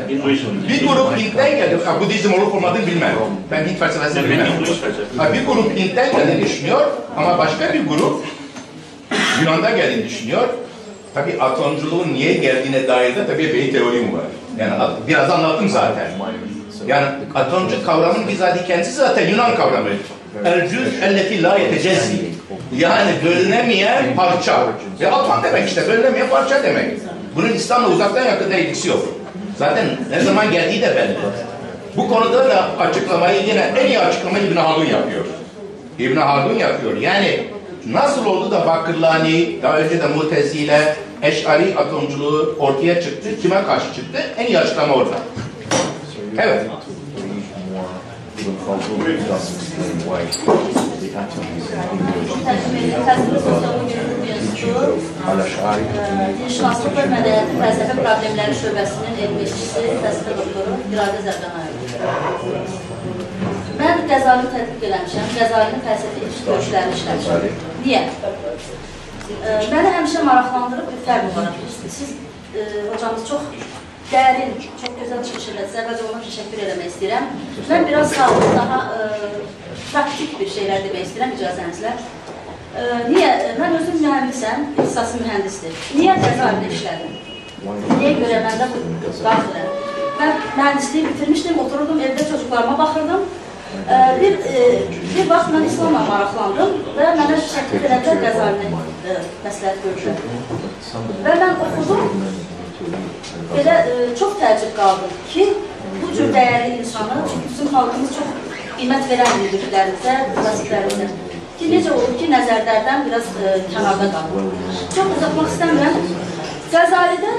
Bir 0.69 0.87
grup 0.87 1.17
Hint'ten 1.17 1.51
geldi. 1.55 1.77
Ha, 1.85 1.99
Budizm 1.99 2.33
olup 2.33 2.55
olmadığını 2.55 2.87
bilmem. 2.87 3.15
Ben 3.51 3.65
Hint 3.67 3.79
felsefesini 3.79 4.23
bilmem. 4.29 4.47
Ha, 5.17 5.33
bir 5.33 5.45
grup 5.45 5.77
Hint'ten 5.77 6.11
geldiğini 6.11 6.45
düşünüyor 6.45 6.81
ama 7.17 7.37
başka 7.37 7.73
bir 7.73 7.87
grup 7.87 8.25
Yunan'dan 9.41 9.75
geldiğini 9.75 10.05
düşünüyor. 10.05 10.47
Tabi 11.13 11.41
atomculuğun 11.41 12.13
niye 12.13 12.33
geldiğine 12.33 12.87
dair 12.87 13.15
de 13.15 13.27
tabii 13.27 13.53
bir 13.53 13.71
teorim 13.73 14.13
var. 14.13 14.23
Yani 14.59 14.73
biraz 15.07 15.29
anlattım 15.29 15.69
zaten. 15.69 16.07
Yani 16.87 17.05
atomcu 17.35 17.85
kavramın 17.85 18.27
bizzat 18.27 18.67
kendisi 18.67 18.91
zaten 18.91 19.29
Yunan 19.29 19.55
kavramı. 19.55 19.89
El 20.45 20.69
cüz 20.69 21.03
elleti 21.03 21.43
la 21.43 21.57
yetecezzi. 21.57 22.13
Yani 22.77 23.11
bölünemeyen 23.25 24.15
parça. 24.15 24.67
Ve 24.99 25.11
atom 25.11 25.43
demek 25.43 25.67
işte 25.67 25.87
bölünemeyen 25.87 26.29
parça 26.29 26.63
demek. 26.63 26.91
Bunun 27.35 27.49
İslam'la 27.49 27.89
uzaktan 27.89 28.25
yakında 28.25 28.55
ilgisi 28.55 28.89
yok. 28.89 29.09
Zaten 29.57 29.85
ne 30.09 30.19
zaman 30.19 30.51
geldiği 30.51 30.81
de 30.81 30.95
belli. 30.95 31.17
Bu 31.97 32.07
konuda 32.09 32.49
da 32.49 32.69
açıklamayı 32.79 33.41
yine 33.47 33.73
en 33.79 33.87
iyi 33.87 33.99
açıklamayı 33.99 34.45
İbn 34.45 34.55
Haldun 34.55 34.85
yapıyor. 34.85 35.25
İbn 35.99 36.17
Haldun 36.17 36.59
yapıyor. 36.59 36.97
Yani 36.97 37.47
nasıl 37.87 38.25
oldu 38.25 38.51
da 38.51 38.67
Bakırlani, 38.67 39.61
daha 39.63 39.77
önce 39.77 40.01
de 40.01 40.07
Mutezile, 40.07 40.95
Eş'ari 41.21 41.75
atomculuğu 41.77 42.55
ortaya 42.59 43.01
çıktı, 43.01 43.29
kime 43.41 43.63
karşı 43.63 43.85
çıktı? 43.95 44.23
En 44.37 44.45
iyi 44.45 44.59
açıklama 44.59 44.93
orada. 44.93 45.15
Evet. 46.37 46.61
Təcrübəli 52.43 52.97
təhsil 53.07 53.37
sosioloq 53.45 53.91
institutu, 54.33 54.87
dinşünaslıq 56.39 56.93
və 56.97 57.05
mədəniyyətin 57.13 57.57
fəlsəfə 57.61 57.95
problemləri 57.99 58.55
şöbəsinin 58.63 59.15
elmi 59.27 59.43
işçisi, 59.45 59.83
fəlsəfə 60.03 60.33
doktoru 60.39 60.73
İradə 60.91 61.19
Zərdanayev. 61.27 61.77
Mən 63.79 63.97
Qəzali 64.11 64.47
tədqiq 64.57 64.83
eləmişəm, 64.89 65.27
Qəzalinin 65.37 65.81
fəlsəfi 65.87 66.19
görüşlərini 66.49 66.95
işləmişəm. 66.99 67.39
Niyə? 67.85 68.01
Məni 69.71 69.89
həmişə 69.99 70.19
maraqlandırıb 70.27 70.87
bir 70.91 70.99
fərq 71.07 71.25
olaraq. 71.31 71.55
Siz, 71.87 72.09
e, 72.55 72.59
hocamız 72.91 73.23
çox 73.29 73.41
dərin, 74.13 74.53
çox 74.81 74.93
gözəl 74.99 75.21
çıxış 75.27 75.47
elədiniz. 75.53 75.77
Əvvəlcə 75.81 76.07
ona 76.09 76.21
təşəkkür 76.23 76.63
eləmək 76.65 76.89
istəyirəm. 76.91 77.29
Mən 77.69 77.87
biraz 77.89 78.13
sağlıq, 78.13 78.49
daha 78.57 78.79
e, 78.97 79.07
praktik 79.91 80.35
bir 80.39 80.51
şeylər 80.55 80.85
demək 80.87 81.07
istəyirəm 81.07 81.35
icazənizlə. 81.37 81.93
E, 82.73 82.87
niyə? 83.09 83.31
Mən 83.61 83.77
özüm 83.79 84.01
mühəndisəm, 84.03 84.67
ixtisasım 84.75 85.23
mühəndisdir. 85.25 85.79
Niyə 85.99 86.17
Qəzalidə 86.21 86.73
işlədim? 86.77 87.15
Niyə 87.99 88.13
görə 88.19 88.41
məndə 88.47 88.69
bu 88.73 88.83
daxiləm? 89.03 89.79
Mən 90.19 90.43
mühəndisliyi 90.43 91.07
bitirmişdim, 91.09 91.59
otururdum 91.65 92.03
evdə 92.09 92.29
çocuklarıma 92.29 92.77
baxırdım. 92.83 93.25
E, 93.89 93.95
bir, 94.21 94.33
e, 94.53 94.63
bir 95.15 95.29
vaxt 95.29 95.53
mən 95.55 95.65
İslamla 95.65 96.03
maraqlandım 96.09 96.75
və 96.97 97.07
mənə 97.17 97.39
təklif 97.41 97.87
elədilər 97.89 98.21
Qəzalini 98.27 98.69
e, 98.69 99.15
məsləhət 99.47 99.85
görüşlər. 99.87 100.21
Və 101.25 101.37
mən 101.41 101.63
oxudum, 101.65 102.42
Belə 103.53 103.75
e, 103.89 103.93
çox 104.19 104.37
təəccüb 104.41 104.73
qaldım 104.77 105.13
ki, 105.33 105.47
bu 106.01 106.09
cür 106.17 106.31
dəyərli 106.35 106.79
insanı, 106.79 107.19
çünki 107.31 107.51
bizim 107.51 107.69
xalqımız 107.75 108.15
çox 108.17 108.31
qiymət 108.77 109.09
verən 109.11 109.35
müdürlərimizə, 109.41 110.15
klasiklərimizə 110.37 111.07
ki, 111.59 111.69
necə 111.71 111.91
olur 111.95 112.15
ki, 112.19 112.29
nəzərlərdən 112.33 113.05
biraz 113.07 113.29
e, 113.39 113.53
kənarda 113.73 114.09
qalır. 114.15 114.49
Çox 114.95 115.13
uzatmaq 115.17 115.51
istəmirəm. 115.53 115.99
Qəzalidə 116.73 117.33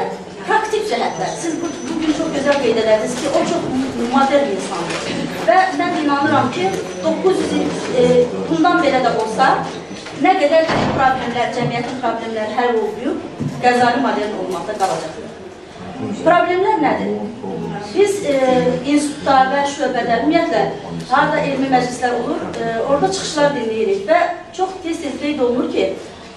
praktik 0.47 0.85
cəhətlər, 0.91 1.33
siz 1.41 1.57
bu, 1.61 1.71
bugün 1.89 2.17
çox 2.19 2.33
gözəl 2.37 2.61
qeyd 2.63 2.81
elədiniz 2.85 3.17
ki, 3.21 3.33
o 3.35 3.45
çox 3.51 3.69
modern 4.13 4.53
insandır. 4.55 5.09
Və 5.49 5.61
mən 5.81 6.01
inanıram 6.05 6.51
ki, 6.55 6.69
900 7.05 7.57
il 7.61 7.67
e, 8.03 8.09
bundan 8.51 8.83
belə 8.85 9.03
də 9.07 9.15
olsa, 9.25 9.51
nə 10.25 10.37
qədər 10.41 10.69
problemlər, 10.97 11.55
cəmiyyətin 11.59 12.03
problemləri 12.05 12.61
həll 12.61 12.83
olunub, 12.85 13.31
Qəzali 13.65 14.03
modern 14.05 14.35
olmaqda 14.43 14.75
qalacaqdır. 14.81 15.34
Problemlər 16.25 16.81
nədir? 16.83 17.13
Biz 17.95 18.17
e, 18.27 18.39
institutda 18.91 19.37
və 19.53 19.61
şöbədə, 19.71 20.17
ümumiyyətlə, 20.25 20.63
harada 21.11 21.43
elmi 21.45 21.69
məclislər 21.71 22.17
olur, 22.19 22.41
e, 22.59 22.73
orada 22.83 23.11
çıxışlar 23.13 23.55
dinləyirik 23.55 24.03
və 24.09 24.19
çox 24.57 24.75
tez-tez 24.83 25.17
qeyd 25.21 25.43
olunur 25.45 25.71
ki, 25.73 25.87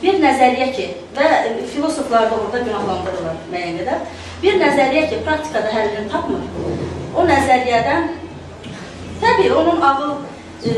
bir 0.02 0.19
nəzəriyyə 0.22 0.68
ki, 0.76 0.88
və 1.18 1.30
filosoflar 1.73 2.30
da 2.30 2.38
orada 2.38 2.61
günahlandırırlar 2.68 3.39
müəyyən 3.52 3.80
qədər, 3.81 4.03
bir 4.44 4.60
nəzəriyyə 4.61 5.06
ki, 5.10 5.22
praktikada 5.26 5.73
həllini 5.73 6.11
tapmır, 6.11 6.45
o 7.18 7.26
nəzəriyyədən, 7.31 8.11
təbii, 9.23 9.56
onun 9.64 9.81
ağıl, 9.89 10.14
e, 10.61 10.76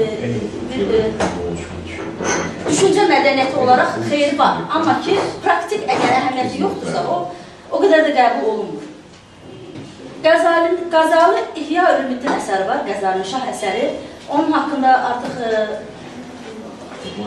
bir, 0.72 0.96
e, 1.02 1.04
düşüncə 2.70 3.10
mədəniyyəti 3.10 3.60
olaraq 3.60 4.00
xeyri 4.08 4.40
var, 4.40 4.64
amma 4.70 5.00
ki, 5.04 5.20
praktik 5.44 5.84
əgər 5.84 6.16
əhəmiyyəti 6.22 6.64
yoxdursa, 6.64 7.04
o, 7.10 7.20
o 7.72 7.82
qədər 7.84 8.06
də 8.08 8.14
qəbul 8.18 8.52
olunmur. 8.54 8.86
Qəzali, 10.24 10.76
Qazalı 10.92 11.44
İhya 11.56 11.86
Ölümüddin 11.94 12.34
əsəri 12.36 12.68
var, 12.68 12.82
Qəzalinin 12.88 13.28
şah 13.32 13.46
əsəri. 13.54 13.86
Onun 14.30 14.52
haqqında 14.52 14.96
artıq 15.10 15.36
e, 15.48 15.52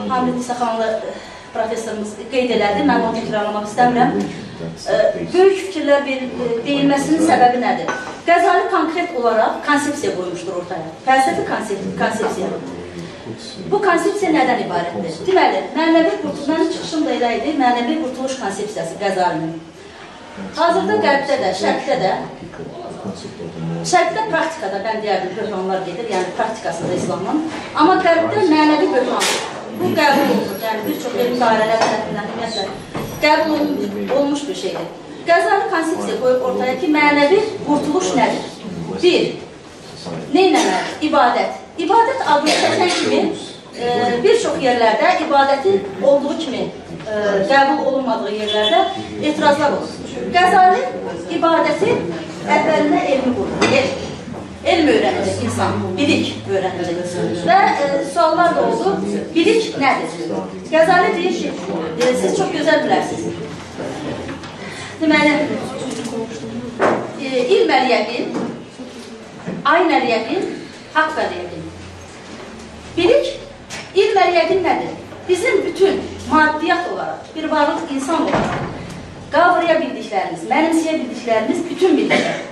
Hamid 0.08 0.40
İsaxanlı 0.40 0.84
e, 0.84 1.14
professorumuz 1.54 2.12
qeyd 2.32 2.52
elədi, 2.58 2.84
mən 2.88 3.06
onu 3.06 3.22
təkrarlamaq 3.22 3.64
istəmirəm. 3.70 4.12
E, 4.92 4.98
böyük 5.32 5.64
fikirlər 5.68 6.04
ver, 6.06 6.28
e, 6.28 6.50
deyilməsinin 6.68 7.24
səbəbi 7.30 7.64
nədir? 7.64 7.96
Qəzali 8.28 8.68
konkret 8.76 9.16
olaraq 9.22 9.58
konsepsiya 9.66 10.12
qoymuşdur 10.18 10.60
ortaya. 10.60 10.92
Fəlsəfi 11.08 11.48
konsep 11.48 11.90
konsepsiya. 12.04 12.52
Bu 13.72 13.80
konsepsiya 13.80 14.36
nədən 14.36 14.66
ibarətdir? 14.66 15.18
Deməli, 15.26 15.66
mənəvi 15.76 16.16
qurtuluş, 16.22 16.48
mənim 16.52 16.72
çıxışım 16.76 17.04
da 17.08 17.16
elə 17.18 17.36
idi, 17.40 17.56
mənəvi 17.64 18.00
qurtuluş 18.04 18.40
konsepsiyası 18.44 19.00
Qəzalinin. 19.00 19.60
Hazırda 20.32 20.94
qərbdə 21.02 21.36
də, 21.42 21.48
şərqdə 21.60 21.96
də, 22.00 22.12
şərqdə 23.88 24.22
praktikada, 24.30 24.78
mən 24.86 25.02
deyərdim, 25.04 25.34
böhranlar 25.36 25.82
gedir, 25.84 26.08
yəni 26.08 26.32
praktikasında 26.38 26.96
İslamın. 26.96 27.42
Amma 27.76 27.98
qərbdə 28.00 28.46
mənəvi 28.48 28.88
böhran, 28.94 29.28
bu 29.76 29.90
qəbul 29.98 30.32
olunur, 30.32 30.56
yəni 30.64 30.86
bir 30.86 30.98
çox 31.04 31.20
elm 31.26 31.36
dairələr 31.42 31.84
tərəfindən 31.84 32.32
ümumiyyətlə 32.32 32.64
qəbul 33.24 33.54
olunmuş, 33.58 34.12
olmuş 34.18 34.44
bir 34.48 34.60
şeydir. 34.62 34.90
Qəzali 35.28 35.68
konsepsiya 35.70 36.18
qoyub 36.24 36.46
ortaya 36.48 36.78
ki, 36.80 36.92
mənəvi 36.96 37.40
qurtuluş 37.66 38.14
nədir? 38.16 38.48
Bir, 39.02 39.28
neynəməli? 40.32 40.96
İbadət. 41.10 41.60
İbadət 41.82 42.24
adını 42.36 42.56
çəkən 42.62 42.94
kimi 42.96 43.20
e, 43.76 43.92
bir 44.24 44.40
çox 44.42 44.56
yerlərdə 44.64 45.12
ibadətin 45.26 45.84
olduğu 46.08 46.38
kimi 46.40 46.64
qəbul 47.50 47.84
olunmadığı 47.90 48.32
yerlərdə 48.36 48.80
etirazlar 49.22 49.76
olur. 49.76 49.92
Qəzali 50.32 50.82
ibadəti 51.36 51.94
əvvəlinə 52.46 53.04
elmi 53.14 53.36
qurur. 53.36 53.68
Elm. 53.72 54.00
Öyrənəcək 54.62 55.40
insan, 55.42 55.80
bilik 55.98 56.28
öyrənəcək. 56.46 56.98
Və 57.48 57.56
e, 57.82 57.86
suallar 58.12 58.52
da 58.54 58.66
oldu, 58.68 58.92
bilik 59.34 59.72
nədir? 59.82 60.30
Qəzali 60.70 61.10
deyir 61.16 61.34
ki, 61.34 61.50
e, 61.98 62.12
siz 62.20 62.36
çox 62.38 62.52
gözəl 62.54 62.84
bilərsiniz. 62.84 63.40
Deməli, 65.00 65.34
e, 67.18 67.42
ilm 67.56 67.74
əl-yəqin, 67.80 68.38
ayn 69.74 69.94
əl-yəqin, 69.98 70.48
haqq 70.94 71.22
əl-yəqin. 71.26 71.68
Bilik, 73.00 73.34
ilm 73.98 74.26
əl-yəqin 74.28 74.62
nədir? 74.68 75.01
Bizim 75.28 75.64
bütün 75.66 76.00
maddiyyat 76.30 76.92
olaraq, 76.92 77.22
bir 77.36 77.44
varlıq 77.44 77.94
insan 77.94 78.22
olaraq 78.22 78.72
qavraya 79.32 79.78
bildiklərimiz, 79.80 80.44
mənimsəyə 80.50 80.98
bildiklərimiz 81.00 81.62
bütün 81.70 81.96
biliklər. 81.96 82.42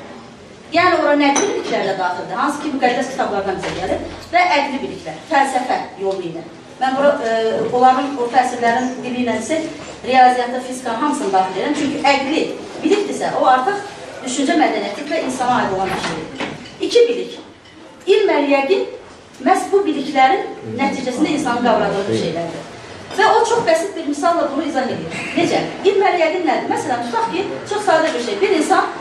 Yəni 0.73 1.01
ora 1.03 1.17
nəqli 1.19 1.49
biliklər 1.51 1.89
də 1.91 1.97
daxildir, 1.99 2.39
hansı 2.39 2.63
ki 2.63 2.73
müqəddəs 2.77 3.11
kitablardan 3.13 3.59
bizə 3.61 3.73
gəlir 3.77 4.05
və 4.33 4.45
əqli 4.57 4.81
biliklər, 4.85 5.19
fəlsəfə 5.31 5.79
yolu 6.01 6.25
ilə. 6.31 6.45
Mən 6.81 6.95
bura, 6.97 7.11
e, 7.21 7.33
onların 7.77 8.15
o 8.17 8.29
təsirlərin 8.33 8.95
dili 9.05 9.25
ilə 9.25 9.35
isə 9.43 9.59
riyaziyyatda, 10.07 10.63
fizikanın 10.69 11.03
hamısını 11.03 11.33
daxil 11.35 11.59
edirəm. 11.59 11.75
Çünki 11.81 12.01
əqli 12.13 12.45
bilikdirsə, 12.85 13.35
o 13.37 13.45
artıq 13.51 13.83
düşüncə 14.25 14.57
mədəniyyəti 14.63 15.05
və 15.11 15.21
insana 15.27 15.59
aid 15.59 15.75
olan 15.77 15.93
bir 15.93 16.07
şeydir. 16.07 16.49
İki 16.87 17.05
bilik. 17.11 17.37
İlm 18.07 18.33
əl-yəqin 18.39 18.87
məhz 19.47 19.71
bu 19.73 19.83
biliklərin 19.87 20.45
nəticəsində 20.79 21.35
insanın 21.37 21.67
qavradığı 21.67 22.19
şeylərdir. 22.23 22.69
Və 23.19 23.27
o 23.37 23.41
çox 23.49 23.65
bəsit 23.67 23.97
bir 23.97 24.07
misalla 24.09 24.47
bunu 24.53 24.69
izah 24.69 24.87
edir. 24.87 25.19
Necə? 25.37 25.65
İlm 25.85 26.05
əl-yəqin 26.11 26.47
nədir? 26.47 26.69
Məsələn, 26.71 27.03
tutaq 27.09 27.27
ki, 27.33 27.43
çox 27.73 27.83
sadə 27.89 28.13
bir 28.15 28.23
şey. 28.27 28.39
Bir 28.41 28.55
insan 28.61 28.93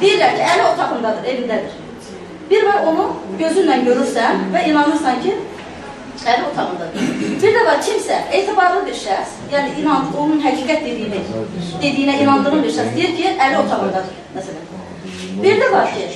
deyirlər 0.00 0.38
ki, 0.38 0.46
əli 0.52 0.64
otağındadır, 0.70 1.28
evindədir. 1.32 1.82
Bir 2.50 2.64
və 2.68 2.76
onu 2.92 3.08
gözünlə 3.40 3.80
görürsən 3.88 4.46
və 4.54 4.64
inanırsan 4.70 5.22
ki, 5.24 5.34
Əli 6.26 6.42
otağındadır. 6.48 7.02
Bir 7.42 7.52
də 7.54 7.62
var 7.66 7.76
kimsə, 7.84 8.16
etibarlı 8.34 8.80
bir 8.86 8.94
şəxs, 8.98 9.34
yəni 9.52 9.76
inan, 9.82 10.08
onun 10.18 10.40
həqiqət 10.42 10.82
dediyini, 10.86 11.20
dediyinə 11.82 12.16
inandığın 12.22 12.64
bir 12.64 12.72
şəxs 12.72 12.96
deyir 12.96 13.12
ki, 13.18 13.34
əli 13.46 13.60
otağındadır, 13.60 14.16
məsələn. 14.34 14.64
Bir 15.44 15.60
də 15.60 15.70
var 15.72 15.92
ki, 15.92 16.08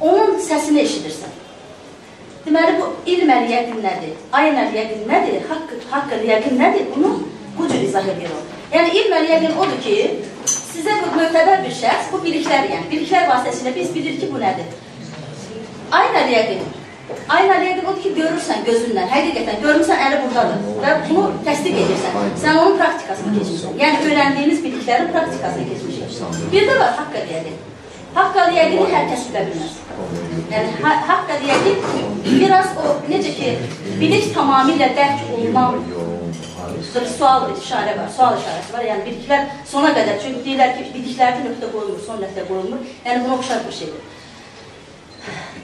onun 0.00 0.38
səsini 0.38 0.84
eşidirsən. 0.84 1.32
Deməli, 2.48 2.78
bu 2.80 2.86
ilm 3.12 3.28
əli 3.28 3.50
yəqin 3.52 3.82
nədir? 3.84 4.12
Ayn 4.38 4.54
əli 4.56 4.78
yəqin 4.78 5.02
nədir? 5.10 5.42
Haqq, 5.50 5.74
haqq 5.90 6.14
əli 6.16 6.30
yəqin 6.30 6.54
nədir? 6.56 6.86
Bunu 6.94 7.10
bu 7.58 7.66
cür 7.68 7.82
izah 7.84 8.08
edir 8.08 8.32
o. 8.32 8.38
Yəni, 8.72 8.94
ilm 9.00 9.16
əli 9.18 9.28
yəqin 9.34 9.58
odur 9.64 9.76
ki, 9.84 9.96
sizə 10.54 10.96
bu 11.02 11.10
möhtəbər 11.18 11.60
bir 11.66 11.76
şəxs, 11.82 12.08
bu 12.14 12.22
biliklər 12.24 12.70
yəni, 12.72 12.88
biliklər 12.94 13.28
vasitəsilə 13.34 13.74
biz 13.76 13.92
bilirik 13.92 14.24
ki, 14.24 14.30
bu 14.32 14.40
nədir? 14.40 14.72
Ayn 16.00 16.18
əli 16.22 16.36
yəqin. 16.38 16.66
Ayn 17.36 17.52
əli 17.58 17.68
yəqin 17.68 17.92
odur 17.92 18.02
ki, 18.06 18.16
görürsən 18.16 18.64
gözünlə, 18.64 19.04
həqiqətən 19.12 19.64
görmüsən 19.68 20.04
əli 20.08 20.24
buradadır 20.24 20.82
və 20.86 20.98
bunu 21.04 21.30
təsdiq 21.44 21.82
edirsən. 21.84 22.20
Sən 22.46 22.62
onun 22.64 22.80
praktikasını 22.80 23.38
keçirsən. 23.42 23.80
Yəni, 23.84 24.04
öyrəndiyiniz 24.08 24.64
biliklərin 24.64 25.12
praktikasını 25.12 25.72
keçmişsən. 25.74 26.46
Bir 26.54 26.70
də 26.72 26.80
var 26.80 26.96
haqq 27.02 27.26
əli 27.26 27.58
yəqin. 28.18 28.34
Haqq 28.34 28.36
əli 28.44 28.58
yəqini 28.58 28.90
hər 28.92 29.08
kəs 29.10 29.24
bilə 29.30 29.44
bilməz. 29.48 29.74
Yəni, 30.52 30.74
ha 30.82 30.92
haqq 31.08 31.32
əli 31.36 31.50
yəqin 31.52 31.78
biraz 32.24 32.74
o, 32.78 32.98
necə 33.08 33.34
ki, 33.38 33.54
bilik 34.00 34.30
tamamilə 34.34 34.92
dərk 34.98 35.30
olunan 35.36 35.80
bir 36.94 37.06
sual, 37.06 37.48
bir 37.48 37.56
işarə 37.58 37.96
var, 37.98 38.10
sual 38.10 38.36
işarəsi 38.38 38.74
var. 38.74 38.84
Yəni, 38.90 39.04
biliklər 39.06 39.48
sona 39.68 39.94
qədər, 39.96 40.20
çünki 40.22 40.44
deyirlər 40.46 40.76
ki, 40.76 40.90
biliklərdə 40.94 41.46
nöqtə 41.46 41.72
qoyulmur, 41.72 42.02
son 42.04 42.22
nöqtə 42.22 42.46
qoyulmur. 42.48 42.84
Yəni, 43.06 43.24
buna 43.24 43.38
oxşar 43.38 43.64
bir 43.66 43.78
şeydir. 43.80 44.02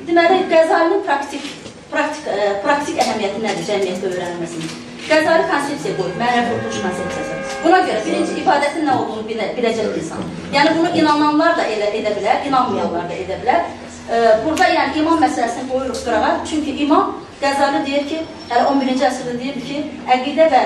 Deməli, 0.08 0.40
Qəzalinin 0.50 1.04
praktik, 1.06 1.46
praktik, 1.92 2.26
ə, 2.28 2.50
praktik 2.64 3.00
əhəmiyyəti 3.00 3.44
nədir 3.44 3.70
cəmiyyətdə 3.70 4.10
öyrənilməsinin? 4.12 4.93
Qəzali 5.04 5.44
konsepsiya 5.50 5.96
qoyub, 5.98 6.14
mənəvi 6.20 6.44
qurtuluş 6.50 6.78
konsepsiyası. 6.84 7.34
Buna 7.64 7.80
görə 7.84 8.00
birinci 8.06 8.38
ibadətin 8.40 8.86
nə 8.88 8.94
olduğunu 9.00 9.26
bilə, 9.28 9.50
biləcək 9.56 9.98
insan. 10.00 10.22
Yəni 10.54 10.76
bunu 10.78 10.92
inananlar 11.00 11.58
da 11.58 11.66
elə 11.74 11.90
edə 11.98 12.14
bilər, 12.16 12.40
inanmayanlar 12.48 13.10
da 13.10 13.18
edə 13.24 13.36
bilər. 13.42 13.66
Ə, 14.04 14.22
burada 14.44 14.70
yəni 14.72 15.02
imam 15.02 15.20
məsələsini 15.24 15.68
qoyuruq 15.72 16.00
qırağa. 16.06 16.32
Çünki 16.48 16.76
imam 16.86 17.20
Qəzali 17.42 17.82
deyir 17.84 18.06
ki, 18.08 18.22
hələ 18.48 18.64
11-ci 18.70 19.04
əsrdə 19.08 19.34
deyir 19.40 19.56
ki, 19.66 19.80
əqidə 20.14 20.46
və 20.52 20.62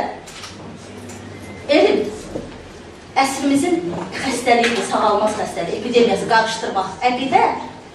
elm 1.74 2.02
əsrimizin 3.18 3.80
xəstəliyidir, 4.14 4.84
sağalmaz 4.86 5.34
xəstəliyi, 5.40 5.80
epidemiyası 5.80 6.28
qarışdırmaq. 6.30 6.92
Əqidə 7.08 7.42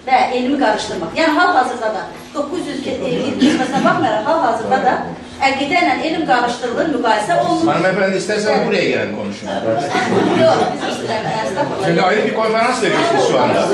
və 0.04 0.18
elmi 0.36 0.58
qarışdırmaq. 0.60 1.14
Yəni 1.16 1.36
hal-hazırda 1.38 1.92
da 1.94 2.02
900 2.34 2.88
illik 2.92 3.38
keçməsinə 3.40 3.80
baxmayaraq 3.86 4.28
hal-hazırda 4.28 4.80
da 4.84 4.96
əqidə 5.42 5.80
ilə 5.82 5.94
elm 6.08 6.26
qarışdırılır, 6.28 6.90
müqayisə 6.94 7.38
olunur. 7.40 7.72
Hanımefendi 7.72 8.16
istersen 8.16 8.66
buraya 8.66 8.84
gelen 8.84 9.16
konuşun. 9.16 9.48
Yox, 10.42 10.60
biz 10.82 10.94
istəyirəm, 10.94 11.72
Çünkü 11.86 12.00
ayrı 12.00 12.24
bir 12.26 12.34
konferans 12.34 12.82
veriyorsunuz 12.82 13.28
şu 13.28 13.40
anda. 13.40 13.66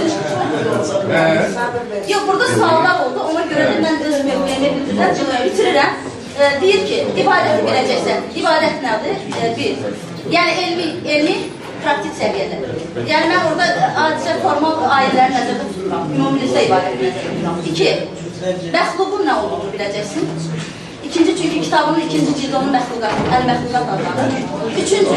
Ee, 1.13 2.13
Yox, 2.13 2.23
burada 2.29 2.47
suallar 2.49 3.05
oldu. 3.05 3.21
Ona 3.31 3.41
görə 3.53 3.67
də 3.73 3.77
mən 3.85 4.03
öz 4.09 4.19
bildirəm, 4.27 5.45
bitirirəm. 5.45 5.93
E, 6.41 6.61
deyir 6.61 6.85
ki, 6.89 6.99
ibadəti 7.23 7.65
biləcəksən. 7.67 8.29
İbadət 8.41 8.85
nədir? 8.85 9.17
E, 9.43 9.57
bir. 9.57 9.77
Yəni 10.31 10.53
elmi, 10.65 10.87
elmi 11.15 11.37
praktik 11.85 12.17
səviyyədə. 12.17 12.61
Yəni 13.09 13.31
mən 13.33 13.47
orada 13.51 13.93
adicə 14.07 14.39
formal 14.45 14.85
ayələri 14.97 15.37
nəzərdə 15.37 15.69
tuturam. 15.75 16.11
Ümumilikdə 16.17 16.67
ibadəti 16.69 17.01
nəzərdə 17.05 17.23
tuturam. 17.29 17.63
İki. 17.73 17.91
Məxluqun 18.73 19.27
nə 19.29 19.35
olduğunu 19.43 19.73
biləcəksin. 19.75 20.29
İkinci 21.11 21.43
çünki 21.43 21.61
kitabının 21.61 22.01
ikinci 22.01 22.35
cildi 22.41 22.57
onun 22.57 22.73
məxluqat, 22.75 23.15
əl-məxluqat 23.37 23.87
adlanır. 23.93 24.43
Üçüncü, 24.83 25.17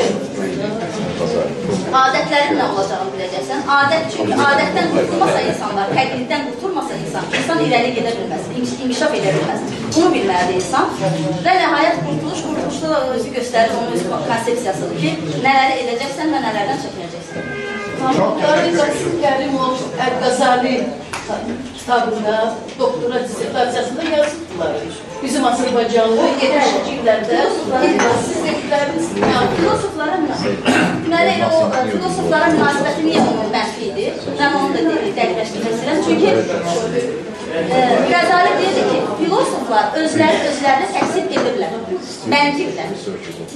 adətlərin 1.99 2.57
nə 2.57 2.65
olacağını 2.71 3.11
biləcəksən. 3.13 3.61
Adət 3.75 4.07
çünki 4.15 4.37
adətdən 4.47 4.89
qurtulmasa 4.95 5.43
insanlar, 5.51 5.93
təqliddən 5.97 6.47
qurtulmasa 6.47 6.97
insan, 7.03 7.29
insan 7.41 7.61
irəli 7.67 7.93
gedə 7.99 8.15
bilməz, 8.17 8.49
inkişaf 8.57 9.13
edə 9.19 9.35
bilməz. 9.37 9.69
Bunu 9.95 10.09
bilməlidir 10.15 10.57
insan. 10.63 10.89
Və 11.45 11.55
nəhayət 11.61 12.01
qurtuluş, 12.07 12.43
qurtuluşda 12.47 12.89
da 12.95 13.03
özü 13.19 13.37
göstərir, 13.37 13.77
onun 13.77 13.93
öz 13.99 14.09
konsepsiyasıdır 14.31 14.99
ki, 15.05 15.15
nələri 15.45 15.79
edəcəksən 15.85 16.33
və 16.33 16.43
nələrdən 16.47 16.83
çəkinəcəksən. 16.87 17.53
Mahmudları 18.01 18.75
Qasim 18.81 19.21
Kərimov 19.21 19.89
Əl-Qazali 20.07 20.77
kitabında, 21.79 22.53
doktora 22.79 23.23
dissertasiyasında 23.23 24.03
yazıbdılar. 24.03 24.71
Bizim 25.23 25.45
Azərbaycanlı 25.47 26.25
70-ci 26.41 26.95
illərdə 26.97 27.43
sizdekilərimiz 28.27 29.05
Filosoflara. 29.55 30.17
Deməli, 31.05 31.35
o 31.47 31.61
e, 31.69 31.83
filosoflara 31.91 32.49
münasibəti 32.55 33.05
niyə 33.07 33.23
onun 33.23 33.51
mənfidir? 33.53 34.17
Mən 34.39 34.57
onu 34.59 34.73
da 34.75 34.81
dəqiqləşdirmək. 35.19 36.01
Çünki 36.07 36.29
e, 37.53 37.81
Qəzali 38.11 38.55
deyirdi 38.59 38.83
ki, 38.89 39.01
filosoflar 39.21 39.95
özləri 40.03 40.47
özlərini 40.51 40.89
təksib 40.97 41.35
edirlər. 41.39 41.77
Məntiqlə. 42.33 42.89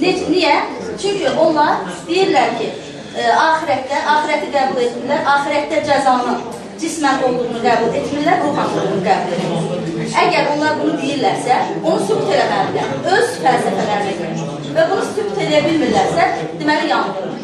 Ne, 0.00 0.14
niyə? 0.32 0.54
Çünki 1.02 1.34
onlar 1.36 1.84
deyirlər 2.08 2.56
ki, 2.62 2.70
e, 3.16 3.28
axirətdə, 3.48 4.00
axirəti 4.14 4.54
qəbul 4.56 4.86
etmirlər, 4.86 5.28
axirətdə 5.34 5.84
cəzanın 5.90 6.40
cismən 6.82 7.22
olduğunu 7.28 7.60
qəbul 7.64 7.96
etmirlər, 8.00 8.42
ruhan 8.44 8.72
olduğunu 8.74 9.02
qəbul 9.06 9.36
etmirlər. 9.36 10.12
Əgər 10.22 10.50
onlar 10.54 10.78
bunu 10.80 10.94
deyirlərsə, 11.02 11.58
onu 11.82 12.06
sübut 12.06 12.32
eləməlidirlər, 12.34 12.92
öz 13.16 13.34
fəlsəfələrinə 13.44 14.14
görə. 14.20 14.48
Və 14.76 14.86
bunu 14.92 15.06
sübut 15.10 15.42
edə 15.44 15.62
bilmirlərsə, 15.66 16.26
deməli 16.60 16.90
yanılır. 16.92 17.36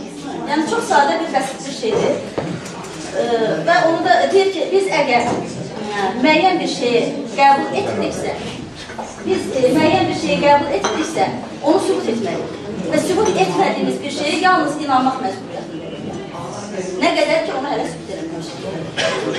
Yəni 0.50 0.66
çox 0.70 0.90
sadə 0.90 1.18
bir 1.20 1.30
bəsit 1.34 1.66
bir 1.66 1.76
şeydir. 1.80 2.12
Ee, 3.14 3.52
və 3.66 3.76
onu 3.88 4.00
da 4.06 4.18
deyir 4.32 4.52
ki, 4.54 4.66
biz 4.72 4.90
əgər 5.00 5.28
ə, 5.30 6.08
müəyyən 6.20 6.60
bir 6.60 6.70
şeyi 6.72 7.02
qəbul 7.36 7.78
etmiriksə, 7.80 8.34
biz 9.24 9.46
e, 9.54 9.70
müəyyən 9.76 10.10
bir 10.10 10.20
şeyi 10.24 10.40
qəbul 10.42 10.76
etmiriksə, 10.78 11.28
onu 11.62 11.80
sübut 11.86 12.10
etməliyik. 12.14 12.60
Və 12.90 13.00
sübut 13.06 13.30
etmədiyimiz 13.32 14.02
bir 14.02 14.16
şeyə 14.18 14.40
yalnız 14.42 14.82
inanmaq 14.84 15.22
məcburiyyətindəyik. 15.24 15.84
Nə 17.00 17.14
qədər 17.20 17.46
ki, 17.46 17.56
onu 17.60 17.72
hələ 17.72 17.86
sübut 17.88 18.12
eləməmişik. 18.16 18.23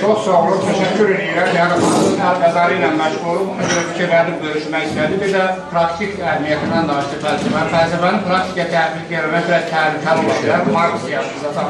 Çox 0.00 0.24
sağ 0.24 0.36
olun, 0.42 0.60
təşəkkür 0.64 1.10
edirəm. 1.14 1.50
Yəni, 1.56 1.76
xanımın 1.82 2.20
Əl-Qəzali 2.28 2.74
ilə 2.78 2.88
məşğulum, 2.96 3.48
ona 3.52 3.64
görə 3.70 3.82
fikirlərini 3.90 4.36
bölüşmək 4.42 4.82
istədi. 4.88 5.18
Bir 5.22 5.30
də 5.34 5.42
praktik 5.72 6.12
əhəmiyyətindən 6.20 6.88
danışdı 6.90 7.16
fəlsəfə. 7.24 7.62
Fəlsəfənin 7.74 8.22
praktikə 8.28 8.64
tətbiq 8.72 9.10
eləmək 9.20 9.44
biraz 9.50 9.64
təhlükəli 9.72 10.20
ola 10.24 10.36
bilər. 10.42 10.60
Marks 10.76 11.04
yazdı 11.12 11.36
zaten. 11.44 11.66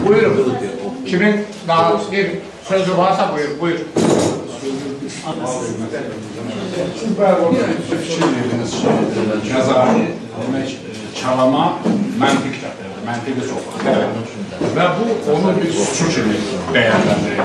Buyurun. 0.06 0.50
Kimin 1.06 1.34
daha 1.68 1.86
bir 2.12 2.26
sözü 2.68 2.96
varsa 2.98 3.30
buyur, 3.34 3.60
buyur. 3.60 3.80
Qəzali 9.52 10.04
demək 10.40 10.68
çalama 11.14 11.64
məntiq 12.20 12.56
məntiqi 13.06 13.42
çox. 13.48 13.62
Və 14.76 14.86
bu 14.96 15.06
onu 15.34 15.52
bir 15.58 15.72
suçu 15.76 16.06
kimi 16.14 16.36
dəyərləndirir, 16.72 17.40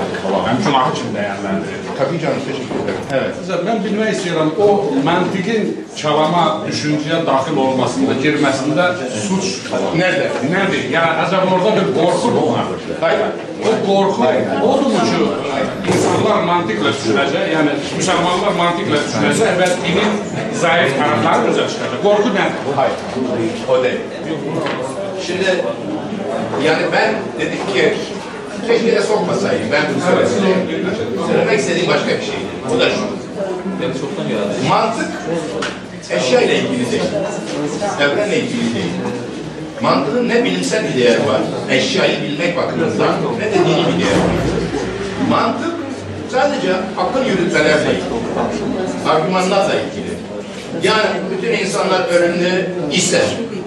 həm 0.48 0.60
günahı 0.64 0.94
kimi 0.98 1.12
dəyərləndirir. 1.16 1.82
canım 2.22 2.40
teşekkür 2.46 2.78
ederim. 2.82 3.02
Evet. 3.18 3.34
Mən 3.66 3.82
bilmək 3.84 4.10
istəyirəm, 4.14 4.52
o 4.64 4.68
məntiqin 5.08 5.66
çalama 5.96 6.44
düşüncəyə 6.66 7.20
daxil 7.26 7.60
olmasında, 7.64 8.16
girməsində 8.24 8.86
suç 9.26 9.50
Nerede? 9.96 10.30
nədir? 10.54 10.86
Yəni, 10.94 11.12
acaba 11.26 11.54
orada 11.56 11.74
bir 11.78 11.92
qorxu 11.98 12.32
var? 12.52 12.72
O 13.62 13.74
qorxu 13.86 14.22
odur 14.70 14.96
ki, 15.10 15.20
insanlar 15.92 16.42
mantıqla 16.48 16.94
düşünəcək, 16.96 17.46
yəni 17.56 17.76
müsəlmanlar 17.98 18.58
mantıqla 18.62 19.04
düşünəcək 19.10 19.60
və 19.60 19.70
dinin 19.84 20.18
zayıf 20.64 20.98
tərəfləri 20.98 21.52
üzə 21.52 21.68
çıxacaq. 21.76 22.02
Qorxu 22.08 22.34
nədir? 22.40 22.74
Hayır. 22.80 22.98
O 23.68 23.82
değil. 23.84 25.00
Şimdi 25.26 25.44
yani 26.64 26.82
ben 26.92 27.14
dedim 27.40 27.58
ki 27.74 27.94
keşke 28.66 28.96
de 28.96 29.02
sokmasaydım. 29.02 29.72
Ben 29.72 29.82
bunu 29.94 30.02
söyledim. 30.04 30.96
Söylemek 31.26 31.58
istediğim 31.58 31.88
başka 31.88 32.08
bir 32.08 32.22
şeydi. 32.22 32.52
O 32.76 32.80
da 32.80 32.90
şu. 32.90 33.02
Mantık 34.68 35.08
eşya 36.10 36.40
ile 36.40 36.58
ilgili 36.58 36.92
değil. 36.92 37.02
Evrenle 38.00 38.38
ilgili 38.38 38.74
değil. 38.74 38.92
Mantığın 39.82 40.28
ne 40.28 40.44
bilimsel 40.44 40.84
bir 40.88 41.00
değeri 41.00 41.26
var, 41.26 41.40
eşyayı 41.70 42.22
bilmek 42.22 42.56
bakımından 42.56 43.14
ne 43.38 43.44
de 43.44 43.54
dini 43.54 43.86
bir 43.86 44.04
değeri 44.04 44.18
var. 44.18 44.32
Mantık 45.30 45.72
sadece 46.32 46.72
akıl 46.98 47.24
yürütmelerle 47.26 47.90
ilgili, 47.90 49.10
argümanlarla 49.10 49.74
ilgili. 49.74 50.12
Yani 50.82 51.06
bütün 51.36 51.52
insanlar 51.64 52.08
ölümlü 52.08 52.66
ise, 52.92 53.20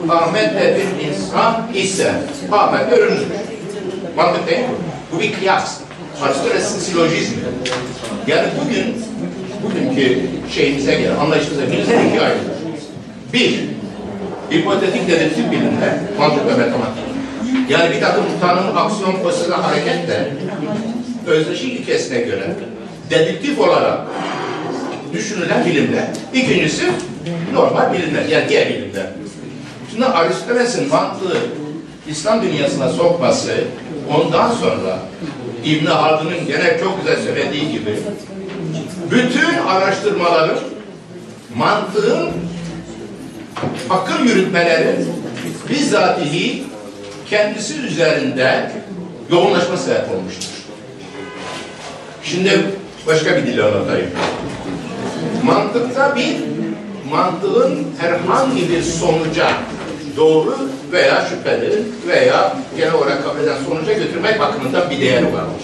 Ahmet 0.09 0.55
de 0.55 0.81
insan 1.09 1.67
ise, 1.73 2.11
Ahmet 2.51 2.93
ölümlüdür. 2.93 3.25
Mantık 4.17 4.47
değil 4.47 4.59
mi? 4.59 4.65
Bu 5.11 5.19
bir 5.19 5.33
kıyas. 5.33 5.79
Aristoteles'in 6.21 6.79
silojizmi. 6.79 7.37
Yani 8.27 8.47
bugün 8.63 9.03
bugünkü 9.63 10.19
şeyimize 10.53 10.95
göre, 10.95 11.13
anlayışımıza 11.13 11.67
bilimler 11.67 12.05
ikiye 12.05 12.21
ayrılır. 12.21 12.55
Bir, 13.33 13.59
hipotetik 14.51 15.07
dedektif 15.07 15.51
bilimler, 15.51 15.93
mantık 16.19 16.47
ve 16.47 16.51
matematik. 16.51 17.03
Yani 17.69 17.95
bir 17.95 18.01
takım 18.01 18.23
tanım, 18.41 18.77
aksiyon, 18.77 19.21
prosesine 19.23 19.55
hareketle 19.55 20.27
özdeşik 21.27 21.79
ilkesine 21.79 22.21
göre 22.21 22.47
dedektif 23.09 23.59
olarak 23.59 23.99
düşünülen 25.13 25.65
bilimler. 25.65 26.03
İkincisi 26.33 26.83
normal 27.53 27.93
bilimler, 27.93 28.25
yani 28.25 28.49
diğer 28.49 28.69
bilimler. 28.69 29.05
Şimdi 29.95 30.07
Aristoteles'in 30.07 30.89
mantığı 30.89 31.37
İslam 32.07 32.41
dünyasına 32.41 32.89
sokması 32.89 33.51
ondan 34.15 34.51
sonra 34.51 34.99
İbn 35.65 35.85
Haldun'un 35.85 36.47
gene 36.47 36.77
çok 36.79 36.97
güzel 37.01 37.23
söylediği 37.23 37.71
gibi 37.71 37.99
bütün 39.11 39.57
araştırmaların 39.67 40.57
mantığın 41.55 42.29
akıl 43.89 44.25
yürütmelerin 44.25 45.13
bizzatihi 45.69 46.63
kendisi 47.29 47.81
üzerinde 47.81 48.71
yoğunlaşma 49.31 49.77
sebep 49.77 50.11
olmuştur. 50.11 50.49
Şimdi 52.23 52.65
başka 53.07 53.37
bir 53.37 53.47
dil 53.47 53.65
anlatayım. 53.65 54.09
Mantıkta 55.43 56.15
bir 56.15 56.35
mantığın 57.11 57.87
herhangi 57.99 58.69
bir 58.69 58.81
sonuca 58.81 59.47
doğru 60.17 60.55
veya 60.91 61.25
şüpheli 61.29 61.83
veya 62.07 62.57
genel 62.77 62.93
olarak 62.93 63.23
kabul 63.23 63.39
eden 63.39 63.57
sonuca 63.69 63.93
götürmek 63.93 64.39
bakımından 64.39 64.89
bir 64.89 65.01
değeri 65.01 65.25
varmış. 65.25 65.63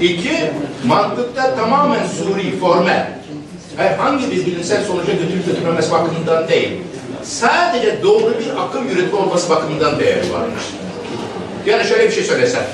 İki, 0.00 0.50
mantıkta 0.86 1.56
tamamen 1.56 2.06
suri, 2.06 2.58
formel, 2.58 3.18
herhangi 3.76 4.30
bir 4.30 4.46
bilimsel 4.46 4.84
sonuca 4.84 5.12
götürüp 5.12 5.46
götürmemesi 5.46 5.92
bakımından 5.92 6.48
değil, 6.48 6.72
sadece 7.22 8.02
doğru 8.02 8.34
bir 8.40 8.62
akıl 8.64 8.84
yürütme 8.84 9.18
olması 9.18 9.50
bakımından 9.50 9.98
değeri 9.98 10.32
varmış. 10.32 10.62
Yani 11.66 11.84
şöyle 11.84 12.08
bir 12.08 12.12
şey 12.12 12.24
söylesem, 12.24 12.64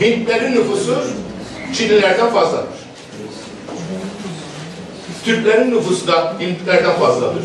Hintlerin 0.00 0.52
nüfusu 0.52 0.98
Çinlilerden 1.74 2.30
fazladır. 2.30 2.78
Türklerin 5.24 5.70
nüfusu 5.70 6.06
da 6.06 6.36
Hintlilerden 6.40 6.92
fazladır. 6.92 7.42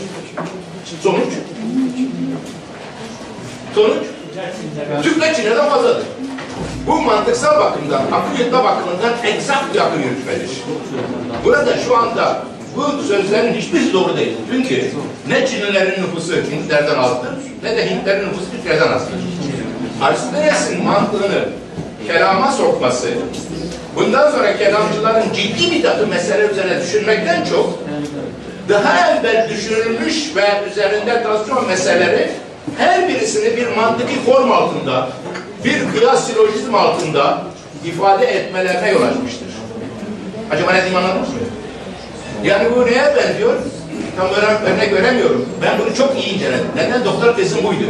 Sonuç? 1.01 1.33
Sonuç? 3.75 4.03
Türkler 5.03 5.35
Çin'den 5.35 5.69
fazladır. 5.69 6.03
Bu 6.87 7.01
mantıksal 7.01 7.59
bakımdan, 7.59 8.01
akıl 8.11 8.39
yürütme 8.39 8.63
bakımından 8.63 9.13
eksakt 9.23 9.73
bir 9.73 9.79
akıl 9.79 9.99
yürütmedir. 9.99 10.49
Burada 11.45 11.77
şu 11.77 11.97
anda 11.97 12.43
bu 12.75 13.03
sözlerin 13.03 13.53
hiçbirisi 13.53 13.93
doğru 13.93 14.17
değil. 14.17 14.37
Çünkü 14.51 14.91
ne 15.27 15.47
Çinlilerin 15.47 16.03
nüfusu 16.03 16.33
Hintlerden 16.51 16.97
azdır, 16.97 17.33
ne 17.63 17.77
de 17.77 17.89
Hintlerin 17.89 18.27
nüfusu 18.27 18.51
Türklerden 18.51 18.91
azdır. 18.93 19.13
Aristoteles'in 20.01 20.83
mantığını 20.83 21.49
kelama 22.07 22.51
sokması, 22.51 23.07
bundan 23.95 24.31
sonra 24.31 24.57
kelamcıların 24.57 25.33
ciddi 25.33 25.71
bir 25.71 25.83
takım 25.83 26.09
mesele 26.09 26.47
üzerine 26.47 26.81
düşünmekten 26.81 27.45
çok, 27.45 27.79
daha 28.69 29.11
evvel 29.11 29.49
düşünülmüş 29.49 30.35
ve 30.35 30.69
üzerinde 30.71 31.23
tartışma 31.23 31.61
meseleleri 31.61 32.31
her 32.77 33.09
birisini 33.09 33.57
bir 33.57 33.67
mantıki 33.67 34.19
form 34.25 34.51
altında, 34.51 35.09
bir 35.65 35.91
kıyas 35.91 36.27
silojizm 36.27 36.75
altında 36.75 37.41
ifade 37.85 38.25
etmelerine 38.25 38.91
yol 38.91 39.01
açmıştır. 39.01 39.47
Acaba 40.51 40.71
ne 40.71 40.77
diyeyim 40.77 40.97
anladınız 40.97 41.29
mı? 41.29 41.35
Yani 42.43 42.67
bu 42.75 42.85
neye 42.85 43.15
benziyor? 43.15 43.53
Tam 44.17 44.27
örnek, 44.73 44.89
göremiyorum. 44.89 45.49
Ben 45.61 45.79
bunu 45.79 45.95
çok 45.95 46.23
iyi 46.23 46.35
inceledim. 46.35 46.67
Neden? 46.75 47.05
Doktor 47.05 47.35
tezim 47.35 47.63
buydu. 47.63 47.83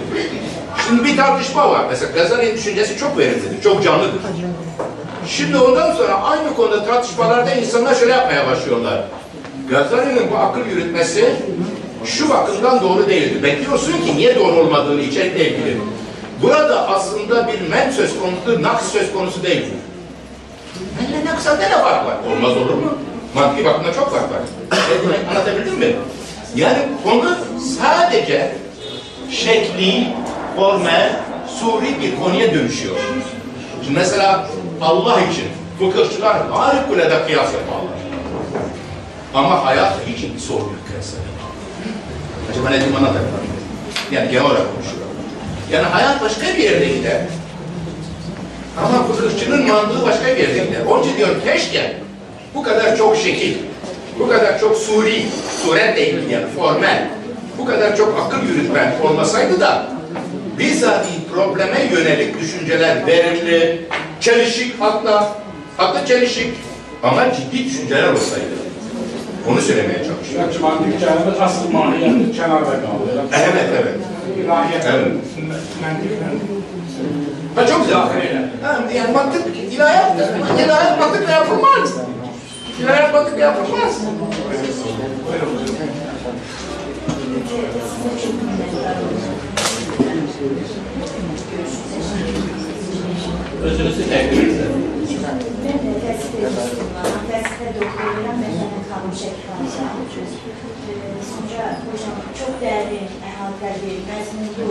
Şimdi 0.88 1.04
bir 1.04 1.18
tartışma 1.18 1.70
var. 1.70 1.86
Mesela 1.90 2.12
Gazali'nin 2.12 2.56
düşüncesi 2.56 2.98
çok 2.98 3.18
verimlidir, 3.18 3.64
çok 3.64 3.84
canlıdır. 3.84 4.22
Şimdi 5.28 5.58
ondan 5.58 5.94
sonra 5.94 6.14
aynı 6.14 6.56
konuda 6.56 6.86
tartışmalarda 6.86 7.52
insanlar 7.52 7.95
şöyle 7.95 8.14
yapmaya 8.14 8.48
başlıyorlar. 8.48 9.04
Gazali'nin 9.69 10.31
bu 10.31 10.38
akıl 10.38 10.65
yürütmesi 10.65 11.35
şu 12.06 12.30
bakımdan 12.30 12.81
doğru 12.81 13.10
değildir. 13.10 13.44
Bekliyorsun 13.44 13.91
ki 13.91 14.18
niye 14.18 14.35
doğru 14.35 14.56
olmadığını 14.56 15.02
içerikle 15.02 15.49
ilgili. 15.49 15.77
Burada 16.41 16.88
aslında 16.90 17.48
bir 17.48 17.69
men 17.69 17.91
söz 17.91 18.19
konusu, 18.19 18.64
naks 18.64 18.85
söz 18.91 19.14
konusu 19.14 19.44
değildir. 19.44 19.73
Ne 21.11 21.31
naksa 21.31 21.56
ne 21.56 21.69
fark 21.69 22.06
var? 22.06 22.18
Olmaz 22.31 22.57
olur 22.57 22.73
mu? 22.73 22.98
Mantıki 23.35 23.65
bakımda 23.65 23.94
çok 23.94 24.11
fark 24.11 24.23
var. 24.31 24.41
Anlatabildim 25.30 25.80
mi? 25.80 25.95
Yani 26.56 26.77
konu 27.03 27.35
sadece 27.80 28.56
şekli, 29.31 30.07
formel, 30.56 31.19
suri 31.60 32.02
bir 32.02 32.15
konuya 32.23 32.53
dönüşüyor. 32.53 32.95
Şimdi 33.84 33.99
mesela 33.99 34.48
Allah 34.81 35.22
için 35.22 35.45
fıkıhçılar 35.80 36.38
harikulade 36.52 37.26
kıyas 37.26 37.53
yaparlar. 37.53 38.03
Ama 39.34 39.66
hayat 39.66 39.94
için 40.16 40.34
bir 40.36 40.40
kıyas 40.40 41.14
Acaba 42.52 42.70
ne 42.70 42.76
diyeyim 42.76 42.96
anlatayım. 42.96 43.28
Yani 44.12 44.32
genel 44.32 44.46
olarak 44.46 44.76
konuşuyorum. 44.76 45.14
Yani 45.72 45.86
hayat 45.86 46.22
başka 46.22 46.48
bir 46.48 46.64
yerde 46.64 46.86
gider. 46.86 47.22
Ama 48.78 49.04
fıkıhçının 49.04 49.68
mantığı 49.68 50.06
başka 50.06 50.26
bir 50.26 50.38
yerde 50.38 50.66
gider. 50.66 50.86
Onun 50.90 51.04
için 51.04 51.18
diyor 51.18 51.30
keşke 51.46 51.98
bu 52.56 52.64
kadar 52.64 52.98
çok 52.98 53.18
şekil, 53.18 53.56
bu 54.20 54.28
kadar 54.28 54.60
çok 54.60 54.78
suri, 54.78 55.26
suretle 55.64 56.10
ilgili 56.10 56.34
yani 56.34 56.46
formel, 56.48 57.08
bu 57.58 57.66
kadar 57.66 57.98
çok 57.98 58.20
akıl 58.20 58.48
yürütme 58.48 58.94
olmasaydı 59.04 59.60
da 59.60 59.86
bizzat 60.60 61.06
probleme 61.34 61.82
yönelik 61.92 62.42
düşünceler 62.42 63.08
verimli, 63.08 63.82
çelişik 64.20 64.82
hatta, 64.82 65.36
hatta 65.78 66.06
çelişik 66.06 66.54
ama 67.04 67.34
ciddi 67.34 67.66
düşünceler 67.66 68.14
olsaydı. 68.14 68.62
Onu 69.49 69.61
söylemeye 69.61 69.98
çalışıyorum. 69.98 70.49
Yani 70.52 70.61
mantık 70.61 70.99
kelimesi 70.99 71.41
asıl 71.44 71.72
maniyeti 71.72 72.32
kenarda 72.32 72.72
kaldı. 72.72 73.24
Evet, 73.34 73.70
evet. 73.82 73.95
İlahiyat, 74.38 74.86
Evet. 74.86 75.11
mentikten. 75.82 76.34
Ha 77.56 77.68
çok 77.68 77.84
güzel. 77.84 77.99
Ha, 78.64 78.80
yani 78.95 79.11
mantık, 79.14 79.41
ilahiyat, 79.72 80.11
ilahiyat 80.65 80.99
mantıkla 80.99 81.32
yapılmaz. 81.32 81.94
İlahiyat 82.82 83.14
mantıkla 83.14 83.40
yapılmaz. 83.40 84.02
Özünüzü 93.64 94.03
edin. 94.03 94.83
Mən 95.24 95.38
də 95.80 95.91
təhsil 96.04 96.34
edirəm. 96.36 97.20
Təhsildə 97.30 97.70
doktoram, 97.78 98.40
məsələn, 98.44 98.82
xanım 98.90 99.14
Şəkifanıram. 99.20 100.02
Sonra 101.28 101.68
hocam 101.84 102.18
çox 102.40 102.58
dəyərli 102.64 102.98
əhatələr 103.30 103.78
verir. 103.84 104.02
Məzmunlu 104.10 104.68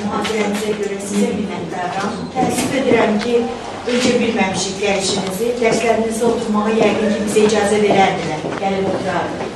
mühazirəmizə 0.00 0.74
görə 0.80 0.98
sizə 1.06 1.28
minnətdaram. 1.36 2.16
Təəssüf 2.34 2.74
edirəm 2.80 3.14
ki, 3.22 3.36
öncə 3.94 4.14
bilməmişik 4.24 4.82
gəlişinizi. 4.82 5.52
Dərslərinizə 5.62 6.24
oturmağa 6.32 6.74
yəqin 6.80 7.14
ki, 7.14 7.20
bizə 7.28 7.44
icazə 7.46 7.78
verərdilər. 7.84 8.40
Gəlib 8.64 8.88
oturardıq. 8.94 9.46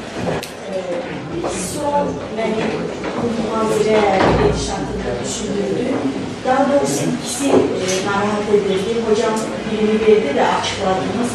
Sual 1.59 2.15
məni 2.39 2.71
bu 3.19 3.33
mühazirə 3.41 3.99
edişatında 4.47 5.19
düşündürdü. 5.25 6.24
Daha 6.47 6.67
doğrusu 6.69 7.03
ikisi 7.15 7.49
e, 7.49 7.87
narahat 8.07 8.49
edildi. 8.55 8.93
Hocam 9.09 9.35
birini 9.71 10.01
verdi 10.01 10.35
de 10.37 10.47
açıkladınız. 10.47 11.31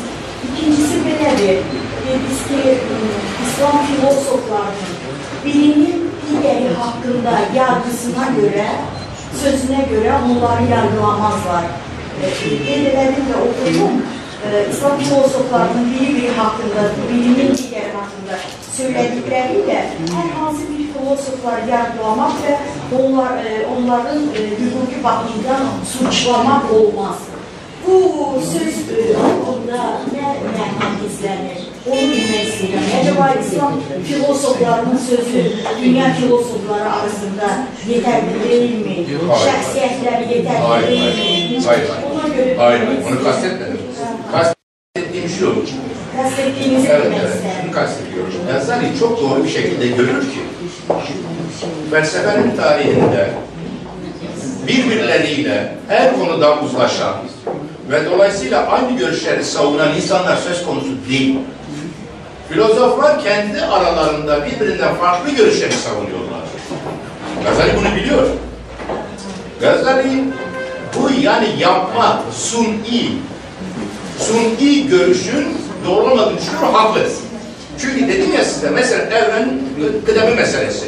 İkincisi 0.47 0.95
belədir. 1.05 1.57
Dediniz 2.05 2.41
ki, 2.47 2.69
e, 2.69 2.77
İslam 3.45 3.85
filosoflarının 3.85 4.93
bilimin 5.45 6.11
digeri 6.29 6.73
hakkında 6.73 7.39
yargısına 7.55 8.25
göre, 8.41 8.67
sözüne 9.43 9.85
göre 9.89 10.13
onları 10.25 10.71
yargılamazlar. 10.71 11.63
Dedelerim 12.67 13.15
de 13.15 13.35
okudum. 13.35 13.91
e, 14.45 14.69
İslam 14.71 14.99
filosoflarının 14.99 15.93
biri-biri 15.93 16.31
haqqında, 16.37 16.83
birinin 17.09 17.51
digəri 17.59 17.91
haqqında 17.99 18.35
söylədikləri 18.77 19.63
ilə 19.63 19.79
hər 20.13 20.29
hansı 20.39 20.67
bir 20.71 20.85
filosofları 20.93 21.69
yargılamaq 21.71 22.37
və 22.43 22.53
onlar, 22.99 23.41
e, 23.45 23.65
onların 23.75 24.21
e, 24.39 24.45
hüquqi 24.61 25.03
baxımdan 25.03 25.65
suçlamaq 25.93 26.71
olmaz. 26.77 27.17
Bu 27.87 27.97
söz 28.53 28.79
e, 28.99 29.13
haqqında 29.23 29.81
nə 30.13 30.31
məna 30.55 30.93
gizlənir? 31.01 31.65
Onu 31.89 32.07
bilmək 32.11 32.49
istəyirəm. 32.49 32.87
Əcəba 32.99 33.27
İslam 33.41 33.77
filosoflarının 34.07 34.99
sözü 35.09 35.43
dünya 35.81 36.13
filosofları 36.19 36.91
arasında 36.91 37.47
yetərli 37.89 38.41
deyilmi? 38.43 38.97
Şəxsiyyətləri 39.45 40.27
yetərli 40.35 40.87
deyilmi? 40.87 41.63
Hayır, 41.65 41.89
hayır. 41.89 42.09
Ona 42.11 42.33
görə... 42.35 42.57
Hayır, 42.57 42.85
hayır. 42.85 43.05
Onu 43.07 43.23
kastetmedim. 43.23 43.88
Kastettiğim 44.95 45.29
şu, 45.29 45.55
Evet, 46.21 46.55
bilmek 46.59 46.89
evet. 46.89 47.35
isterim. 47.35 47.61
Şunu 47.61 47.71
kastediyorum. 47.71 48.33
Gazali 48.53 48.99
çok 48.99 49.21
doğru 49.21 49.43
bir 49.43 49.49
şekilde 49.49 49.87
görür 49.87 50.21
ki 50.21 50.39
felsefenin 51.91 52.55
tarihinde 52.55 53.29
birbirleriyle 54.67 55.75
her 55.87 56.19
konuda 56.19 56.59
uzlaşan 56.59 57.15
ve 57.91 58.05
dolayısıyla 58.05 58.67
aynı 58.67 58.97
görüşleri 58.97 59.43
savunan 59.43 59.95
insanlar 59.95 60.37
söz 60.37 60.65
konusu 60.65 60.89
değil. 61.09 61.37
Filozoflar 62.49 63.23
kendi 63.23 63.61
aralarında 63.61 64.45
birbirinden 64.45 64.95
farklı 64.95 65.31
görüşleri 65.31 65.73
savunuyorlar. 65.73 66.41
Gazali 67.43 67.77
bunu 67.77 67.95
biliyor. 67.95 68.29
Gazali 69.61 70.23
bu 70.95 71.09
yani 71.21 71.47
yapma, 71.59 72.23
suni, 72.33 73.11
suni 74.19 74.87
görüşün 74.87 75.47
doğrulamadığını 75.87 76.37
düşünüyor, 76.37 76.73
haklı. 76.73 77.01
Çünkü 77.81 78.07
dedim 78.07 78.33
ya 78.37 78.45
size 78.45 78.69
mesela 78.69 79.03
evren 79.03 79.49
kıdemi 80.05 80.35
meselesi. 80.35 80.85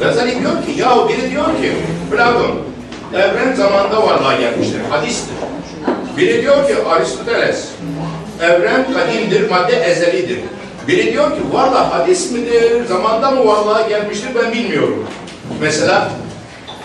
Gazali 0.00 0.30
diyor 0.40 0.52
ki, 0.52 0.80
ya 0.80 1.08
biri 1.08 1.30
diyor 1.30 1.44
ki, 1.46 1.72
Platon, 2.10 2.56
evren 3.14 3.54
zamanda 3.54 4.06
varlığa 4.06 4.36
gelmiştir, 4.36 4.80
hadistir. 4.90 5.34
Biri 6.16 6.42
diyor 6.42 6.68
ki, 6.68 6.74
Aristoteles, 6.90 7.68
evren 8.42 8.86
kadimdir, 8.92 9.50
madde 9.50 9.76
ezelidir. 9.76 10.38
Biri 10.88 11.12
diyor 11.12 11.30
ki, 11.30 11.42
varlık 11.52 11.92
hadis 11.92 12.32
midir, 12.32 12.86
zamanda 12.86 13.30
mı 13.30 13.46
varlığa 13.46 13.88
gelmiştir 13.88 14.28
ben 14.34 14.52
bilmiyorum. 14.52 15.06
Mesela 15.60 16.10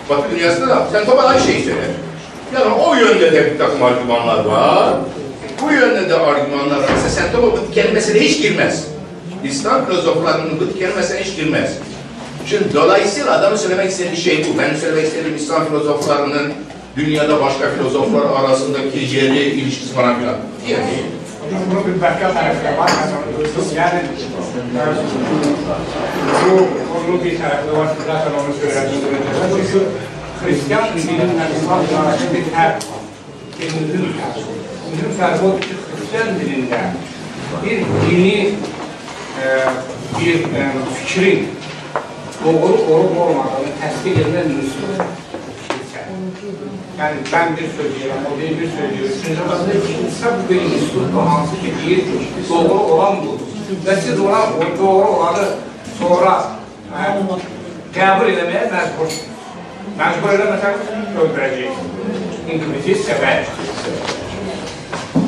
Batı 0.09 0.31
dünyasında 0.31 0.67
da 0.67 0.87
sen 0.91 1.05
Topal 1.05 1.25
aynı 1.25 1.41
şeyi 1.41 1.63
söyler. 1.63 1.91
Yani 2.53 2.73
o 2.73 2.95
yönde 2.95 3.31
de 3.31 3.53
bir 3.53 3.57
takım 3.57 3.83
argümanlar 3.83 4.45
var. 4.45 4.93
Bu 5.61 5.71
yönde 5.71 6.09
de 6.09 6.15
argümanlar 6.15 6.77
var. 6.77 6.89
Mesela 6.95 7.09
sen 7.09 7.31
Topal 7.31 7.57
bu 7.57 7.71
kelimesine 7.71 8.19
hiç 8.19 8.41
girmez. 8.41 8.87
İslam 9.43 9.85
filozoflarının 9.85 10.59
bu 10.59 10.79
kelimesine 10.79 11.19
hiç 11.23 11.35
girmez. 11.35 11.73
Şimdi 12.45 12.73
dolayısıyla 12.73 13.31
adamın 13.31 13.57
söylemek 13.57 13.91
istediği 13.91 14.17
şey 14.17 14.45
bu. 14.45 14.59
Benim 14.59 14.77
söylemek 14.77 15.05
istediğim 15.05 15.35
İslam 15.35 15.65
filozoflarının 15.65 16.53
dünyada 16.95 17.41
başka 17.41 17.69
filozoflar 17.69 18.43
arasındaki 18.43 18.99
yeri, 19.15 19.39
ilişkisi 19.39 19.93
falan 19.93 20.19
filan. 20.19 20.35
Diye 20.67 20.77
değil. 20.77 21.05
Bunu 21.71 21.95
bir 21.95 22.01
başka 22.01 22.33
tarafına 22.33 22.77
bakarsanız, 22.77 23.73
yani 23.75 24.01
bu 26.45 26.57
konunun 26.93 27.23
bir 27.23 27.37
tarafı 27.37 27.77
var, 27.77 27.87
zaten 28.07 28.31
onu 28.31 28.53
söylediğim 28.61 29.01
Çünkü 29.55 29.85
Hristiyan 30.45 30.83
dininden 30.97 31.49
İslam 31.61 31.79
dinine 31.79 32.33
bir 32.33 32.53
her 32.53 32.79
kendimizin 33.59 34.05
bizim 34.35 34.60
o 35.45 35.59
ki 35.59 35.67
Hristiyan 35.67 36.39
dilinde 36.39 36.79
bir 37.65 37.77
dini 38.11 38.49
e, 39.43 39.45
bir 40.19 40.35
e, 40.35 40.71
fikrin 40.95 41.47
doğru 42.45 42.73
olup 42.73 43.19
olmadığını 43.21 43.71
tespit 43.81 44.17
edilen 44.17 44.47
Müslüman. 44.47 45.07
Yani 46.99 47.15
ben 47.33 47.57
bir 47.57 47.61
söylüyorum, 47.61 48.21
o 48.35 48.41
değil 48.41 48.51
bir 48.51 48.69
söylüyor. 48.69 49.09
Üçüncü 49.19 49.49
basında 49.49 49.73
ikincisi 49.73 50.25
bu 50.25 50.53
bir 50.53 50.61
üslup 50.61 51.27
hansı 51.27 51.55
ki 51.55 51.87
değil, 51.87 52.05
doğru 52.49 52.79
olan 52.79 53.17
bu. 53.25 53.37
Ve 53.89 53.95
siz 53.95 54.19
ona 54.19 54.39
o 54.39 54.79
doğru 54.79 55.07
olanı 55.07 55.47
sonra 55.99 56.51
e, 56.97 57.99
kabul 57.99 58.29
edemeye 58.29 58.71
mecbursunuz. 58.71 59.31
Mecbur 59.97 60.29
edemezseniz 60.29 61.15
öldüreceksiniz. 61.21 61.77
İngilizce 62.49 62.95
sever. 62.95 63.45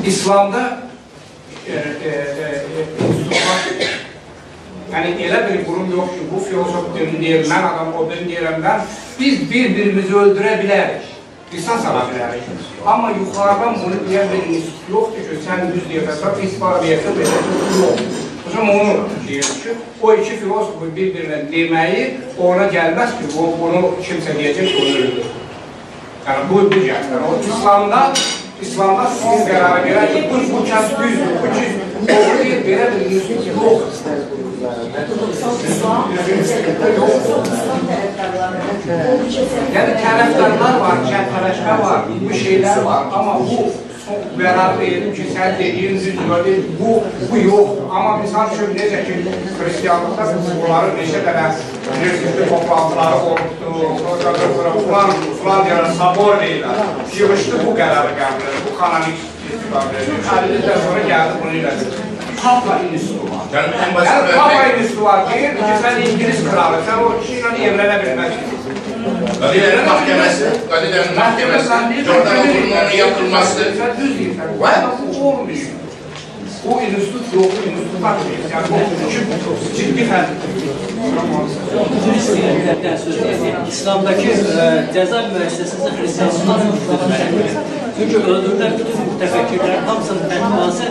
İslam'da 0.06 0.78
e, 1.68 1.72
e, 1.72 2.08
e, 2.08 2.10
e, 2.10 3.86
yani 4.92 5.10
elə 5.26 5.40
bir 5.48 5.64
qurum 5.66 5.90
yox 5.90 6.12
ki, 6.16 6.26
bu 6.32 6.40
filosof 6.44 6.90
deyir, 6.94 7.46
mən 7.50 7.66
adam, 7.70 7.94
o 7.98 8.04
ben 8.10 8.28
deyirəm 8.28 8.60
mən. 8.64 8.84
Biz 9.18 9.40
bir-birimizi 9.50 10.14
öldürə 10.22 10.54
bilərik, 10.62 11.08
qisas 11.52 11.86
ala 11.90 12.04
bilərik. 12.10 12.50
Amma 12.86 13.10
yuxarıdan 13.16 13.80
bunu 13.82 14.02
deyən 14.08 14.30
bir 14.32 14.46
institut 14.54 14.92
yoxdur 14.92 15.26
ki, 15.30 15.40
sən 15.46 15.66
düz 15.72 15.88
deyirsən, 15.90 16.38
isbariyyətə 16.48 17.16
belə 17.18 17.40
yox. 17.80 18.04
O 18.46 18.50
zaman 18.56 18.80
onu 18.80 19.08
deyir 19.28 19.50
ki, 19.62 19.74
o 20.02 20.14
iki 20.14 20.36
filosofu 20.42 20.92
bir-birinə 20.96 21.42
deməyi 21.52 22.04
ona 22.38 22.68
gəlməz 22.76 23.18
ki, 23.18 23.32
bu, 23.34 23.50
bunu 23.60 23.94
kimsə 24.04 24.36
deyəcək 24.38 24.72
ki, 24.72 24.82
onu 24.84 25.04
öldür. 25.04 25.34
Yəni 26.28 26.48
bu, 26.50 26.64
gəlir. 26.70 26.90
Yəni, 26.92 27.22
o 27.28 27.38
İslamda, 27.48 28.02
İslamda 28.62 29.06
son 29.20 29.40
qərara 29.48 29.80
gəlir 29.86 30.12
ki, 30.14 30.20
bu, 30.30 30.36
bu 30.52 30.60
kəs 30.68 30.92
düzdür, 30.98 31.32
bu 31.42 31.48
ki, 31.56 31.64
doğru 32.08 32.36
deyil, 32.38 32.60
belə 32.68 32.86
bir 32.92 33.10
institut 33.10 33.46
yoxdur. 33.50 33.92
Yani 39.74 39.92
taraftarlar 40.02 40.80
var, 40.80 40.96
çerçeveşme 41.10 41.74
var, 41.84 42.00
bu 42.28 42.34
şeyler 42.34 42.82
var 42.82 43.02
ama 43.12 43.40
bu 43.40 43.72
beraber 44.38 44.80
diyelim 44.80 45.14
ki 45.14 45.22
sen 45.36 45.54
dediğin 45.58 45.96
üzere 45.96 46.14
bu 46.80 47.02
bu 47.30 47.38
yok 47.38 47.68
ama 47.94 48.16
misal 48.16 48.46
şu 48.58 48.74
nece 48.74 49.04
ki 49.04 49.14
Hristiyanlıkta 49.64 50.34
bunların 50.68 50.96
neşe 50.96 51.24
tane 51.24 51.54
Hristiyanlık 52.02 52.48
toplantıları 52.48 53.16
olmuştu, 53.16 53.66
falan 54.90 55.10
falan 55.44 55.66
diyorlar, 55.66 55.90
sabor 55.98 56.40
değiller. 56.40 56.68
Yığıştı 57.16 57.66
bu 57.66 57.76
kararı 57.76 58.08
geldi, 58.08 58.44
bu 58.72 58.78
kanonik 58.78 59.18
istifa 59.54 60.40
edildi. 60.40 60.62
sonra 60.86 61.00
geldi 61.08 61.32
bunu 61.44 61.52
ilerledi. 61.52 61.84
Papa 62.42 62.78
İnstitüsü 62.78 63.14
var. 63.14 63.62
Örnek- 63.62 64.36
Papa 64.36 64.64
İnstitüsü 64.64 65.02
var 65.04 65.20
değil 65.34 65.50
ki 65.50 65.62
sen 65.82 66.00
İngiliz 66.12 66.50
kralı, 66.50 66.76
sen 66.86 66.98
o 67.04 67.20
kişiyle 67.20 67.64
evlenebilmezsin. 67.64 68.40
Galilerin 69.40 69.84
mahkemesi, 69.86 70.44
Galilerin 70.70 71.14
mahkemesi, 71.16 71.68
Jordan 72.04 72.36
okulunun 72.38 72.90
yakılması. 72.98 73.64
Sen 73.78 73.96
düz 74.00 74.18
değil. 74.18 74.30
Var. 74.58 74.74
Bu. 75.22 75.46
Bu 76.68 76.80
enstitü 76.80 77.36
yok, 77.36 77.36
bu 77.36 77.70
enstitü 77.70 78.02
bakmıyor. 78.02 78.38
Yani 78.52 78.66
bu 78.70 79.10
ciddi, 79.10 79.76
ciddi 79.76 80.10
Hristiyanlıktan 80.10 80.26
söz 83.04 83.16
edeyim. 83.16 83.56
İslam'daki 83.68 84.28
e, 84.28 84.32
ceza 84.94 85.22
müessesesi 85.38 85.76
Hristiyanlıktan. 86.00 86.60
Çünkü 87.98 88.16
öldürülen 88.16 88.72
bütün 88.78 89.12
mütefekkirlerin 89.12 89.86
hamısının 89.86 90.28
fetvası 90.28 90.82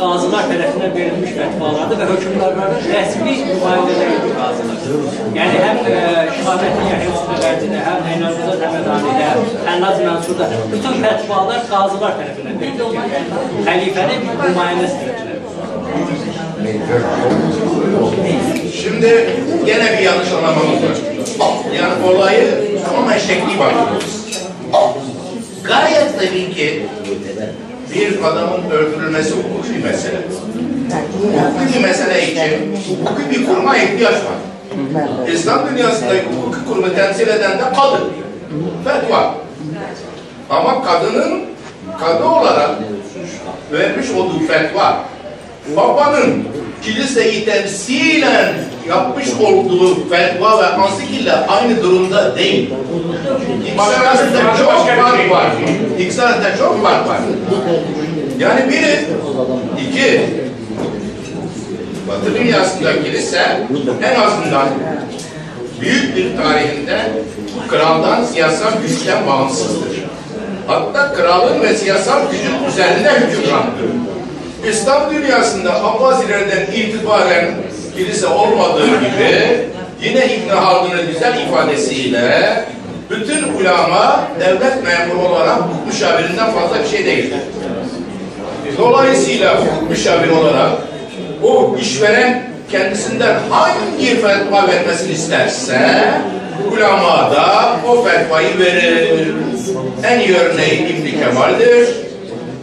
qazılar 0.00 0.44
tərəfindən 0.50 0.92
verilmiş 0.96 1.32
fətvalardır 1.38 2.00
və 2.00 2.06
hökümdarların 2.10 2.80
rəsmi 2.92 3.34
nümayəndələri 3.48 4.32
qazılar. 4.40 4.78
Yəni 5.36 5.56
həm 5.64 5.78
e, 5.92 5.94
Şahabətli 6.36 6.84
Yahya 6.90 7.08
Üstəvərdidə, 7.14 7.78
həm 7.86 8.00
Eynəzədə 8.12 8.56
Həmədanidə, 8.64 9.30
Hənnaz 9.68 10.02
Mənsurda 10.06 10.50
bütün 10.74 10.94
fətvalar 11.04 11.60
qazılar 11.72 12.12
tərəfindən 12.20 12.56
verilir. 12.62 12.88
Yəni 13.70 13.86
xəlifənin 13.96 14.20
tərəfindən. 14.42 15.36
Şimdi 18.82 19.10
gene 19.66 19.92
bir 19.92 20.02
yanlış 20.02 20.32
anlamamız 20.32 20.82
var. 20.82 20.96
Yani 21.76 21.94
olayı 22.04 22.46
tamamen 22.84 23.18
şekli 23.18 23.58
bakıyoruz. 23.58 24.26
Gayet 25.64 26.18
tabii 26.18 26.54
ki 26.54 26.86
bir 27.94 28.24
adamın 28.24 28.70
öldürülmesi 28.70 29.34
hukuki 29.34 29.74
bir 29.74 29.84
mesele. 29.84 30.22
Hukuki 31.22 31.74
bir 31.78 31.82
mesele 31.82 32.32
için 32.32 32.76
hukuki 33.04 33.30
bir 33.30 33.46
kuruma 33.46 33.76
ihtiyaç 33.76 34.14
var. 34.14 34.38
İslam 35.32 35.68
dünyasındaki 35.70 36.26
hukuki 36.26 36.64
kurumu 36.68 36.94
temsil 36.94 37.28
eden 37.28 37.58
de 37.58 37.62
kadın. 37.62 38.12
Fetva. 38.84 39.34
Ama 40.50 40.84
kadının 40.84 41.42
kadı 42.00 42.24
olarak 42.24 42.70
vermiş 43.72 44.10
olduğu 44.10 44.38
fetva 44.38 45.04
babanın 45.76 46.44
kiliseyi 46.82 47.44
temsilen 47.44 48.54
yapmış 48.88 49.26
olduğu 49.40 50.08
fetva 50.08 50.62
ve 50.62 50.66
ansik 50.66 51.10
ile 51.10 51.32
aynı 51.32 51.82
durumda 51.82 52.36
değil. 52.36 52.70
İkisi 53.66 53.96
arasında 53.96 54.56
çok 54.58 54.86
fark 54.86 55.30
var. 55.30 55.46
İkisi 55.98 56.22
arasında 56.22 56.56
çok 56.56 56.82
fark 56.82 57.08
var. 57.08 57.18
Yani 58.38 58.68
biri, 58.68 59.06
iki, 59.88 60.20
Batı 62.08 62.34
dünyasında 62.34 63.02
kilise 63.02 63.66
en 64.02 64.20
azından 64.20 64.68
büyük 65.80 66.16
bir 66.16 66.36
tarihinde 66.36 67.00
kraldan 67.68 68.24
siyasal 68.24 68.70
güçten 68.82 69.26
bağımsızdır. 69.26 70.04
Hatta 70.66 71.12
kralın 71.12 71.60
ve 71.60 71.74
siyasal 71.74 72.20
gücün 72.30 72.64
üzerinde 72.68 73.10
hükümrandır. 73.10 74.05
İslam 74.70 75.14
dünyasında 75.14 75.84
Abbasilerden 75.84 76.66
itibaren 76.72 77.50
kilise 77.96 78.26
olmadığı 78.26 78.86
gibi 78.86 79.58
yine 80.02 80.34
İbn 80.34 80.48
Haldun'un 80.48 81.06
güzel 81.12 81.46
ifadesiyle 81.46 82.64
bütün 83.10 83.42
ulama 83.42 84.28
devlet 84.40 84.84
memuru 84.84 85.28
olarak 85.28 85.56
hukuk 85.56 85.86
müşavirinden 85.86 86.50
fazla 86.50 86.82
bir 86.82 86.88
şey 86.88 87.06
değildir. 87.06 87.40
Dolayısıyla 88.78 89.60
hukuk 89.60 89.90
müşaviri 89.90 90.32
olarak 90.32 90.70
o 91.42 91.76
işveren 91.80 92.42
kendisinden 92.70 93.38
hangi 93.50 94.20
fetva 94.20 94.68
vermesini 94.68 95.12
isterse 95.12 96.10
ulema 96.72 97.30
da 97.30 97.76
o 97.88 98.02
fetvayı 98.02 98.58
verir. 98.58 99.28
En 100.04 100.20
iyi 100.20 100.36
örneği 100.36 100.88
İbn 100.88 101.20
Kemal'dir. 101.20 101.88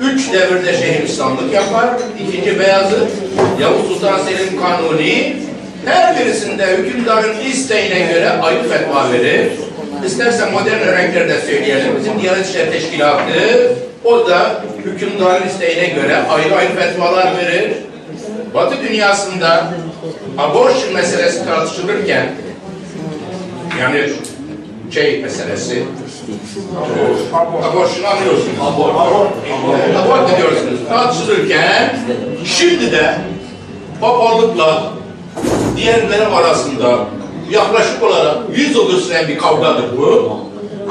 Üç 0.01 0.33
devirde 0.33 0.77
Şeyhülislamlık 0.77 1.53
yapar. 1.53 1.89
İkinci 2.27 2.59
Beyazıt, 2.59 3.09
Yavuz 3.61 3.87
Sultan 3.87 4.19
Selim 4.19 4.61
Kanuni 4.61 5.35
her 5.85 6.19
birisinde 6.19 6.77
hükümdarın 6.77 7.39
isteğine 7.39 8.13
göre 8.13 8.29
ayrı 8.29 8.69
fetva 8.69 9.11
verir. 9.11 9.51
İstersen 10.05 10.51
modern 10.51 10.79
örnekleri 10.79 11.41
söyleyelim. 11.41 11.99
Bizim 11.99 12.21
Diyanet 12.21 12.49
İşleri 12.49 12.71
Teşkilatı 12.71 13.73
o 14.03 14.27
da 14.27 14.63
hükümdarın 14.85 15.47
isteğine 15.47 15.87
göre 15.87 16.15
ayrı 16.15 16.55
ayrı 16.55 16.75
fetvalar 16.75 17.37
verir. 17.37 17.73
Batı 18.53 18.75
dünyasında 18.81 19.73
abortion 20.37 20.93
meselesi 20.93 21.45
tartışılırken 21.45 22.29
yani 23.81 24.09
şey 24.91 25.21
meselesi 25.21 25.83
abortion 27.63 28.03
anlıyorsunuz. 28.03 28.57
Abort. 28.61 28.95
Abort 30.05 30.33
ediyorsunuz. 30.33 30.79
Tartışılırken 30.89 31.95
şimdi 32.45 32.91
de 32.91 33.17
papalıkla 34.01 34.83
diğerleri 35.75 36.27
arasında 36.27 36.99
yaklaşık 37.49 38.03
olarak 38.03 38.37
yüz 38.55 38.75
yıl 38.75 39.01
süren 39.01 39.27
bir 39.27 39.37
kavgadır 39.37 39.97
bu. 39.97 40.39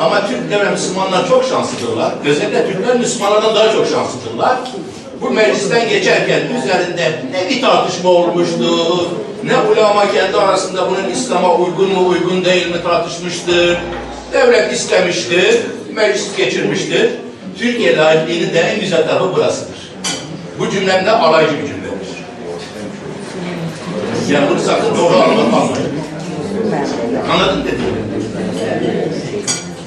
Ama 0.01 0.27
Türkler 0.27 0.67
ve 0.67 0.71
Müslümanlar 0.71 1.29
çok 1.29 1.45
şanslıdırlar. 1.45 2.13
Özellikle 2.27 2.73
Türkler 2.73 2.97
Müslümanlardan 2.97 3.55
daha 3.55 3.73
çok 3.73 3.87
şanslıdırlar. 3.87 4.59
Bu 5.21 5.31
meclisten 5.31 5.89
geçerken 5.89 6.41
üzerinde 6.63 7.23
ne 7.33 7.51
bir 7.51 7.61
tartışma 7.61 8.11
olmuştur, 8.11 9.07
ne 9.45 9.73
ulama 9.73 10.13
kendi 10.13 10.37
arasında 10.37 10.91
bunun 10.91 11.11
İslam'a 11.13 11.55
uygun 11.55 11.93
mu 11.93 12.09
uygun 12.09 12.45
değil 12.45 12.67
mi 12.67 12.83
tartışmıştır. 12.83 13.79
Devlet 14.33 14.73
istemiştir, 14.73 15.61
meclis 15.93 16.37
geçirmiştir. 16.37 17.11
Türkiye 17.59 17.97
laikliğinin 17.97 18.55
de 18.55 18.61
en 18.61 18.81
güzel 18.81 19.09
tarafı 19.09 19.37
burasıdır. 19.37 19.93
Bu 20.59 20.71
cümlemde 20.71 21.11
alaycı 21.11 21.53
bir 21.53 21.67
cümledir. 21.67 21.83
Yani 24.31 24.51
bunu 24.51 24.61
sakın 24.61 24.97
doğru 24.99 25.17
anlatmayın. 25.17 25.93
Anladın 27.33 27.65
dediğimi? 27.65 28.03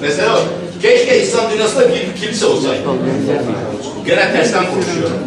Mesela 0.01 0.39
keşke 0.81 1.21
İslam 1.21 1.51
dünyasında 1.51 1.89
bir 1.89 2.21
kilise 2.21 2.45
olsaydı. 2.45 2.81
Gene 4.05 4.31
tersten 4.31 4.63
konuşuyorum. 4.65 5.19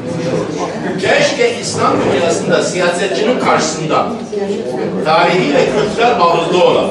Keşke 1.01 1.59
İslam 1.61 1.93
dünyasında 2.13 2.63
siyasetçinin 2.63 3.41
karşısında 3.41 4.07
tarihi 5.05 5.55
ve 5.55 5.65
kültürel 5.65 6.21
ağırlığı 6.21 6.65
olan, 6.65 6.91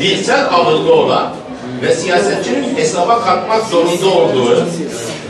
dinsel 0.00 0.44
ağırlığı 0.54 0.94
olan 0.94 1.41
ve 1.82 1.94
siyasetçinin 1.94 2.76
hesaba 2.76 3.24
katmak 3.24 3.66
zorunda 3.66 4.06
olduğu 4.06 4.66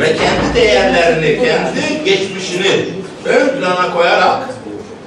ve 0.01 0.07
kendi 0.07 0.55
değerlerini, 0.55 1.41
kendi 1.45 2.05
geçmişini 2.05 2.85
ön 3.25 3.49
plana 3.49 3.95
koyarak 3.95 4.49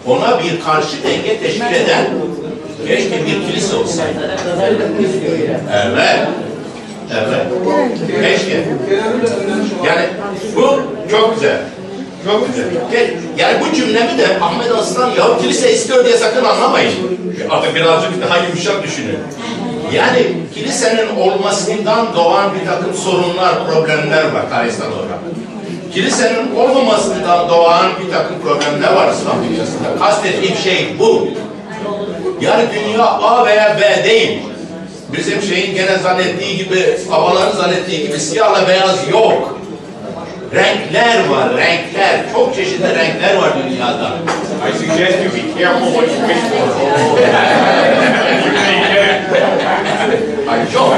ona 0.06 0.40
bir 0.44 0.62
karşı 0.62 1.04
denge 1.04 1.40
teşkil 1.40 1.76
eden 1.76 2.06
keşke 2.88 3.26
bir 3.26 3.52
kilise 3.52 3.76
olsaydı. 3.76 4.38
Evet. 5.74 6.20
Evet. 7.14 7.48
Keşke. 8.22 8.64
Yani 9.86 10.08
bu 10.56 10.80
çok 11.12 11.36
güzel. 11.36 11.58
Çok 12.26 12.48
güzel. 12.48 12.66
Yani 13.38 13.58
bu 13.62 13.76
cümlemi 13.76 14.18
de 14.18 14.28
Ahmet 14.42 14.72
Aslan 14.72 15.10
ya 15.10 15.38
kilise 15.42 15.74
istiyor 15.74 16.06
diye 16.06 16.18
sakın 16.18 16.44
anlamayın. 16.44 16.94
Artık 17.50 17.76
birazcık 17.76 18.22
daha 18.22 18.38
yumuşak 18.38 18.84
düşünün. 18.84 19.18
Yani 19.96 20.28
kilisenin 20.54 21.16
olmasından 21.16 22.16
doğan 22.16 22.50
bir 22.60 22.66
takım 22.66 22.94
sorunlar, 22.94 23.68
problemler 23.68 24.24
var 24.24 24.50
tarihsel 24.50 24.88
olarak. 24.88 25.20
Kilisenin 25.94 26.56
olmamasından 26.56 27.50
doğan 27.50 27.86
bir 28.06 28.12
takım 28.12 28.36
problemler 28.44 28.94
var 28.94 29.14
İslam 29.14 29.36
dünyasında. 29.50 30.00
Kastettiğim 30.00 30.56
şey 30.58 30.88
bu. 31.00 31.28
Yani 32.42 32.64
dünya 32.74 33.06
A 33.06 33.46
veya 33.46 33.78
B 33.80 34.04
değil. 34.10 34.40
Bizim 35.18 35.42
şeyin 35.42 35.76
gene 35.76 35.98
zannettiği 35.98 36.58
gibi, 36.58 36.98
havaların 37.10 37.58
zannettiği 37.58 38.08
gibi 38.08 38.20
siyahla 38.20 38.68
beyaz 38.68 39.10
yok. 39.12 39.60
Renkler 40.56 41.30
var, 41.30 41.58
renkler. 41.58 42.20
Çok 42.34 42.56
çeşitli 42.56 42.96
renkler 42.96 43.36
var 43.36 43.50
dünyada. 43.64 44.12
I 44.70 44.72
suggest 44.78 45.18
you 45.24 45.34
be 45.34 45.60
careful 45.60 45.88
what 45.88 46.08
you 46.08 46.28
wish 46.28 46.44
for. 46.50 46.66
Ay 50.56 50.72
çok. 50.74 50.94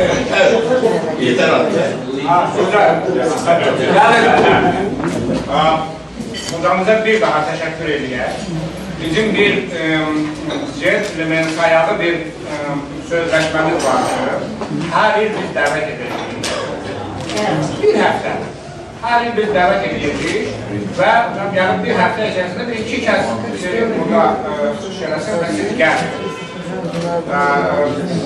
evet. 0.00 0.54
Yeter 1.20 1.48
artık. 1.48 1.82
Hocamıza 6.56 7.04
bir 7.04 7.20
daha 7.20 7.44
teşekkür 7.50 7.88
ediyor. 7.94 8.24
Bizim 9.04 9.34
bir 9.34 9.52
e, 9.56 9.98
Jet 10.80 11.18
Lemensaya'da 11.18 12.00
bir 12.00 12.12
e, 12.14 12.18
sözleşmemiz 13.08 13.84
vardı. 13.84 14.08
Her 14.94 15.20
yıl 15.22 15.30
biz 15.30 15.54
davet 15.54 15.82
edeceğiz. 15.82 16.12
Bir 17.82 17.94
hafta. 18.00 18.28
Her 19.02 19.24
yıl 19.26 19.36
biz 19.36 19.54
davet 19.54 19.86
edeceğiz. 19.92 20.16
Ve 20.98 21.06
hocam 21.06 21.54
yani 21.56 21.84
bir 21.84 21.94
hafta 21.94 22.26
içerisinde 22.26 22.68
bir 22.68 22.76
iki 22.78 23.00
kez 23.04 23.20
burada 24.10 24.36
e, 24.90 24.98
şerefsiz. 25.00 25.34
Ee, 25.78 26.37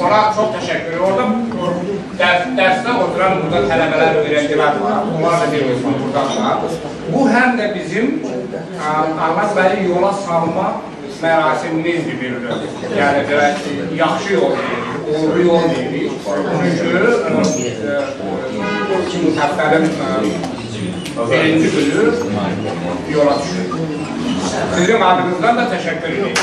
ona 0.01 0.61
teşekkür 0.61 0.87
ederim. 0.87 1.03
Orada 1.05 1.25
ders, 2.19 2.57
derste 2.57 2.93
oturan 2.93 3.33
burada 3.43 3.67
tələbələr, 3.67 4.15
öğrenciler 4.17 4.67
var. 4.67 4.99
Onlar 5.19 5.41
da 5.41 5.53
bir 5.53 5.59
kısmı 5.59 5.93
buradalar. 6.03 6.59
Bu 7.13 7.31
hem 7.31 7.59
de 7.59 7.75
bizim 7.75 8.07
e, 8.07 9.21
Ahmet 9.21 9.57
Bey'i 9.57 9.89
yola 9.91 10.13
salma 10.13 10.73
mərasimimizdir 11.23 12.17
bir 12.21 12.33
növ. 12.43 12.65
Yəni 12.99 13.21
belə 13.29 13.49
yaxşı 13.97 14.33
yol 14.35 14.57
deyirik, 14.59 14.87
uğurlu 15.11 15.43
yol 15.47 15.63
deyirik. 15.71 16.13
Üçün 19.07 19.27
e, 19.27 19.31
e, 19.31 19.39
həftənin 19.41 19.87
birinci 21.31 21.71
günü 21.71 22.05
yola 23.15 23.35
düşürük. 23.43 23.73
Sizin 24.77 25.01
adınızdan 25.01 25.57
da 25.57 25.71
teşekkür 25.71 26.09
ederim. 26.09 26.35